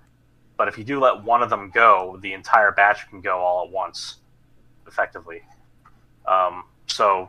But 0.56 0.68
if 0.68 0.78
you 0.78 0.84
do 0.84 1.00
let 1.00 1.22
one 1.22 1.42
of 1.42 1.50
them 1.50 1.70
go, 1.70 2.18
the 2.20 2.32
entire 2.32 2.72
batch 2.72 3.08
can 3.10 3.20
go 3.20 3.38
all 3.38 3.66
at 3.66 3.70
once, 3.70 4.16
effectively. 4.86 5.42
Um, 6.26 6.64
so, 6.86 7.28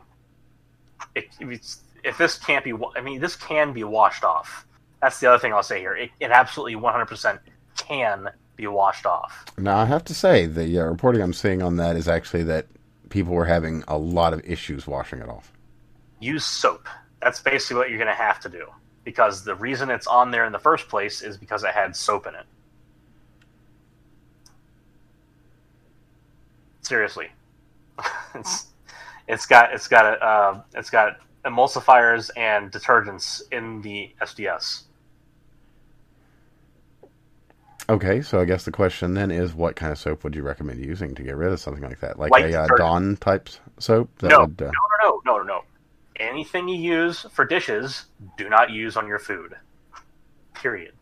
it, 1.14 1.28
it's, 1.40 1.80
if 2.04 2.16
this 2.16 2.38
can't 2.38 2.64
be, 2.64 2.72
I 2.96 3.00
mean, 3.00 3.20
this 3.20 3.36
can 3.36 3.72
be 3.72 3.84
washed 3.84 4.24
off. 4.24 4.66
That's 5.00 5.20
the 5.20 5.26
other 5.28 5.38
thing 5.38 5.52
I'll 5.52 5.62
say 5.62 5.80
here. 5.80 5.94
It, 5.94 6.10
it 6.20 6.30
absolutely 6.30 6.76
100% 6.76 7.38
can 7.76 8.30
be 8.56 8.66
washed 8.66 9.06
off. 9.06 9.44
Now, 9.56 9.78
I 9.78 9.84
have 9.84 10.04
to 10.04 10.14
say, 10.14 10.46
the 10.46 10.80
uh, 10.80 10.84
reporting 10.84 11.22
I'm 11.22 11.32
seeing 11.32 11.62
on 11.62 11.76
that 11.76 11.96
is 11.96 12.08
actually 12.08 12.42
that 12.44 12.66
people 13.08 13.34
were 13.34 13.44
having 13.44 13.84
a 13.88 13.96
lot 13.96 14.32
of 14.32 14.44
issues 14.44 14.86
washing 14.86 15.20
it 15.20 15.28
off. 15.28 15.52
Use 16.20 16.44
soap. 16.44 16.88
That's 17.20 17.40
basically 17.40 17.76
what 17.76 17.90
you're 17.90 17.98
going 17.98 18.08
to 18.08 18.14
have 18.14 18.40
to 18.40 18.48
do. 18.48 18.66
Because 19.04 19.44
the 19.44 19.54
reason 19.54 19.90
it's 19.90 20.06
on 20.06 20.30
there 20.30 20.44
in 20.44 20.52
the 20.52 20.58
first 20.58 20.88
place 20.88 21.22
is 21.22 21.36
because 21.36 21.64
it 21.64 21.70
had 21.70 21.96
soap 21.96 22.26
in 22.26 22.34
it. 22.34 22.44
Seriously. 26.88 27.28
it's, 28.34 28.68
it's 29.28 29.44
got 29.44 29.74
it's 29.74 29.88
got 29.88 30.06
a, 30.06 30.24
uh, 30.24 30.62
it's 30.74 30.88
got 30.88 31.18
emulsifiers 31.44 32.30
and 32.34 32.72
detergents 32.72 33.42
in 33.52 33.82
the 33.82 34.10
SDS. 34.22 34.84
Okay, 37.90 38.22
so 38.22 38.40
I 38.40 38.46
guess 38.46 38.64
the 38.64 38.72
question 38.72 39.12
then 39.12 39.30
is, 39.30 39.52
what 39.52 39.76
kind 39.76 39.92
of 39.92 39.98
soap 39.98 40.24
would 40.24 40.34
you 40.34 40.42
recommend 40.42 40.82
using 40.82 41.14
to 41.14 41.22
get 41.22 41.36
rid 41.36 41.52
of 41.52 41.60
something 41.60 41.82
like 41.82 42.00
that? 42.00 42.18
Like 42.18 42.30
Light 42.30 42.54
a 42.54 42.62
uh. 42.62 42.66
Dawn 42.78 43.18
type 43.18 43.50
soap? 43.78 44.08
That 44.20 44.28
No, 44.28 44.40
would, 44.40 44.62
uh, 44.62 44.70
no, 44.70 44.70
no, 45.02 45.20
no, 45.26 45.36
no, 45.36 45.42
no. 45.42 45.64
Anything 46.16 46.68
you 46.68 46.78
use 46.78 47.26
for 47.32 47.44
dishes, 47.44 48.06
do 48.38 48.48
not 48.48 48.70
use 48.70 48.96
on 48.96 49.06
your 49.06 49.18
food. 49.18 49.54
Period. 50.54 50.92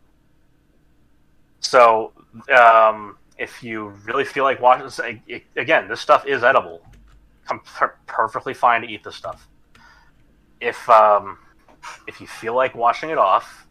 So, 1.61 2.11
um, 2.53 3.17
if 3.37 3.63
you 3.63 3.93
really 4.05 4.25
feel 4.25 4.43
like 4.43 4.61
washing, 4.61 5.21
again, 5.55 5.87
this 5.87 6.01
stuff 6.01 6.25
is 6.25 6.43
edible. 6.43 6.81
I'm 7.49 7.59
per- 7.59 7.95
perfectly 8.05 8.53
fine 8.53 8.81
to 8.81 8.87
eat 8.87 9.03
this 9.03 9.15
stuff. 9.15 9.47
If 10.59 10.89
um, 10.89 11.37
if 12.07 12.19
you 12.19 12.27
feel 12.27 12.55
like 12.55 12.75
washing 12.75 13.09
it 13.09 13.17
off, 13.17 13.67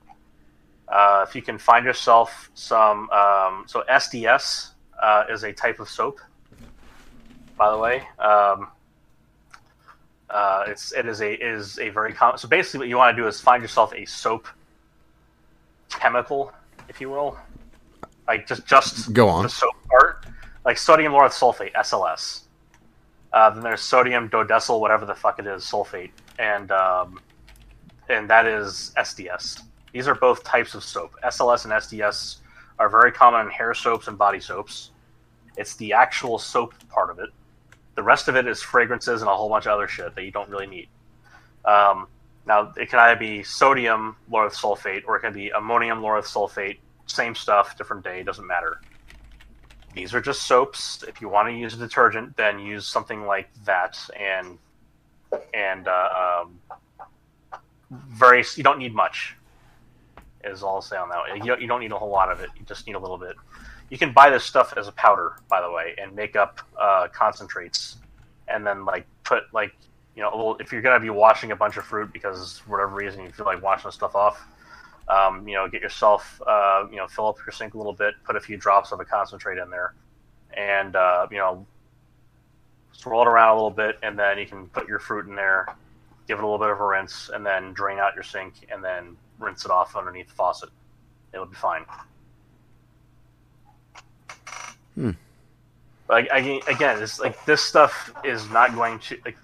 uh, 0.88 1.24
if 1.28 1.34
you 1.34 1.42
can 1.42 1.58
find 1.58 1.84
yourself 1.84 2.50
some, 2.54 3.10
um, 3.10 3.64
so 3.66 3.82
SDS 3.90 4.70
uh, 5.02 5.24
is 5.30 5.42
a 5.42 5.52
type 5.52 5.80
of 5.80 5.88
soap. 5.88 6.20
By 7.58 7.70
the 7.70 7.78
way, 7.78 8.02
um, 8.18 8.68
uh, 10.30 10.64
it's 10.66 10.92
it 10.92 11.06
is 11.06 11.20
a 11.20 11.32
is 11.34 11.78
a 11.78 11.88
very 11.90 12.12
common. 12.12 12.38
So 12.38 12.48
basically, 12.48 12.78
what 12.80 12.88
you 12.88 12.96
want 12.96 13.16
to 13.16 13.22
do 13.22 13.26
is 13.26 13.40
find 13.40 13.62
yourself 13.62 13.92
a 13.94 14.04
soap 14.04 14.46
chemical, 15.90 16.52
if 16.88 17.00
you 17.00 17.10
will, 17.10 17.36
like 18.26 18.46
just 18.46 18.66
just 18.66 19.12
Go 19.12 19.28
on. 19.28 19.42
the 19.44 19.48
soap 19.48 19.74
part, 19.88 20.26
like 20.64 20.78
sodium 20.78 21.12
lauryl 21.12 21.30
sulfate 21.30 21.72
(SLS). 21.74 22.42
Uh, 23.32 23.50
then 23.50 23.62
there's 23.62 23.82
sodium 23.82 24.28
dodecyl, 24.30 24.80
whatever 24.80 25.04
the 25.04 25.14
fuck 25.14 25.38
it 25.38 25.46
is, 25.46 25.62
sulfate, 25.64 26.10
and 26.38 26.70
um, 26.72 27.20
and 28.08 28.28
that 28.30 28.46
is 28.46 28.92
SDS. 28.96 29.62
These 29.92 30.08
are 30.08 30.14
both 30.14 30.44
types 30.44 30.74
of 30.74 30.84
soap. 30.84 31.14
SLS 31.24 31.64
and 31.64 31.72
SDS 31.72 32.36
are 32.78 32.88
very 32.88 33.10
common 33.12 33.46
in 33.46 33.50
hair 33.50 33.74
soaps 33.74 34.08
and 34.08 34.18
body 34.18 34.40
soaps. 34.40 34.90
It's 35.56 35.74
the 35.76 35.92
actual 35.92 36.38
soap 36.38 36.74
part 36.88 37.10
of 37.10 37.18
it. 37.18 37.30
The 37.94 38.02
rest 38.02 38.28
of 38.28 38.36
it 38.36 38.46
is 38.46 38.60
fragrances 38.62 39.22
and 39.22 39.30
a 39.30 39.34
whole 39.34 39.48
bunch 39.48 39.64
of 39.66 39.72
other 39.72 39.88
shit 39.88 40.14
that 40.14 40.22
you 40.22 40.30
don't 40.30 40.50
really 40.50 40.66
need. 40.66 40.88
Um, 41.64 42.08
now, 42.46 42.72
it 42.76 42.90
can 42.90 42.98
either 43.00 43.18
be 43.18 43.42
sodium 43.42 44.16
lauryl 44.30 44.52
sulfate 44.52 45.02
or 45.06 45.16
it 45.16 45.20
can 45.20 45.32
be 45.32 45.48
ammonium 45.48 46.00
lauryl 46.00 46.22
sulfate. 46.22 46.78
Same 47.06 47.34
stuff, 47.34 47.78
different 47.78 48.04
day, 48.04 48.22
doesn't 48.22 48.46
matter. 48.46 48.80
These 49.94 50.12
are 50.12 50.20
just 50.20 50.42
soaps. 50.42 51.02
If 51.08 51.22
you 51.22 51.28
want 51.28 51.48
to 51.48 51.54
use 51.54 51.72
a 51.72 51.78
detergent, 51.78 52.36
then 52.36 52.58
use 52.58 52.86
something 52.86 53.24
like 53.24 53.48
that, 53.64 53.98
and 54.18 54.58
and 55.54 55.88
uh, 55.88 56.44
um, 56.44 56.60
very. 57.90 58.44
You 58.56 58.62
don't 58.62 58.78
need 58.78 58.94
much. 58.94 59.36
Is 60.44 60.62
all 60.62 60.76
I'll 60.76 60.82
say 60.82 60.96
on 60.96 61.08
that. 61.08 61.36
You 61.38 61.44
don't, 61.44 61.60
you 61.62 61.66
don't 61.66 61.80
need 61.80 61.92
a 61.92 61.98
whole 61.98 62.10
lot 62.10 62.30
of 62.30 62.40
it. 62.40 62.50
You 62.58 62.64
just 62.66 62.86
need 62.86 62.94
a 62.94 62.98
little 62.98 63.16
bit. 63.18 63.36
You 63.88 63.96
can 63.96 64.12
buy 64.12 64.30
this 64.30 64.44
stuff 64.44 64.74
as 64.76 64.86
a 64.86 64.92
powder, 64.92 65.36
by 65.48 65.60
the 65.60 65.70
way, 65.70 65.94
and 66.00 66.14
make 66.14 66.36
up 66.36 66.60
uh, 66.78 67.08
concentrates, 67.12 67.96
and 68.48 68.66
then 68.66 68.84
like 68.84 69.06
put 69.24 69.44
like 69.54 69.74
you 70.14 70.22
know. 70.22 70.56
If 70.60 70.72
you're 70.72 70.82
gonna 70.82 71.00
be 71.00 71.10
washing 71.10 71.52
a 71.52 71.56
bunch 71.56 71.78
of 71.78 71.84
fruit 71.84 72.12
because 72.12 72.58
for 72.58 72.72
whatever 72.72 72.94
reason 72.94 73.22
you 73.22 73.30
feel 73.30 73.46
like 73.46 73.62
washing 73.62 73.88
the 73.88 73.92
stuff 73.92 74.14
off, 74.14 74.46
um, 75.08 75.46
you 75.46 75.54
know, 75.54 75.68
get 75.68 75.82
yourself, 75.82 76.40
uh, 76.46 76.86
you 76.90 76.96
know, 76.96 77.06
fill 77.06 77.28
up 77.28 77.36
your 77.46 77.52
sink 77.52 77.74
a 77.74 77.76
little 77.76 77.92
bit, 77.92 78.14
put 78.24 78.36
a 78.36 78.40
few 78.40 78.56
drops 78.56 78.92
of 78.92 79.00
a 79.00 79.04
concentrate 79.04 79.58
in 79.58 79.70
there, 79.70 79.94
and 80.56 80.96
uh, 80.96 81.26
you 81.30 81.38
know, 81.38 81.66
swirl 82.92 83.22
it 83.22 83.28
around 83.28 83.50
a 83.50 83.54
little 83.54 83.70
bit, 83.70 83.98
and 84.02 84.18
then 84.18 84.38
you 84.38 84.46
can 84.46 84.66
put 84.68 84.88
your 84.88 84.98
fruit 84.98 85.26
in 85.26 85.36
there, 85.36 85.66
give 86.26 86.38
it 86.38 86.42
a 86.42 86.46
little 86.46 86.58
bit 86.58 86.70
of 86.70 86.80
a 86.80 86.84
rinse, 86.84 87.30
and 87.32 87.46
then 87.46 87.72
drain 87.72 87.98
out 87.98 88.14
your 88.14 88.24
sink, 88.24 88.54
and 88.70 88.82
then 88.82 89.16
rinse 89.38 89.64
it 89.64 89.70
off 89.70 89.94
underneath 89.96 90.28
the 90.28 90.34
faucet. 90.34 90.70
It'll 91.32 91.46
be 91.46 91.56
fine. 91.56 91.84
Hmm. 94.94 95.10
Like 96.08 96.28
I, 96.32 96.60
again, 96.68 97.02
it's 97.02 97.20
like 97.20 97.44
this 97.44 97.62
stuff 97.62 98.12
is 98.24 98.48
not 98.50 98.74
going 98.74 98.98
to. 99.00 99.18
Like, 99.24 99.36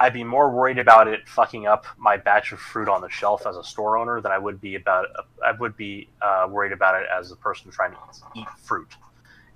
I'd 0.00 0.12
be 0.12 0.22
more 0.24 0.50
worried 0.50 0.78
about 0.78 1.08
it 1.08 1.28
fucking 1.28 1.66
up 1.66 1.84
my 1.96 2.16
batch 2.16 2.52
of 2.52 2.60
fruit 2.60 2.88
on 2.88 3.00
the 3.00 3.08
shelf 3.08 3.46
as 3.46 3.56
a 3.56 3.64
store 3.64 3.98
owner 3.98 4.20
than 4.20 4.30
I 4.30 4.38
would 4.38 4.60
be 4.60 4.76
about. 4.76 5.06
I 5.44 5.52
would 5.52 5.76
be 5.76 6.08
uh, 6.22 6.46
worried 6.48 6.72
about 6.72 7.00
it 7.02 7.08
as 7.12 7.32
a 7.32 7.36
person 7.36 7.70
trying 7.70 7.92
to 7.92 7.98
eat 8.36 8.48
fruit. 8.62 8.94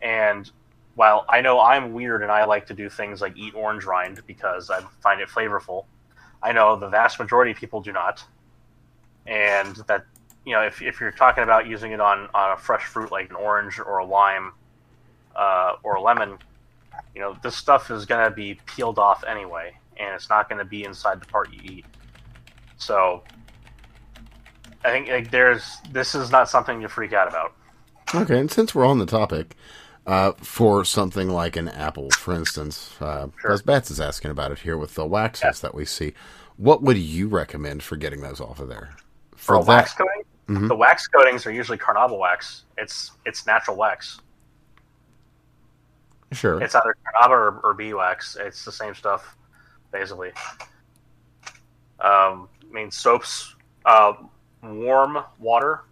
And 0.01 0.51
while 0.97 1.25
I 1.29 1.41
know 1.41 1.61
I'm 1.61 1.93
weird 1.93 2.23
and 2.23 2.31
I 2.31 2.45
like 2.45 2.67
to 2.67 2.75
do 2.75 2.89
things 2.89 3.21
like 3.21 3.37
eat 3.37 3.55
orange 3.55 3.85
rind 3.85 4.21
because 4.27 4.69
I 4.69 4.81
find 5.01 5.21
it 5.21 5.29
flavorful, 5.29 5.85
I 6.43 6.53
know 6.53 6.77
the 6.77 6.89
vast 6.89 7.21
majority 7.21 7.53
of 7.53 7.57
people 7.57 7.81
do 7.81 7.93
not. 7.93 8.25
And 9.27 9.77
that 9.87 10.05
you 10.45 10.55
know, 10.55 10.63
if 10.63 10.83
if 10.83 11.01
you're 11.01 11.13
talking 11.13 11.45
about 11.45 11.67
using 11.67 11.93
it 11.93 12.01
on 12.01 12.29
on 12.35 12.53
a 12.53 12.57
fresh 12.57 12.85
fruit 12.85 13.13
like 13.13 13.31
an 13.31 13.37
orange 13.37 13.79
or 13.79 13.99
a 13.99 14.05
lime 14.05 14.53
uh, 15.37 15.75
or 15.85 15.95
a 15.95 16.03
lemon, 16.03 16.39
you 17.15 17.21
know, 17.21 17.37
this 17.43 17.57
stuff 17.57 17.91
is 17.91 18.07
going 18.07 18.29
to 18.29 18.35
be 18.35 18.59
peeled 18.67 18.99
off 18.99 19.23
anyway, 19.25 19.77
and 19.99 20.15
it's 20.15 20.29
not 20.29 20.49
going 20.49 20.59
to 20.59 20.65
be 20.65 20.85
inside 20.85 21.21
the 21.21 21.27
part 21.27 21.53
you 21.53 21.61
eat. 21.63 21.85
So, 22.77 23.23
I 24.85 24.91
think 24.91 25.09
like, 25.09 25.31
there's 25.31 25.79
this 25.91 26.15
is 26.15 26.31
not 26.31 26.49
something 26.49 26.81
to 26.81 26.89
freak 26.89 27.13
out 27.13 27.29
about. 27.29 27.53
Okay, 28.15 28.39
and 28.39 28.51
since 28.51 28.75
we're 28.75 28.85
on 28.85 28.99
the 28.99 29.07
topic, 29.07 29.57
uh, 30.07 30.33
for 30.33 30.85
something 30.85 31.29
like 31.31 31.57
an 31.57 31.69
apple, 31.69 32.11
for 32.11 32.35
instance, 32.35 32.95
uh, 33.01 33.29
Sure. 33.41 33.53
as 33.53 33.63
Bats 33.63 33.91
is 33.91 34.01
asking 34.01 34.31
about 34.33 34.51
it 34.51 34.59
here 34.59 34.77
with 34.77 34.95
the 34.95 35.07
waxes 35.07 35.43
Yeah. 35.45 35.69
that 35.69 35.75
we 35.75 35.85
see, 35.85 36.13
what 36.57 36.83
would 36.83 36.99
you 36.99 37.29
recommend 37.29 37.83
for 37.83 37.97
getting 37.97 38.21
those 38.21 38.41
off 38.41 38.59
of 38.59 38.69
there? 38.69 38.97
For 39.37 39.55
a 39.55 39.59
that, 39.61 39.67
wax 39.69 39.95
coating, 39.95 40.23
Mhm. 40.49 40.69
the 40.69 40.75
wax 40.77 41.07
coatings 41.07 41.47
are 41.47 41.53
usually 41.53 41.79
carnauba 41.79 42.19
wax. 42.19 42.65
It's 42.77 43.13
it's 43.25 43.47
natural 43.47 43.77
wax. 43.77 44.21
sure. 46.33 46.61
It's 46.63 46.75
either 46.75 46.97
carnauba 47.07 47.31
or, 47.31 47.61
or 47.63 47.75
beeswax. 47.75 48.37
It's 48.41 48.65
the 48.65 48.73
same 48.73 48.95
stuff, 48.95 49.37
basically. 49.93 50.33
Um, 52.01 52.49
I 52.69 52.73
mean, 52.73 52.91
soaps, 52.91 53.55
uh, 53.85 54.15
warm 54.63 55.19
water, 55.39 55.83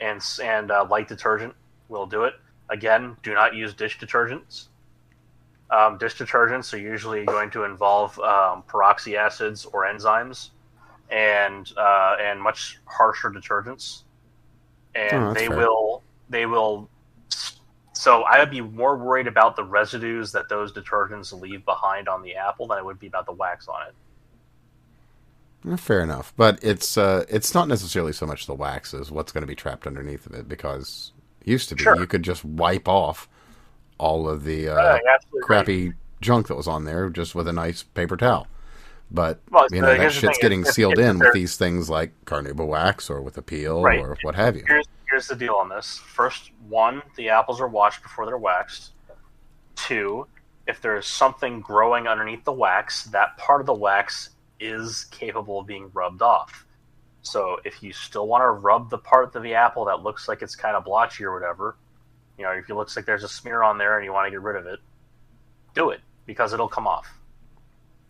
and 0.00 0.22
and 0.42 0.70
uh, 0.70 0.86
light 0.88 1.08
detergent 1.08 1.54
will 1.88 2.06
do 2.06 2.24
it. 2.24 2.34
Again, 2.70 3.16
do 3.22 3.34
not 3.34 3.54
use 3.54 3.74
dish 3.74 3.98
detergents. 3.98 4.68
Um, 5.70 5.98
dish 5.98 6.16
detergents 6.16 6.72
are 6.72 6.78
usually 6.78 7.24
going 7.26 7.50
to 7.50 7.64
involve 7.64 8.18
um, 8.20 8.62
peroxy 8.66 9.16
acids 9.16 9.66
or 9.66 9.84
enzymes, 9.84 10.50
and 11.10 11.70
uh, 11.76 12.16
and 12.20 12.40
much 12.40 12.78
harsher 12.86 13.30
detergents, 13.30 14.04
and 14.94 15.24
Oh, 15.24 15.34
they 15.34 15.48
fair. 15.48 15.56
will 15.58 16.02
they 16.30 16.46
will 16.46 16.88
so 17.98 18.22
I 18.22 18.38
would 18.38 18.50
be 18.50 18.60
more 18.60 18.96
worried 18.96 19.26
about 19.26 19.56
the 19.56 19.64
residues 19.64 20.30
that 20.32 20.48
those 20.48 20.72
detergents 20.72 21.32
leave 21.38 21.64
behind 21.64 22.08
on 22.08 22.22
the 22.22 22.36
apple 22.36 22.68
than 22.68 22.78
I 22.78 22.82
would 22.82 22.98
be 23.00 23.08
about 23.08 23.26
the 23.26 23.32
wax 23.32 23.66
on 23.68 23.88
it. 23.88 23.94
Fair 25.80 26.00
enough, 26.02 26.32
but 26.36 26.58
it's 26.62 26.96
uh, 26.96 27.24
it's 27.28 27.52
not 27.52 27.66
necessarily 27.66 28.12
so 28.12 28.24
much 28.26 28.46
the 28.46 28.54
wax 28.54 28.94
as 28.94 29.10
what's 29.10 29.32
going 29.32 29.42
to 29.42 29.46
be 29.46 29.56
trapped 29.56 29.86
underneath 29.86 30.24
of 30.26 30.32
it 30.34 30.48
because 30.48 31.12
it 31.40 31.48
used 31.48 31.68
to 31.70 31.74
be 31.74 31.82
Sure. 31.82 31.96
you 31.98 32.06
could 32.06 32.22
just 32.22 32.44
wipe 32.44 32.86
off 32.86 33.28
all 33.98 34.28
of 34.28 34.44
the 34.44 34.68
uh, 34.68 34.74
Uh, 34.74 34.98
right. 35.04 35.20
crappy 35.42 35.92
junk 36.20 36.46
that 36.46 36.54
was 36.54 36.68
on 36.68 36.84
there 36.84 37.10
just 37.10 37.34
with 37.34 37.48
a 37.48 37.52
nice 37.52 37.82
paper 37.82 38.16
towel. 38.16 38.46
But 39.10 39.40
Well, 39.50 39.66
you 39.72 39.80
know 39.82 39.96
that 39.98 40.12
shit's 40.12 40.38
getting 40.38 40.60
if- 40.60 40.68
sealed 40.68 40.98
if 40.98 41.04
in 41.04 41.18
with 41.18 41.32
these 41.32 41.56
things 41.56 41.90
like 41.90 42.12
carnauba 42.24 42.64
wax 42.64 43.10
or 43.10 43.20
with 43.20 43.34
Apeel 43.34 43.82
Right. 43.82 43.98
or 43.98 44.16
what 44.22 44.36
have 44.36 44.54
you. 44.54 44.62
Here's 44.66 44.86
here's 45.10 45.28
the 45.28 45.36
deal 45.36 45.54
on 45.54 45.68
this. 45.68 45.98
First, 45.98 46.50
one, 46.68 47.02
the 47.16 47.30
apples 47.30 47.60
are 47.60 47.68
washed 47.68 48.02
before 48.02 48.26
they're 48.26 48.38
waxed. 48.38 48.92
Two, 49.76 50.26
if 50.66 50.80
there 50.80 50.96
is 50.96 51.06
something 51.06 51.60
growing 51.60 52.06
underneath 52.06 52.44
the 52.44 52.52
wax, 52.52 53.04
that 53.04 53.36
part 53.38 53.60
of 53.60 53.66
the 53.66 53.74
wax 53.74 54.30
is 54.60 55.06
capable 55.06 55.60
of 55.60 55.66
being 55.66 55.90
rubbed 55.94 56.22
off. 56.22 56.66
So 57.22 57.58
if 57.64 57.82
you 57.82 57.92
still 57.92 58.26
want 58.26 58.42
to 58.42 58.48
rub 58.48 58.90
the 58.90 58.98
part 58.98 59.34
of 59.34 59.42
the 59.42 59.54
apple 59.54 59.86
that 59.86 60.02
looks 60.02 60.28
like 60.28 60.42
it's 60.42 60.56
kind 60.56 60.76
of 60.76 60.84
blotchy 60.84 61.24
or 61.24 61.32
whatever, 61.32 61.76
you 62.36 62.44
know, 62.44 62.52
if 62.52 62.68
it 62.68 62.74
looks 62.74 62.96
like 62.96 63.06
there's 63.06 63.24
a 63.24 63.28
smear 63.28 63.62
on 63.62 63.78
there 63.78 63.96
and 63.96 64.04
you 64.04 64.12
want 64.12 64.26
to 64.26 64.30
get 64.30 64.40
rid 64.40 64.56
of 64.56 64.66
it, 64.66 64.78
do 65.74 65.90
it 65.90 66.00
because 66.26 66.52
it'll 66.52 66.68
come 66.68 66.86
off. 66.86 67.06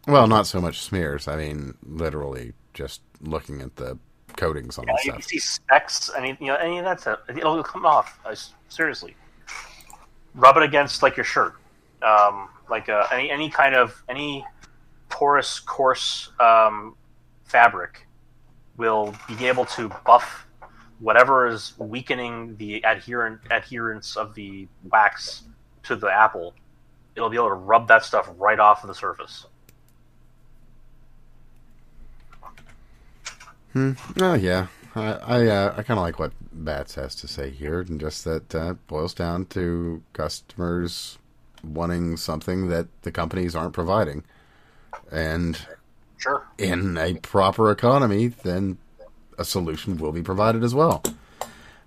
Well, 0.07 0.27
not 0.27 0.47
so 0.47 0.61
much 0.61 0.81
smears. 0.81 1.29
I 1.29 1.37
mean, 1.37 1.77
literally 1.83 2.55
just 2.75 3.03
looking 3.21 3.61
at 3.61 3.77
the 3.77 3.99
coatings 4.39 4.79
on 4.79 4.87
Yeah, 4.87 4.95
you 5.05 5.11
stuff. 5.13 5.25
see 5.25 5.39
specks, 5.39 6.11
mean, 6.21 6.39
you 6.41 6.47
know, 6.47 6.55
any 6.57 6.79
of 6.79 6.85
that 6.85 7.01
stuff, 7.01 7.21
it'll 7.29 7.63
come 7.63 7.85
off. 7.85 8.19
I 8.25 8.35
seriously, 8.69 9.15
rub 10.35 10.57
it 10.57 10.63
against 10.63 11.03
like 11.03 11.17
your 11.17 11.25
shirt, 11.25 11.55
um, 12.03 12.49
like 12.71 12.89
uh, 12.89 13.07
any 13.13 13.31
any 13.31 13.51
kind 13.51 13.75
of 13.75 14.03
any 14.09 14.45
porous, 15.11 15.59
coarse 15.61 16.31
um, 16.41 16.95
fabric 17.45 18.07
will 18.77 19.15
be 19.27 19.47
able 19.47 19.65
to 19.65 19.91
buff 20.07 20.47
whatever 21.01 21.47
is 21.47 21.75
weakening 21.79 22.57
the 22.57 22.83
adherent 22.85 23.41
adherence 23.51 24.17
of 24.17 24.35
the 24.35 24.67
wax 24.91 25.45
to 25.83 25.97
the 25.97 26.09
apple. 26.09 26.55
It'll 27.17 27.31
be 27.31 27.37
able 27.37 27.49
to 27.49 27.55
rub 27.55 27.89
that 27.89 28.05
stuff 28.05 28.31
right 28.39 28.59
off 28.59 28.85
of 28.85 28.89
the 28.89 28.95
surface. 28.95 29.47
Hmm. 33.79 33.93
Oh 34.21 34.35
yeah, 34.35 34.67
I 34.97 35.13
I, 35.13 35.47
uh, 35.47 35.75
I 35.77 35.83
kind 35.85 35.99
of 35.99 36.03
like 36.03 36.19
what 36.19 36.33
Bats 36.53 36.97
has 36.97 37.15
to 37.17 37.29
say 37.29 37.51
here, 37.51 37.81
and 37.81 38.01
just 38.01 38.25
that 38.25 38.53
uh, 38.53 38.75
boils 38.89 39.15
down 39.15 39.47
to 39.47 40.03
customers 40.13 41.19
wanting 41.63 42.17
something 42.17 42.69
that 42.71 42.89
the 43.03 43.13
companies 43.13 43.55
aren't 43.55 43.75
providing, 43.75 44.25
and 45.13 45.59
Sure. 46.17 46.49
in 46.59 46.99
a 46.99 47.15
proper 47.15 47.71
economy, 47.71 48.29
then 48.29 48.79
a 49.39 49.45
solution 49.45 49.97
will 49.99 50.13
be 50.13 50.23
provided 50.23 50.65
as 50.65 50.75
well. 50.75 51.03
And 51.05 51.17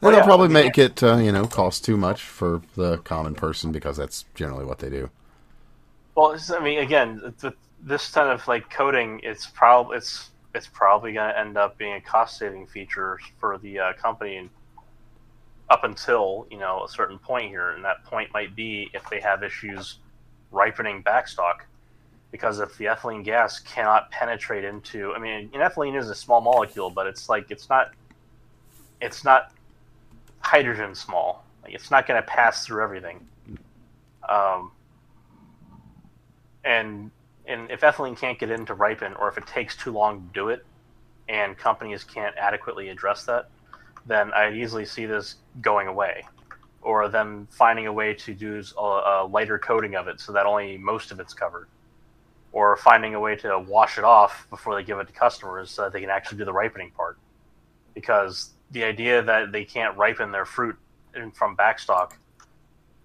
Well, 0.02 0.12
they'll 0.14 0.24
probably 0.24 0.48
make 0.50 0.78
it, 0.78 1.04
uh, 1.04 1.18
you 1.18 1.32
know, 1.32 1.48
cost 1.48 1.84
too 1.86 1.98
much 1.98 2.24
for 2.24 2.62
the 2.76 3.00
common 3.00 3.36
person 3.36 3.72
because 3.72 3.98
that's 3.98 4.26
generally 4.36 4.66
what 4.66 4.80
they 4.80 4.90
do. 4.90 5.10
Well, 6.16 6.38
I 6.54 6.60
mean, 6.60 6.80
again, 6.80 7.34
th- 7.42 7.54
this 7.82 8.12
kind 8.12 8.30
of 8.30 8.48
like 8.48 8.70
coding, 8.70 9.22
it's 9.24 9.48
probably 9.48 9.98
it's 9.98 10.30
it's 10.54 10.68
probably 10.68 11.14
going 11.14 11.32
to 11.32 11.40
end 11.40 11.58
up 11.58 11.78
being 11.78 11.94
a 11.94 12.02
cost 12.02 12.38
saving 12.38 12.68
feature 12.68 13.20
for 13.40 13.58
the 13.58 13.80
uh, 13.80 13.94
company 13.94 14.50
up 15.70 15.84
until 15.84 16.46
you 16.52 16.58
know 16.58 16.84
a 16.84 16.90
certain 16.90 17.18
point 17.18 17.50
here, 17.50 17.72
and 17.72 17.84
that 17.86 18.04
point 18.04 18.32
might 18.34 18.56
be 18.56 18.90
if 18.94 19.10
they 19.10 19.20
have 19.20 19.44
issues 19.44 20.00
ripening 20.52 21.02
backstock, 21.02 21.62
because 22.32 22.60
if 22.60 22.78
the 22.78 22.86
ethylene 22.86 23.24
gas 23.24 23.60
cannot 23.60 24.12
penetrate 24.12 24.66
into, 24.66 25.14
I 25.14 25.20
mean, 25.20 25.50
ethylene 25.50 25.98
is 25.98 26.10
a 26.10 26.16
small 26.16 26.42
molecule, 26.42 26.90
but 26.90 27.08
it's 27.08 27.30
like 27.30 27.50
it's 27.50 27.70
not 27.70 27.92
it's 29.00 29.24
not 29.24 29.54
hydrogen 30.42 30.94
small. 30.94 31.46
Like, 31.64 31.74
it's 31.74 31.92
not 31.92 32.08
going 32.08 32.22
to 32.22 32.28
pass 32.28 32.66
through 32.66 32.84
everything. 32.84 33.26
Um, 34.28 34.72
and 36.64 37.12
and 37.48 37.70
if 37.72 37.82
ethylene 37.82 38.18
can't 38.18 38.40
get 38.40 38.52
in 38.52 38.66
to 38.68 38.74
ripen, 38.74 39.14
or 39.16 39.28
if 39.30 39.38
it 39.38 39.48
takes 39.48 39.76
too 39.76 39.92
long 39.92 40.22
to 40.22 40.34
do 40.34 40.50
it, 40.50 40.66
and 41.30 41.58
companies 41.58 42.04
can't 42.04 42.36
adequately 42.38 42.90
address 42.90 43.24
that, 43.26 43.50
then 44.06 44.34
I 44.34 44.54
easily 44.54 44.86
see 44.86 45.06
this 45.06 45.36
going 45.62 45.88
away, 45.88 46.26
or 46.82 47.08
them 47.10 47.48
finding 47.52 47.88
a 47.88 47.94
way 47.94 48.14
to 48.16 48.34
do 48.34 48.62
a, 48.78 48.82
a 48.82 49.28
lighter 49.28 49.60
coating 49.60 49.96
of 49.96 50.08
it 50.08 50.20
so 50.20 50.32
that 50.34 50.46
only 50.46 50.78
most 50.78 51.12
of 51.12 51.20
it's 51.20 51.34
covered, 51.34 51.68
or 52.52 52.76
finding 52.78 53.16
a 53.16 53.20
way 53.20 53.36
to 53.38 53.60
wash 53.60 53.98
it 53.98 54.04
off 54.04 54.48
before 54.50 54.76
they 54.76 54.84
give 54.84 55.00
it 55.00 55.08
to 55.08 55.14
customers 55.14 55.70
so 55.72 55.84
that 55.84 55.94
they 55.94 56.02
can 56.02 56.10
actually 56.10 56.38
do 56.38 56.46
the 56.46 56.54
ripening 56.54 56.92
part, 56.92 57.18
because 57.94 58.52
the 58.72 58.84
idea 58.84 59.22
that 59.22 59.52
they 59.52 59.64
can't 59.66 59.98
ripen 59.98 60.32
their 60.32 60.46
fruit 60.46 60.78
from 61.34 61.56
backstock, 61.56 62.14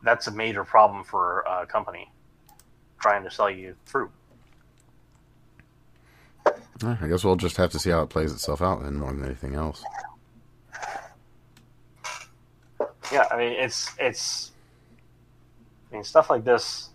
that's 0.02 0.26
a 0.26 0.30
major 0.30 0.64
problem 0.64 1.04
for 1.04 1.40
a 1.40 1.66
company 1.66 2.10
trying 3.00 3.24
to 3.24 3.30
sell 3.30 3.50
you 3.50 3.74
fruit. 3.84 4.10
I 6.82 7.06
guess 7.08 7.24
we'll 7.24 7.36
just 7.36 7.56
have 7.56 7.70
to 7.72 7.78
see 7.78 7.90
how 7.90 8.02
it 8.02 8.10
plays 8.10 8.32
itself 8.32 8.60
out 8.60 8.82
then, 8.82 8.96
more 8.96 9.12
than 9.12 9.24
anything 9.24 9.54
else. 9.54 9.82
Yeah, 13.12 13.26
I 13.30 13.36
mean 13.36 13.52
it's 13.52 13.90
it's 13.98 14.50
I 15.90 15.94
mean 15.94 16.04
stuff 16.04 16.28
like 16.28 16.44
this 16.44 16.90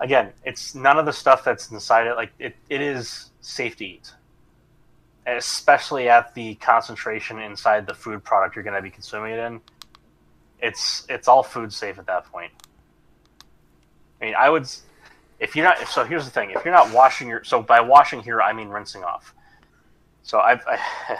again, 0.00 0.32
it's 0.44 0.74
none 0.74 0.98
of 0.98 1.06
the 1.06 1.12
stuff 1.12 1.44
that's 1.44 1.70
inside 1.70 2.06
it 2.06 2.16
like 2.16 2.32
it, 2.38 2.56
it 2.68 2.80
is 2.80 3.30
safe 3.40 3.76
to 3.76 3.84
eat. 3.84 4.12
Especially 5.26 6.08
at 6.08 6.34
the 6.34 6.54
concentration 6.56 7.38
inside 7.38 7.86
the 7.86 7.94
food 7.94 8.24
product 8.24 8.56
you're 8.56 8.64
gonna 8.64 8.82
be 8.82 8.90
consuming 8.90 9.32
it 9.32 9.38
in. 9.38 9.60
It's 10.60 11.06
it's 11.08 11.28
all 11.28 11.42
food 11.42 11.72
safe 11.72 11.98
at 11.98 12.06
that 12.06 12.24
point. 12.32 12.52
I 14.20 14.24
mean 14.24 14.34
I 14.36 14.48
would 14.48 14.66
if 15.44 15.54
you're 15.54 15.64
not 15.64 15.78
so 15.88 16.04
here's 16.04 16.24
the 16.24 16.30
thing, 16.30 16.50
if 16.50 16.64
you're 16.64 16.74
not 16.74 16.90
washing 16.92 17.28
your 17.28 17.44
so 17.44 17.62
by 17.62 17.80
washing 17.80 18.20
here 18.22 18.40
I 18.42 18.52
mean 18.52 18.68
rinsing 18.68 19.04
off. 19.04 19.32
So 20.22 20.38
I've 20.40 20.62
I, 20.66 20.78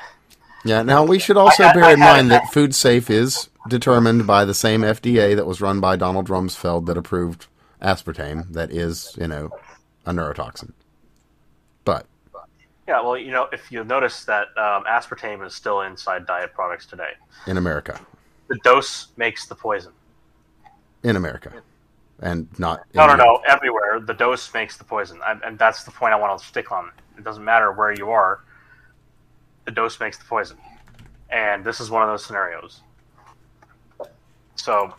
Yeah, 0.67 0.81
now 0.83 1.05
we 1.05 1.19
should 1.19 1.37
also 1.37 1.63
I- 1.65 1.73
bear 1.75 1.85
I 1.85 1.93
in 1.93 2.01
mind 2.01 2.31
that 2.31 2.51
food 2.53 2.75
safe 2.75 3.11
is 3.11 3.49
determined 3.69 4.27
by 4.27 4.45
the 4.47 4.55
same 4.55 4.81
FDA 4.81 5.37
that 5.37 5.47
was 5.47 5.61
run 5.61 5.79
by 5.81 5.97
Donald 5.97 6.29
Rumsfeld 6.29 6.87
that 6.87 6.97
approved 6.97 7.47
aspartame, 7.83 8.51
that 8.53 8.71
is, 8.71 9.15
you 9.21 9.29
know, 9.29 9.51
a 10.07 10.13
neurotoxin. 10.13 10.73
But, 11.85 12.07
Yeah, 12.89 13.03
well, 13.03 13.17
you 13.19 13.31
know, 13.31 13.47
if 13.53 13.71
you 13.71 13.85
notice 13.85 14.25
that 14.25 14.49
um, 14.57 14.85
aspartame 14.85 15.47
is 15.47 15.55
still 15.55 15.83
inside 15.83 16.27
diet 16.27 16.55
products 16.55 16.87
today, 16.87 17.11
in 17.47 17.59
America. 17.59 18.01
the 18.49 18.57
dose 18.65 19.09
makes 19.19 19.45
the 19.47 19.55
poison. 19.55 19.93
In 21.03 21.17
America. 21.17 21.53
And 22.25 22.49
not 22.59 22.81
No, 22.95 23.03
no, 23.07 23.13
Europe. 23.13 23.19
no, 23.19 23.43
everywhere 23.47 24.01
the 24.01 24.15
dose 24.15 24.53
makes 24.55 24.79
the 24.79 24.85
poison, 24.85 25.21
I, 25.23 25.39
and 25.45 25.59
that's 25.59 25.85
the 25.85 25.91
point 25.91 26.15
I 26.15 26.17
want 26.17 26.39
to 26.39 26.45
stick 26.45 26.73
on. 26.73 26.91
It 27.19 27.23
doesn't 27.23 27.45
matter 27.45 27.71
where 27.71 27.93
you 27.93 28.11
are; 28.11 28.41
the 29.67 29.71
dose 29.71 30.01
makes 30.01 30.17
the 30.17 30.25
poison, 30.25 30.57
and 31.29 31.63
this 31.63 31.81
is 31.81 31.91
one 31.91 32.03
of 32.03 32.09
those 32.09 32.25
scenarios. 32.25 32.81
So, 34.57 34.95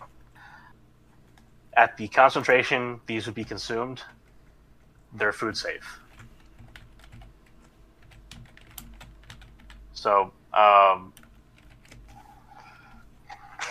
at 1.75 1.97
the 1.97 2.07
concentration 2.09 3.01
these 3.07 3.25
would 3.25 3.33
be 3.35 3.43
consumed, 3.43 4.03
they're 5.13 5.33
food 5.33 5.57
safe. 5.57 5.99
So, 9.93 10.31
um, 10.53 11.11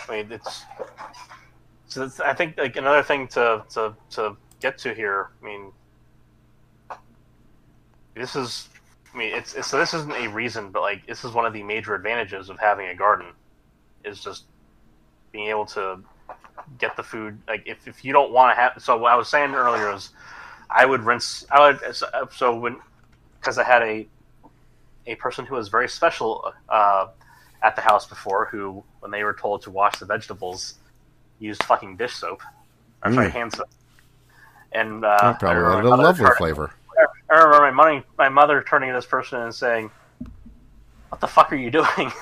I 0.08 0.10
mean, 0.10 0.32
it's 0.32 0.64
so 1.94 2.24
I 2.24 2.34
think 2.34 2.58
like 2.58 2.76
another 2.76 3.02
thing 3.02 3.28
to 3.28 3.64
to 3.70 3.94
to 4.10 4.36
get 4.60 4.78
to 4.78 4.94
here. 4.94 5.30
I 5.40 5.44
mean, 5.44 5.72
this 8.14 8.34
is. 8.34 8.68
I 9.14 9.16
mean, 9.16 9.32
it's, 9.32 9.54
it's 9.54 9.68
so 9.68 9.78
this 9.78 9.94
isn't 9.94 10.12
a 10.12 10.28
reason, 10.28 10.70
but 10.70 10.82
like 10.82 11.06
this 11.06 11.24
is 11.24 11.32
one 11.32 11.46
of 11.46 11.52
the 11.52 11.62
major 11.62 11.94
advantages 11.94 12.50
of 12.50 12.58
having 12.58 12.88
a 12.88 12.94
garden, 12.96 13.28
is 14.04 14.20
just 14.20 14.44
being 15.30 15.48
able 15.48 15.66
to 15.66 16.00
get 16.78 16.96
the 16.96 17.02
food. 17.02 17.38
Like 17.46 17.62
if, 17.66 17.86
if 17.86 18.04
you 18.04 18.12
don't 18.12 18.32
want 18.32 18.56
to 18.56 18.60
have, 18.60 18.82
so 18.82 18.96
what 18.96 19.12
I 19.12 19.16
was 19.16 19.28
saying 19.28 19.54
earlier 19.54 19.92
is, 19.92 20.10
I 20.68 20.84
would 20.84 21.02
rinse. 21.02 21.46
I 21.50 21.60
would 21.60 21.96
so 22.32 22.58
when 22.58 22.76
because 23.38 23.56
I 23.58 23.64
had 23.64 23.82
a 23.82 24.08
a 25.06 25.14
person 25.16 25.46
who 25.46 25.54
was 25.54 25.68
very 25.68 25.88
special 25.88 26.52
uh, 26.68 27.08
at 27.62 27.76
the 27.76 27.82
house 27.82 28.06
before, 28.06 28.46
who 28.46 28.82
when 29.00 29.10
they 29.10 29.22
were 29.22 29.34
told 29.34 29.62
to 29.62 29.70
wash 29.70 29.98
the 29.98 30.06
vegetables, 30.06 30.74
used 31.38 31.62
fucking 31.64 31.96
dish 31.96 32.14
soap, 32.14 32.42
sorry, 33.02 33.28
Mm. 33.28 33.30
hand 33.30 33.52
soap. 33.54 33.68
And 34.72 35.04
uh, 35.04 35.16
That 35.20 35.40
probably 35.40 35.56
I 35.62 35.66
remember 35.66 35.88
a 35.88 35.96
lovely 35.96 36.24
turning- 36.24 36.36
flavor. 36.36 36.72
I 37.30 37.34
remember 37.36 37.60
my 37.60 37.70
money, 37.70 38.02
my 38.18 38.28
mother 38.28 38.62
turning 38.62 38.90
to 38.90 38.94
this 38.94 39.06
person 39.06 39.40
and 39.40 39.54
saying, 39.54 39.90
"What 41.08 41.20
the 41.20 41.26
fuck 41.26 41.52
are 41.52 41.56
you 41.56 41.70
doing?" 41.70 42.12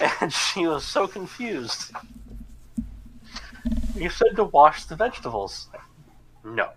and 0.20 0.32
she 0.32 0.66
was 0.66 0.84
so 0.84 1.06
confused. 1.06 1.92
You 3.94 4.10
said 4.10 4.36
to 4.36 4.44
wash 4.44 4.84
the 4.84 4.96
vegetables. 4.96 5.68
No. 6.44 6.70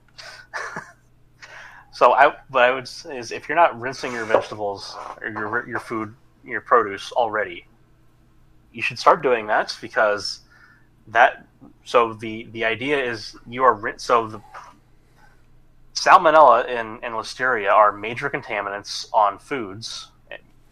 so 1.91 2.13
I, 2.13 2.35
what 2.49 2.63
I 2.63 2.71
would 2.71 2.87
say 2.87 3.17
is, 3.17 3.31
if 3.31 3.47
you're 3.49 3.55
not 3.55 3.79
rinsing 3.79 4.11
your 4.11 4.25
vegetables 4.25 4.95
or 5.21 5.29
your 5.29 5.67
your 5.67 5.79
food, 5.79 6.13
your 6.43 6.61
produce 6.61 7.11
already, 7.11 7.65
you 8.77 8.83
should 8.83 8.99
start 8.99 9.23
doing 9.23 9.47
that 9.47 9.75
because 9.81 10.41
that. 11.07 11.47
So 11.83 12.13
the 12.13 12.47
the 12.51 12.63
idea 12.63 13.03
is 13.03 13.35
you 13.47 13.63
are 13.63 13.95
so 13.97 14.27
the 14.27 14.41
salmonella 15.95 16.69
and, 16.69 17.03
and 17.03 17.15
listeria 17.15 17.71
are 17.71 17.91
major 17.91 18.29
contaminants 18.29 19.07
on 19.13 19.39
foods, 19.39 20.11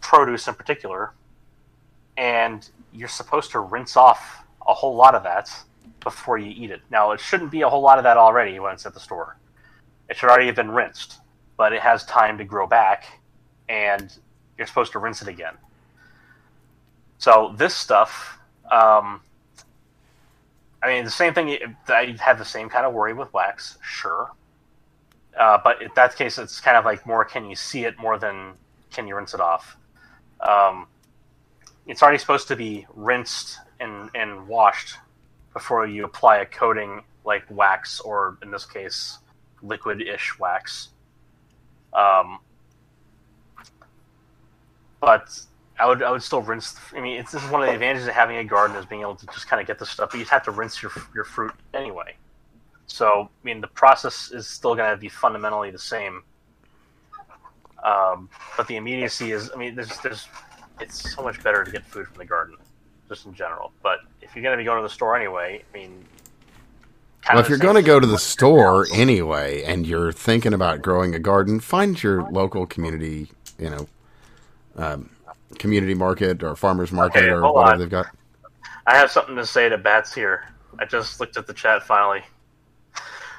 produce 0.00 0.46
in 0.46 0.54
particular, 0.54 1.14
and 2.16 2.70
you're 2.92 3.08
supposed 3.08 3.50
to 3.50 3.58
rinse 3.58 3.96
off 3.96 4.44
a 4.68 4.72
whole 4.72 4.94
lot 4.94 5.16
of 5.16 5.24
that 5.24 5.50
before 5.98 6.38
you 6.38 6.54
eat 6.56 6.70
it. 6.70 6.82
Now, 6.92 7.10
it 7.10 7.18
shouldn't 7.18 7.50
be 7.50 7.62
a 7.62 7.68
whole 7.68 7.82
lot 7.82 7.98
of 7.98 8.04
that 8.04 8.16
already 8.16 8.60
when 8.60 8.72
it's 8.72 8.86
at 8.86 8.94
the 8.94 9.00
store. 9.00 9.36
It 10.08 10.16
should 10.16 10.28
already 10.30 10.46
have 10.46 10.54
been 10.54 10.70
rinsed, 10.70 11.18
but 11.56 11.72
it 11.72 11.82
has 11.82 12.04
time 12.04 12.38
to 12.38 12.44
grow 12.44 12.68
back, 12.68 13.20
and 13.68 14.16
you're 14.56 14.68
supposed 14.68 14.92
to 14.92 15.00
rinse 15.00 15.22
it 15.22 15.28
again. 15.28 15.54
So 17.18 17.54
this 17.56 17.74
stuff, 17.74 18.38
um, 18.70 19.20
I 20.82 20.88
mean, 20.88 21.04
the 21.04 21.10
same 21.10 21.34
thing. 21.34 21.58
I 21.88 22.16
had 22.20 22.38
the 22.38 22.44
same 22.44 22.68
kind 22.68 22.86
of 22.86 22.92
worry 22.92 23.12
with 23.12 23.32
wax, 23.32 23.78
sure. 23.82 24.30
Uh, 25.38 25.58
but 25.62 25.82
in 25.82 25.90
that 25.96 26.16
case, 26.16 26.38
it's 26.38 26.60
kind 26.60 26.76
of 26.76 26.84
like 26.84 27.06
more 27.06 27.24
can 27.24 27.48
you 27.48 27.56
see 27.56 27.84
it 27.84 27.98
more 27.98 28.18
than 28.18 28.52
can 28.90 29.06
you 29.06 29.16
rinse 29.16 29.34
it 29.34 29.40
off. 29.40 29.76
Um, 30.40 30.86
it's 31.86 32.02
already 32.02 32.18
supposed 32.18 32.48
to 32.48 32.56
be 32.56 32.86
rinsed 32.94 33.58
and, 33.80 34.10
and 34.14 34.46
washed 34.48 34.96
before 35.52 35.86
you 35.86 36.04
apply 36.04 36.38
a 36.38 36.46
coating 36.46 37.02
like 37.24 37.44
wax 37.50 38.00
or, 38.00 38.38
in 38.42 38.50
this 38.50 38.64
case, 38.64 39.18
liquid-ish 39.62 40.38
wax. 40.38 40.88
Um, 41.92 42.38
but 45.00 45.40
I 45.78 45.86
would 45.86 46.02
I 46.02 46.10
would 46.10 46.22
still 46.22 46.42
rinse. 46.42 46.76
I 46.94 47.00
mean, 47.00 47.18
it's, 47.20 47.32
this 47.32 47.42
is 47.44 47.50
one 47.50 47.62
of 47.62 47.68
the 47.68 47.74
advantages 47.74 48.08
of 48.08 48.14
having 48.14 48.36
a 48.38 48.44
garden 48.44 48.76
is 48.76 48.86
being 48.86 49.02
able 49.02 49.16
to 49.16 49.26
just 49.26 49.48
kind 49.48 49.60
of 49.60 49.66
get 49.66 49.78
the 49.78 49.86
stuff. 49.86 50.10
But 50.10 50.20
you 50.20 50.26
have 50.26 50.44
to 50.44 50.50
rinse 50.50 50.82
your 50.82 50.92
your 51.14 51.24
fruit 51.24 51.52
anyway. 51.74 52.16
So, 52.86 53.28
I 53.28 53.44
mean, 53.44 53.60
the 53.60 53.66
process 53.66 54.30
is 54.30 54.46
still 54.46 54.74
going 54.74 54.90
to 54.90 54.96
be 54.96 55.08
fundamentally 55.08 55.70
the 55.70 55.78
same. 55.78 56.22
Um, 57.84 58.28
but 58.56 58.66
the 58.68 58.76
immediacy 58.76 59.32
is, 59.32 59.50
I 59.52 59.56
mean, 59.58 59.74
there's, 59.74 59.98
there's, 59.98 60.28
it's 60.80 61.14
so 61.14 61.22
much 61.22 61.42
better 61.42 61.64
to 61.64 61.70
get 61.70 61.84
food 61.84 62.06
from 62.06 62.18
the 62.18 62.24
garden, 62.24 62.56
just 63.08 63.26
in 63.26 63.34
general. 63.34 63.72
But 63.82 63.98
if 64.22 64.34
you're 64.34 64.42
going 64.42 64.56
to 64.56 64.60
be 64.60 64.64
going 64.64 64.78
to 64.78 64.82
the 64.82 64.92
store 64.92 65.16
anyway, 65.16 65.62
I 65.68 65.76
mean, 65.76 66.04
Well, 67.28 67.40
if 67.40 67.48
you're 67.48 67.58
going 67.58 67.74
to 67.74 67.82
go 67.82 67.98
to 67.98 68.06
the 68.06 68.18
store 68.18 68.86
anyway 68.92 69.62
and 69.64 69.86
you're 69.86 70.12
thinking 70.12 70.52
about 70.52 70.80
growing 70.80 71.14
a 71.14 71.18
garden, 71.18 71.58
find 71.58 72.00
your 72.00 72.22
local 72.30 72.66
community, 72.66 73.30
you 73.58 73.70
know, 73.70 73.88
um, 74.76 75.10
community 75.58 75.94
market 75.94 76.42
or 76.42 76.56
farmers 76.56 76.92
market 76.92 77.20
Okay, 77.24 77.28
or 77.30 77.42
whatever 77.42 77.72
on. 77.74 77.78
they've 77.78 77.90
got. 77.90 78.06
I 78.86 78.96
have 78.96 79.10
something 79.10 79.36
to 79.36 79.46
say 79.46 79.68
to 79.68 79.78
Bats 79.78 80.14
here. 80.14 80.44
I 80.78 80.84
just 80.84 81.18
looked 81.20 81.36
at 81.36 81.46
the 81.46 81.54
chat 81.54 81.82
finally. 81.82 82.22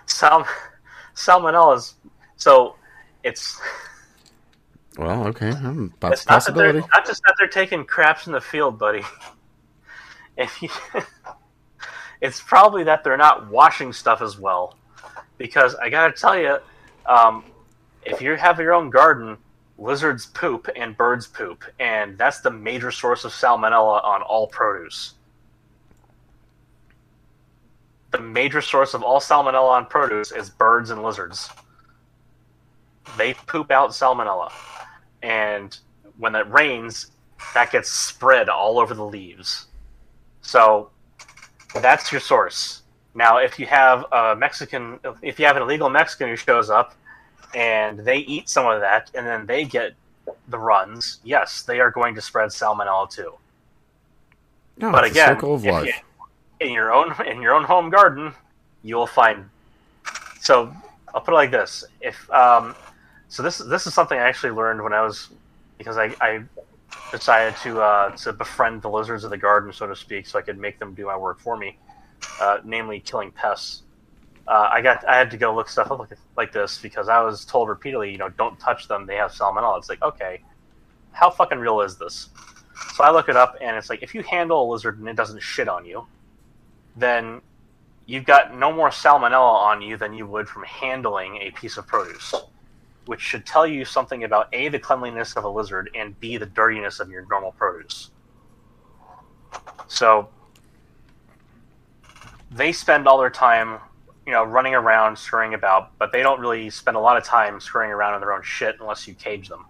Sal- 0.05 0.47
salmonellas. 1.15 1.93
So 2.37 2.75
it's 3.23 3.59
Well, 4.97 5.27
okay, 5.27 5.49
um, 5.49 5.93
that's 5.99 6.21
it's 6.21 6.25
not, 6.27 6.33
that 6.33 6.53
possibility. 6.53 6.79
not 6.79 7.05
just 7.05 7.21
that 7.25 7.35
they're 7.39 7.47
taking 7.47 7.85
craps 7.85 8.27
in 8.27 8.33
the 8.33 8.41
field, 8.41 8.77
buddy. 8.79 9.01
If 10.39 10.61
you, 10.61 10.69
it's 12.21 12.39
probably 12.39 12.83
that 12.83 13.03
they're 13.03 13.17
not 13.17 13.49
washing 13.49 13.91
stuff 13.91 14.21
as 14.21 14.37
well. 14.37 14.77
Because 15.39 15.73
I 15.73 15.89
gotta 15.89 16.13
tell 16.13 16.37
you, 16.37 16.59
um, 17.07 17.43
if 18.05 18.21
you 18.21 18.35
have 18.35 18.59
your 18.59 18.75
own 18.75 18.91
garden, 18.91 19.37
lizards 19.77 20.25
poop 20.25 20.67
and 20.75 20.97
birds 20.97 21.27
poop, 21.27 21.63
and 21.79 22.17
that's 22.17 22.41
the 22.41 22.51
major 22.51 22.91
source 22.91 23.25
of 23.25 23.31
salmonella 23.31 24.03
on 24.03 24.21
all 24.21 24.47
produce. 24.47 25.13
The 28.11 28.19
major 28.19 28.61
source 28.61 28.93
of 28.93 29.03
all 29.03 29.19
salmonella 29.19 29.69
on 29.69 29.85
produce 29.85 30.31
is 30.31 30.49
birds 30.49 30.89
and 30.89 31.03
lizards. 31.03 31.49
They 33.17 33.33
poop 33.33 33.71
out 33.71 33.91
salmonella 33.91 34.51
and 35.21 35.77
when 36.17 36.35
it 36.35 36.49
rains, 36.49 37.11
that 37.53 37.71
gets 37.71 37.91
spread 37.91 38.49
all 38.49 38.79
over 38.79 38.93
the 38.93 39.03
leaves. 39.03 39.67
So 40.41 40.89
that's 41.81 42.11
your 42.11 42.21
source. 42.21 42.83
Now, 43.13 43.37
if 43.37 43.59
you 43.59 43.65
have 43.65 44.05
a 44.11 44.35
Mexican, 44.35 44.99
if 45.21 45.39
you 45.39 45.45
have 45.45 45.55
an 45.55 45.63
illegal 45.63 45.89
Mexican 45.89 46.29
who 46.29 46.35
shows 46.35 46.69
up 46.69 46.95
and 47.55 47.99
they 47.99 48.17
eat 48.17 48.49
some 48.49 48.65
of 48.67 48.81
that 48.81 49.11
and 49.13 49.25
then 49.25 49.45
they 49.45 49.63
get 49.65 49.93
the 50.49 50.57
runs, 50.59 51.19
yes, 51.23 51.61
they 51.63 51.79
are 51.79 51.91
going 51.91 52.15
to 52.15 52.21
spread 52.21 52.49
salmonella 52.49 53.09
too. 53.09 53.33
No, 54.77 54.91
But 54.91 55.05
again, 55.05 55.35
circle 55.35 55.55
of 55.55 55.63
life. 55.63 55.85
you- 55.85 55.93
in 56.59 56.71
your 56.73 56.91
own 56.93 57.13
in 57.27 57.41
your 57.41 57.53
own 57.53 57.63
home 57.63 57.89
garden, 57.89 58.33
you'll 58.83 59.07
find. 59.07 59.49
So 60.39 60.73
I'll 61.13 61.21
put 61.21 61.33
it 61.33 61.35
like 61.35 61.51
this: 61.51 61.83
if 62.01 62.29
um, 62.31 62.75
so, 63.27 63.43
this 63.43 63.57
this 63.59 63.85
is 63.87 63.93
something 63.93 64.17
I 64.17 64.23
actually 64.27 64.51
learned 64.51 64.81
when 64.83 64.93
I 64.93 65.01
was 65.01 65.29
because 65.77 65.97
I, 65.97 66.15
I 66.21 66.41
decided 67.11 67.55
to 67.61 67.81
uh, 67.81 68.09
to 68.17 68.33
befriend 68.33 68.81
the 68.81 68.89
lizards 68.89 69.23
of 69.23 69.29
the 69.29 69.37
garden, 69.37 69.71
so 69.71 69.87
to 69.87 69.95
speak, 69.95 70.25
so 70.27 70.39
I 70.39 70.41
could 70.41 70.57
make 70.57 70.79
them 70.79 70.93
do 70.93 71.05
my 71.05 71.15
work 71.17 71.39
for 71.39 71.57
me, 71.57 71.77
uh, 72.41 72.59
namely 72.63 72.99
killing 72.99 73.31
pests. 73.31 73.83
Uh, 74.47 74.69
I 74.71 74.81
got 74.81 75.05
I 75.05 75.17
had 75.17 75.29
to 75.31 75.37
go 75.37 75.53
look 75.53 75.67
stuff 75.67 75.91
up 75.91 75.99
like, 75.99 76.17
like 76.37 76.51
this 76.53 76.77
because 76.77 77.09
I 77.09 77.21
was 77.21 77.43
told 77.43 77.67
repeatedly, 77.67 78.11
you 78.11 78.17
know, 78.17 78.29
don't 78.29 78.57
touch 78.59 78.87
them; 78.87 79.05
they 79.05 79.15
have 79.15 79.31
salmonella. 79.31 79.77
It's 79.77 79.89
like, 79.89 80.01
okay, 80.01 80.41
how 81.11 81.29
fucking 81.29 81.59
real 81.59 81.81
is 81.81 81.97
this? 81.97 82.29
So 82.93 83.03
I 83.03 83.11
look 83.11 83.27
it 83.27 83.35
up, 83.35 83.57
and 83.59 83.75
it's 83.75 83.89
like 83.89 84.03
if 84.03 84.15
you 84.15 84.23
handle 84.23 84.63
a 84.63 84.67
lizard 84.71 84.99
and 84.99 85.09
it 85.09 85.15
doesn't 85.15 85.41
shit 85.41 85.67
on 85.67 85.85
you, 85.85 86.07
then 86.95 87.41
you've 88.05 88.25
got 88.25 88.55
no 88.55 88.71
more 88.71 88.89
salmonella 88.89 89.53
on 89.53 89.81
you 89.81 89.97
than 89.97 90.13
you 90.13 90.25
would 90.25 90.47
from 90.47 90.63
handling 90.63 91.37
a 91.37 91.51
piece 91.51 91.75
of 91.77 91.85
produce, 91.85 92.33
which 93.05 93.19
should 93.19 93.45
tell 93.45 93.67
you 93.67 93.83
something 93.83 94.23
about 94.23 94.47
a 94.53 94.69
the 94.69 94.79
cleanliness 94.79 95.33
of 95.35 95.43
a 95.43 95.49
lizard 95.49 95.89
and 95.93 96.17
b 96.21 96.37
the 96.37 96.45
dirtiness 96.45 96.99
of 97.01 97.09
your 97.09 97.25
normal 97.29 97.51
produce. 97.51 98.11
So 99.87 100.29
they 102.51 102.71
spend 102.71 103.07
all 103.07 103.17
their 103.17 103.29
time, 103.29 103.79
you 104.27 104.33
know, 104.33 104.43
running 104.43 104.75
around, 104.75 105.17
scurrying 105.17 105.53
about, 105.53 105.97
but 105.97 106.11
they 106.11 106.21
don't 106.21 106.41
really 106.41 106.69
spend 106.69 106.97
a 106.97 106.99
lot 106.99 107.15
of 107.15 107.23
time 107.23 107.61
scurrying 107.61 107.93
around 107.93 108.13
in 108.13 108.19
their 108.19 108.33
own 108.33 108.43
shit 108.43 108.75
unless 108.81 109.07
you 109.07 109.13
cage 109.13 109.47
them. 109.47 109.65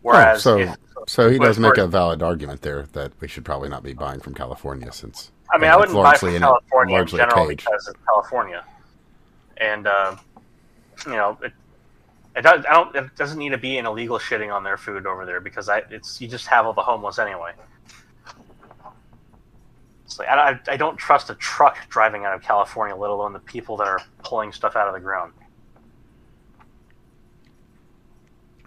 Whereas, 0.00 0.46
oh, 0.46 0.56
so 0.56 0.58
if, 0.58 0.76
so 1.06 1.30
he 1.30 1.38
does 1.38 1.58
make 1.58 1.76
a 1.76 1.86
valid 1.86 2.22
argument 2.22 2.62
there 2.62 2.86
that 2.94 3.12
we 3.20 3.28
should 3.28 3.44
probably 3.44 3.68
not 3.68 3.82
be 3.82 3.92
buying 3.92 4.20
from 4.20 4.32
California 4.32 4.90
since 4.92 5.30
I 5.52 5.58
mean, 5.58 5.70
I 5.70 5.76
wouldn't 5.76 5.94
buy 5.94 6.16
from 6.16 6.30
in 6.30 6.40
California 6.40 6.94
in 6.94 7.00
largely 7.00 7.18
general 7.18 7.46
because 7.46 7.86
it's 7.86 7.98
California, 8.06 8.64
and 9.58 9.86
uh, 9.86 10.16
you 11.04 11.12
know, 11.12 11.38
it, 11.42 11.52
it, 12.34 12.42
does, 12.42 12.64
I 12.64 12.72
don't, 12.72 12.96
it 12.96 13.14
doesn't 13.16 13.38
need 13.38 13.50
to 13.50 13.58
be 13.58 13.76
an 13.76 13.84
illegal 13.84 14.18
shitting 14.18 14.54
on 14.54 14.64
their 14.64 14.78
food 14.78 15.06
over 15.06 15.26
there 15.26 15.40
because 15.40 15.68
I, 15.68 15.82
it's 15.90 16.18
you 16.18 16.28
just 16.28 16.46
have 16.46 16.64
all 16.64 16.72
the 16.72 16.82
homeless 16.82 17.18
anyway. 17.18 17.52
It's 20.14 20.20
like, 20.20 20.28
I, 20.28 20.50
I, 20.50 20.60
I 20.74 20.76
don't 20.76 20.96
trust 20.96 21.28
a 21.30 21.34
truck 21.34 21.76
driving 21.88 22.24
out 22.24 22.36
of 22.36 22.42
California, 22.42 22.94
let 22.94 23.10
alone 23.10 23.32
the 23.32 23.40
people 23.40 23.76
that 23.78 23.88
are 23.88 24.00
pulling 24.22 24.52
stuff 24.52 24.76
out 24.76 24.86
of 24.86 24.94
the 24.94 25.00
ground. 25.00 25.32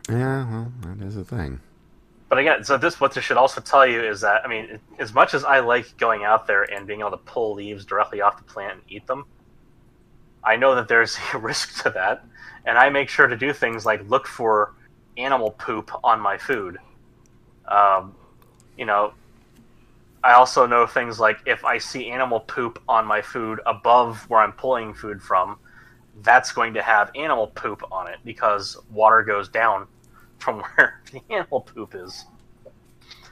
Yeah, 0.10 0.46
well, 0.52 0.74
that 0.82 1.06
is 1.06 1.16
a 1.16 1.24
thing. 1.24 1.62
But 2.28 2.40
again, 2.40 2.66
so 2.66 2.78
this 2.78 3.00
what 3.00 3.14
this 3.14 3.24
should 3.24 3.38
also 3.38 3.62
tell 3.62 3.88
you 3.88 4.04
is 4.04 4.20
that 4.22 4.44
I 4.44 4.50
mean, 4.50 4.78
as 5.00 5.14
much 5.14 5.34
as 5.34 5.46
I 5.46 5.60
like 5.60 5.96
going 5.96 6.26
out 6.26 6.48
there 6.48 6.64
and 6.64 6.86
being 6.86 7.00
able 7.00 7.12
to 7.12 7.18
pull 7.18 7.54
leaves 7.54 7.86
directly 7.86 8.20
off 8.20 8.36
the 8.38 8.44
plant 8.44 8.74
and 8.74 8.82
eat 8.90 9.08
them, 9.08 9.24
I 10.44 10.58
know 10.58 10.76
that 10.76 10.90
there's 10.90 11.18
a 11.34 11.38
risk 11.38 11.82
to 11.84 11.92
that, 11.92 12.26
and 12.66 12.78
I 12.78 12.90
make 12.90 13.08
sure 13.08 13.28
to 13.28 13.38
do 13.38 13.54
things 13.54 13.86
like 13.86 14.10
look 14.10 14.28
for 14.28 14.74
animal 15.16 15.52
poop 15.52 15.92
on 16.04 16.20
my 16.20 16.38
food. 16.38 16.78
Um, 17.70 18.16
you 18.78 18.86
know, 18.86 19.14
I 20.28 20.34
also 20.34 20.66
know 20.68 20.86
things 20.86 21.22
like 21.22 21.40
if 21.46 21.64
I 21.64 21.78
see 21.78 22.10
animal 22.10 22.42
poop 22.42 22.84
on 22.90 23.06
my 23.06 23.22
food 23.22 23.62
above 23.66 24.30
where 24.30 24.42
I'm 24.42 24.52
pulling 24.52 24.94
food 24.94 25.22
from, 25.22 25.58
that's 26.22 26.52
going 26.52 26.74
to 26.74 26.82
have 26.82 27.12
animal 27.16 27.48
poop 27.48 27.82
on 27.94 28.10
it 28.10 28.18
because 28.26 28.76
water 28.92 29.24
goes 29.24 29.48
down 29.48 29.88
from 30.40 30.60
where 30.76 31.02
the 31.14 31.22
animal 31.30 31.62
poop 31.62 31.96
is. 31.96 32.26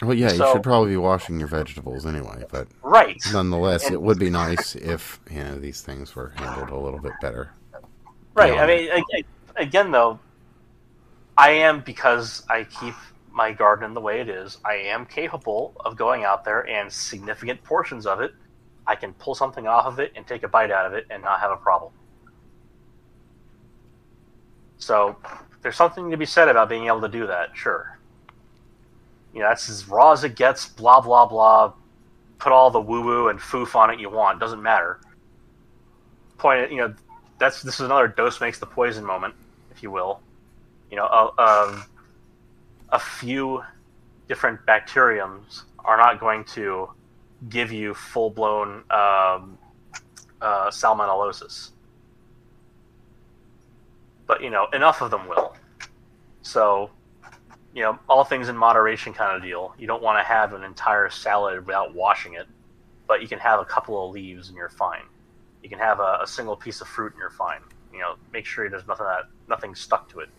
Well, 0.02 0.14
yeah, 0.14 0.30
So- 0.30 0.48
you 0.48 0.54
should 0.54 0.64
probably 0.64 0.92
be 0.92 0.98
washing 0.98 1.38
your 1.38 1.50
vegetables 1.50 2.06
anyway, 2.06 2.46
but 2.50 2.70
Right. 2.82 3.22
nonetheless, 3.34 3.86
And- 3.88 3.94
it 3.96 4.02
would 4.02 4.18
be 4.18 4.30
nice 4.30 4.74
if 4.76 5.20
you 5.30 5.44
know 5.44 5.56
these 5.56 5.82
things 5.82 6.16
were 6.16 6.32
handled 6.38 6.70
a 6.70 6.78
little 6.78 7.00
bit 7.00 7.14
better. 7.22 7.52
Right. 8.36 8.54
Yeah. 8.54 8.64
I 8.64 8.68
mean, 8.68 8.90
ag- 8.90 9.26
again, 9.58 9.92
though, 9.92 10.20
I 11.38 11.50
am 11.52 11.82
because 11.82 12.44
I 12.50 12.64
keep 12.64 12.96
my 13.36 13.52
garden 13.52 13.94
the 13.94 14.00
way 14.02 14.22
it 14.22 14.30
is. 14.30 14.58
I 14.64 14.76
am 14.76 15.06
capable 15.06 15.76
of 15.84 15.98
going 15.98 16.24
out 16.24 16.46
there 16.46 16.68
and 16.68 16.92
significant 16.92 17.62
portions 17.64 18.08
of 18.08 18.22
it, 18.22 18.34
I 18.88 18.96
can 18.96 19.14
pull 19.14 19.36
something 19.36 19.68
off 19.68 19.86
of 19.86 20.00
it 20.00 20.14
and 20.16 20.26
take 20.26 20.44
a 20.44 20.48
bite 20.48 20.72
out 20.72 20.86
of 20.86 20.94
it 20.94 21.06
and 21.10 21.22
not 21.22 21.42
have 21.42 21.52
a 21.52 21.58
problem. 21.58 21.92
So, 24.78 25.18
there's 25.62 25.76
something 25.76 26.12
to 26.12 26.18
be 26.18 26.26
said 26.26 26.48
about 26.48 26.70
being 26.70 26.88
able 26.88 27.02
to 27.02 27.10
do 27.10 27.28
that. 27.28 27.50
Sure. 27.58 27.98
You 29.34 29.42
know, 29.42 29.50
that's 29.50 29.68
as 29.68 29.88
raw 29.90 30.14
as 30.14 30.24
it 30.24 30.36
gets. 30.36 30.70
Blah 30.70 31.02
blah 31.02 31.26
blah. 31.26 31.74
Put 32.38 32.52
all 32.52 32.72
the 32.72 32.80
woo 32.80 33.02
woo 33.02 33.28
and 33.30 33.40
foof 33.40 33.76
on 33.76 33.90
it 33.90 34.00
you 34.00 34.10
want. 34.10 34.40
Doesn't 34.40 34.62
matter. 34.62 35.00
Point. 36.38 36.72
You 36.72 36.78
know, 36.78 36.96
that's 37.40 37.62
this 37.64 37.76
is 37.76 37.82
another 37.82 38.08
dose 38.08 38.40
makes 38.40 38.60
the 38.60 38.66
poison 38.66 39.04
moment, 39.04 39.34
if 39.72 39.82
you 39.82 39.92
will. 39.92 40.22
You 40.92 40.98
know, 40.98 41.06
a, 41.06 41.42
a, 41.42 41.86
a 42.90 43.00
few 43.00 43.64
different 44.28 44.66
bacteriums 44.66 45.64
are 45.80 45.98
not 45.98 46.20
going 46.20 46.44
to 46.46 46.90
give 47.50 47.72
you 47.72 47.94
full 47.94 48.30
blown 48.30 48.84
um, 48.90 49.58
uh, 50.42 50.70
salmonellosis, 50.70 51.72
but 54.28 54.42
you 54.42 54.50
know, 54.50 54.68
enough 54.74 55.02
of 55.02 55.12
them 55.12 55.28
will. 55.28 55.56
So, 56.42 56.90
you 57.74 57.82
know, 57.82 58.00
all 58.08 58.24
things 58.24 58.50
in 58.50 58.58
moderation 58.58 59.14
kind 59.14 59.36
of 59.36 59.42
deal. 59.42 59.74
You 59.78 59.88
don't 59.88 60.02
want 60.02 60.20
to 60.20 60.24
have 60.24 60.54
an 60.54 60.64
entire 60.64 61.10
salad 61.10 61.66
without 61.66 61.94
washing 61.94 62.34
it, 62.34 62.48
but 63.08 63.22
you 63.22 63.28
can 63.28 63.40
have 63.40 63.60
a 63.60 63.66
couple 63.66 64.08
of 64.08 64.14
leaves 64.14 64.48
and 64.48 64.58
you're 64.58 64.70
fine 64.70 65.04
you 65.66 65.70
can 65.70 65.80
have 65.80 66.00
a, 66.00 66.20
a 66.22 66.28
single 66.28 66.56
piece 66.56 66.80
of 66.80 66.88
fruit 66.88 67.14
and 67.14 67.20
you're 67.20 67.32
fine. 67.32 67.60
You 67.92 67.98
know, 67.98 68.18
make 68.32 68.46
sure 68.46 68.70
there's 68.70 68.86
nothing 68.86 69.08
that 69.08 69.24
nothing 69.50 69.74
stuck 69.74 70.08
to 70.10 70.20
it. 70.20 70.30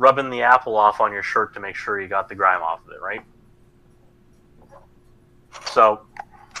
Rubbing 0.00 0.30
the 0.30 0.40
apple 0.40 0.78
off 0.78 0.98
on 1.02 1.12
your 1.12 1.22
shirt 1.22 1.52
to 1.52 1.60
make 1.60 1.76
sure 1.76 2.00
you 2.00 2.08
got 2.08 2.26
the 2.26 2.34
grime 2.34 2.62
off 2.62 2.80
of 2.86 2.90
it, 2.90 3.02
right? 3.02 3.20
So 5.66 6.00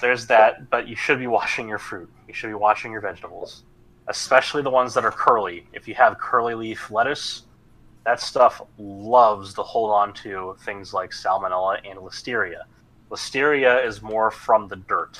there's 0.02 0.26
that, 0.26 0.68
but 0.68 0.86
you 0.86 0.94
should 0.94 1.18
be 1.18 1.26
washing 1.26 1.66
your 1.66 1.78
fruit. 1.78 2.10
You 2.28 2.34
should 2.34 2.48
be 2.48 2.54
washing 2.54 2.92
your 2.92 3.00
vegetables, 3.00 3.64
especially 4.08 4.60
the 4.60 4.68
ones 4.68 4.92
that 4.92 5.06
are 5.06 5.10
curly. 5.10 5.66
If 5.72 5.88
you 5.88 5.94
have 5.94 6.18
curly 6.18 6.54
leaf 6.54 6.90
lettuce, 6.90 7.44
that 8.04 8.20
stuff 8.20 8.60
loves 8.76 9.54
to 9.54 9.62
hold 9.62 9.90
on 9.90 10.12
to 10.16 10.54
things 10.66 10.92
like 10.92 11.10
salmonella 11.10 11.78
and 11.90 11.98
listeria. 11.98 12.64
Listeria 13.10 13.82
is 13.86 14.02
more 14.02 14.30
from 14.30 14.68
the 14.68 14.76
dirt. 14.76 15.18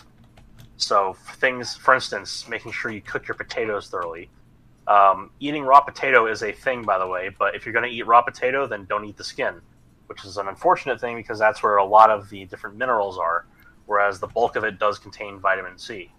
So 0.77 1.15
things, 1.39 1.75
for 1.75 1.95
instance, 1.95 2.47
making 2.51 2.73
sure 2.73 2.91
you 2.91 3.01
cook 3.01 3.27
your 3.27 3.35
potatoes 3.35 3.89
thoroughly. 3.89 4.29
Um, 4.87 5.31
eating 5.41 5.63
raw 5.63 5.81
potato 5.81 6.27
is 6.27 6.43
a 6.43 6.53
thing, 6.53 6.83
by 6.83 6.99
the 6.99 7.07
way. 7.07 7.31
But 7.37 7.55
if 7.55 7.65
you're 7.65 7.73
going 7.73 7.89
to 7.89 7.95
eat 7.95 8.07
raw 8.07 8.23
potato, 8.23 8.67
then 8.67 8.87
don't 8.87 9.05
eat 9.05 9.17
the 9.17 9.25
skin, 9.25 9.61
which 10.07 10.25
is 10.25 10.37
an 10.37 10.49
unfortunate 10.49 11.01
thing 11.01 11.17
because 11.17 11.39
that's 11.39 11.63
where 11.63 11.77
a 11.77 11.85
lot 11.85 12.11
of 12.11 12.29
the 12.31 12.45
different 12.47 12.77
minerals 12.77 13.19
are. 13.19 13.47
Whereas 13.87 14.21
the 14.21 14.27
bulk 14.27 14.57
of 14.57 14.65
it 14.65 14.79
does 14.79 14.99
contain 14.99 15.39
vitamin 15.39 15.79
C, 15.79 16.13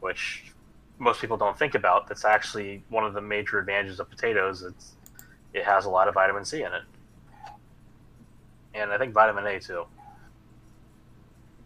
which 0.00 0.52
most 0.98 1.20
people 1.20 1.36
don't 1.36 1.58
think 1.58 1.74
about. 1.74 2.06
That's 2.08 2.24
actually 2.24 2.82
one 2.88 3.04
of 3.04 3.14
the 3.14 3.20
major 3.20 3.58
advantages 3.58 4.00
of 4.00 4.08
potatoes. 4.10 4.62
It's 4.62 4.92
it 5.52 5.64
has 5.64 5.84
a 5.84 5.90
lot 5.90 6.08
of 6.08 6.14
vitamin 6.14 6.44
C 6.44 6.62
in 6.62 6.72
it, 6.72 6.82
and 8.74 8.90
I 8.90 8.98
think 8.98 9.14
vitamin 9.14 9.46
A 9.46 9.60
too. 9.60 9.86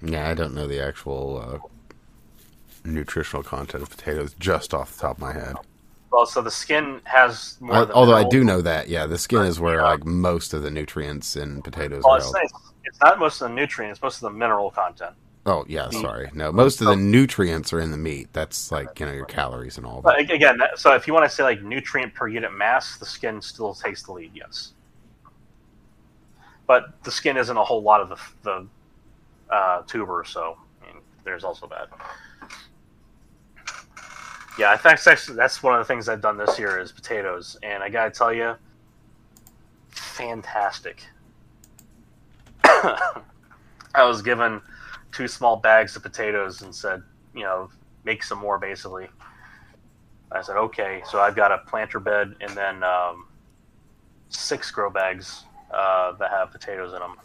Yeah, 0.02 0.28
I 0.28 0.34
don't 0.34 0.54
know 0.54 0.66
the 0.66 0.82
actual 0.82 1.62
uh, 1.64 1.68
nutritional 2.84 3.42
content 3.42 3.82
of 3.82 3.90
potatoes 3.90 4.34
just 4.38 4.72
off 4.72 4.94
the 4.94 5.00
top 5.00 5.16
of 5.16 5.20
my 5.20 5.32
head. 5.32 5.56
Well, 6.10 6.26
so 6.26 6.42
the 6.42 6.50
skin 6.50 7.00
has 7.04 7.56
more. 7.60 7.74
I, 7.76 7.82
although 7.90 8.16
I 8.16 8.24
do 8.24 8.42
know 8.42 8.60
that, 8.62 8.88
yeah, 8.88 9.06
the 9.06 9.18
skin 9.18 9.42
is 9.42 9.60
where 9.60 9.76
Yeah. 9.76 9.84
like 9.84 10.04
most 10.04 10.52
of 10.52 10.62
the 10.62 10.70
nutrients 10.70 11.36
in 11.36 11.62
potatoes 11.62 12.02
Well, 12.04 12.14
are 12.14 12.18
it's, 12.18 12.26
held. 12.26 12.50
it's, 12.84 13.00
not 13.00 13.18
most 13.18 13.40
of 13.40 13.48
the 13.48 13.54
nutrients, 13.54 14.02
most 14.02 14.16
of 14.16 14.22
the 14.22 14.30
mineral 14.30 14.70
content. 14.72 15.14
Oh 15.46 15.64
yeah, 15.68 15.86
the- 15.86 16.00
sorry. 16.00 16.30
No, 16.34 16.50
most 16.50 16.80
of 16.80 16.88
the 16.88 16.96
nutrients 16.96 17.72
are 17.72 17.80
in 17.80 17.92
the 17.92 17.96
meat. 17.96 18.28
That's 18.32 18.72
like 18.72 18.98
you 18.98 19.06
know 19.06 19.12
your 19.12 19.24
calories 19.24 19.78
and 19.78 19.86
all. 19.86 20.02
But 20.02 20.18
again, 20.18 20.58
that, 20.58 20.78
so 20.78 20.94
if 20.94 21.06
you 21.06 21.14
want 21.14 21.30
to 21.30 21.34
say 21.34 21.44
like 21.44 21.62
nutrient 21.62 22.12
per 22.14 22.26
unit 22.26 22.52
mass, 22.52 22.96
the 22.98 23.06
skin 23.06 23.40
still 23.40 23.72
takes 23.74 24.02
the 24.02 24.12
lead, 24.12 24.32
yes. 24.34 24.72
But 26.66 27.02
the 27.04 27.10
skin 27.10 27.36
isn't 27.36 27.56
a 27.56 27.64
whole 27.64 27.82
lot 27.82 28.00
of 28.00 28.08
the, 28.10 28.18
the 28.42 29.54
uh, 29.54 29.82
tuber, 29.86 30.24
so 30.26 30.56
I 30.82 30.86
mean, 30.92 31.02
there's 31.24 31.42
also 31.44 31.66
that. 31.68 31.88
Yeah, 34.60 34.72
I 34.72 34.76
think 34.76 35.02
that's, 35.02 35.24
that's 35.24 35.62
one 35.62 35.72
of 35.72 35.78
the 35.78 35.86
things 35.86 36.06
I've 36.06 36.20
done 36.20 36.36
this 36.36 36.58
year 36.58 36.78
is 36.78 36.92
potatoes, 36.92 37.56
and 37.62 37.82
I 37.82 37.88
gotta 37.88 38.10
tell 38.10 38.30
you, 38.30 38.56
fantastic. 39.88 41.02
I 42.64 43.22
was 43.96 44.20
given 44.20 44.60
two 45.12 45.28
small 45.28 45.56
bags 45.56 45.96
of 45.96 46.02
potatoes 46.02 46.60
and 46.60 46.74
said, 46.74 47.02
you 47.34 47.40
know, 47.40 47.70
make 48.04 48.22
some 48.22 48.36
more 48.36 48.58
basically. 48.58 49.06
I 50.30 50.42
said, 50.42 50.56
okay. 50.56 51.02
So 51.10 51.20
I've 51.20 51.34
got 51.34 51.52
a 51.52 51.58
planter 51.66 51.98
bed 51.98 52.36
and 52.42 52.50
then 52.50 52.82
um, 52.82 53.28
six 54.28 54.70
grow 54.70 54.90
bags 54.90 55.42
uh, 55.72 56.12
that 56.18 56.30
have 56.30 56.52
potatoes 56.52 56.92
in 56.92 56.98
them. 56.98 57.16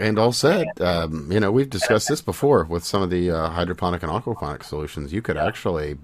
and 0.00 0.18
all 0.18 0.32
said, 0.32 0.66
um, 0.80 1.30
you 1.30 1.38
know 1.38 1.52
we've 1.52 1.70
discussed 1.70 2.08
this 2.08 2.22
before 2.22 2.64
with 2.64 2.84
some 2.84 3.02
of 3.02 3.10
the 3.10 3.30
uh, 3.30 3.50
hydroponic 3.50 4.02
and 4.02 4.10
aquaponic 4.10 4.64
solutions. 4.64 5.12
You 5.12 5.22
could 5.22 5.36
actually 5.36 5.96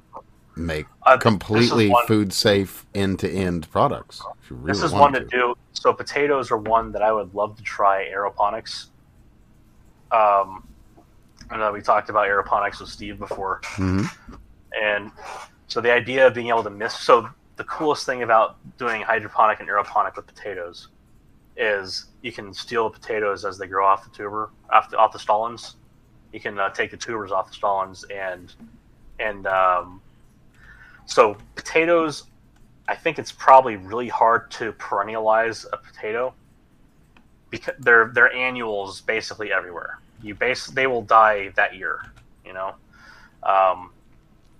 make 0.57 0.87
Uh, 1.03 1.17
completely 1.19 1.91
one- 1.91 2.07
food 2.07 2.33
safe 2.33 2.87
end 2.95 3.19
to 3.21 3.31
end 3.31 3.71
products. 3.71 4.23
Really 4.49 4.67
This 4.73 4.83
is 4.83 4.93
one 4.93 5.13
to 5.13 5.25
do. 5.25 5.55
So 5.73 5.93
potatoes 5.93 6.51
are 6.51 6.57
one 6.57 6.93
that 6.93 7.03
I 7.03 7.13
would 7.13 7.35
love 7.35 7.57
to 7.57 7.63
try 7.63 8.09
aeroponics. 8.13 8.87
Um, 10.13 10.67
I 11.51 11.57
know 11.59 11.73
we 11.73 11.83
talked 11.83 12.09
about 12.09 12.27
aeroponics 12.29 12.81
with 12.81 12.89
Steve 12.89 13.19
before. 13.19 13.61
Mhm. 13.75 14.11
And 14.81 15.11
so 15.67 15.81
the 15.81 15.93
idea 15.93 16.27
of 16.27 16.35
being 16.35 16.49
able 16.49 16.63
to 16.63 16.71
miss 16.71 16.95
so 16.95 17.29
the 17.57 17.65
coolest 17.65 18.05
thing 18.07 18.23
about 18.23 18.57
doing 18.79 19.03
hydroponic 19.03 19.61
and 19.61 19.69
aeroponic 19.69 20.17
with 20.17 20.27
potatoes 20.27 20.89
is 21.57 22.07
you 22.23 22.33
can 22.33 22.53
steal 22.53 22.89
the 22.91 22.99
potatoes 22.99 23.45
as 23.45 23.59
they 23.59 23.67
grow 23.69 23.87
off 23.87 24.03
the 24.05 24.11
tuber 24.11 24.51
off 24.71 24.91
the, 24.91 24.99
off 24.99 25.13
the 25.13 25.19
stolons. 25.19 25.77
You 26.33 26.41
can 26.41 26.59
uh, 26.59 26.71
take 26.71 26.91
the 26.91 26.97
tubers 26.97 27.31
off 27.31 27.49
the 27.49 27.55
stolons 27.55 28.05
and 28.05 28.53
and 29.21 29.47
um, 29.47 30.01
so 31.07 31.37
potatoes. 31.55 32.25
I 32.87 32.95
think 32.95 33.19
it's 33.19 33.33
probably 33.33 33.77
really 33.77 34.09
hard 34.09 34.51
to 34.53 34.73
perennialize 34.75 35.65
a 35.73 35.79
potato 35.79 36.35
because 37.51 37.75
they're 37.79 38.11
they're 38.15 38.33
annuals 38.33 39.01
basically 39.01 39.53
everywhere. 39.53 40.01
You 40.23 40.35
base 40.35 40.67
they 40.67 40.87
will 40.87 41.03
die 41.03 41.51
that 41.57 41.77
year, 41.77 42.01
you 42.45 42.53
know. 42.53 42.75
Um, 43.43 43.91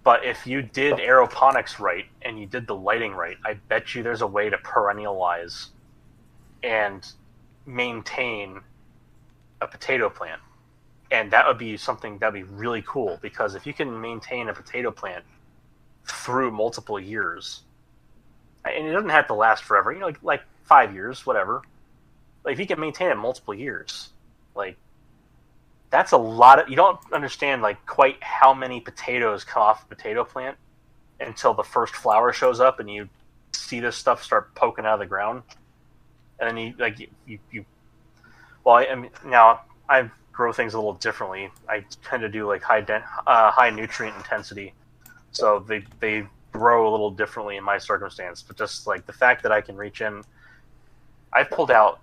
but 0.05 0.25
if 0.25 0.47
you 0.47 0.61
did 0.63 0.97
aeroponics 0.97 1.81
right 1.81 2.05
and 2.23 2.39
you 2.39 2.47
did 2.47 2.67
the 2.67 2.75
lighting 2.75 3.15
right, 3.15 3.39
I 3.45 3.55
bet 3.55 3.95
you 3.95 4.03
there's 4.03 4.21
a 4.21 4.27
way 4.27 4.51
to 4.51 4.59
perennialize 4.59 5.69
and 6.63 7.07
maintain 7.67 8.61
a 9.63 9.67
potato 9.67 10.11
plant. 10.11 10.41
And 11.11 11.31
that 11.31 11.47
would 11.47 11.59
be 11.59 11.77
something 11.77 12.19
that'd 12.19 12.35
be 12.35 12.43
really 12.43 12.83
cool 12.87 13.19
because 13.23 13.55
if 13.55 13.67
you 13.67 13.73
can 13.73 13.99
maintain 13.99 14.49
a 14.49 14.55
potato 14.55 14.91
plant 14.91 15.25
through 16.07 16.51
multiple 16.51 16.99
years, 16.99 17.63
and 18.65 18.87
it 18.87 18.93
doesn't 18.93 19.11
have 19.11 19.27
to 19.29 19.35
last 19.35 19.65
forever, 19.65 19.93
you 19.93 20.01
know, 20.01 20.07
like, 20.07 20.23
like 20.23 20.43
five 20.65 20.95
years, 20.95 21.27
whatever. 21.27 21.63
Like 22.45 22.55
if 22.55 22.61
you 22.61 22.67
can 22.67 22.81
maintain 22.81 23.11
it 23.11 23.17
multiple 23.17 23.55
years, 23.55 24.11
like 24.55 24.77
that's 25.91 26.13
a 26.13 26.17
lot 26.17 26.59
of 26.59 26.69
you 26.69 26.77
don't 26.77 26.99
understand 27.13 27.63
like 27.63 27.85
quite 27.87 28.23
how 28.23 28.53
many 28.53 28.81
potatoes 28.81 29.45
come 29.45 29.63
off 29.63 29.85
a 29.85 29.87
potato 29.87 30.25
plant 30.25 30.57
until 31.21 31.55
the 31.55 31.63
first 31.63 31.95
flower 31.95 32.33
shows 32.33 32.61
up 32.61 32.81
and 32.81 32.91
you 32.91 33.09
see 33.53 33.81
this 33.81 33.97
stuff 33.97 34.23
start 34.23 34.55
poking 34.55 34.85
out 34.85 34.95
of 34.95 35.01
the 35.01 35.07
ground 35.07 35.43
and 36.39 36.49
then 36.49 36.57
you 36.57 36.75
like 36.79 36.99
you, 36.99 37.09
you, 37.27 37.39
you 37.51 37.65
Well, 38.65 38.77
I, 38.77 38.87
I 38.87 38.95
mean, 38.95 39.11
now 39.25 39.63
I 39.89 40.11
grow 40.33 40.53
things 40.53 40.75
a 40.75 40.79
little 40.79 40.95
differently. 40.95 41.51
I 41.69 41.85
tend 42.03 42.23
to 42.23 42.29
do 42.29 42.47
like 42.47 42.63
high 42.63 42.81
de- 42.81 43.05
uh, 43.27 43.51
high 43.51 43.71
nutrient 43.71 44.17
intensity, 44.17 44.75
so 45.35 45.65
they 45.67 45.85
they 46.01 46.27
grow 46.53 46.89
a 46.89 46.91
little 46.91 47.11
differently 47.11 47.57
in 47.57 47.65
my 47.65 47.79
circumstance. 47.79 48.43
But 48.43 48.57
just 48.57 48.87
like 48.87 49.07
the 49.07 49.13
fact 49.13 49.43
that 49.43 49.53
I 49.53 49.61
can 49.61 49.77
reach 49.77 50.01
in, 50.01 50.23
I've 51.33 51.51
pulled 51.51 51.71
out 51.71 52.01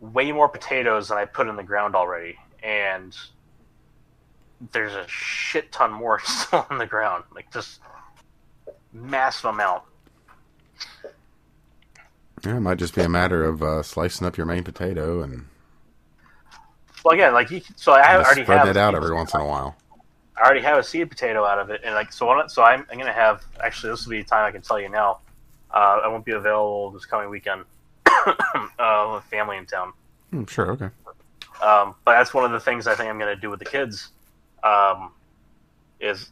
way 0.00 0.32
more 0.32 0.48
potatoes 0.48 1.08
than 1.08 1.18
I 1.18 1.24
put 1.26 1.48
in 1.48 1.56
the 1.56 1.62
ground 1.62 1.94
already, 1.94 2.36
and 2.62 3.14
there's 4.72 4.94
a 4.94 5.06
shit 5.08 5.72
ton 5.72 5.92
more 5.92 6.20
still 6.24 6.66
on 6.70 6.78
the 6.78 6.86
ground, 6.86 7.24
like 7.34 7.52
just 7.52 7.80
massive 8.92 9.46
amount. 9.46 9.82
Yeah, 12.44 12.56
it 12.56 12.60
might 12.60 12.78
just 12.78 12.94
be 12.94 13.02
a 13.02 13.08
matter 13.08 13.44
of 13.44 13.62
uh, 13.62 13.82
slicing 13.82 14.26
up 14.26 14.36
your 14.38 14.46
main 14.46 14.64
potato 14.64 15.22
and 15.22 15.46
Well, 17.04 17.14
again, 17.14 17.34
like 17.34 17.50
you, 17.50 17.60
so 17.76 17.92
I 17.92 18.16
already 18.16 18.44
spreading 18.44 18.66
have 18.66 18.68
it 18.68 18.78
out 18.78 18.94
every 18.94 19.14
once 19.14 19.34
in 19.34 19.40
a 19.40 19.46
while. 19.46 19.76
I 20.40 20.44
already 20.44 20.62
have 20.62 20.78
a 20.78 20.82
seed 20.82 21.10
potato 21.10 21.44
out 21.44 21.58
of 21.58 21.70
it, 21.70 21.82
and 21.84 21.94
like 21.94 22.12
so. 22.12 22.26
What, 22.26 22.50
so 22.50 22.62
I'm, 22.62 22.86
I'm 22.90 22.98
gonna 22.98 23.12
have 23.12 23.44
actually 23.62 23.90
this 23.90 24.06
will 24.06 24.12
be 24.12 24.22
the 24.22 24.28
time 24.28 24.46
I 24.46 24.50
can 24.50 24.62
tell 24.62 24.80
you 24.80 24.88
now. 24.88 25.18
Uh, 25.70 26.00
I 26.04 26.08
won't 26.08 26.24
be 26.24 26.32
available 26.32 26.90
this 26.90 27.04
coming 27.04 27.30
weekend. 27.30 27.64
uh, 28.78 29.12
with 29.14 29.24
family 29.24 29.56
in 29.56 29.66
town. 29.66 29.92
Hmm, 30.30 30.44
sure, 30.44 30.72
okay. 30.72 30.88
Um, 31.62 31.94
but 32.04 32.12
that's 32.12 32.32
one 32.32 32.44
of 32.44 32.52
the 32.52 32.60
things 32.60 32.86
I 32.86 32.94
think 32.94 33.10
I'm 33.10 33.18
going 33.18 33.34
to 33.34 33.40
do 33.40 33.50
with 33.50 33.58
the 33.58 33.66
kids. 33.66 34.10
Um, 34.62 35.12
is 36.00 36.30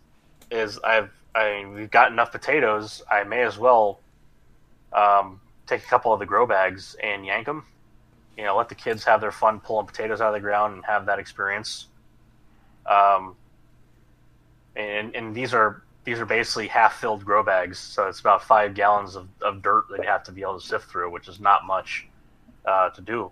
is 0.50 0.78
I've 0.78 1.10
I 1.34 1.66
we've 1.74 1.90
got 1.90 2.10
enough 2.10 2.32
potatoes. 2.32 3.02
I 3.10 3.24
may 3.24 3.42
as 3.42 3.58
well 3.58 4.00
um, 4.92 5.40
take 5.66 5.82
a 5.82 5.86
couple 5.86 6.12
of 6.12 6.18
the 6.18 6.26
grow 6.26 6.46
bags 6.46 6.96
and 7.02 7.24
yank 7.24 7.46
them. 7.46 7.64
You 8.36 8.44
know, 8.44 8.56
let 8.56 8.68
the 8.68 8.74
kids 8.74 9.04
have 9.04 9.20
their 9.20 9.32
fun 9.32 9.60
pulling 9.60 9.86
potatoes 9.86 10.20
out 10.20 10.28
of 10.28 10.34
the 10.34 10.40
ground 10.40 10.74
and 10.74 10.84
have 10.84 11.06
that 11.06 11.18
experience. 11.18 11.88
Um, 12.86 13.36
and 14.76 15.14
and 15.14 15.34
these 15.34 15.54
are 15.54 15.82
these 16.04 16.20
are 16.20 16.26
basically 16.26 16.68
half 16.68 17.00
filled 17.00 17.24
grow 17.24 17.42
bags, 17.42 17.78
so 17.78 18.06
it's 18.06 18.20
about 18.20 18.42
five 18.42 18.74
gallons 18.74 19.14
of, 19.14 19.28
of 19.42 19.60
dirt 19.60 19.84
that 19.90 19.98
you 20.02 20.08
have 20.08 20.24
to 20.24 20.32
be 20.32 20.40
able 20.40 20.58
to 20.58 20.66
sift 20.66 20.90
through, 20.90 21.10
which 21.10 21.28
is 21.28 21.38
not 21.38 21.66
much 21.66 22.06
uh, 22.64 22.88
to 22.90 23.00
do. 23.02 23.30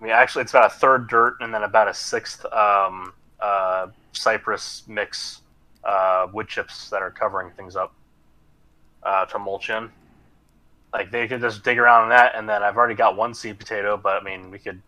I 0.00 0.04
mean, 0.04 0.12
actually, 0.12 0.42
it's 0.42 0.52
about 0.52 0.72
a 0.72 0.74
third 0.74 1.08
dirt 1.08 1.36
and 1.40 1.52
then 1.52 1.62
about 1.62 1.88
a 1.88 1.94
sixth 1.94 2.44
um, 2.46 3.12
uh, 3.40 3.88
cypress 4.12 4.84
mix 4.86 5.42
uh, 5.84 6.26
wood 6.32 6.48
chips 6.48 6.88
that 6.90 7.02
are 7.02 7.10
covering 7.10 7.50
things 7.50 7.76
up 7.76 7.92
uh, 9.02 9.26
to 9.26 9.38
mulch 9.38 9.70
in. 9.70 9.90
Like 10.92 11.10
they 11.10 11.28
could 11.28 11.40
just 11.40 11.62
dig 11.64 11.78
around 11.78 12.04
in 12.04 12.08
that, 12.10 12.34
and 12.34 12.48
then 12.48 12.62
I've 12.62 12.76
already 12.76 12.94
got 12.94 13.16
one 13.16 13.34
seed 13.34 13.58
potato, 13.58 13.96
but 13.96 14.20
I 14.20 14.24
mean, 14.24 14.50
we 14.50 14.58
could 14.58 14.80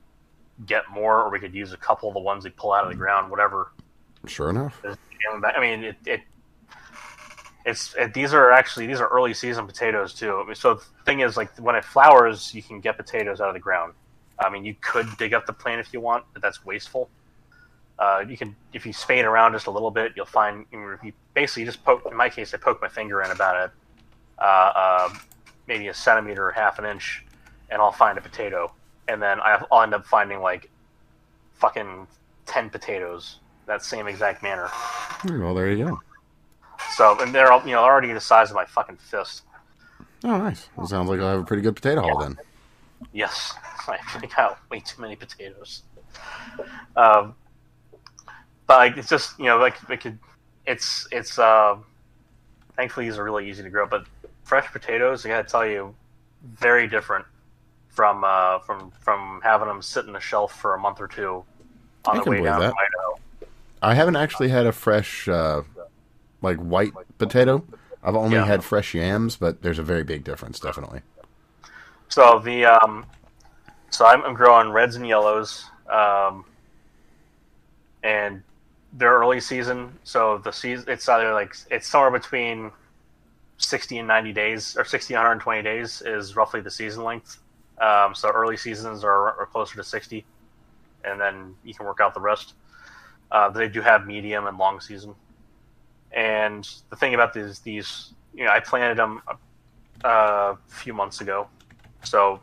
get 0.67 0.85
more, 0.91 1.23
or 1.23 1.31
we 1.31 1.41
could 1.41 1.55
use 1.55 1.73
a 1.73 1.77
couple 1.77 2.09
of 2.09 2.15
the 2.15 2.21
ones 2.21 2.45
we 2.45 2.51
pull 2.51 2.73
out 2.73 2.85
of 2.85 2.91
the 2.91 2.97
ground, 2.97 3.31
whatever. 3.31 3.73
Sure 4.27 4.51
enough. 4.51 4.81
I 5.57 5.61
mean, 5.61 5.85
it, 5.85 5.97
it 6.07 6.21
it's 7.65 7.95
it, 7.95 8.13
these 8.13 8.35
are 8.35 8.51
actually 8.51 8.87
these 8.87 9.01
are 9.01 9.09
early 9.09 9.35
season 9.35 9.67
potatoes 9.67 10.13
too. 10.13 10.45
So 10.55 10.75
the 10.75 10.85
thing 11.05 11.21
is, 11.21 11.37
like 11.37 11.57
when 11.59 11.75
it 11.75 11.85
flowers, 11.85 12.55
you 12.55 12.63
can 12.63 12.81
get 12.81 12.97
potatoes 12.97 13.41
out 13.41 13.49
of 13.49 13.55
the 13.55 13.61
ground. 13.61 13.95
I 14.39 14.51
mean, 14.51 14.65
you 14.65 14.75
could 14.81 15.07
dig 15.17 15.33
up 15.33 15.47
the 15.47 15.53
plant 15.53 15.81
if 15.81 15.93
you 15.93 16.01
want, 16.01 16.25
but 16.33 16.43
that's 16.43 16.65
wasteful. 16.65 17.09
Uh, 17.99 18.25
you 18.29 18.37
can 18.37 18.55
if 18.73 18.85
you 18.85 18.93
spade 18.93 19.25
around 19.25 19.53
just 19.53 19.67
a 19.67 19.71
little 19.71 19.91
bit, 19.91 20.13
you'll 20.17 20.27
find 20.27 20.67
you 20.73 21.13
basically 21.33 21.65
just 21.65 21.83
poke. 21.85 22.07
In 22.11 22.17
my 22.17 22.29
case, 22.29 22.53
I 22.53 22.59
poke 22.59 22.83
my 22.83 22.89
finger 22.89 23.23
in 23.23 23.31
about 23.31 23.57
a 23.57 24.43
uh, 24.43 24.73
uh, 24.75 25.15
maybe 25.67 25.89
a 25.89 25.95
centimeter 25.95 26.49
or 26.49 26.51
half 26.51 26.79
an 26.79 26.85
inch, 26.85 27.25
and 27.71 27.81
I'll 27.81 27.93
find 27.93 28.19
a 28.19 28.21
potato, 28.21 28.73
and 29.09 29.23
then 29.23 29.39
I'll 29.41 29.83
end 29.83 29.95
up 29.95 30.05
finding 30.07 30.41
like 30.41 30.71
fucking 31.55 32.07
ten 32.47 32.69
potatoes 32.69 33.39
that 33.67 33.83
same 33.83 34.07
exact 34.07 34.43
manner. 34.43 34.69
Well, 35.29 35.55
there 35.55 35.71
you 35.71 35.87
go. 35.87 36.01
So, 36.93 37.19
and 37.21 37.35
they're 37.35 37.51
all, 37.51 37.65
you 37.67 37.73
know 37.73 37.81
already 37.83 38.13
the 38.13 38.21
size 38.21 38.51
of 38.51 38.57
my 38.57 38.65
fucking 38.65 38.97
fist. 38.97 39.43
Oh, 40.23 40.39
nice. 40.39 40.69
Well, 40.77 40.87
sounds 40.87 41.09
like 41.09 41.21
I'll 41.21 41.31
have 41.31 41.41
a 41.41 41.45
pretty 41.45 41.63
good 41.63 41.77
potato 41.77 42.03
haul 42.03 42.19
then. 42.19 42.37
Yes, 43.13 43.55
I 43.89 43.99
got 44.37 44.59
way 44.71 44.81
too 44.81 45.03
many 45.03 45.17
potatoes. 45.17 45.83
Um, 46.97 47.35
but 48.67 48.79
like, 48.79 48.97
it's 48.97 49.09
just 49.09 49.39
you 49.39 49.47
know 49.47 49.59
like 49.59 49.77
it 49.91 50.01
could, 50.01 50.19
it's 50.67 51.07
it's 51.13 51.39
uh, 51.39 51.77
thankfully 52.77 53.07
these 53.09 53.19
are 53.19 53.25
really 53.25 53.49
easy 53.49 53.63
to 53.63 53.71
grow. 53.71 53.87
But 53.87 54.07
fresh 54.45 54.71
potatoes, 54.73 55.27
I 55.27 55.29
gotta 55.29 55.49
tell 55.49 55.67
you, 55.67 55.95
very 56.43 56.89
different 56.89 57.27
from 57.89 58.25
uh, 58.25 58.61
from 58.61 58.93
from 59.01 59.41
having 59.43 59.69
them 59.69 59.83
sit 59.83 60.07
in 60.07 60.13
the 60.13 60.21
shelf 60.21 60.59
for 60.59 60.75
a 60.75 60.79
month 60.79 61.01
or 61.01 61.09
two 61.09 61.45
on 62.07 62.21
I 62.21 62.25
the 62.25 62.31
way 62.31 62.43
down 62.43 62.61
that. 62.61 62.71
from 62.71 62.79
Idaho. 62.79 63.21
I 63.85 63.95
haven't 63.95 64.17
actually 64.17 64.49
had 64.49 64.67
a 64.67 64.73
fresh, 64.73 65.29
uh, 65.29 65.63
like 66.41 66.57
white 66.59 66.95
potato. 67.19 67.65
I've 68.03 68.17
only 68.17 68.37
Yeah. 68.37 68.47
had 68.47 68.65
fresh 68.65 68.95
yams, 68.95 69.37
but 69.37 69.63
there's 69.63 69.79
a 69.79 69.83
very 69.83 70.05
big 70.05 70.25
difference, 70.25 70.59
definitely. 70.59 71.03
So 72.09 72.39
the 72.39 72.65
um, 72.67 73.07
so 73.91 74.07
I'm, 74.07 74.23
I'm 74.25 74.35
growing 74.35 74.71
reds 74.71 74.97
and 74.97 75.07
yellows, 75.07 75.65
um, 75.91 76.45
and 78.03 78.43
they're 78.93 79.19
early 79.19 79.41
season. 79.41 79.99
So 80.05 80.39
the 80.39 80.53
season 80.53 80.87
it's 80.89 81.09
either 81.09 81.33
like 81.33 81.55
it's 81.71 81.89
somewhere 81.89 82.11
between 82.11 82.71
sixty 83.59 83.99
and 83.99 84.09
ninety 84.09 84.33
days, 84.33 84.77
or 84.77 84.85
60 84.85 85.15
and 85.15 85.19
120 85.21 85.63
days 85.63 86.03
is 86.03 86.37
roughly 86.37 86.61
the 86.61 86.71
season 86.71 87.05
length. 87.05 87.39
Um, 87.81 88.15
so 88.15 88.29
early 88.31 88.57
seasons 88.57 89.03
are, 89.05 89.39
are 89.41 89.47
closer 89.47 89.77
to 89.77 89.85
sixty, 89.85 90.25
and 91.05 91.21
then 91.21 91.55
you 91.65 91.75
can 91.75 91.87
work 91.87 92.01
out 92.01 92.15
the 92.15 92.21
rest. 92.21 92.55
Uh, 93.35 93.51
they 93.51 93.69
do 93.69 93.81
have 93.81 94.07
medium 94.07 94.47
and 94.47 94.57
long 94.57 94.81
season. 94.81 95.13
And 96.13 96.67
the 96.89 96.95
thing 96.95 97.15
about 97.15 97.35
these, 97.35 97.59
these, 97.59 98.15
you 98.33 98.45
know, 98.45 98.53
I 98.53 98.61
planted 98.61 98.97
them 98.97 99.21
a, 99.27 100.09
a 100.09 100.59
few 100.69 100.95
months 100.95 101.21
ago, 101.21 101.49
so 102.05 102.39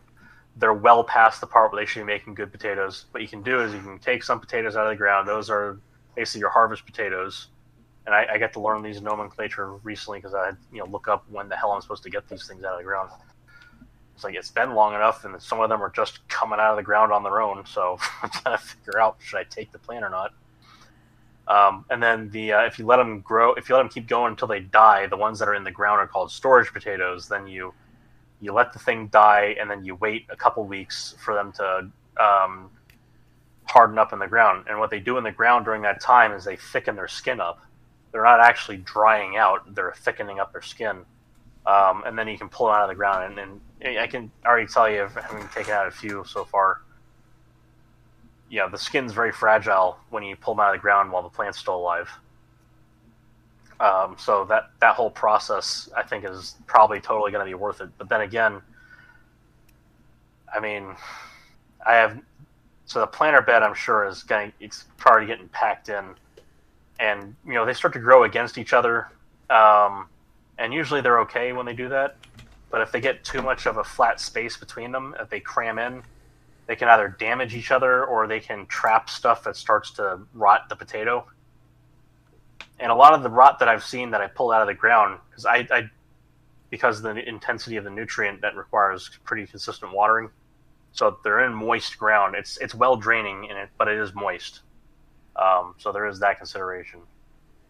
they're 0.57 0.73
well 0.73 1.05
past 1.05 1.39
the 1.39 1.47
part 1.47 1.72
where 1.72 1.81
they 1.81 1.85
should 1.85 2.01
be 2.01 2.05
making 2.05 2.34
good 2.34 2.51
potatoes. 2.51 3.05
What 3.11 3.23
you 3.23 3.30
can 3.30 3.41
do 3.41 3.61
is 3.61 3.73
you 3.73 3.80
can 3.80 3.99
take 3.99 4.22
some 4.22 4.38
potatoes 4.41 4.76
out 4.76 4.85
of 4.85 4.89
the 4.89 4.97
ground. 4.97 5.30
Those 5.30 5.49
are 5.49 5.80
basically 6.13 6.41
your 6.41 6.49
harvest 6.49 6.85
potatoes. 6.85 7.47
And 8.05 8.13
I, 8.13 8.27
I 8.34 8.38
got 8.38 8.51
to 8.53 8.59
learn 8.59 8.81
these 8.81 9.01
nomenclature 9.01 9.72
recently 9.84 10.19
because 10.19 10.34
I 10.34 10.47
had 10.47 10.57
you 10.73 10.80
know 10.80 10.88
look 10.88 11.07
up 11.07 11.23
when 11.30 11.47
the 11.47 11.55
hell 11.55 11.72
I'm 11.72 11.81
supposed 11.81 12.03
to 12.03 12.09
get 12.09 12.27
these 12.27 12.45
things 12.45 12.65
out 12.65 12.73
of 12.73 12.80
the 12.80 12.84
ground. 12.84 13.11
It's 14.13 14.26
like 14.26 14.35
it's 14.35 14.51
been 14.51 14.73
long 14.73 14.93
enough, 14.93 15.23
and 15.23 15.41
some 15.41 15.61
of 15.61 15.69
them 15.69 15.81
are 15.81 15.89
just 15.89 16.27
coming 16.27 16.59
out 16.59 16.72
of 16.72 16.76
the 16.76 16.84
ground 16.84 17.13
on 17.13 17.23
their 17.23 17.41
own. 17.41 17.65
So 17.65 17.97
I'm 18.22 18.30
trying 18.30 18.57
to 18.57 18.61
figure 18.61 18.99
out 18.99 19.15
should 19.19 19.38
I 19.38 19.45
take 19.45 19.72
the 19.72 19.80
plant 19.80 20.03
or 20.03 20.09
not. 20.09 20.34
Um, 21.51 21.83
and 21.89 22.01
then 22.01 22.29
the 22.29 22.53
uh, 22.53 22.61
if 22.61 22.79
you 22.79 22.85
let 22.85 22.95
them 22.95 23.19
grow, 23.19 23.53
if 23.55 23.67
you 23.67 23.75
let 23.75 23.81
them 23.81 23.89
keep 23.89 24.07
going 24.07 24.31
until 24.31 24.47
they 24.47 24.61
die, 24.61 25.07
the 25.07 25.17
ones 25.17 25.37
that 25.39 25.49
are 25.49 25.55
in 25.55 25.65
the 25.65 25.71
ground 25.71 25.99
are 25.99 26.07
called 26.07 26.31
storage 26.31 26.71
potatoes. 26.71 27.27
Then 27.27 27.45
you 27.45 27.73
you 28.39 28.53
let 28.53 28.71
the 28.71 28.79
thing 28.79 29.07
die, 29.07 29.55
and 29.59 29.69
then 29.69 29.83
you 29.83 29.95
wait 29.95 30.25
a 30.29 30.35
couple 30.37 30.63
weeks 30.63 31.13
for 31.19 31.33
them 31.33 31.51
to 31.53 31.91
um, 32.23 32.69
harden 33.65 33.97
up 33.97 34.13
in 34.13 34.19
the 34.19 34.27
ground. 34.27 34.65
And 34.69 34.79
what 34.79 34.89
they 34.89 35.01
do 35.01 35.17
in 35.17 35.25
the 35.25 35.31
ground 35.31 35.65
during 35.65 35.81
that 35.81 35.99
time 35.99 36.31
is 36.31 36.45
they 36.45 36.55
thicken 36.55 36.95
their 36.95 37.09
skin 37.09 37.41
up. 37.41 37.59
They're 38.13 38.23
not 38.23 38.39
actually 38.39 38.77
drying 38.77 39.35
out; 39.35 39.75
they're 39.75 39.93
thickening 39.97 40.39
up 40.39 40.53
their 40.53 40.61
skin. 40.61 41.03
Um, 41.65 42.03
and 42.05 42.17
then 42.17 42.29
you 42.29 42.37
can 42.37 42.47
pull 42.47 42.67
them 42.67 42.75
out 42.75 42.83
of 42.83 42.89
the 42.89 42.95
ground. 42.95 43.37
And, 43.37 43.61
and 43.81 43.99
I 43.99 44.07
can 44.07 44.31
already 44.45 44.67
tell 44.67 44.89
you, 44.89 45.07
having 45.13 45.47
taken 45.49 45.73
out 45.73 45.85
a 45.85 45.91
few 45.91 46.23
so 46.25 46.45
far, 46.45 46.81
yeah, 48.51 48.67
the 48.67 48.77
skin's 48.77 49.13
very 49.13 49.31
fragile 49.31 49.97
when 50.09 50.23
you 50.23 50.35
pull 50.35 50.53
them 50.53 50.59
out 50.59 50.75
of 50.75 50.79
the 50.79 50.81
ground 50.81 51.11
while 51.11 51.23
the 51.23 51.29
plant's 51.29 51.57
still 51.57 51.77
alive. 51.77 52.09
Um, 53.79 54.15
so 54.19 54.45
that 54.45 54.71
that 54.81 54.93
whole 54.93 55.09
process, 55.09 55.89
I 55.95 56.03
think, 56.03 56.25
is 56.25 56.55
probably 56.67 56.99
totally 56.99 57.31
going 57.31 57.43
to 57.43 57.49
be 57.49 57.55
worth 57.55 57.79
it. 57.79 57.89
But 57.97 58.09
then 58.09 58.21
again, 58.21 58.61
I 60.53 60.59
mean, 60.59 60.95
I 61.87 61.93
have 61.93 62.19
so 62.85 62.99
the 62.99 63.07
planter 63.07 63.41
bed, 63.41 63.63
I'm 63.63 63.73
sure, 63.73 64.05
is 64.05 64.21
going 64.23 64.51
it's 64.59 64.83
probably 64.97 65.25
getting 65.25 65.47
packed 65.47 65.87
in, 65.87 66.03
and 66.99 67.33
you 67.47 67.53
know 67.53 67.65
they 67.65 67.73
start 67.73 67.93
to 67.93 67.99
grow 67.99 68.25
against 68.25 68.57
each 68.57 68.73
other, 68.73 69.07
um, 69.49 70.07
and 70.57 70.73
usually 70.73 70.99
they're 70.99 71.21
okay 71.21 71.53
when 71.53 71.65
they 71.65 71.73
do 71.73 71.87
that. 71.87 72.17
But 72.69 72.81
if 72.81 72.91
they 72.91 72.99
get 72.99 73.23
too 73.23 73.41
much 73.41 73.65
of 73.65 73.77
a 73.77 73.83
flat 73.83 74.19
space 74.19 74.57
between 74.57 74.91
them, 74.91 75.15
if 75.19 75.29
they 75.29 75.39
cram 75.39 75.79
in, 75.79 76.03
they 76.72 76.77
can 76.77 76.88
either 76.88 77.10
damage 77.19 77.53
each 77.53 77.69
other 77.69 78.06
or 78.06 78.27
they 78.27 78.39
can 78.39 78.65
trap 78.68 79.10
stuff 79.10 79.43
that 79.43 79.57
starts 79.57 79.91
to 79.91 80.22
rot 80.34 80.69
the 80.69 80.76
potato. 80.77 81.27
And 82.80 82.89
a 82.89 82.95
lot 82.95 83.14
of 83.14 83.23
the 83.23 83.30
rot 83.30 83.60
that 83.60 83.68
I've 83.68 83.84
seen 83.84 84.11
that 84.11 84.22
I 84.22 84.27
pulled 84.27 84.53
out 84.53 84.61
of 84.61 84.69
the 84.69 84.73
ground, 84.73 85.19
because 85.30 85.45
I, 85.45 85.68
I, 85.69 85.89
because 86.69 87.02
the 87.02 87.27
intensity 87.27 87.76
of 87.76 87.84
the 87.84 87.89
nutrient 87.89 88.39
that 88.39 88.56
requires 88.56 89.19
pretty 89.26 89.45
consistent 89.48 89.91
watering, 89.91 90.30
so 90.93 91.18
they're 91.26 91.43
in 91.43 91.53
moist 91.53 91.98
ground. 91.99 92.35
It's 92.38 92.56
it's 92.60 92.73
well 92.73 92.95
draining 92.95 93.48
in 93.49 93.57
it, 93.57 93.68
but 93.77 93.89
it 93.89 93.98
is 93.98 94.15
moist. 94.15 94.61
Um, 95.35 95.76
so 95.77 95.91
there 95.91 96.06
is 96.06 96.22
that 96.22 96.38
consideration. 96.38 97.02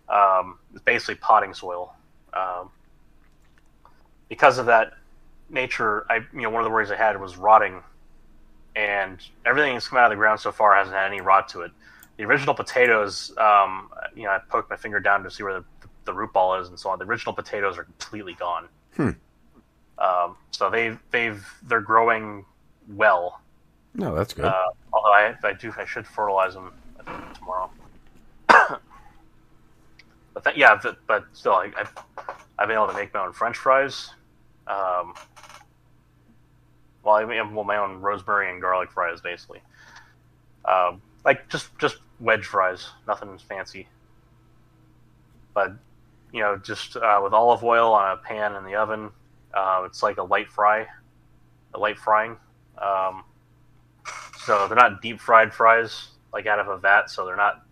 Um, 0.10 0.60
it's 0.76 0.84
basically 0.84 1.16
potting 1.16 1.56
soil. 1.56 1.96
Um, 2.34 2.70
because 4.30 4.60
of 4.60 4.68
that 4.68 4.94
nature, 5.50 6.06
I 6.08 6.18
you 6.34 6.42
know 6.42 6.52
one 6.52 6.62
of 6.62 6.66
the 6.66 6.72
worries 6.72 6.92
I 6.92 6.98
had 6.98 7.20
was 7.20 7.36
rotting 7.36 7.82
and 8.76 9.20
everything 9.46 9.74
that's 9.74 9.88
come 9.88 9.98
out 9.98 10.06
of 10.06 10.12
the 10.12 10.16
ground 10.16 10.40
so 10.40 10.52
far 10.52 10.76
hasn't 10.76 10.96
had 10.96 11.08
any 11.08 11.22
rot 11.22 11.50
to 11.50 11.62
it. 11.62 11.72
The 12.18 12.24
original 12.24 12.54
potatoes, 12.54 13.36
um, 13.38 13.90
you 14.16 14.24
know, 14.24 14.30
I 14.30 14.40
poked 14.50 14.70
my 14.70 14.76
finger 14.76 15.00
down 15.00 15.24
to 15.24 15.32
see 15.32 15.44
where 15.44 15.60
the, 15.60 15.66
the 16.06 16.14
root 16.14 16.34
ball 16.34 16.56
is 16.56 16.70
and 16.70 16.80
so 16.80 16.90
on. 16.90 17.00
The 17.00 17.06
original 17.06 17.34
potatoes 17.34 17.78
are 17.78 17.84
completely 17.84 18.34
gone. 18.34 18.68
Hmm. 18.96 19.10
Um, 19.98 20.36
so 20.52 20.70
they've 20.70 21.00
they've 21.12 21.46
they're 21.64 21.82
growing 21.82 22.46
well. 22.90 23.42
No, 23.94 24.16
that's 24.16 24.34
good. 24.34 24.46
Uh, 24.46 24.68
although 24.94 25.12
I, 25.12 25.36
I 25.44 25.54
do 25.54 25.74
I 25.78 25.86
should 25.86 26.08
fertilize 26.08 26.54
them 26.54 26.74
tomorrow. 27.34 27.70
but 30.34 30.44
that, 30.44 30.58
yeah, 30.58 30.80
but, 30.82 30.98
but 31.08 31.26
still, 31.34 31.54
I, 31.54 31.72
I've, 31.78 31.94
I've 32.58 32.68
been 32.68 32.78
able 32.78 32.88
to 32.88 32.94
make 32.94 33.14
my 33.14 33.26
own 33.26 33.34
French 33.34 33.58
fries. 33.58 34.10
Um, 34.68 35.14
well, 37.04 37.16
I 37.16 37.26
mean, 37.26 37.54
well, 37.54 37.64
my 37.64 37.78
own 37.78 38.02
rosemary 38.02 38.52
and 38.52 38.62
garlic 38.62 38.92
fries, 38.92 39.22
basically. 39.22 39.62
Um, 40.66 41.02
like 41.26 41.50
just 41.50 41.78
just 41.80 41.98
wedge 42.20 42.46
fries, 42.46 42.88
nothing 43.08 43.38
fancy. 43.38 43.88
But 45.54 45.74
you 46.32 46.42
know, 46.42 46.58
just 46.58 46.96
uh, 46.96 47.20
with 47.24 47.34
olive 47.34 47.64
oil 47.64 47.94
on 47.94 48.12
a 48.12 48.18
pan 48.18 48.56
in 48.56 48.64
the 48.64 48.76
oven, 48.76 49.10
uh, 49.54 49.84
it's 49.86 50.02
like 50.02 50.18
a 50.18 50.24
light 50.24 50.50
fry, 50.50 50.88
a 51.74 51.80
light 51.80 51.98
frying. 51.98 52.38
Um, 52.78 53.24
so 54.44 54.68
they're 54.68 54.78
not 54.78 55.02
deep 55.02 55.20
fried 55.20 55.54
fries 55.54 56.10
like 56.34 56.46
out 56.46 56.60
of 56.60 56.68
a 56.68 56.78
vat, 56.78 57.10
so 57.10 57.26
they're 57.26 57.36
not 57.36 57.66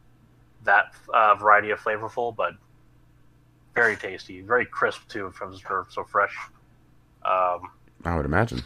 that 0.65 0.93
uh, 1.13 1.35
variety 1.35 1.69
of 1.71 1.79
flavorful, 1.79 2.35
but 2.35 2.53
very 3.73 3.95
tasty, 3.95 4.41
very 4.41 4.65
crisp 4.65 5.07
too, 5.07 5.31
from 5.31 5.57
so 5.89 6.03
fresh. 6.03 6.35
Um, 7.23 7.71
I 8.03 8.15
would 8.15 8.25
imagine 8.25 8.63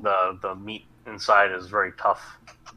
the 0.00 0.38
the 0.42 0.54
meat 0.54 0.84
inside 1.06 1.52
is 1.52 1.66
very 1.68 1.92
tough 1.92 2.22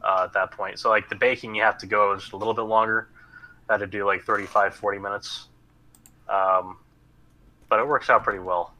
uh, 0.02 0.24
at 0.24 0.32
that 0.32 0.50
point. 0.52 0.78
So 0.78 0.88
like 0.90 1.08
the 1.08 1.14
baking, 1.16 1.54
you 1.54 1.62
have 1.62 1.78
to 1.78 1.86
go 1.86 2.14
just 2.16 2.32
a 2.32 2.36
little 2.36 2.54
bit 2.54 2.62
longer. 2.62 3.08
I 3.68 3.74
had 3.74 3.78
to 3.80 3.86
do 3.86 4.04
like 4.04 4.22
35, 4.24 4.74
40 4.74 4.98
minutes, 4.98 5.48
um, 6.28 6.76
but 7.68 7.78
it 7.78 7.86
works 7.86 8.10
out 8.10 8.24
pretty 8.24 8.40
well. 8.40 8.72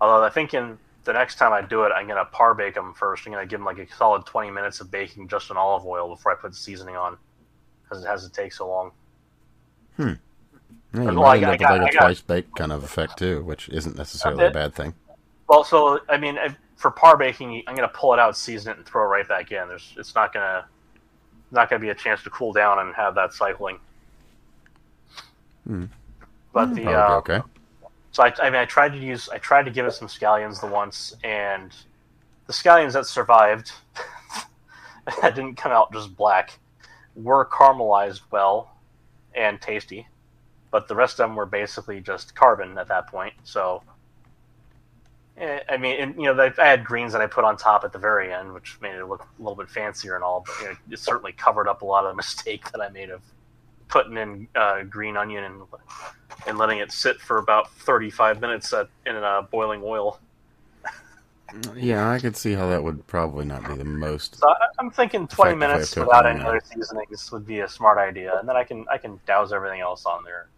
Although 0.00 0.24
I 0.24 0.30
think 0.30 0.52
in 0.54 0.78
the 1.04 1.12
next 1.12 1.36
time 1.36 1.52
I 1.52 1.62
do 1.62 1.84
it, 1.84 1.92
I'm 1.94 2.06
gonna 2.06 2.24
par 2.26 2.54
bake 2.54 2.74
them 2.74 2.92
first. 2.94 3.26
I'm 3.26 3.32
gonna 3.32 3.46
give 3.46 3.60
them 3.60 3.64
like 3.66 3.78
a 3.78 3.86
solid 3.94 4.26
20 4.26 4.50
minutes 4.50 4.80
of 4.80 4.90
baking 4.90 5.28
just 5.28 5.50
in 5.50 5.56
olive 5.56 5.86
oil 5.86 6.08
before 6.08 6.32
I 6.32 6.34
put 6.34 6.50
the 6.52 6.56
seasoning 6.58 6.96
on, 6.96 7.16
because 7.82 8.04
it 8.04 8.06
has 8.06 8.24
to 8.24 8.30
take 8.32 8.52
so 8.52 8.68
long. 8.68 8.90
Hmm. 9.96 10.12
Yeah, 10.92 11.10
you 11.10 11.18
Well, 11.18 11.30
end 11.32 11.44
up 11.44 11.50
with 11.52 11.60
like 11.60 11.70
I 11.70 11.74
a 11.88 11.92
got- 11.92 12.00
twice 12.00 12.20
baked 12.20 12.56
kind 12.56 12.72
of 12.72 12.84
effect 12.84 13.18
too, 13.18 13.42
which 13.42 13.68
isn't 13.70 13.96
necessarily 13.96 14.46
a 14.46 14.50
bad 14.50 14.74
thing. 14.74 14.94
Well, 15.48 15.64
so 15.64 16.00
I 16.08 16.16
mean, 16.18 16.36
if- 16.36 16.56
for 16.76 16.90
par 16.90 17.16
baking, 17.16 17.62
I'm 17.66 17.74
gonna 17.74 17.88
pull 17.88 18.12
it 18.12 18.18
out, 18.18 18.36
season 18.36 18.72
it, 18.72 18.78
and 18.78 18.86
throw 18.86 19.04
it 19.04 19.08
right 19.08 19.28
back 19.28 19.52
in. 19.52 19.68
There's, 19.68 19.94
it's 19.96 20.14
not 20.14 20.32
gonna, 20.32 20.66
not 21.50 21.70
gonna 21.70 21.80
be 21.80 21.90
a 21.90 21.94
chance 21.94 22.22
to 22.24 22.30
cool 22.30 22.52
down 22.52 22.78
and 22.80 22.94
have 22.94 23.14
that 23.14 23.32
cycling. 23.32 23.78
Hmm. 25.66 25.84
But 26.52 26.74
the 26.74 26.86
uh, 26.86 27.16
okay. 27.16 27.40
So 28.12 28.22
I, 28.22 28.32
I 28.40 28.44
mean, 28.44 28.60
I 28.60 28.64
tried 28.64 28.90
to 28.90 28.98
use, 28.98 29.28
I 29.28 29.38
tried 29.38 29.64
to 29.64 29.72
give 29.72 29.86
it 29.86 29.92
some 29.92 30.06
scallions 30.06 30.60
the 30.60 30.68
once, 30.68 31.16
and 31.24 31.74
the 32.46 32.52
scallions 32.52 32.92
that 32.92 33.06
survived, 33.06 33.72
that 35.20 35.34
didn't 35.34 35.56
come 35.56 35.72
out 35.72 35.92
just 35.92 36.16
black, 36.16 36.58
were 37.16 37.44
caramelized 37.46 38.20
well 38.30 38.70
and 39.34 39.60
tasty, 39.60 40.06
but 40.70 40.86
the 40.86 40.94
rest 40.94 41.18
of 41.18 41.28
them 41.28 41.34
were 41.34 41.46
basically 41.46 42.00
just 42.00 42.36
carbon 42.36 42.78
at 42.78 42.86
that 42.86 43.08
point. 43.08 43.34
So, 43.42 43.82
I 45.36 45.76
mean, 45.78 46.00
and, 46.00 46.14
you 46.16 46.32
know, 46.32 46.52
I 46.58 46.64
had 46.64 46.84
greens 46.84 47.12
that 47.12 47.20
I 47.20 47.26
put 47.26 47.44
on 47.44 47.56
top 47.56 47.82
at 47.84 47.92
the 47.92 47.98
very 47.98 48.32
end, 48.32 48.52
which 48.52 48.78
made 48.80 48.94
it 48.94 49.04
look 49.06 49.22
a 49.22 49.42
little 49.42 49.56
bit 49.56 49.68
fancier 49.68 50.14
and 50.14 50.22
all, 50.22 50.44
but 50.46 50.54
you 50.60 50.68
know, 50.68 50.76
it 50.92 50.98
certainly 50.98 51.32
covered 51.32 51.66
up 51.66 51.82
a 51.82 51.84
lot 51.84 52.04
of 52.04 52.12
the 52.12 52.16
mistake 52.24 52.70
that 52.70 52.80
I 52.80 52.88
made 52.88 53.10
of 53.10 53.20
putting 53.88 54.16
in 54.16 54.48
uh, 54.54 54.82
green 54.84 55.16
onion 55.16 55.44
and 55.44 55.62
and 56.46 56.58
letting 56.58 56.78
it 56.78 56.90
sit 56.90 57.20
for 57.20 57.38
about 57.38 57.70
35 57.70 58.40
minutes 58.40 58.72
at, 58.72 58.88
in 59.06 59.16
uh, 59.16 59.42
boiling 59.42 59.82
oil. 59.84 60.20
Yeah, 61.76 62.10
I 62.10 62.18
could 62.18 62.36
see 62.36 62.54
how 62.54 62.68
that 62.70 62.82
would 62.82 63.06
probably 63.06 63.44
not 63.44 63.64
be 63.68 63.74
the 63.74 63.84
most. 63.84 64.40
So 64.40 64.48
I, 64.48 64.54
I'm 64.80 64.90
thinking 64.90 65.28
20 65.28 65.54
minutes 65.54 65.94
without 65.94 66.26
any 66.26 66.40
other 66.40 66.60
seasonings 66.64 67.30
would 67.30 67.46
be 67.46 67.60
a 67.60 67.68
smart 67.68 67.96
idea, 67.96 68.40
and 68.40 68.48
then 68.48 68.56
I 68.56 68.64
can 68.64 68.84
I 68.90 68.98
can 68.98 69.20
douse 69.24 69.52
everything 69.52 69.80
else 69.80 70.04
on 70.04 70.24
there. 70.24 70.48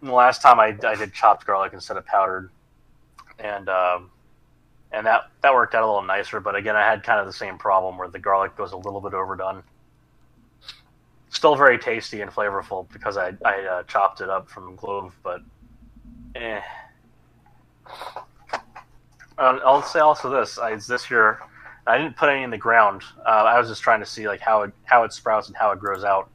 And 0.00 0.10
the 0.10 0.14
last 0.14 0.42
time 0.42 0.60
I, 0.60 0.76
I 0.86 0.94
did 0.94 1.12
chopped 1.12 1.44
garlic 1.44 1.72
instead 1.72 1.96
of 1.96 2.06
powdered, 2.06 2.50
and 3.38 3.68
um, 3.68 4.10
and 4.92 5.06
that 5.06 5.30
that 5.42 5.52
worked 5.52 5.74
out 5.74 5.82
a 5.82 5.86
little 5.86 6.02
nicer. 6.02 6.40
But 6.40 6.56
again, 6.56 6.76
I 6.76 6.82
had 6.82 7.02
kind 7.02 7.20
of 7.20 7.26
the 7.26 7.32
same 7.32 7.58
problem 7.58 7.98
where 7.98 8.08
the 8.08 8.18
garlic 8.18 8.56
goes 8.56 8.72
a 8.72 8.76
little 8.76 9.00
bit 9.00 9.14
overdone. 9.14 9.62
Still 11.30 11.56
very 11.56 11.78
tasty 11.78 12.20
and 12.20 12.30
flavorful 12.30 12.86
because 12.92 13.16
I 13.16 13.32
I 13.44 13.62
uh, 13.62 13.82
chopped 13.84 14.20
it 14.20 14.30
up 14.30 14.48
from 14.48 14.76
clove, 14.76 15.16
but 15.22 15.40
eh. 16.36 16.60
Um, 19.36 19.60
I'll 19.64 19.82
say 19.82 19.98
also 19.98 20.30
this: 20.30 20.58
I, 20.58 20.76
this 20.76 21.10
year, 21.10 21.40
I 21.86 21.98
didn't 21.98 22.16
put 22.16 22.28
any 22.28 22.44
in 22.44 22.50
the 22.50 22.58
ground. 22.58 23.02
Uh, 23.26 23.30
I 23.30 23.58
was 23.58 23.68
just 23.68 23.82
trying 23.82 24.00
to 24.00 24.06
see 24.06 24.28
like 24.28 24.40
how 24.40 24.62
it 24.62 24.72
how 24.84 25.02
it 25.02 25.12
sprouts 25.12 25.48
and 25.48 25.56
how 25.56 25.72
it 25.72 25.80
grows 25.80 26.04
out. 26.04 26.30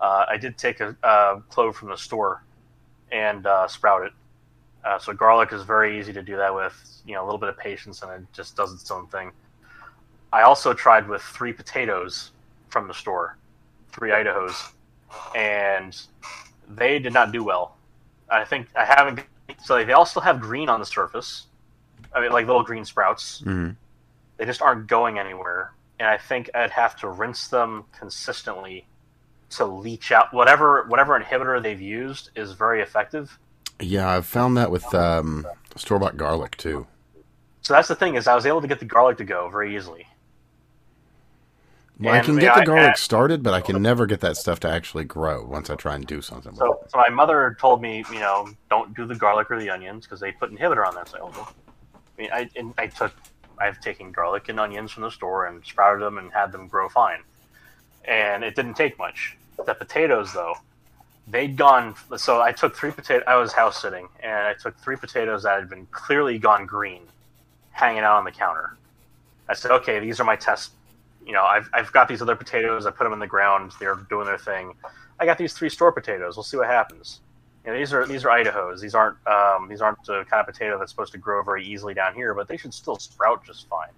Uh, 0.00 0.26
I 0.28 0.36
did 0.36 0.58
take 0.58 0.80
a, 0.80 0.96
a 1.02 1.40
clove 1.48 1.76
from 1.76 1.90
the 1.90 1.96
store 1.96 2.42
and 3.12 3.46
uh, 3.46 3.68
sprout 3.68 4.02
it. 4.04 4.12
Uh, 4.84 4.98
so 4.98 5.12
garlic 5.12 5.52
is 5.52 5.62
very 5.62 5.98
easy 5.98 6.12
to 6.12 6.22
do 6.22 6.36
that 6.36 6.54
with. 6.54 6.74
You 7.06 7.14
know, 7.14 7.22
a 7.22 7.26
little 7.26 7.38
bit 7.38 7.48
of 7.48 7.58
patience, 7.58 8.02
and 8.02 8.10
it 8.12 8.26
just 8.32 8.56
does 8.56 8.72
its 8.72 8.90
own 8.90 9.06
thing. 9.08 9.32
I 10.32 10.42
also 10.42 10.74
tried 10.74 11.08
with 11.08 11.22
three 11.22 11.52
potatoes 11.52 12.32
from 12.68 12.88
the 12.88 12.94
store, 12.94 13.38
three 13.92 14.10
Idahos, 14.10 14.72
and 15.34 15.96
they 16.68 16.98
did 16.98 17.12
not 17.12 17.32
do 17.32 17.44
well. 17.44 17.76
I 18.30 18.44
think 18.44 18.68
I 18.76 18.84
haven't. 18.84 19.20
So 19.62 19.82
they 19.84 19.92
all 19.92 20.06
still 20.06 20.22
have 20.22 20.40
green 20.40 20.68
on 20.68 20.80
the 20.80 20.86
surface. 20.86 21.46
I 22.14 22.20
mean, 22.20 22.32
like 22.32 22.46
little 22.46 22.62
green 22.62 22.84
sprouts. 22.84 23.40
hmm 23.40 23.70
They 24.36 24.44
just 24.44 24.62
aren't 24.62 24.86
going 24.86 25.18
anywhere. 25.18 25.72
And 26.00 26.08
I 26.08 26.18
think 26.18 26.50
I'd 26.54 26.70
have 26.70 26.96
to 26.96 27.08
rinse 27.08 27.48
them 27.48 27.84
consistently 27.96 28.86
to 29.50 29.64
leach 29.64 30.10
out 30.10 30.32
whatever 30.34 30.84
whatever 30.88 31.18
inhibitor 31.20 31.62
they've 31.62 31.80
used 31.80 32.30
is 32.34 32.52
very 32.52 32.82
effective. 32.82 33.38
Yeah, 33.80 34.08
I've 34.08 34.26
found 34.26 34.56
that 34.56 34.70
with 34.70 34.94
um, 34.94 35.46
store 35.76 35.98
bought 35.98 36.16
garlic 36.16 36.56
too. 36.56 36.86
So 37.62 37.74
that's 37.74 37.88
the 37.88 37.94
thing 37.94 38.14
is 38.14 38.26
I 38.26 38.34
was 38.34 38.46
able 38.46 38.60
to 38.60 38.68
get 38.68 38.78
the 38.78 38.84
garlic 38.84 39.16
to 39.18 39.24
go 39.24 39.48
very 39.48 39.74
easily. 39.74 40.06
Well, 41.98 42.12
I 42.12 42.20
can 42.20 42.36
get 42.36 42.56
the 42.56 42.64
garlic 42.64 42.90
I- 42.90 42.94
started, 42.94 43.42
but 43.42 43.54
I 43.54 43.60
can 43.60 43.80
never 43.80 44.06
get 44.06 44.20
that 44.20 44.36
stuff 44.36 44.58
to 44.60 44.68
actually 44.68 45.04
grow 45.04 45.44
once 45.44 45.70
I 45.70 45.76
try 45.76 45.94
and 45.94 46.04
do 46.06 46.20
something 46.20 46.52
with 46.52 46.58
So, 46.58 46.80
so 46.88 46.98
my 46.98 47.08
mother 47.08 47.56
told 47.60 47.80
me, 47.80 48.04
you 48.12 48.18
know, 48.18 48.48
don't 48.68 48.94
do 48.94 49.06
the 49.06 49.14
garlic 49.14 49.50
or 49.50 49.60
the 49.60 49.70
onions 49.70 50.04
because 50.04 50.18
they 50.18 50.32
put 50.32 50.52
inhibitor 50.52 50.86
on 50.86 50.94
there. 50.94 51.06
So, 51.06 51.30
well, 51.32 51.52
I 51.94 52.20
mean, 52.20 52.30
I 52.32 52.50
and 52.56 52.74
I 52.78 52.88
took, 52.88 53.12
I've 53.58 53.80
taken 53.80 54.10
garlic 54.10 54.48
and 54.48 54.58
onions 54.58 54.90
from 54.90 55.04
the 55.04 55.10
store 55.10 55.46
and 55.46 55.64
sprouted 55.64 56.02
them 56.02 56.18
and 56.18 56.32
had 56.32 56.50
them 56.50 56.66
grow 56.66 56.88
fine, 56.88 57.20
and 58.04 58.42
it 58.42 58.56
didn't 58.56 58.74
take 58.74 58.98
much. 58.98 59.36
The 59.64 59.74
potatoes, 59.74 60.32
though, 60.32 60.54
they'd 61.28 61.56
gone. 61.56 61.94
So 62.16 62.40
I 62.40 62.52
took 62.52 62.76
three 62.76 62.90
potato. 62.90 63.24
I 63.26 63.36
was 63.36 63.52
house 63.52 63.80
sitting, 63.80 64.08
and 64.22 64.32
I 64.32 64.54
took 64.54 64.78
three 64.78 64.96
potatoes 64.96 65.42
that 65.44 65.58
had 65.58 65.68
been 65.68 65.86
clearly 65.90 66.38
gone 66.38 66.66
green, 66.66 67.02
hanging 67.70 68.00
out 68.02 68.16
on 68.16 68.24
the 68.24 68.32
counter. 68.32 68.76
I 69.48 69.54
said, 69.54 69.70
okay, 69.70 70.00
these 70.00 70.20
are 70.20 70.24
my 70.24 70.36
test. 70.36 70.72
You 71.26 71.32
know, 71.32 71.44
I've 71.44 71.68
I've 71.72 71.92
got 71.92 72.08
these 72.08 72.22
other 72.22 72.36
potatoes. 72.36 72.86
I 72.86 72.90
put 72.90 73.04
them 73.04 73.12
in 73.12 73.18
the 73.18 73.26
ground. 73.26 73.72
They're 73.80 73.96
doing 74.10 74.26
their 74.26 74.38
thing. 74.38 74.74
I 75.18 75.26
got 75.26 75.38
these 75.38 75.52
three 75.52 75.68
store 75.68 75.92
potatoes. 75.92 76.36
We'll 76.36 76.44
see 76.44 76.56
what 76.56 76.66
happens. 76.66 77.20
You 77.64 77.72
know, 77.72 77.78
these 77.78 77.92
are 77.94 78.06
these 78.06 78.24
are 78.24 78.30
Idaho's. 78.30 78.80
These 78.80 78.94
aren't 78.94 79.16
um, 79.26 79.68
these 79.68 79.80
aren't 79.80 80.04
the 80.04 80.24
kind 80.28 80.40
of 80.40 80.46
potato 80.46 80.78
that's 80.78 80.90
supposed 80.90 81.12
to 81.12 81.18
grow 81.18 81.42
very 81.42 81.64
easily 81.64 81.94
down 81.94 82.14
here, 82.14 82.34
but 82.34 82.46
they 82.46 82.58
should 82.58 82.74
still 82.74 82.96
sprout 82.96 83.44
just 83.44 83.68
fine. 83.68 83.88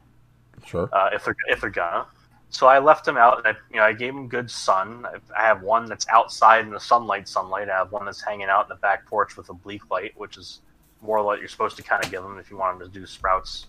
Sure. 0.65 0.89
uh, 0.93 1.11
if 1.13 1.25
they're 1.25 1.37
if 1.49 1.61
they're 1.61 1.71
gonna. 1.71 2.07
So 2.51 2.69
I 2.69 2.79
left 2.79 3.05
them 3.05 3.17
out, 3.17 3.39
and 3.39 3.49
I 3.49 3.59
you 3.71 3.77
know 3.77 3.85
I 3.85 3.93
gave 3.93 4.15
them 4.15 4.29
good 4.29 4.51
sun. 4.51 5.07
I, 5.07 5.41
I 5.41 5.47
have 5.47 5.63
one 5.63 5.87
that's 5.87 6.07
outside 6.09 6.65
in 6.65 6.71
the 6.71 6.81
sunlight, 6.81 7.29
sunlight. 7.29 7.69
I 7.69 7.77
have 7.77 7.93
one 7.93 8.05
that's 8.05 8.23
hanging 8.23 8.49
out 8.49 8.65
in 8.65 8.69
the 8.69 8.77
back 8.77 9.07
porch 9.07 9.37
with 9.37 9.49
a 9.49 9.55
bleak 9.55 9.91
light, 9.91 10.13
which 10.17 10.37
is 10.37 10.61
more 11.03 11.21
like 11.21 11.41
you're 11.41 11.49
supposed 11.49 11.77
to 11.77 11.83
kind 11.83 12.05
of 12.05 12.11
give 12.11 12.23
them 12.23 12.39
if 12.39 12.51
you 12.51 12.57
want 12.57 12.79
them 12.79 12.91
to 12.91 12.99
do 12.99 13.07
sprouts. 13.07 13.67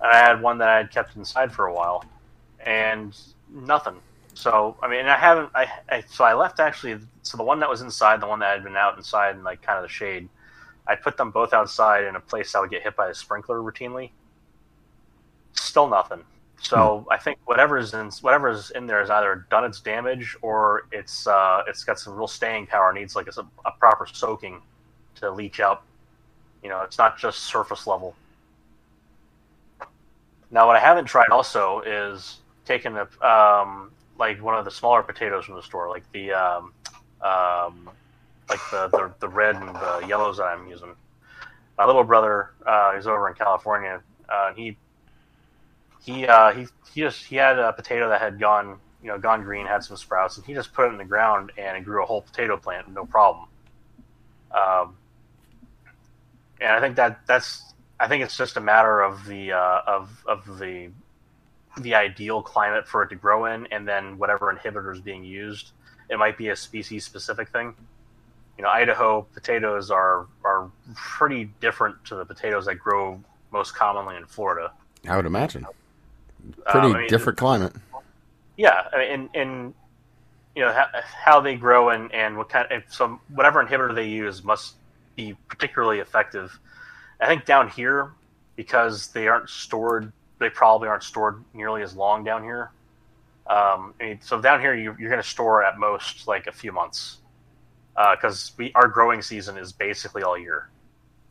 And 0.00 0.10
I 0.10 0.16
had 0.16 0.40
one 0.40 0.58
that 0.58 0.68
I 0.68 0.76
had 0.78 0.90
kept 0.90 1.16
inside 1.16 1.52
for 1.52 1.66
a 1.66 1.74
while, 1.74 2.04
and 2.60 3.16
nothing. 3.50 3.96
So 4.34 4.76
I 4.82 4.88
mean, 4.88 5.06
I 5.06 5.16
haven't. 5.16 5.50
I, 5.54 5.68
I 5.90 6.02
so 6.02 6.24
I 6.24 6.34
left 6.34 6.60
actually. 6.60 6.98
So 7.22 7.36
the 7.36 7.44
one 7.44 7.60
that 7.60 7.68
was 7.68 7.80
inside, 7.80 8.20
the 8.20 8.26
one 8.26 8.40
that 8.40 8.52
had 8.54 8.64
been 8.64 8.76
out 8.76 8.96
inside 8.96 9.36
in 9.36 9.44
like 9.44 9.62
kind 9.62 9.78
of 9.78 9.82
the 9.82 9.88
shade, 9.88 10.28
I 10.86 10.94
put 10.94 11.16
them 11.16 11.30
both 11.30 11.52
outside 11.52 12.04
in 12.04 12.16
a 12.16 12.20
place 12.20 12.52
that 12.52 12.60
would 12.60 12.70
get 12.70 12.82
hit 12.82 12.96
by 12.96 13.08
a 13.08 13.14
sprinkler 13.14 13.58
routinely. 13.60 14.10
Still 15.52 15.88
nothing. 15.88 16.22
So 16.64 17.06
I 17.10 17.18
think 17.18 17.38
whatever's 17.44 17.92
in 17.92 18.10
whatever's 18.22 18.70
in 18.70 18.86
there 18.86 19.00
has 19.00 19.10
either 19.10 19.46
done 19.50 19.64
its 19.64 19.80
damage 19.80 20.34
or 20.40 20.86
it's 20.92 21.26
uh, 21.26 21.62
it's 21.68 21.84
got 21.84 21.98
some 21.98 22.14
real 22.14 22.26
staying 22.26 22.66
power. 22.66 22.90
Needs 22.92 23.14
like 23.14 23.28
a, 23.28 23.46
a 23.66 23.72
proper 23.78 24.06
soaking 24.10 24.62
to 25.16 25.30
leach 25.30 25.60
out. 25.60 25.82
You 26.62 26.70
know, 26.70 26.80
it's 26.80 26.96
not 26.96 27.18
just 27.18 27.40
surface 27.40 27.86
level. 27.86 28.16
Now, 30.50 30.66
what 30.66 30.76
I 30.76 30.80
haven't 30.80 31.04
tried 31.04 31.28
also 31.28 31.80
is 31.80 32.38
taking 32.64 32.96
a 32.96 33.26
um, 33.26 33.90
like 34.18 34.42
one 34.42 34.58
of 34.58 34.64
the 34.64 34.70
smaller 34.70 35.02
potatoes 35.02 35.44
from 35.44 35.56
the 35.56 35.62
store, 35.62 35.90
like 35.90 36.10
the 36.12 36.32
um, 36.32 36.72
um, 37.20 37.90
like 38.48 38.60
the, 38.70 38.88
the 38.88 39.12
the 39.20 39.28
red 39.28 39.56
and 39.56 39.68
the 39.68 40.04
yellows 40.08 40.38
that 40.38 40.44
I'm 40.44 40.66
using. 40.66 40.94
My 41.76 41.84
little 41.84 42.04
brother, 42.04 42.52
uh, 42.64 42.94
he's 42.94 43.06
over 43.06 43.28
in 43.28 43.34
California. 43.34 44.00
Uh, 44.28 44.54
he 44.54 44.78
he 46.04 46.26
uh, 46.26 46.52
he 46.52 46.66
he 46.92 47.00
just 47.00 47.24
he 47.24 47.36
had 47.36 47.58
a 47.58 47.72
potato 47.72 48.08
that 48.10 48.20
had 48.20 48.38
gone 48.38 48.78
you 49.02 49.08
know 49.08 49.18
gone 49.18 49.42
green, 49.42 49.66
had 49.66 49.82
some 49.82 49.96
sprouts, 49.96 50.36
and 50.36 50.46
he 50.46 50.54
just 50.54 50.72
put 50.72 50.86
it 50.86 50.92
in 50.92 50.98
the 50.98 51.04
ground 51.04 51.52
and 51.56 51.76
it 51.76 51.84
grew 51.84 52.02
a 52.02 52.06
whole 52.06 52.22
potato 52.22 52.56
plant, 52.56 52.88
no 52.92 53.04
problem. 53.04 53.48
Um, 54.50 54.96
and 56.60 56.70
I 56.70 56.80
think 56.80 56.96
that 56.96 57.26
that's 57.26 57.74
I 57.98 58.08
think 58.08 58.22
it's 58.22 58.36
just 58.36 58.56
a 58.56 58.60
matter 58.60 59.00
of 59.00 59.24
the 59.26 59.52
uh, 59.52 59.80
of 59.86 60.24
of 60.26 60.58
the 60.58 60.90
the 61.80 61.94
ideal 61.94 62.42
climate 62.42 62.86
for 62.86 63.02
it 63.02 63.08
to 63.08 63.16
grow 63.16 63.46
in, 63.46 63.66
and 63.72 63.88
then 63.88 64.18
whatever 64.18 64.54
inhibitor 64.54 64.92
is 64.92 65.00
being 65.00 65.24
used. 65.24 65.72
It 66.10 66.18
might 66.18 66.36
be 66.36 66.50
a 66.50 66.56
species 66.56 67.04
specific 67.04 67.48
thing. 67.48 67.74
You 68.58 68.64
know, 68.64 68.70
Idaho 68.70 69.22
potatoes 69.32 69.90
are 69.90 70.26
are 70.44 70.70
pretty 70.94 71.50
different 71.60 72.04
to 72.06 72.14
the 72.14 72.24
potatoes 72.24 72.66
that 72.66 72.76
grow 72.76 73.20
most 73.50 73.74
commonly 73.74 74.16
in 74.16 74.26
Florida. 74.26 74.72
I 75.08 75.16
would 75.16 75.26
imagine. 75.26 75.66
Pretty 76.66 76.86
um, 76.86 76.96
I 76.96 76.98
mean, 77.00 77.08
different 77.08 77.38
climate. 77.38 77.72
Yeah, 78.56 78.86
I 78.92 78.98
mean, 78.98 79.10
and, 79.10 79.28
and 79.34 79.74
you 80.54 80.62
know 80.62 80.72
how, 80.72 80.86
how, 81.02 81.40
they 81.40 81.56
grow 81.56 81.90
and, 81.90 82.12
and 82.12 82.36
what 82.36 82.48
kind 82.48 82.70
of 82.70 82.82
so 82.88 83.20
whatever 83.28 83.64
inhibitor 83.64 83.94
they 83.94 84.08
use 84.08 84.44
must 84.44 84.76
be 85.16 85.36
particularly 85.48 85.98
effective. 85.98 86.58
I 87.20 87.26
think 87.26 87.44
down 87.44 87.68
here 87.68 88.12
because 88.56 89.08
they 89.08 89.28
aren't 89.28 89.48
stored 89.48 90.12
they 90.38 90.50
probably 90.50 90.88
aren't 90.88 91.02
stored 91.02 91.42
nearly 91.54 91.82
as 91.82 91.94
long 91.94 92.24
down 92.24 92.42
here. 92.42 92.70
Um, 93.46 93.94
I 94.00 94.04
mean, 94.04 94.20
so 94.20 94.40
down 94.40 94.60
here 94.60 94.74
you, 94.74 94.90
are 94.90 94.94
going 94.94 95.16
to 95.16 95.22
store 95.22 95.64
at 95.64 95.78
most 95.78 96.26
like 96.26 96.46
a 96.46 96.52
few 96.52 96.72
months 96.72 97.18
because 97.94 98.50
uh, 98.50 98.54
we 98.58 98.72
our 98.74 98.88
growing 98.88 99.22
season 99.22 99.56
is 99.56 99.72
basically 99.72 100.22
all 100.22 100.38
year. 100.38 100.68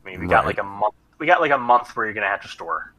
I 0.03 0.09
mean, 0.09 0.19
we 0.19 0.27
right. 0.27 0.31
got 0.31 0.45
like 0.45 0.59
a 0.59 0.63
month. 0.63 0.95
We 1.17 1.27
got 1.27 1.41
like 1.41 1.51
a 1.51 1.57
month 1.57 1.95
where 1.95 2.05
you're 2.05 2.13
going 2.13 2.25
to 2.25 2.29
have 2.29 2.41
to 2.41 2.47
store. 2.47 2.92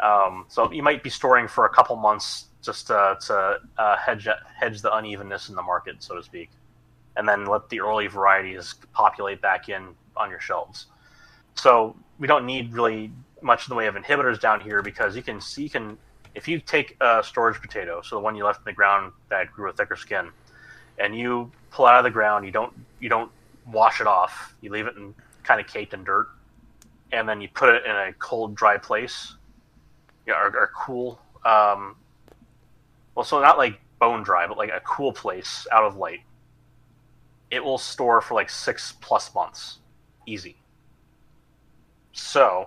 Um, 0.00 0.46
so 0.48 0.70
you 0.70 0.82
might 0.82 1.02
be 1.02 1.10
storing 1.10 1.48
for 1.48 1.66
a 1.66 1.70
couple 1.70 1.96
months 1.96 2.46
just 2.62 2.86
to, 2.88 3.16
to 3.26 3.58
uh, 3.78 3.96
hedge 3.96 4.28
hedge 4.56 4.82
the 4.82 4.94
unevenness 4.94 5.48
in 5.48 5.54
the 5.54 5.62
market, 5.62 6.02
so 6.02 6.14
to 6.14 6.22
speak, 6.22 6.50
and 7.16 7.28
then 7.28 7.46
let 7.46 7.68
the 7.68 7.80
early 7.80 8.06
varieties 8.06 8.74
populate 8.92 9.40
back 9.40 9.68
in 9.68 9.88
on 10.16 10.30
your 10.30 10.40
shelves. 10.40 10.86
So 11.54 11.96
we 12.18 12.26
don't 12.26 12.46
need 12.46 12.72
really 12.72 13.10
much 13.42 13.66
in 13.66 13.70
the 13.70 13.76
way 13.76 13.86
of 13.86 13.94
inhibitors 13.94 14.40
down 14.40 14.60
here 14.60 14.82
because 14.82 15.14
you 15.16 15.22
can 15.22 15.40
see 15.40 15.62
you 15.64 15.70
can 15.70 15.98
if 16.34 16.46
you 16.46 16.60
take 16.60 16.96
a 17.00 17.22
storage 17.24 17.60
potato, 17.60 18.00
so 18.02 18.16
the 18.16 18.20
one 18.20 18.36
you 18.36 18.44
left 18.44 18.60
in 18.60 18.64
the 18.64 18.72
ground 18.72 19.12
that 19.28 19.50
grew 19.50 19.70
a 19.70 19.72
thicker 19.72 19.96
skin, 19.96 20.30
and 20.98 21.16
you 21.16 21.50
pull 21.70 21.86
it 21.86 21.90
out 21.90 21.98
of 21.98 22.04
the 22.04 22.10
ground, 22.10 22.44
you 22.44 22.52
don't 22.52 22.72
you 23.00 23.08
don't 23.08 23.30
wash 23.72 24.00
it 24.00 24.06
off. 24.06 24.54
You 24.60 24.70
leave 24.70 24.86
it 24.86 24.96
in 24.96 25.14
kind 25.42 25.60
of 25.60 25.66
caked 25.66 25.94
in 25.94 26.04
dirt, 26.04 26.28
and 27.12 27.28
then 27.28 27.40
you 27.40 27.48
put 27.48 27.70
it 27.70 27.84
in 27.84 27.90
a 27.90 28.12
cold, 28.18 28.54
dry 28.54 28.76
place, 28.76 29.34
you 30.28 30.34
know, 30.34 30.40
or, 30.40 30.56
or 30.56 30.70
cool. 30.76 31.18
Um, 31.44 31.96
well, 33.14 33.24
so 33.24 33.40
not 33.40 33.56
like 33.56 33.80
bone 33.98 34.22
dry, 34.22 34.46
but 34.46 34.58
like 34.58 34.70
a 34.70 34.80
cool 34.80 35.10
place 35.10 35.66
out 35.72 35.84
of 35.84 35.96
light. 35.96 36.20
It 37.50 37.64
will 37.64 37.78
store 37.78 38.20
for 38.20 38.34
like 38.34 38.50
six 38.50 38.92
plus 39.00 39.34
months, 39.34 39.78
easy. 40.26 40.56
So 42.12 42.66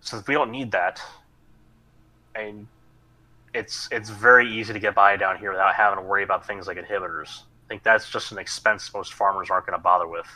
since 0.00 0.26
we 0.26 0.34
don't 0.34 0.50
need 0.50 0.72
that, 0.72 1.00
and 2.34 2.66
it's 3.54 3.88
it's 3.92 4.10
very 4.10 4.50
easy 4.50 4.72
to 4.72 4.80
get 4.80 4.96
by 4.96 5.16
down 5.16 5.38
here 5.38 5.52
without 5.52 5.72
having 5.76 6.00
to 6.00 6.04
worry 6.04 6.24
about 6.24 6.44
things 6.44 6.66
like 6.66 6.76
inhibitors. 6.76 7.42
I 7.42 7.68
think 7.68 7.84
that's 7.84 8.10
just 8.10 8.32
an 8.32 8.38
expense 8.38 8.92
most 8.92 9.14
farmers 9.14 9.50
aren't 9.50 9.66
going 9.66 9.78
to 9.78 9.82
bother 9.82 10.08
with. 10.08 10.26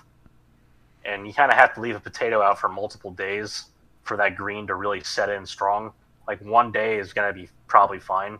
And 1.04 1.26
you 1.26 1.34
kind 1.34 1.50
of 1.50 1.58
have 1.58 1.74
to 1.74 1.80
leave 1.80 1.96
a 1.96 2.00
potato 2.00 2.40
out 2.40 2.60
for 2.60 2.68
multiple 2.68 3.10
days 3.10 3.66
for 4.08 4.16
that 4.16 4.34
green 4.34 4.66
to 4.66 4.74
really 4.74 5.02
set 5.04 5.28
in 5.28 5.46
strong. 5.46 5.92
Like 6.26 6.40
one 6.40 6.72
day 6.72 6.98
is 6.98 7.12
going 7.12 7.32
to 7.32 7.38
be 7.38 7.48
probably 7.66 8.00
fine. 8.00 8.38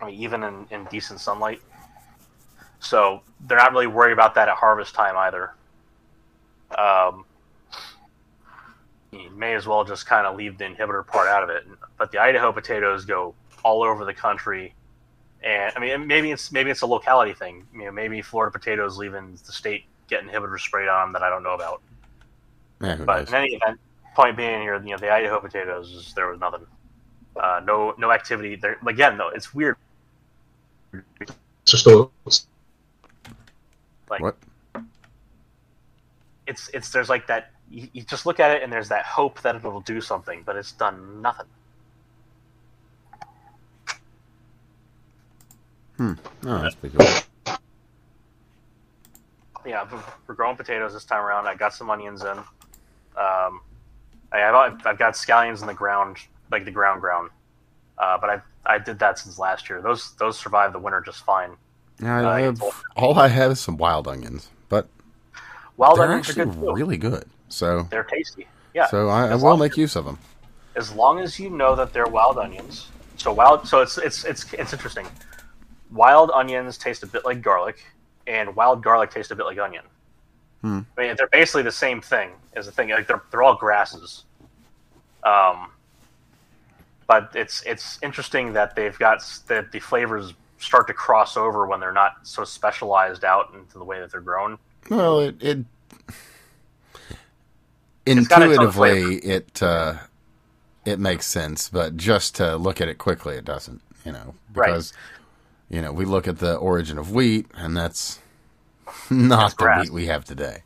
I 0.00 0.06
mean, 0.06 0.14
even 0.20 0.42
in, 0.42 0.66
in 0.70 0.84
decent 0.86 1.20
sunlight. 1.20 1.60
So 2.80 3.22
they're 3.46 3.58
not 3.58 3.72
really 3.72 3.86
worried 3.86 4.12
about 4.12 4.34
that 4.36 4.48
at 4.48 4.54
harvest 4.56 4.94
time 4.94 5.16
either. 5.16 5.54
Um, 6.76 7.24
you 9.12 9.30
may 9.30 9.54
as 9.54 9.66
well 9.66 9.84
just 9.84 10.06
kind 10.06 10.26
of 10.26 10.36
leave 10.36 10.58
the 10.58 10.64
inhibitor 10.64 11.06
part 11.06 11.28
out 11.28 11.42
of 11.42 11.50
it. 11.50 11.64
But 11.98 12.10
the 12.10 12.18
Idaho 12.18 12.50
potatoes 12.50 13.04
go 13.04 13.34
all 13.64 13.82
over 13.82 14.04
the 14.04 14.14
country, 14.14 14.74
and 15.44 15.72
I 15.76 15.80
mean 15.80 16.06
maybe 16.06 16.32
it's 16.32 16.50
maybe 16.50 16.70
it's 16.70 16.80
a 16.80 16.86
locality 16.86 17.34
thing. 17.34 17.66
You 17.74 17.84
know, 17.84 17.92
maybe 17.92 18.22
Florida 18.22 18.50
potatoes 18.50 18.96
leaving 18.96 19.38
the 19.46 19.52
state 19.52 19.84
get 20.08 20.24
inhibitor 20.24 20.58
sprayed 20.58 20.88
on 20.88 21.06
them 21.08 21.12
that 21.12 21.22
I 21.22 21.30
don't 21.30 21.42
know 21.42 21.54
about. 21.54 21.82
Yeah, 22.82 22.96
but 22.96 23.20
knows? 23.20 23.28
in 23.28 23.34
any 23.34 23.54
event, 23.54 23.80
point 24.14 24.36
being 24.36 24.60
here, 24.60 24.74
you 24.82 24.90
know, 24.90 24.98
the 24.98 25.10
Idaho 25.10 25.40
potatoes 25.40 25.92
is 25.92 26.12
there 26.14 26.28
was 26.28 26.40
nothing, 26.40 26.66
uh, 27.36 27.60
no 27.64 27.94
no 27.96 28.10
activity 28.10 28.56
there. 28.56 28.78
Again, 28.86 29.16
though, 29.16 29.28
it's 29.28 29.54
weird. 29.54 29.76
Just 31.64 31.86
a 31.86 32.08
like 34.10 34.20
what? 34.20 34.36
It's 36.46 36.68
it's 36.74 36.90
there's 36.90 37.08
like 37.08 37.28
that 37.28 37.52
you, 37.70 37.88
you 37.92 38.02
just 38.02 38.26
look 38.26 38.40
at 38.40 38.50
it 38.50 38.62
and 38.62 38.72
there's 38.72 38.88
that 38.88 39.06
hope 39.06 39.40
that 39.42 39.54
it'll 39.56 39.80
do 39.80 40.00
something, 40.00 40.42
but 40.44 40.56
it's 40.56 40.72
done 40.72 41.22
nothing. 41.22 41.46
Hmm. 45.96 46.12
Oh, 46.44 46.62
that's 46.62 46.74
pretty 46.74 46.96
cool. 46.96 47.56
Yeah, 49.64 49.86
we're 50.26 50.34
growing 50.34 50.56
potatoes 50.56 50.92
this 50.92 51.04
time 51.04 51.22
around. 51.22 51.46
I 51.46 51.54
got 51.54 51.72
some 51.72 51.88
onions 51.88 52.24
in. 52.24 52.38
Um, 53.16 53.60
I 54.32 54.38
have 54.38 54.54
I've 54.86 54.98
got 54.98 55.14
scallions 55.14 55.60
in 55.60 55.66
the 55.66 55.74
ground, 55.74 56.18
like 56.50 56.64
the 56.64 56.70
ground 56.70 57.00
ground. 57.00 57.30
Uh, 57.98 58.18
but 58.18 58.30
I 58.30 58.74
I 58.74 58.78
did 58.78 58.98
that 59.00 59.18
since 59.18 59.38
last 59.38 59.68
year. 59.68 59.80
Those 59.82 60.14
those 60.14 60.38
survived 60.38 60.74
the 60.74 60.78
winter 60.78 61.00
just 61.00 61.24
fine. 61.24 61.56
Yeah, 62.00 62.28
I, 62.28 62.42
uh, 62.42 62.52
have, 62.52 62.62
all 62.96 63.18
I 63.18 63.28
have 63.28 63.52
is 63.52 63.60
some 63.60 63.76
wild 63.76 64.08
onions, 64.08 64.48
but 64.68 64.88
wild 65.76 65.98
they're 65.98 66.06
onions 66.06 66.28
actually 66.28 66.46
good 66.46 66.74
really 66.74 66.96
good. 66.96 67.24
So 67.48 67.86
they're 67.90 68.04
tasty. 68.04 68.46
Yeah. 68.74 68.86
So 68.86 69.08
I, 69.08 69.28
I 69.28 69.34
will 69.34 69.56
make 69.56 69.76
use 69.76 69.96
of 69.96 70.04
them. 70.04 70.18
As 70.74 70.90
long 70.92 71.18
as 71.18 71.38
you 71.38 71.50
know 71.50 71.76
that 71.76 71.92
they're 71.92 72.06
wild 72.06 72.38
onions. 72.38 72.88
So 73.18 73.32
wild. 73.32 73.68
So 73.68 73.80
it's 73.80 73.98
it's 73.98 74.24
it's 74.24 74.52
it's 74.54 74.72
interesting. 74.72 75.06
Wild 75.90 76.30
onions 76.30 76.78
taste 76.78 77.02
a 77.02 77.06
bit 77.06 77.24
like 77.24 77.42
garlic, 77.42 77.84
and 78.26 78.56
wild 78.56 78.82
garlic 78.82 79.10
tastes 79.10 79.30
a 79.30 79.36
bit 79.36 79.44
like 79.44 79.58
onion. 79.58 79.84
Hmm. 80.62 80.80
I 80.96 81.00
mean, 81.00 81.16
they're 81.16 81.28
basically 81.28 81.62
the 81.62 81.72
same 81.72 82.00
thing 82.00 82.30
as 82.54 82.66
the 82.66 82.72
thing. 82.72 82.90
Like 82.90 83.06
they're 83.06 83.22
they're 83.30 83.42
all 83.42 83.56
grasses. 83.56 84.24
Um, 85.24 85.70
but 87.06 87.32
it's 87.34 87.62
it's 87.64 87.98
interesting 88.02 88.52
that 88.54 88.74
they've 88.74 88.98
got 88.98 89.22
that 89.48 89.72
the 89.72 89.80
flavors 89.80 90.32
start 90.58 90.86
to 90.86 90.94
cross 90.94 91.36
over 91.36 91.66
when 91.66 91.80
they're 91.80 91.92
not 91.92 92.18
so 92.22 92.44
specialized 92.44 93.24
out 93.24 93.52
into 93.54 93.78
the 93.78 93.84
way 93.84 94.00
that 94.00 94.12
they're 94.12 94.20
grown. 94.20 94.58
Well, 94.88 95.20
it, 95.20 95.42
it 95.42 95.58
intuitively 98.06 99.16
it 99.16 99.62
uh, 99.62 99.94
it 100.84 100.98
makes 100.98 101.26
sense, 101.26 101.68
but 101.68 101.96
just 101.96 102.36
to 102.36 102.56
look 102.56 102.80
at 102.80 102.88
it 102.88 102.98
quickly, 102.98 103.36
it 103.36 103.44
doesn't. 103.44 103.82
You 104.04 104.12
know, 104.12 104.34
because 104.52 104.92
right. 104.92 105.76
you 105.76 105.82
know 105.82 105.92
we 105.92 106.04
look 106.04 106.26
at 106.26 106.38
the 106.38 106.56
origin 106.56 106.98
of 106.98 107.12
wheat, 107.12 107.46
and 107.54 107.76
that's 107.76 108.20
not 109.10 109.56
the 109.56 109.80
wheat 109.80 109.90
we 109.90 110.06
have 110.06 110.24
today. 110.24 110.62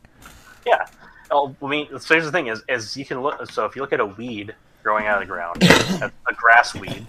Yeah. 0.65 0.85
Well, 1.31 1.55
I 1.61 1.67
mean, 1.67 1.87
so 1.99 2.13
here's 2.13 2.25
the 2.25 2.31
thing: 2.31 2.47
is 2.47 2.63
is 2.69 2.95
you 2.95 3.05
can 3.05 3.21
look. 3.21 3.49
So 3.51 3.65
if 3.65 3.75
you 3.75 3.81
look 3.81 3.93
at 3.93 3.99
a 3.99 4.05
weed 4.05 4.55
growing 4.83 5.05
out 5.05 5.21
of 5.21 5.27
the 5.27 5.33
ground, 5.33 5.63
a 6.27 6.33
grass 6.33 6.73
weed, 6.73 7.05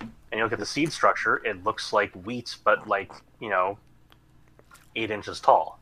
and 0.00 0.10
you 0.32 0.42
look 0.42 0.52
at 0.52 0.58
the 0.58 0.66
seed 0.66 0.92
structure, 0.92 1.36
it 1.44 1.62
looks 1.64 1.92
like 1.92 2.12
wheat, 2.12 2.56
but 2.64 2.88
like 2.88 3.12
you 3.38 3.48
know, 3.48 3.78
eight 4.96 5.10
inches 5.10 5.40
tall. 5.40 5.78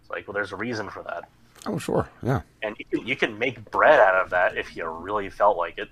It's 0.00 0.10
like, 0.10 0.26
well, 0.26 0.34
there's 0.34 0.52
a 0.52 0.56
reason 0.56 0.90
for 0.90 1.02
that. 1.04 1.24
Oh, 1.66 1.78
sure, 1.78 2.08
yeah. 2.22 2.42
And 2.62 2.76
you 2.78 2.84
can, 2.84 3.06
you 3.06 3.16
can 3.16 3.38
make 3.38 3.70
bread 3.70 3.98
out 3.98 4.22
of 4.22 4.30
that 4.30 4.56
if 4.56 4.76
you 4.76 4.86
really 4.86 5.30
felt 5.30 5.56
like 5.56 5.78
it. 5.78 5.88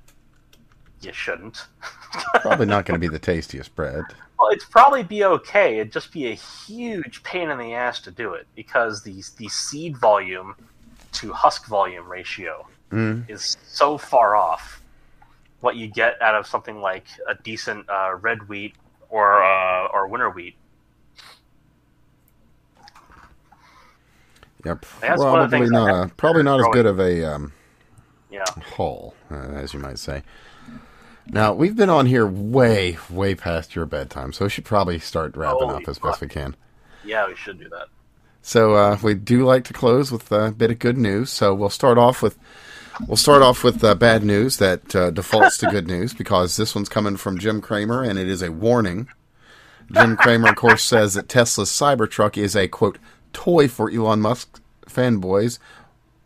You 1.00 1.12
shouldn't. 1.12 1.66
probably 2.42 2.66
not 2.66 2.84
going 2.84 3.00
to 3.00 3.00
be 3.00 3.08
the 3.08 3.18
tastiest 3.18 3.74
bread. 3.74 4.04
Well, 4.42 4.50
it'd 4.50 4.68
probably 4.70 5.04
be 5.04 5.22
okay. 5.24 5.78
It'd 5.78 5.92
just 5.92 6.12
be 6.12 6.26
a 6.26 6.34
huge 6.34 7.22
pain 7.22 7.48
in 7.48 7.58
the 7.58 7.74
ass 7.74 8.00
to 8.00 8.10
do 8.10 8.32
it 8.32 8.48
because 8.56 9.04
the 9.04 9.22
the 9.36 9.48
seed 9.48 9.96
volume 9.96 10.56
to 11.12 11.32
husk 11.32 11.68
volume 11.68 12.10
ratio 12.10 12.66
mm. 12.90 13.30
is 13.30 13.56
so 13.64 13.96
far 13.96 14.34
off. 14.34 14.82
What 15.60 15.76
you 15.76 15.86
get 15.86 16.20
out 16.20 16.34
of 16.34 16.48
something 16.48 16.80
like 16.80 17.06
a 17.28 17.36
decent 17.36 17.88
uh, 17.88 18.16
red 18.20 18.48
wheat 18.48 18.74
or 19.10 19.44
uh, 19.44 19.86
or 19.92 20.08
winter 20.08 20.30
wheat 20.30 20.56
Yep. 24.64 24.86
Probably 25.00 25.68
not. 25.68 26.06
A, 26.06 26.08
probably 26.14 26.42
not 26.42 26.60
as 26.60 26.66
good 26.72 26.86
of 26.86 27.00
a 27.00 27.24
um, 27.24 27.52
Yeah. 28.30 28.44
hole, 28.74 29.14
uh, 29.30 29.34
as 29.34 29.74
you 29.74 29.80
might 29.80 29.98
say. 29.98 30.22
Now 31.26 31.52
we've 31.52 31.76
been 31.76 31.90
on 31.90 32.06
here 32.06 32.26
way, 32.26 32.98
way 33.08 33.34
past 33.34 33.74
your 33.74 33.86
bedtime, 33.86 34.32
so 34.32 34.46
we 34.46 34.50
should 34.50 34.64
probably 34.64 34.98
start 34.98 35.36
wrapping 35.36 35.68
Holy 35.68 35.82
up 35.82 35.88
as 35.88 35.98
best 35.98 36.20
we 36.20 36.28
can. 36.28 36.56
Yeah, 37.04 37.26
we 37.28 37.36
should 37.36 37.58
do 37.58 37.68
that. 37.68 37.88
So 38.42 38.74
uh, 38.74 38.98
we 39.02 39.14
do 39.14 39.44
like 39.44 39.64
to 39.64 39.72
close 39.72 40.10
with 40.10 40.30
a 40.32 40.50
bit 40.50 40.70
of 40.70 40.78
good 40.80 40.98
news. 40.98 41.30
So 41.30 41.54
we'll 41.54 41.70
start 41.70 41.96
off 41.96 42.22
with 42.22 42.36
we'll 43.06 43.16
start 43.16 43.42
off 43.42 43.62
with 43.62 43.82
uh, 43.84 43.94
bad 43.94 44.24
news 44.24 44.56
that 44.58 44.94
uh, 44.94 45.10
defaults 45.10 45.58
to 45.58 45.66
good 45.68 45.86
news 45.86 46.12
because 46.12 46.56
this 46.56 46.74
one's 46.74 46.88
coming 46.88 47.16
from 47.16 47.38
Jim 47.38 47.60
Cramer 47.60 48.02
and 48.02 48.18
it 48.18 48.28
is 48.28 48.42
a 48.42 48.50
warning. 48.50 49.08
Jim 49.92 50.16
Cramer, 50.16 50.48
of 50.48 50.56
course, 50.56 50.82
says 50.82 51.14
that 51.14 51.28
Tesla's 51.28 51.70
Cybertruck 51.70 52.36
is 52.36 52.56
a 52.56 52.68
quote 52.68 52.98
toy 53.32 53.68
for 53.68 53.90
Elon 53.90 54.20
Musk 54.20 54.60
fanboys 54.86 55.58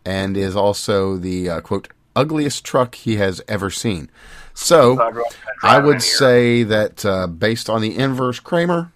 and 0.04 0.36
is 0.36 0.56
also 0.56 1.16
the 1.16 1.50
uh, 1.50 1.60
quote 1.60 1.88
ugliest 2.16 2.64
truck 2.64 2.94
he 2.96 3.16
has 3.16 3.40
ever 3.46 3.70
seen. 3.70 4.10
So 4.54 5.00
I, 5.00 5.10
drove- 5.12 5.26
I 5.62 5.74
drive 5.74 5.78
in 5.78 5.86
would 5.86 6.02
say 6.02 6.62
that 6.64 7.04
uh, 7.04 7.26
based 7.26 7.68
on 7.70 7.82
the 7.82 7.96
inverse 7.96 8.40
Cramer, 8.40 8.90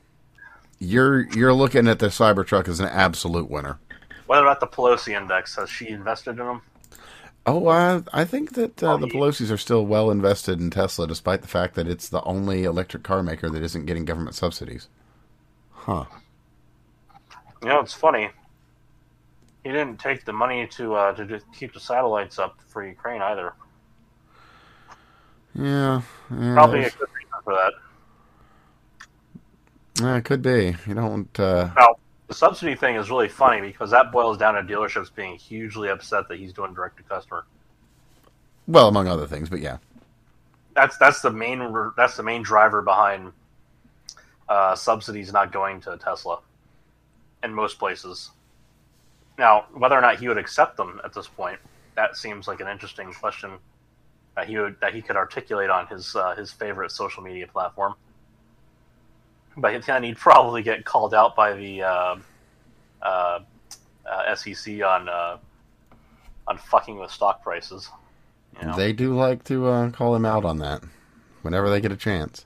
you're 0.79 1.29
you're 1.37 1.53
looking 1.55 1.87
at 1.87 1.99
the 1.99 2.07
Cybertruck 2.07 2.67
as 2.67 2.81
an 2.81 2.89
absolute 2.89 3.51
winner. 3.51 3.79
What 4.27 4.41
about 4.41 4.61
the 4.61 4.67
Pelosi 4.67 5.17
index? 5.21 5.57
Has 5.57 5.69
she 5.69 5.89
invested 5.89 6.33
in 6.33 6.39
them? 6.39 6.63
Oh, 7.47 7.69
I 7.69 8.03
I 8.13 8.25
think 8.25 8.55
that 8.55 8.83
uh, 8.83 8.95
Oh, 8.95 8.97
the. 8.99 9.07
Pelosi's 9.07 9.51
are 9.51 9.57
still 9.59 9.85
well 9.85 10.11
invested 10.11 10.61
in 10.61 10.71
Tesla, 10.71 11.07
despite 11.07 11.43
the 11.43 11.49
fact 11.49 11.75
that 11.75 11.89
it's 11.89 12.09
the 12.09 12.23
only 12.25 12.65
electric 12.65 13.03
car 13.03 13.23
maker 13.23 13.51
that 13.51 13.63
isn't 13.63 13.87
getting 13.87 14.05
government 14.05 14.35
subsidies. 14.37 14.89
Huh? 15.73 16.05
You 17.63 17.69
know, 17.69 17.81
it's 17.81 17.95
funny. 17.95 18.31
He 19.65 19.71
didn't 19.71 19.99
take 19.99 20.25
the 20.25 20.33
money 20.33 20.67
to 20.69 20.95
uh, 20.95 21.13
to 21.15 21.27
just 21.27 21.47
keep 21.53 21.75
the 21.75 21.81
satellites 21.81 22.39
up 22.39 22.61
for 22.69 22.87
Ukraine 22.87 23.21
either. 23.23 23.53
Yeah, 25.55 26.03
yeah 26.31 26.55
Probably 26.55 26.81
a 26.81 26.91
good 26.91 27.09
reason 27.15 27.41
for 27.45 27.55
that. 27.55 27.73
yeah, 30.01 30.17
it 30.17 30.25
could 30.25 30.43
be. 30.43 30.77
You 30.87 30.95
don't. 30.95 31.41
Uh, 31.41 31.71
Now, 31.77 31.97
the 32.29 32.35
subsidy 32.35 32.75
thing 32.75 32.95
is 32.97 33.11
really 33.11 33.29
funny 33.29 33.61
because 33.61 33.91
that 33.91 34.13
boils 34.13 34.39
down 34.39 34.55
to 34.55 34.63
dealerships 34.63 35.13
being 35.15 35.37
hugely 35.37 35.89
upset 35.89 36.29
that 36.29 36.39
he's 36.39 36.53
doing 36.53 36.73
direct 36.73 36.97
to 36.99 37.03
customer. 37.03 37.45
well, 38.67 38.89
among 38.89 39.09
other 39.09 39.27
things, 39.27 39.51
but 39.51 39.61
yeah. 39.61 39.79
That's 40.75 40.97
that's 40.97 41.21
the 41.21 41.31
main 41.33 41.93
that's 41.97 42.17
the 42.17 42.23
main 42.23 42.43
driver 42.43 42.81
behind 42.81 43.33
uh, 44.49 44.75
subsidies 44.77 45.33
not 45.33 45.53
going 45.53 45.81
to 45.83 45.99
Tesla 45.99 46.39
in 47.43 47.53
most 47.53 47.79
places. 47.79 48.31
Now, 49.41 49.65
whether 49.73 49.97
or 49.97 50.03
not 50.03 50.21
he 50.21 50.29
would 50.29 50.37
accept 50.37 50.77
them 50.77 51.01
at 51.03 51.15
this 51.15 51.27
point, 51.27 51.59
that 51.97 52.15
seems 52.15 52.47
like 52.47 52.61
an 52.61 52.69
interesting 52.69 53.11
question 53.15 53.53
that 54.37 54.47
he 54.47 54.59
would 54.59 54.79
that 54.83 54.93
he 54.93 55.01
could 55.01 55.17
articulate 55.17 55.71
on 55.71 55.87
his 55.87 56.15
uh, 56.15 56.35
his 56.37 56.53
favorite 56.53 56.91
social 56.91 57.23
media 57.23 57.47
platform. 57.47 57.95
But 59.57 59.87
then 59.87 60.03
he'd 60.03 60.19
probably 60.19 60.63
get 60.63 60.85
called 60.85 61.15
out 61.15 61.35
by 61.35 61.55
the 61.55 61.83
uh, 61.83 62.17
uh, 63.01 63.41
uh, 64.05 64.35
SEC 64.35 64.83
on 64.83 65.09
uh, 65.09 65.39
on 66.47 66.59
fucking 66.59 66.99
with 66.99 67.11
stock 67.11 67.43
prices. 67.43 67.89
You 68.61 68.69
know? 68.69 68.77
They 68.77 68.93
do 68.93 69.17
like 69.17 69.45
to 69.45 69.69
uh, 69.69 69.91
call 69.91 70.15
him 70.15 70.27
out 70.27 70.45
on 70.45 70.59
that 70.59 70.83
whenever 71.41 71.71
they 71.71 71.81
get 71.81 71.93
a 71.93 71.97
chance. 71.97 72.45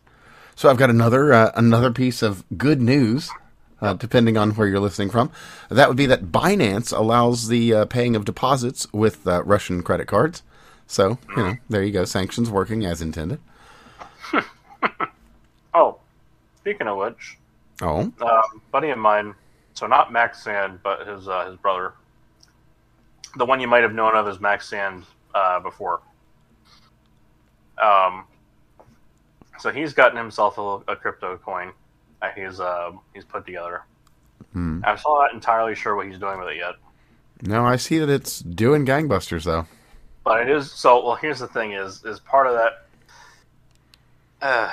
So 0.55 0.71
I've 0.71 0.77
got 0.77 0.91
another 0.91 1.33
another 1.57 1.91
piece 1.91 2.23
of 2.23 2.45
good 2.57 2.81
news, 2.81 3.31
uh, 3.85 3.93
depending 3.95 4.37
on 4.39 4.53
where 4.53 4.67
you're 4.67 4.81
listening 4.81 5.11
from. 5.11 5.31
That 5.69 5.89
would 5.89 5.97
be 5.97 6.07
that 6.07 6.33
Binance 6.33 6.97
allows 6.97 7.49
the 7.49 7.75
uh, 7.75 7.85
paying 7.85 8.17
of 8.17 8.25
deposits 8.25 8.91
with 8.93 9.27
uh, 9.27 9.43
Russian 9.45 9.83
credit 9.83 10.07
cards. 10.07 10.43
So 10.87 11.19
you 11.37 11.43
know, 11.43 11.57
there 11.69 11.83
you 11.83 11.93
go, 11.93 12.05
sanctions 12.05 12.51
working 12.51 12.85
as 12.85 13.01
intended. 13.03 13.41
Oh, 15.77 15.99
speaking 16.61 16.87
of 16.87 16.97
which, 16.99 17.37
Oh, 17.83 18.03
um, 18.21 18.63
buddy 18.71 18.91
of 18.91 18.99
mine, 18.99 19.35
so 19.73 19.89
not 19.89 20.13
Max 20.13 20.45
Sand, 20.45 20.79
but 20.85 21.05
his 21.05 21.27
uh, 21.27 21.47
his 21.47 21.57
brother, 21.57 21.95
the 23.37 23.45
one 23.45 23.59
you 23.59 23.67
might 23.67 23.83
have 23.83 23.93
known 23.93 24.15
of 24.15 24.29
as 24.29 24.39
Max 24.39 24.69
Sand 24.69 25.03
uh, 25.35 25.59
before. 25.59 26.01
Um, 27.83 28.25
so 29.59 29.73
he's 29.73 29.93
gotten 29.93 30.17
himself 30.17 30.59
a, 30.59 30.93
a 30.93 30.95
crypto 30.95 31.37
coin 31.39 31.73
that 32.25 32.39
he's 32.39 32.61
uh, 32.61 32.93
he's 33.13 33.25
put 33.25 33.45
together. 33.47 33.83
Hmm. 34.53 34.81
I'm 34.85 34.97
still 34.99 35.17
not 35.19 35.33
entirely 35.35 35.75
sure 35.75 35.97
what 35.97 36.07
he's 36.07 36.19
doing 36.19 36.39
with 36.39 36.49
it 36.49 36.57
yet, 36.57 36.75
no, 37.43 37.65
I 37.65 37.77
see 37.77 37.99
that 37.99 38.09
it's 38.09 38.39
doing 38.41 38.87
gangbusters 38.87 39.45
though. 39.45 39.67
but 40.25 40.41
it 40.41 40.49
is 40.49 40.71
so. 40.73 41.05
Well, 41.05 41.17
here's 41.17 41.41
the 41.41 41.49
thing: 41.49 41.73
is 41.73 42.05
is 42.05 42.21
part 42.21 42.47
of 42.47 42.55
that. 42.55 42.87
Uh, 44.41 44.71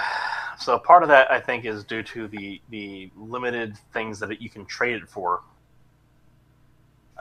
so 0.60 0.78
part 0.78 1.02
of 1.04 1.10
that, 1.10 1.32
I 1.32 1.40
think, 1.40 1.66
is 1.66 1.84
due 1.84 2.04
to 2.04 2.28
the 2.28 2.62
the 2.70 3.10
limited 3.18 3.78
things 3.94 4.20
that 4.20 4.42
you 4.42 4.50
can 4.50 4.66
trade 4.66 5.02
it 5.02 5.10
for. 5.10 5.42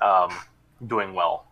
Um, 0.03 0.31
doing 0.87 1.13
well. 1.15 1.47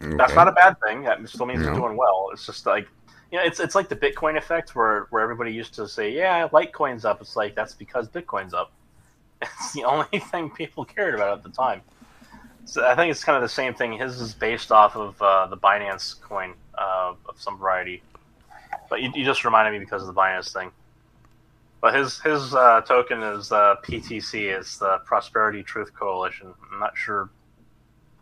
That's 0.00 0.34
not 0.34 0.48
a 0.48 0.52
bad 0.52 0.76
thing. 0.80 1.02
That 1.04 1.26
still 1.28 1.46
means 1.46 1.60
No. 1.62 1.68
it's 1.70 1.78
doing 1.78 1.96
well. 1.96 2.30
It's 2.32 2.44
just 2.46 2.66
like 2.66 2.88
you 3.32 3.38
know, 3.38 3.44
it's 3.44 3.60
it's 3.60 3.74
like 3.74 3.88
the 3.88 3.96
Bitcoin 3.96 4.36
effect 4.36 4.76
where 4.76 5.06
where 5.08 5.22
everybody 5.22 5.52
used 5.52 5.74
to 5.74 5.88
say, 5.88 6.12
"Yeah, 6.12 6.46
Litecoin's 6.48 7.06
up." 7.06 7.22
It's 7.22 7.34
like 7.34 7.54
that's 7.54 7.72
because 7.72 8.08
Bitcoin's 8.08 8.54
up. 8.54 8.70
It's 9.42 9.72
the 9.72 9.84
only 9.84 10.06
thing 10.30 10.50
people 10.50 10.84
cared 10.84 11.14
about 11.14 11.38
at 11.38 11.42
the 11.42 11.48
time. 11.48 11.80
So 12.64 12.86
I 12.86 12.94
think 12.94 13.10
it's 13.10 13.24
kind 13.24 13.34
of 13.34 13.42
the 13.42 13.48
same 13.48 13.74
thing. 13.74 13.94
His 13.94 14.20
is 14.20 14.34
based 14.34 14.70
off 14.70 14.94
of 14.94 15.20
uh, 15.20 15.46
the 15.46 15.56
Binance 15.56 16.20
coin 16.20 16.54
uh, 16.78 17.14
of 17.28 17.40
some 17.40 17.58
variety, 17.58 18.02
but 18.88 19.00
you, 19.02 19.10
you 19.14 19.24
just 19.24 19.44
reminded 19.44 19.72
me 19.72 19.80
because 19.80 20.02
of 20.02 20.14
the 20.14 20.20
Binance 20.20 20.52
thing. 20.52 20.70
But 21.80 21.94
his 21.94 22.20
his 22.20 22.54
uh, 22.54 22.82
token 22.82 23.22
is 23.22 23.50
uh, 23.50 23.76
PTC. 23.82 24.56
It's 24.56 24.78
the 24.78 24.98
Prosperity 25.06 25.62
Truth 25.62 25.94
Coalition. 25.94 26.54
I'm 26.70 26.78
not 26.78 26.96
sure 26.96 27.30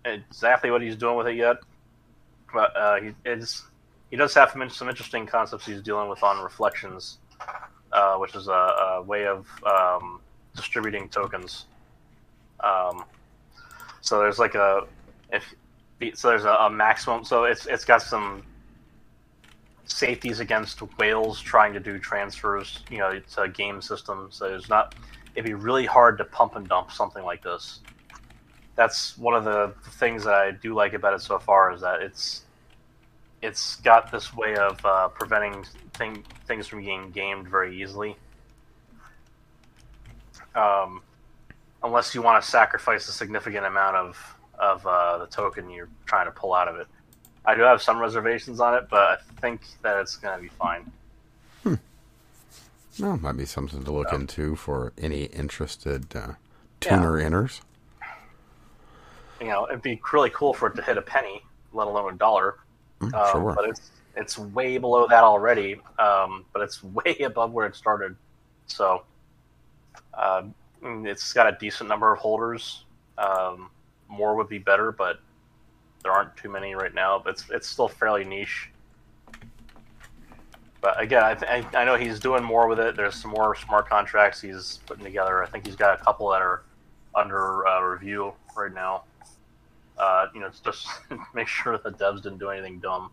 exactly 0.05 0.71
what 0.71 0.81
he's 0.81 0.97
doing 0.97 1.17
with 1.17 1.27
it 1.27 1.37
yet, 1.37 1.57
but 2.55 2.75
uh, 2.77 3.01
he 3.01 3.15
it's 3.27 3.65
he 4.11 4.17
does 4.17 4.35
have 4.35 4.51
some, 4.51 4.89
interesting 4.89 5.27
concepts 5.27 5.67
he's 5.67 5.83
dealing 5.83 6.09
with 6.09 6.23
on 6.23 6.43
Reflections, 6.43 7.19
uh, 7.93 8.17
which 8.17 8.35
is 8.35 8.49
a, 8.49 8.51
a 8.53 9.03
way 9.03 9.27
of 9.27 9.47
um, 9.65 10.21
distributing 10.57 11.09
tokens. 11.09 11.67
Um, 12.61 13.05
so 14.01 14.19
there's 14.19 14.39
like 14.39 14.55
a 14.55 14.87
if 15.33 15.55
so 16.15 16.29
there's 16.29 16.45
a, 16.45 16.53
a 16.53 16.71
maximum. 16.71 17.25
So 17.25 17.45
it's 17.45 17.67
it's 17.67 17.85
got 17.85 18.03
some 18.03 18.43
safeties 19.85 20.41
against 20.41 20.81
whales 20.99 21.41
trying 21.41 21.73
to 21.75 21.81
do 21.81 21.99
transfers. 21.99 22.81
You 22.91 22.99
know, 22.99 23.09
it's 23.09 23.39
a 23.39 23.49
game 23.49 23.81
system, 23.81 24.29
so 24.31 24.47
it's 24.47 24.69
not. 24.69 24.95
It'd 25.35 25.45
be 25.45 25.55
really 25.55 25.87
hard 25.87 26.19
to 26.19 26.25
pump 26.25 26.57
and 26.57 26.69
dump 26.69 26.91
something 26.91 27.25
like 27.25 27.43
this. 27.43 27.81
That's 28.75 29.17
one 29.19 29.35
of 29.35 29.45
the 29.45 29.75
things 29.93 30.25
that 30.25 30.35
I 30.35 30.51
do 30.51 30.75
like 30.75 30.95
about 30.95 31.15
it 31.15 31.21
so 31.21 31.39
far 31.39 31.73
is 31.73 31.81
that 31.83 32.03
it's 32.03 32.45
it's 33.43 33.77
got 33.77 34.11
this 34.13 34.35
way 34.35 34.55
of 34.57 34.85
uh, 34.85 35.09
preventing 35.09 35.65
thing, 35.95 36.25
things 36.47 36.67
from 36.67 36.81
being 36.85 37.11
gamed 37.11 37.49
very 37.49 37.81
easily. 37.83 38.17
Um, 40.55 41.03
unless 41.83 42.15
you 42.15 42.23
want 42.23 42.43
to 42.43 42.49
sacrifice 42.51 43.09
a 43.09 43.13
significant 43.13 43.67
amount 43.67 43.97
of 43.97 44.37
of 44.59 44.87
uh, 44.87 45.17
the 45.19 45.27
token 45.27 45.71
you're 45.71 45.89
trying 46.05 46.27
to 46.27 46.33
pull 46.33 46.53
out 46.53 46.69
of 46.69 46.77
it. 46.77 46.87
I 47.47 47.55
do 47.55 47.63
have 47.63 47.81
some 47.81 47.99
reservations 47.99 48.61
on 48.61 48.75
it, 48.75 48.89
but 48.91 48.99
I 49.01 49.41
think 49.41 49.63
that 49.81 49.97
it's 49.99 50.17
going 50.17 50.37
to 50.37 50.43
be 50.43 50.49
fine. 50.51 50.93
Hmm. 51.63 51.75
Well, 52.99 53.17
might 53.17 53.39
be 53.39 53.47
something 53.47 53.83
to 53.83 53.91
look 53.91 54.09
Yeah. 54.11 54.17
into 54.19 54.57
for 54.57 54.93
any 54.99 55.25
interested 55.25 56.15
uh, 56.15 56.33
tuner 56.81 57.13
inners. 57.13 57.63
You 59.41 59.47
know, 59.47 59.67
it'd 59.67 59.81
be 59.81 59.99
really 60.13 60.29
cool 60.29 60.53
for 60.53 60.69
it 60.69 60.77
to 60.77 60.83
hit 60.83 60.99
a 60.99 61.03
penny, 61.03 61.43
let 61.73 61.87
alone 61.87 62.13
a 62.13 62.17
dollar. 62.19 62.57
Mm, 63.01 63.15
Um, 63.15 63.31
sure. 63.33 63.53
But 63.55 63.69
it's 63.69 63.91
it's 64.17 64.39
way 64.39 64.79
below 64.79 65.07
that 65.09 65.25
already. 65.25 65.81
Um, 65.99 66.45
but 66.53 66.63
it's 66.63 66.83
way 66.85 67.17
above 67.25 67.53
where 67.53 67.67
it 67.67 67.77
started. 67.77 68.17
So 68.67 69.05
uh, 70.15 70.43
it's 70.83 71.33
got 71.33 71.47
a 71.53 71.57
decent 71.59 71.89
number 71.89 72.13
of 72.13 72.19
holders. 72.19 72.85
Um, 73.19 73.71
more 74.09 74.35
would 74.37 74.49
be 74.49 74.59
better, 74.59 74.93
but 74.93 75.21
there 76.03 76.13
aren't 76.13 76.37
too 76.37 76.49
many 76.49 76.75
right 76.75 76.95
now. 76.95 77.21
But 77.23 77.31
it's 77.35 77.51
it's 77.51 77.69
still 77.69 77.89
fairly 77.89 78.25
niche. 78.25 78.71
But 80.81 81.01
again, 81.01 81.23
I, 81.23 81.35
th- 81.35 81.67
I 81.75 81.81
I 81.83 81.85
know 81.85 81.97
he's 81.97 82.19
doing 82.19 82.43
more 82.43 82.67
with 82.67 82.81
it. 82.81 82.97
There's 82.97 83.15
some 83.15 83.33
more 83.33 83.55
smart 83.55 83.89
contracts 83.89 84.41
he's 84.41 84.81
putting 84.87 85.05
together. 85.05 85.43
I 85.43 85.47
think 85.47 85.67
he's 85.67 85.77
got 85.77 86.01
a 86.01 86.03
couple 86.03 86.31
that 86.31 86.41
are 86.41 86.63
under 87.15 87.67
uh, 87.67 87.83
review 87.83 88.33
right 88.57 88.73
now. 88.73 89.05
Uh, 90.01 90.29
you 90.33 90.41
know, 90.41 90.47
it's 90.47 90.61
just 90.61 90.89
make 91.35 91.47
sure 91.47 91.77
the 91.77 91.91
devs 91.91 92.23
didn't 92.23 92.39
do 92.39 92.49
anything 92.49 92.79
dumb. 92.79 93.11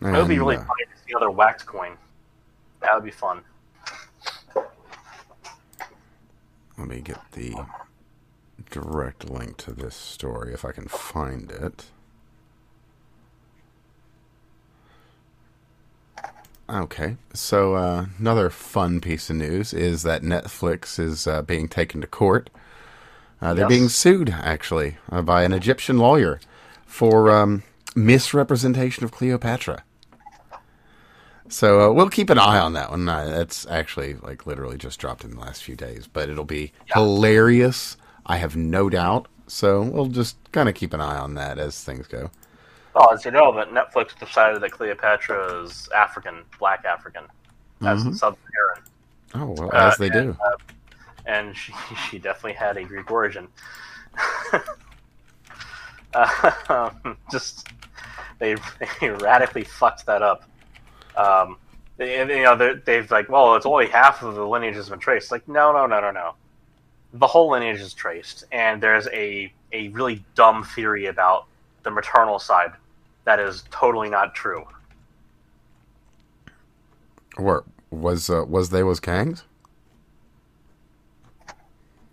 It 0.00 0.12
would 0.12 0.28
be 0.28 0.38
really 0.38 0.56
uh, 0.56 0.60
funny 0.60 0.84
to 0.84 1.02
see 1.04 1.10
another 1.10 1.30
wax 1.30 1.64
coin. 1.64 1.96
That 2.80 2.94
would 2.94 3.04
be 3.04 3.10
fun. 3.10 3.40
let 6.78 6.88
me 6.88 7.00
get 7.00 7.18
the 7.32 7.54
direct 8.70 9.28
link 9.28 9.56
to 9.56 9.72
this 9.72 9.96
story 9.96 10.54
if 10.54 10.64
I 10.64 10.70
can 10.70 10.86
find 10.86 11.50
it. 11.50 11.86
Okay, 16.70 17.16
so 17.32 17.74
uh, 17.74 18.06
another 18.18 18.50
fun 18.50 19.00
piece 19.00 19.30
of 19.30 19.36
news 19.36 19.72
is 19.74 20.02
that 20.04 20.22
Netflix 20.22 20.98
is 21.00 21.26
uh, 21.26 21.42
being 21.42 21.68
taken 21.68 22.00
to 22.00 22.06
court. 22.06 22.50
Uh, 23.44 23.52
they're 23.52 23.68
being 23.68 23.90
sued, 23.90 24.30
actually, 24.30 24.96
uh, 25.12 25.20
by 25.20 25.42
an 25.42 25.52
Egyptian 25.52 25.98
lawyer 25.98 26.40
for 26.86 27.30
um, 27.30 27.62
misrepresentation 27.94 29.04
of 29.04 29.12
Cleopatra. 29.12 29.84
So 31.50 31.90
uh, 31.90 31.92
we'll 31.92 32.08
keep 32.08 32.30
an 32.30 32.38
eye 32.38 32.58
on 32.58 32.72
that 32.72 32.90
one. 32.90 33.06
Uh, 33.06 33.26
that's 33.26 33.66
actually 33.66 34.14
like 34.14 34.46
literally 34.46 34.78
just 34.78 34.98
dropped 34.98 35.24
in 35.24 35.32
the 35.32 35.40
last 35.40 35.62
few 35.62 35.76
days, 35.76 36.08
but 36.10 36.30
it'll 36.30 36.44
be 36.46 36.72
hilarious. 36.86 37.98
I 38.24 38.38
have 38.38 38.56
no 38.56 38.88
doubt. 38.88 39.28
So 39.46 39.82
we'll 39.82 40.06
just 40.06 40.38
kind 40.52 40.70
of 40.70 40.74
keep 40.74 40.94
an 40.94 41.02
eye 41.02 41.18
on 41.18 41.34
that 41.34 41.58
as 41.58 41.84
things 41.84 42.06
go. 42.06 42.30
Well, 42.94 43.12
as 43.12 43.26
you 43.26 43.30
know, 43.30 43.52
that 43.56 43.68
Netflix 43.72 44.18
decided 44.18 44.62
that 44.62 44.70
Cleopatra 44.72 45.64
is 45.64 45.86
African, 45.94 46.44
black 46.58 46.86
African, 46.86 47.24
as 47.82 48.02
Mhm. 48.02 48.16
sub-Saharan, 48.16 48.82
Oh 49.34 49.54
well, 49.62 49.70
Uh, 49.74 49.88
as 49.90 49.98
they 49.98 50.08
do. 50.08 50.20
and 50.30 50.36
she 51.54 51.72
she 52.10 52.18
definitely 52.18 52.54
had 52.54 52.76
a 52.76 52.84
Greek 52.84 53.10
origin. 53.10 53.48
uh, 56.14 56.90
just 57.30 57.68
they, 58.38 58.56
they 59.00 59.10
radically 59.10 59.64
fucked 59.64 60.06
that 60.06 60.22
up. 60.22 60.44
Um, 61.16 61.56
they, 61.96 62.18
you 62.18 62.42
know, 62.42 62.74
they've 62.84 63.10
like, 63.10 63.28
well, 63.28 63.54
it's 63.54 63.66
only 63.66 63.86
half 63.86 64.22
of 64.22 64.34
the 64.34 64.46
lineage 64.46 64.74
has 64.74 64.88
been 64.88 64.98
traced. 64.98 65.30
Like, 65.30 65.46
no, 65.46 65.72
no, 65.72 65.86
no, 65.86 66.00
no, 66.00 66.10
no. 66.10 66.34
The 67.12 67.26
whole 67.26 67.50
lineage 67.50 67.80
is 67.80 67.94
traced, 67.94 68.44
and 68.50 68.82
there's 68.82 69.06
a 69.12 69.52
a 69.72 69.88
really 69.88 70.24
dumb 70.34 70.64
theory 70.64 71.06
about 71.06 71.46
the 71.84 71.90
maternal 71.90 72.38
side 72.38 72.72
that 73.24 73.38
is 73.38 73.64
totally 73.70 74.10
not 74.10 74.34
true. 74.34 74.64
What 77.36 77.64
was 77.90 78.28
uh, 78.28 78.44
was 78.48 78.70
they 78.70 78.82
was 78.82 79.00
Kangs? 79.00 79.42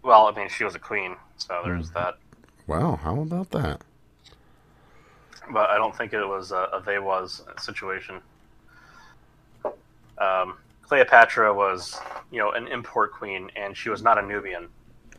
Well, 0.03 0.27
I 0.27 0.31
mean, 0.37 0.49
she 0.49 0.63
was 0.63 0.75
a 0.75 0.79
queen, 0.79 1.15
so 1.37 1.61
there's 1.63 1.89
Mm. 1.91 1.93
that. 1.93 2.17
Wow, 2.67 2.95
how 3.03 3.19
about 3.21 3.49
that? 3.51 3.81
But 5.51 5.69
I 5.69 5.77
don't 5.77 5.95
think 5.95 6.13
it 6.13 6.25
was 6.25 6.51
a, 6.51 6.67
a 6.73 6.81
they 6.85 6.99
was 6.99 7.43
situation. 7.59 8.21
Um, 10.17 10.57
Cleopatra 10.83 11.53
was, 11.53 11.99
you 12.31 12.39
know, 12.39 12.51
an 12.51 12.67
import 12.67 13.11
queen, 13.13 13.49
and 13.55 13.75
she 13.75 13.89
was 13.89 14.01
not 14.01 14.17
a 14.17 14.21
Nubian 14.21 14.69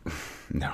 No. 0.53 0.73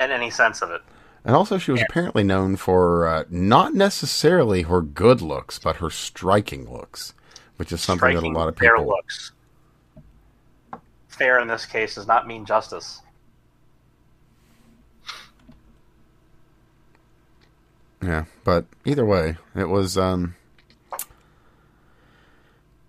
in 0.00 0.10
any 0.10 0.30
sense 0.30 0.60
of 0.62 0.70
it. 0.70 0.82
And 1.24 1.34
also, 1.36 1.58
she 1.58 1.70
was 1.72 1.82
apparently 1.82 2.22
known 2.24 2.56
for 2.56 3.06
uh, 3.06 3.24
not 3.28 3.74
necessarily 3.74 4.62
her 4.62 4.80
good 4.80 5.20
looks, 5.20 5.58
but 5.58 5.76
her 5.76 5.90
striking 5.90 6.70
looks, 6.72 7.12
which 7.56 7.70
is 7.72 7.80
something 7.80 7.98
Striking, 7.98 8.32
that 8.32 8.38
a 8.38 8.40
lot 8.40 8.48
of 8.48 8.56
people. 8.56 8.76
fair 8.76 8.86
looks. 8.86 9.32
Fair 11.08 11.40
in 11.40 11.48
this 11.48 11.66
case 11.66 11.96
does 11.96 12.06
not 12.06 12.26
mean 12.26 12.44
justice. 12.44 13.02
Yeah, 18.02 18.24
but 18.44 18.66
either 18.84 19.04
way, 19.04 19.36
it 19.54 19.68
was. 19.68 19.96
um 19.98 20.34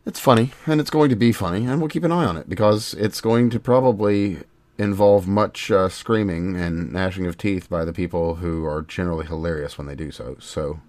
It's 0.06 0.19
funny, 0.19 0.53
and 0.65 0.80
it's 0.80 0.90
going 0.90 1.10
to 1.10 1.15
be 1.15 1.31
funny, 1.31 1.65
and 1.65 1.80
we'll 1.80 1.90
keep 1.90 2.03
an 2.03 2.11
eye 2.11 2.26
on 2.26 2.38
it 2.38 2.49
because 2.49 2.94
it's 2.95 3.22
going 3.22 3.49
to 3.52 3.60
probably 3.60 4.40
involve 4.77 5.27
much 5.27 5.69
uh, 5.69 5.90
screaming 5.90 6.56
and 6.56 6.91
gnashing 6.91 7.27
of 7.27 7.38
teeth 7.38 7.69
by 7.69 7.86
the 7.86 7.94
people 7.94 8.36
who 8.36 8.65
are 8.65 8.81
generally 8.81 9.26
hilarious 9.26 9.77
when 9.77 9.88
they 9.88 9.95
do 9.95 10.10
so. 10.10 10.38
So, 10.40 10.80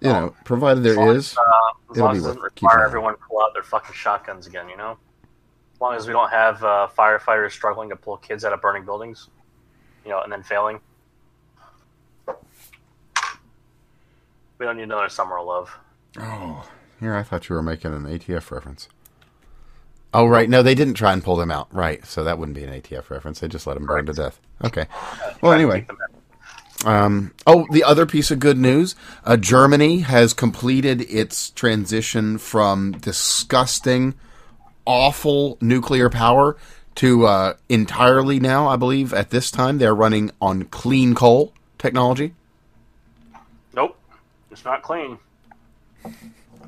you 0.00 0.10
know, 0.10 0.34
provided 0.44 0.82
there 0.84 0.94
long 0.96 1.16
is, 1.16 1.36
Uh, 1.36 1.42
as 1.90 1.96
It'll 1.96 2.06
long 2.06 2.14
be 2.14 2.20
worth 2.20 2.36
doesn't 2.36 2.54
keeping 2.54 2.70
an 2.74 2.80
eye 2.80 2.82
require 2.82 2.84
everyone 2.84 3.14
to 3.14 3.20
pull 3.28 3.40
out 3.42 3.54
their 3.54 3.62
fucking 3.62 3.94
shotguns 3.94 4.46
again, 4.46 4.68
you 4.68 4.76
know? 4.76 4.98
As 5.74 5.80
long 5.80 5.94
as 5.94 6.06
we 6.06 6.12
don't 6.12 6.30
have 6.30 6.62
uh, 6.62 6.88
firefighters 6.96 7.52
struggling 7.52 7.88
to 7.88 7.96
pull 7.96 8.16
kids 8.18 8.44
out 8.44 8.52
of 8.52 8.60
burning 8.60 8.84
buildings, 8.84 9.28
you 10.04 10.10
know, 10.10 10.20
and 10.20 10.30
then 10.30 10.42
failing. 10.42 10.78
We 14.58 14.66
don't 14.66 14.76
need 14.76 14.84
another 14.84 15.08
summer 15.08 15.38
of 15.38 15.46
love. 15.46 15.78
Oh, 16.18 16.68
here 17.00 17.14
I 17.14 17.22
thought 17.22 17.48
you 17.48 17.54
were 17.54 17.62
making 17.62 17.92
an 17.92 18.04
ATF 18.04 18.50
reference. 18.50 18.88
Oh, 20.14 20.26
right. 20.26 20.48
No, 20.48 20.62
they 20.62 20.74
didn't 20.74 20.94
try 20.94 21.12
and 21.12 21.22
pull 21.22 21.36
them 21.36 21.50
out. 21.50 21.68
Right. 21.74 22.04
So 22.06 22.24
that 22.24 22.38
wouldn't 22.38 22.56
be 22.56 22.64
an 22.64 22.80
ATF 22.80 23.10
reference. 23.10 23.40
They 23.40 23.48
just 23.48 23.66
let 23.66 23.74
them 23.74 23.86
burn 23.86 24.06
to 24.06 24.12
death. 24.12 24.40
Okay. 24.64 24.86
Well, 25.42 25.52
anyway. 25.52 25.80
Keep 25.80 25.88
them 25.88 25.98
in. 26.08 26.16
Um, 26.84 27.34
oh, 27.46 27.66
the 27.70 27.84
other 27.84 28.06
piece 28.06 28.30
of 28.30 28.38
good 28.38 28.56
news 28.56 28.94
uh, 29.24 29.36
Germany 29.36 30.00
has 30.00 30.32
completed 30.32 31.02
its 31.02 31.50
transition 31.50 32.38
from 32.38 32.92
disgusting, 32.92 34.14
awful 34.86 35.58
nuclear 35.60 36.08
power 36.08 36.56
to 36.96 37.26
uh, 37.26 37.54
entirely 37.68 38.40
now, 38.40 38.68
I 38.68 38.76
believe, 38.76 39.12
at 39.12 39.30
this 39.30 39.50
time, 39.50 39.78
they're 39.78 39.94
running 39.94 40.30
on 40.40 40.64
clean 40.64 41.14
coal 41.14 41.52
technology. 41.78 42.34
It's 44.56 44.64
not 44.64 44.80
clean. 44.82 45.18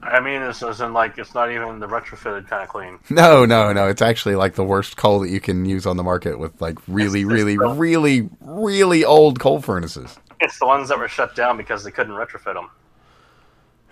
I 0.02 0.20
mean, 0.20 0.42
this 0.42 0.62
isn't 0.62 0.92
like 0.92 1.16
it's 1.16 1.32
not 1.34 1.50
even 1.50 1.78
the 1.78 1.86
retrofitted 1.88 2.46
kind 2.46 2.62
of 2.62 2.68
clean. 2.68 2.98
No, 3.10 3.46
no, 3.46 3.72
no. 3.72 3.88
It's 3.88 4.02
actually 4.02 4.34
like 4.36 4.56
the 4.56 4.62
worst 4.64 4.98
coal 4.98 5.20
that 5.20 5.30
you 5.30 5.40
can 5.40 5.64
use 5.64 5.86
on 5.86 5.96
the 5.96 6.02
market 6.02 6.38
with 6.38 6.60
like 6.60 6.76
really, 6.86 7.20
It's- 7.22 7.32
it's 7.32 7.32
really, 7.32 7.56
the- 7.56 7.68
really, 7.70 8.28
really 8.42 9.06
old 9.06 9.40
coal 9.40 9.62
furnaces. 9.62 10.18
It's 10.38 10.58
the 10.58 10.66
ones 10.66 10.90
that 10.90 10.98
were 10.98 11.08
shut 11.08 11.34
down 11.34 11.56
because 11.56 11.82
they 11.82 11.90
couldn't 11.90 12.12
retrofit 12.12 12.54
them. 12.54 12.68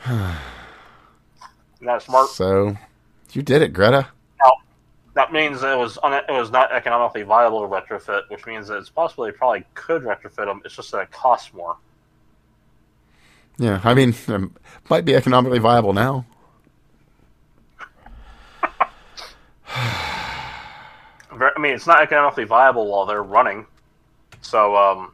Not 1.81 2.03
smart. 2.03 2.29
So 2.29 2.77
you 3.33 3.41
did 3.41 3.63
it, 3.63 3.73
Greta. 3.73 4.09
Now, 4.45 4.53
that 5.15 5.33
means 5.33 5.63
it 5.63 5.79
was 5.79 5.99
un- 6.03 6.13
it 6.13 6.31
was 6.33 6.51
not 6.51 6.71
economically 6.71 7.23
viable 7.23 7.67
to 7.67 7.75
retrofit, 7.75 8.29
which 8.29 8.45
means 8.47 8.69
that 8.69 8.77
it's 8.77 8.91
possible 8.91 9.25
they 9.25 9.33
probably 9.33 9.65
could 9.75 10.03
retrofit 10.03 10.45
them. 10.47 10.61
It's 10.67 10.77
just 10.77 10.93
that 10.93 11.01
it 11.01 11.11
costs 11.11 11.53
more. 11.55 11.77
Yeah, 13.59 13.81
I 13.85 13.95
mean, 13.95 14.15
it 14.29 14.51
might 14.91 15.05
be 15.05 15.15
economically 15.15 15.59
viable 15.59 15.93
now. 15.93 16.27
I 21.39 21.59
mean, 21.59 21.75
it's 21.75 21.87
not 21.87 22.03
economically 22.03 22.45
viable 22.45 22.87
while 22.87 23.07
they're 23.07 23.23
running, 23.23 23.67
so 24.41 24.77
um, 24.77 25.13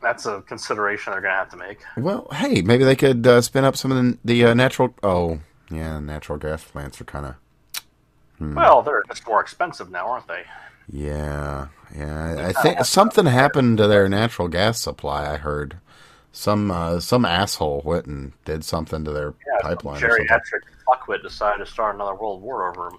that's 0.00 0.26
a 0.26 0.40
consideration 0.42 1.12
they're 1.12 1.20
going 1.20 1.32
to 1.32 1.38
have 1.38 1.50
to 1.50 1.56
make. 1.56 1.78
Well, 1.96 2.28
hey, 2.32 2.62
maybe 2.62 2.84
they 2.84 2.94
could 2.94 3.26
uh, 3.26 3.40
spin 3.40 3.64
up 3.64 3.76
some 3.76 3.90
of 3.90 3.96
the, 3.96 4.18
the 4.24 4.44
uh, 4.44 4.54
natural. 4.54 4.94
Oh, 5.02 5.40
yeah, 5.70 5.98
natural 5.98 6.38
gas 6.38 6.62
plants 6.62 7.00
are 7.00 7.04
kind 7.04 7.26
of. 7.26 7.34
Well, 8.38 8.82
they're 8.82 9.02
just 9.08 9.26
more 9.26 9.40
expensive 9.40 9.90
now, 9.90 10.08
aren't 10.08 10.28
they? 10.28 10.42
Yeah, 10.92 11.68
yeah. 11.96 12.52
I 12.54 12.62
think 12.62 12.84
something 12.84 13.26
happened 13.26 13.78
to 13.78 13.88
their 13.88 14.08
natural 14.08 14.48
gas 14.48 14.78
supply. 14.80 15.32
I 15.32 15.38
heard 15.38 15.78
some 16.36 16.70
uh, 16.70 17.00
some 17.00 17.24
asshole 17.24 17.80
went 17.82 18.04
and 18.04 18.32
did 18.44 18.62
something 18.62 19.04
to 19.06 19.10
their 19.10 19.32
Yeah, 19.46 19.58
pipeline. 19.62 20.02
Geriatric 20.02 20.60
fuckwit 20.86 21.22
decided 21.22 21.64
to 21.64 21.70
start 21.70 21.94
another 21.94 22.14
world 22.14 22.42
war 22.42 22.68
over 22.68 22.90
them. 22.90 22.98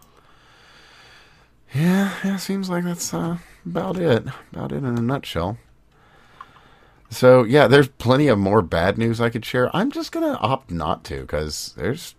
Yeah, 1.74 2.14
yeah. 2.24 2.38
Seems 2.38 2.68
like 2.68 2.84
that's 2.84 3.14
uh, 3.14 3.38
about 3.64 3.98
it. 3.98 4.26
About 4.52 4.72
it 4.72 4.78
in 4.78 4.86
a 4.86 5.02
nutshell. 5.02 5.60
So 7.12 7.44
yeah, 7.44 7.68
there's 7.68 7.88
plenty 7.88 8.28
of 8.28 8.40
more 8.40 8.64
bad 8.64 8.98
news 8.98 9.22
I 9.22 9.30
could 9.30 9.46
share. 9.46 9.74
I'm 9.76 9.92
just 9.92 10.12
gonna 10.12 10.38
opt 10.42 10.72
not 10.72 11.04
to 11.06 11.22
because 11.22 11.74
there's 11.78 12.16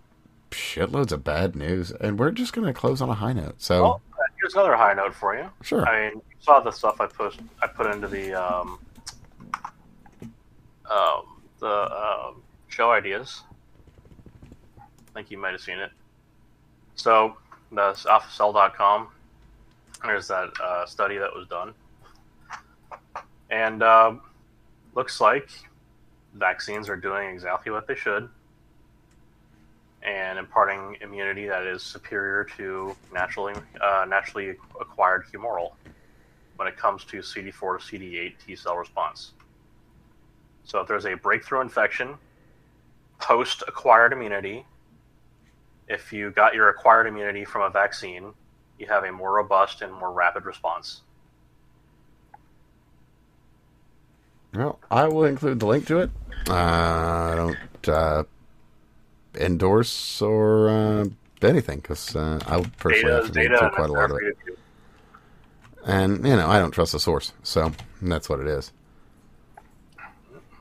shitloads 0.53 1.11
of 1.11 1.25
bad 1.25 1.57
news, 1.57 1.91
and 1.91 2.17
we're 2.17 2.31
just 2.31 2.53
gonna 2.53 2.73
close 2.73 3.03
on 3.03 3.11
a 3.11 3.15
high 3.15 3.33
note. 3.33 3.57
So 3.59 3.83
Well, 3.83 4.01
uh, 4.13 4.23
here's 4.41 4.55
another 4.55 4.77
high 4.77 4.95
note 4.95 5.15
for 5.15 5.37
you. 5.37 5.51
sure. 5.63 5.85
I 5.85 6.11
mean, 6.11 6.19
you 6.19 6.37
saw 6.39 6.61
the 6.61 6.71
stuff 6.71 7.01
I 7.01 7.07
put 7.07 7.37
I 7.61 7.67
put 7.67 7.93
into 7.93 8.07
the 8.07 8.35
um, 8.35 8.79
um, 10.91 11.41
the 11.59 11.67
um, 11.69 12.43
show 12.69 12.91
ideas. 12.91 13.43
I 14.81 15.13
think 15.15 15.31
you 15.31 15.39
might 15.39 15.53
have 15.53 15.61
seen 15.61 15.79
it. 15.79 15.91
So 16.95 17.37
that's 17.73 18.05
alphacell.com. 18.05 19.09
There's 20.05 20.29
that 20.29 20.51
uh, 20.63 20.87
study 20.87 21.19
that 21.19 21.35
was 21.35 21.49
done, 21.49 21.75
and 23.51 23.83
um, 23.83 24.21
looks 24.95 25.21
like 25.21 25.49
vaccines 26.35 26.89
are 26.89 26.97
doing 26.97 27.31
exactly 27.31 27.73
what 27.73 27.89
they 27.89 27.97
should, 27.97 28.29
and 30.03 30.39
imparting 30.39 30.97
immunity 31.01 31.49
that 31.49 31.67
is 31.67 31.83
superior 31.83 32.45
to 32.57 32.95
naturally 33.13 33.55
uh, 33.81 34.07
naturally 34.09 34.51
acquired 34.81 35.25
humoral 35.33 35.73
when 36.57 36.69
it 36.69 36.77
comes 36.77 37.05
to 37.05 37.19
CD4 37.19 37.81
to 37.81 37.99
CD8 37.99 38.35
T 38.45 38.57
cell 38.57 38.77
response. 38.77 39.33
So 40.69 40.81
if 40.81 40.87
there's 40.87 41.07
a 41.07 41.15
breakthrough 41.15 41.63
infection, 41.63 42.15
post 43.19 43.65
acquired 43.67 44.13
immunity, 44.13 44.67
if 45.89 46.13
you 46.13 46.31
got 46.31 46.55
your 46.55 46.69
acquired 46.69 47.07
immunity 47.07 47.47
from 47.47 47.63
a 47.63 47.71
vaccine, 47.71 48.35
you 48.79 48.87
have 48.87 49.05
a 49.05 49.11
more 49.11 49.33
robust 49.33 49.81
and 49.81 49.91
more 49.95 50.13
rapid 50.13 50.45
response. 50.45 51.01
Well, 54.55 54.79
I 54.91 55.09
will 55.09 55.25
include 55.25 55.59
the 55.59 55.67
link 55.67 55.87
to 55.87 56.01
it. 56.01 56.11
Uh, 56.47 56.53
I 56.53 57.35
don't 57.35 57.89
uh, 57.89 58.25
endorse 59.37 60.21
or 60.21 60.69
uh, 60.69 61.05
anything 61.41 61.79
because 61.79 62.15
uh, 62.15 62.41
I 62.47 62.61
personally 62.77 63.05
data, 63.05 63.15
have 63.15 63.27
to 63.27 63.33
data 63.33 63.71
quite 63.75 63.89
a 63.89 63.93
lot 63.95 64.11
of 64.11 64.19
it. 64.19 64.37
And 65.87 66.19
you 66.27 66.37
know, 66.37 66.47
I 66.47 66.59
don't 66.59 66.73
trust 66.73 66.93
the 66.93 67.01
source, 67.01 67.33
so 67.43 67.73
that's 68.03 68.29
what 68.29 68.41
it 68.41 68.47
is. 68.47 68.71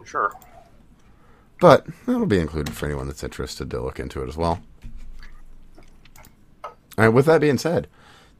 Sure. 0.08 0.32
But 1.60 1.86
that'll 2.06 2.26
be 2.26 2.40
included 2.40 2.74
for 2.74 2.86
anyone 2.86 3.08
that's 3.08 3.24
interested 3.24 3.70
to 3.72 3.82
look 3.82 4.00
into 4.00 4.24
it 4.24 4.30
as 4.30 4.38
well. 4.38 4.62
All 6.64 6.72
right, 6.98 7.10
with 7.10 7.26
that 7.26 7.42
being 7.42 7.58
said, 7.58 7.88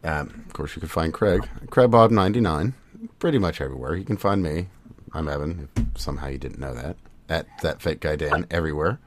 um, 0.04 0.46
of 0.48 0.54
course, 0.54 0.76
you 0.76 0.80
can 0.80 0.88
find 0.88 1.14
Craig, 1.14 1.48
CraigBob99, 1.66 2.74
pretty 3.20 3.38
much 3.38 3.60
everywhere. 3.60 3.96
You 3.96 4.06
can 4.06 4.16
find 4.16 4.42
me. 4.42 4.70
I'm 5.14 5.28
Evan, 5.28 5.68
if 5.76 6.02
somehow 6.02 6.28
you 6.28 6.38
didn't 6.38 6.60
know 6.60 6.74
that. 6.74 6.96
At 7.28 7.48
that 7.62 7.82
fake 7.82 8.00
guy 8.00 8.16
Dan, 8.16 8.48
everywhere. 8.50 9.00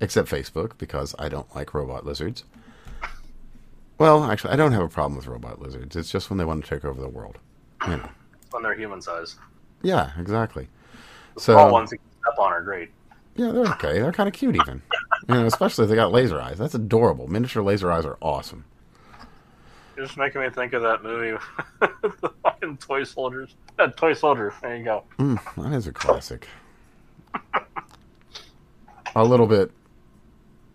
Except 0.00 0.28
Facebook, 0.28 0.78
because 0.78 1.14
I 1.18 1.28
don't 1.28 1.52
like 1.56 1.74
robot 1.74 2.06
lizards. 2.06 2.44
Well, 3.98 4.24
actually, 4.24 4.52
I 4.52 4.56
don't 4.56 4.72
have 4.72 4.82
a 4.82 4.88
problem 4.88 5.16
with 5.16 5.26
robot 5.26 5.60
lizards. 5.60 5.96
It's 5.96 6.10
just 6.10 6.30
when 6.30 6.38
they 6.38 6.44
want 6.44 6.64
to 6.64 6.70
take 6.70 6.84
over 6.84 7.00
the 7.00 7.08
world. 7.08 7.38
You 7.86 7.96
know. 7.96 8.08
When 8.50 8.62
they're 8.62 8.74
human 8.74 9.02
size. 9.02 9.36
Yeah, 9.82 10.12
exactly. 10.18 10.68
The 11.36 11.40
so, 11.40 11.52
small 11.52 11.72
ones 11.72 11.92
you 11.92 11.98
can 11.98 12.10
step 12.22 12.38
on 12.38 12.52
are 12.52 12.62
great. 12.62 12.90
Yeah, 13.36 13.52
they're 13.52 13.66
okay. 13.72 14.00
They're 14.00 14.12
kind 14.12 14.28
of 14.28 14.34
cute, 14.34 14.56
even. 14.56 14.82
you 15.28 15.34
know, 15.34 15.46
especially 15.46 15.84
if 15.84 15.90
they 15.90 15.96
got 15.96 16.10
laser 16.10 16.40
eyes. 16.40 16.58
That's 16.58 16.74
adorable. 16.74 17.28
Miniature 17.28 17.62
laser 17.62 17.92
eyes 17.92 18.04
are 18.06 18.16
awesome. 18.20 18.64
You're 19.96 20.06
just 20.06 20.18
making 20.18 20.40
me 20.40 20.50
think 20.50 20.72
of 20.72 20.82
that 20.82 21.02
movie, 21.02 21.38
the 21.80 22.32
fucking 22.42 22.78
toy 22.78 23.04
soldiers. 23.04 23.54
That 23.78 23.96
toy 23.96 24.12
soldier. 24.12 24.52
There 24.60 24.76
you 24.76 24.84
go. 24.84 25.04
Mm, 25.18 25.38
that 25.56 25.76
is 25.76 25.86
a 25.86 25.92
classic. 25.92 26.48
a 29.14 29.24
little 29.24 29.46
bit 29.46 29.70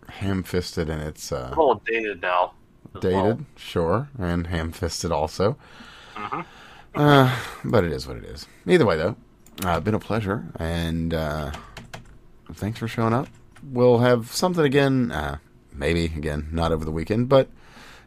ham-fisted 0.08 0.88
in 0.88 0.98
its. 1.00 1.30
Uh, 1.30 1.48
a 1.48 1.50
little 1.50 1.82
dated 1.86 2.22
now. 2.22 2.54
Dated, 3.00 3.12
well. 3.14 3.40
sure, 3.56 4.08
and 4.18 4.48
ham-fisted 4.48 5.12
also. 5.12 5.56
Mm-hmm. 6.14 6.40
uh, 6.94 7.38
but 7.64 7.84
it 7.84 7.92
is 7.92 8.06
what 8.06 8.16
it 8.16 8.24
is. 8.24 8.46
Either 8.66 8.84
way, 8.84 8.96
though, 8.96 9.16
uh, 9.64 9.80
been 9.80 9.94
a 9.94 9.98
pleasure, 9.98 10.44
and 10.56 11.14
uh, 11.14 11.52
thanks 12.54 12.78
for 12.78 12.88
showing 12.88 13.12
up. 13.12 13.28
We'll 13.62 13.98
have 13.98 14.32
something 14.32 14.64
again, 14.64 15.12
uh, 15.12 15.38
maybe 15.72 16.06
again, 16.06 16.48
not 16.52 16.72
over 16.72 16.84
the 16.84 16.90
weekend, 16.90 17.28
but 17.28 17.48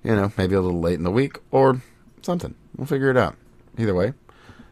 you 0.03 0.15
know, 0.15 0.31
maybe 0.37 0.55
a 0.55 0.61
little 0.61 0.79
late 0.79 0.95
in 0.95 1.03
the 1.03 1.11
week 1.11 1.37
or 1.51 1.81
something. 2.21 2.55
We'll 2.75 2.87
figure 2.87 3.09
it 3.09 3.17
out. 3.17 3.35
Either 3.77 3.95
way, 3.95 4.13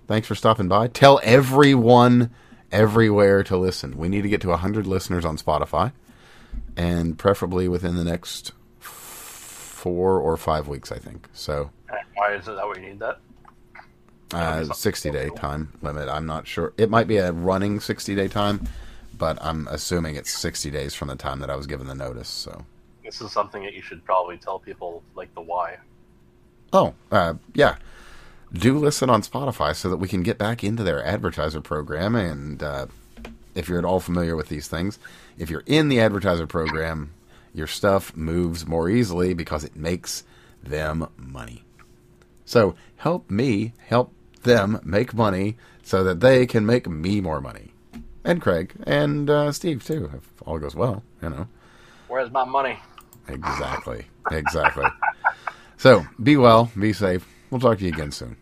thanks 0.08 0.28
for 0.28 0.36
stopping 0.36 0.68
by. 0.68 0.88
Tell 0.88 1.20
everyone 1.24 2.32
everywhere 2.72 3.44
to 3.44 3.58
listen. 3.58 3.98
We 3.98 4.10
need 4.10 4.24
to 4.24 4.30
get 4.30 4.42
to 4.42 4.50
100 4.50 4.86
listeners 4.86 5.26
on 5.26 5.38
Spotify, 5.38 5.94
and 6.76 7.18
preferably 7.18 7.68
within 7.68 7.96
the 7.96 8.04
next 8.04 8.52
four 8.80 10.20
or 10.20 10.38
five 10.38 10.68
weeks, 10.68 10.92
I 10.92 10.98
think. 10.98 11.28
So, 11.34 11.72
why 12.16 12.36
is 12.36 12.48
it 12.48 12.56
that 12.56 12.70
we 12.70 12.82
need 12.82 13.00
that? 13.00 13.20
Uh, 14.34 14.66
60 14.66 15.12
day 15.12 15.30
time 15.36 15.72
limit. 15.82 16.10
I'm 16.10 16.26
not 16.26 16.48
sure. 16.48 16.74
It 16.78 16.90
might 16.90 17.08
be 17.08 17.18
a 17.18 17.32
running 17.32 17.80
60 17.80 18.16
day 18.16 18.28
time, 18.28 18.68
but 19.18 19.38
I'm 19.42 19.68
assuming 19.68 20.16
it's 20.16 20.32
60 20.34 20.72
days 20.72 20.94
from 20.94 21.08
the 21.08 21.16
time 21.16 21.40
that 21.40 21.50
I 21.50 21.56
was 21.56 21.68
given 21.68 21.88
the 21.88 21.96
notice. 21.96 22.28
So, 22.28 22.66
this 23.04 23.22
is 23.22 23.32
something 23.32 23.64
that 23.64 23.74
you 23.74 23.82
should 23.82 24.04
probably 24.06 24.38
tell 24.38 24.60
people, 24.60 25.04
like 25.16 25.34
the 25.36 25.42
why. 25.42 25.78
Oh, 26.72 26.94
uh, 27.12 27.36
yeah. 27.54 27.76
Do 28.52 28.78
listen 28.78 29.10
on 29.10 29.22
Spotify 29.22 29.76
so 29.76 29.90
that 29.90 29.98
we 29.98 30.08
can 30.08 30.24
get 30.24 30.38
back 30.38 30.64
into 30.64 30.84
their 30.84 31.04
advertiser 31.06 31.62
program. 31.62 32.16
And 32.16 32.62
uh, 32.62 32.88
if 33.56 33.68
you're 33.68 33.80
at 33.80 33.86
all 33.86 34.00
familiar 34.00 34.36
with 34.36 34.50
these 34.50 34.68
things, 34.68 35.00
if 35.38 35.50
you're 35.50 35.64
in 35.66 35.90
the 35.90 36.00
advertiser 36.00 36.48
program, 36.48 37.14
your 37.54 37.68
stuff 37.68 38.16
moves 38.16 38.66
more 38.66 38.90
easily 38.90 39.34
because 39.34 39.64
it 39.64 39.76
makes 39.76 40.24
them 40.64 41.08
money. 41.18 41.64
So 42.46 42.76
help 42.98 43.30
me 43.30 43.74
help 43.88 44.14
them 44.44 44.80
make 44.84 45.14
money 45.14 45.58
so 45.84 46.04
that 46.04 46.20
they 46.20 46.46
can 46.46 46.66
make 46.66 46.88
me 46.88 47.22
more 47.22 47.42
money. 47.42 47.72
And 48.24 48.42
Craig 48.42 48.74
and 48.86 49.30
uh, 49.30 49.52
Steve, 49.52 49.84
too, 49.86 50.10
if 50.16 50.30
all 50.46 50.60
goes 50.60 50.76
well, 50.76 51.04
you 51.22 51.30
know. 51.30 51.48
Where's 52.08 52.32
my 52.32 52.46
money? 52.46 52.78
Exactly. 53.28 54.06
Exactly. 54.32 54.86
so 55.78 56.06
be 56.22 56.38
well, 56.38 56.72
be 56.80 56.94
safe. 56.94 57.28
We'll 57.50 57.60
talk 57.60 57.80
to 57.80 57.84
you 57.84 57.92
again 57.92 58.12
soon. 58.12 58.38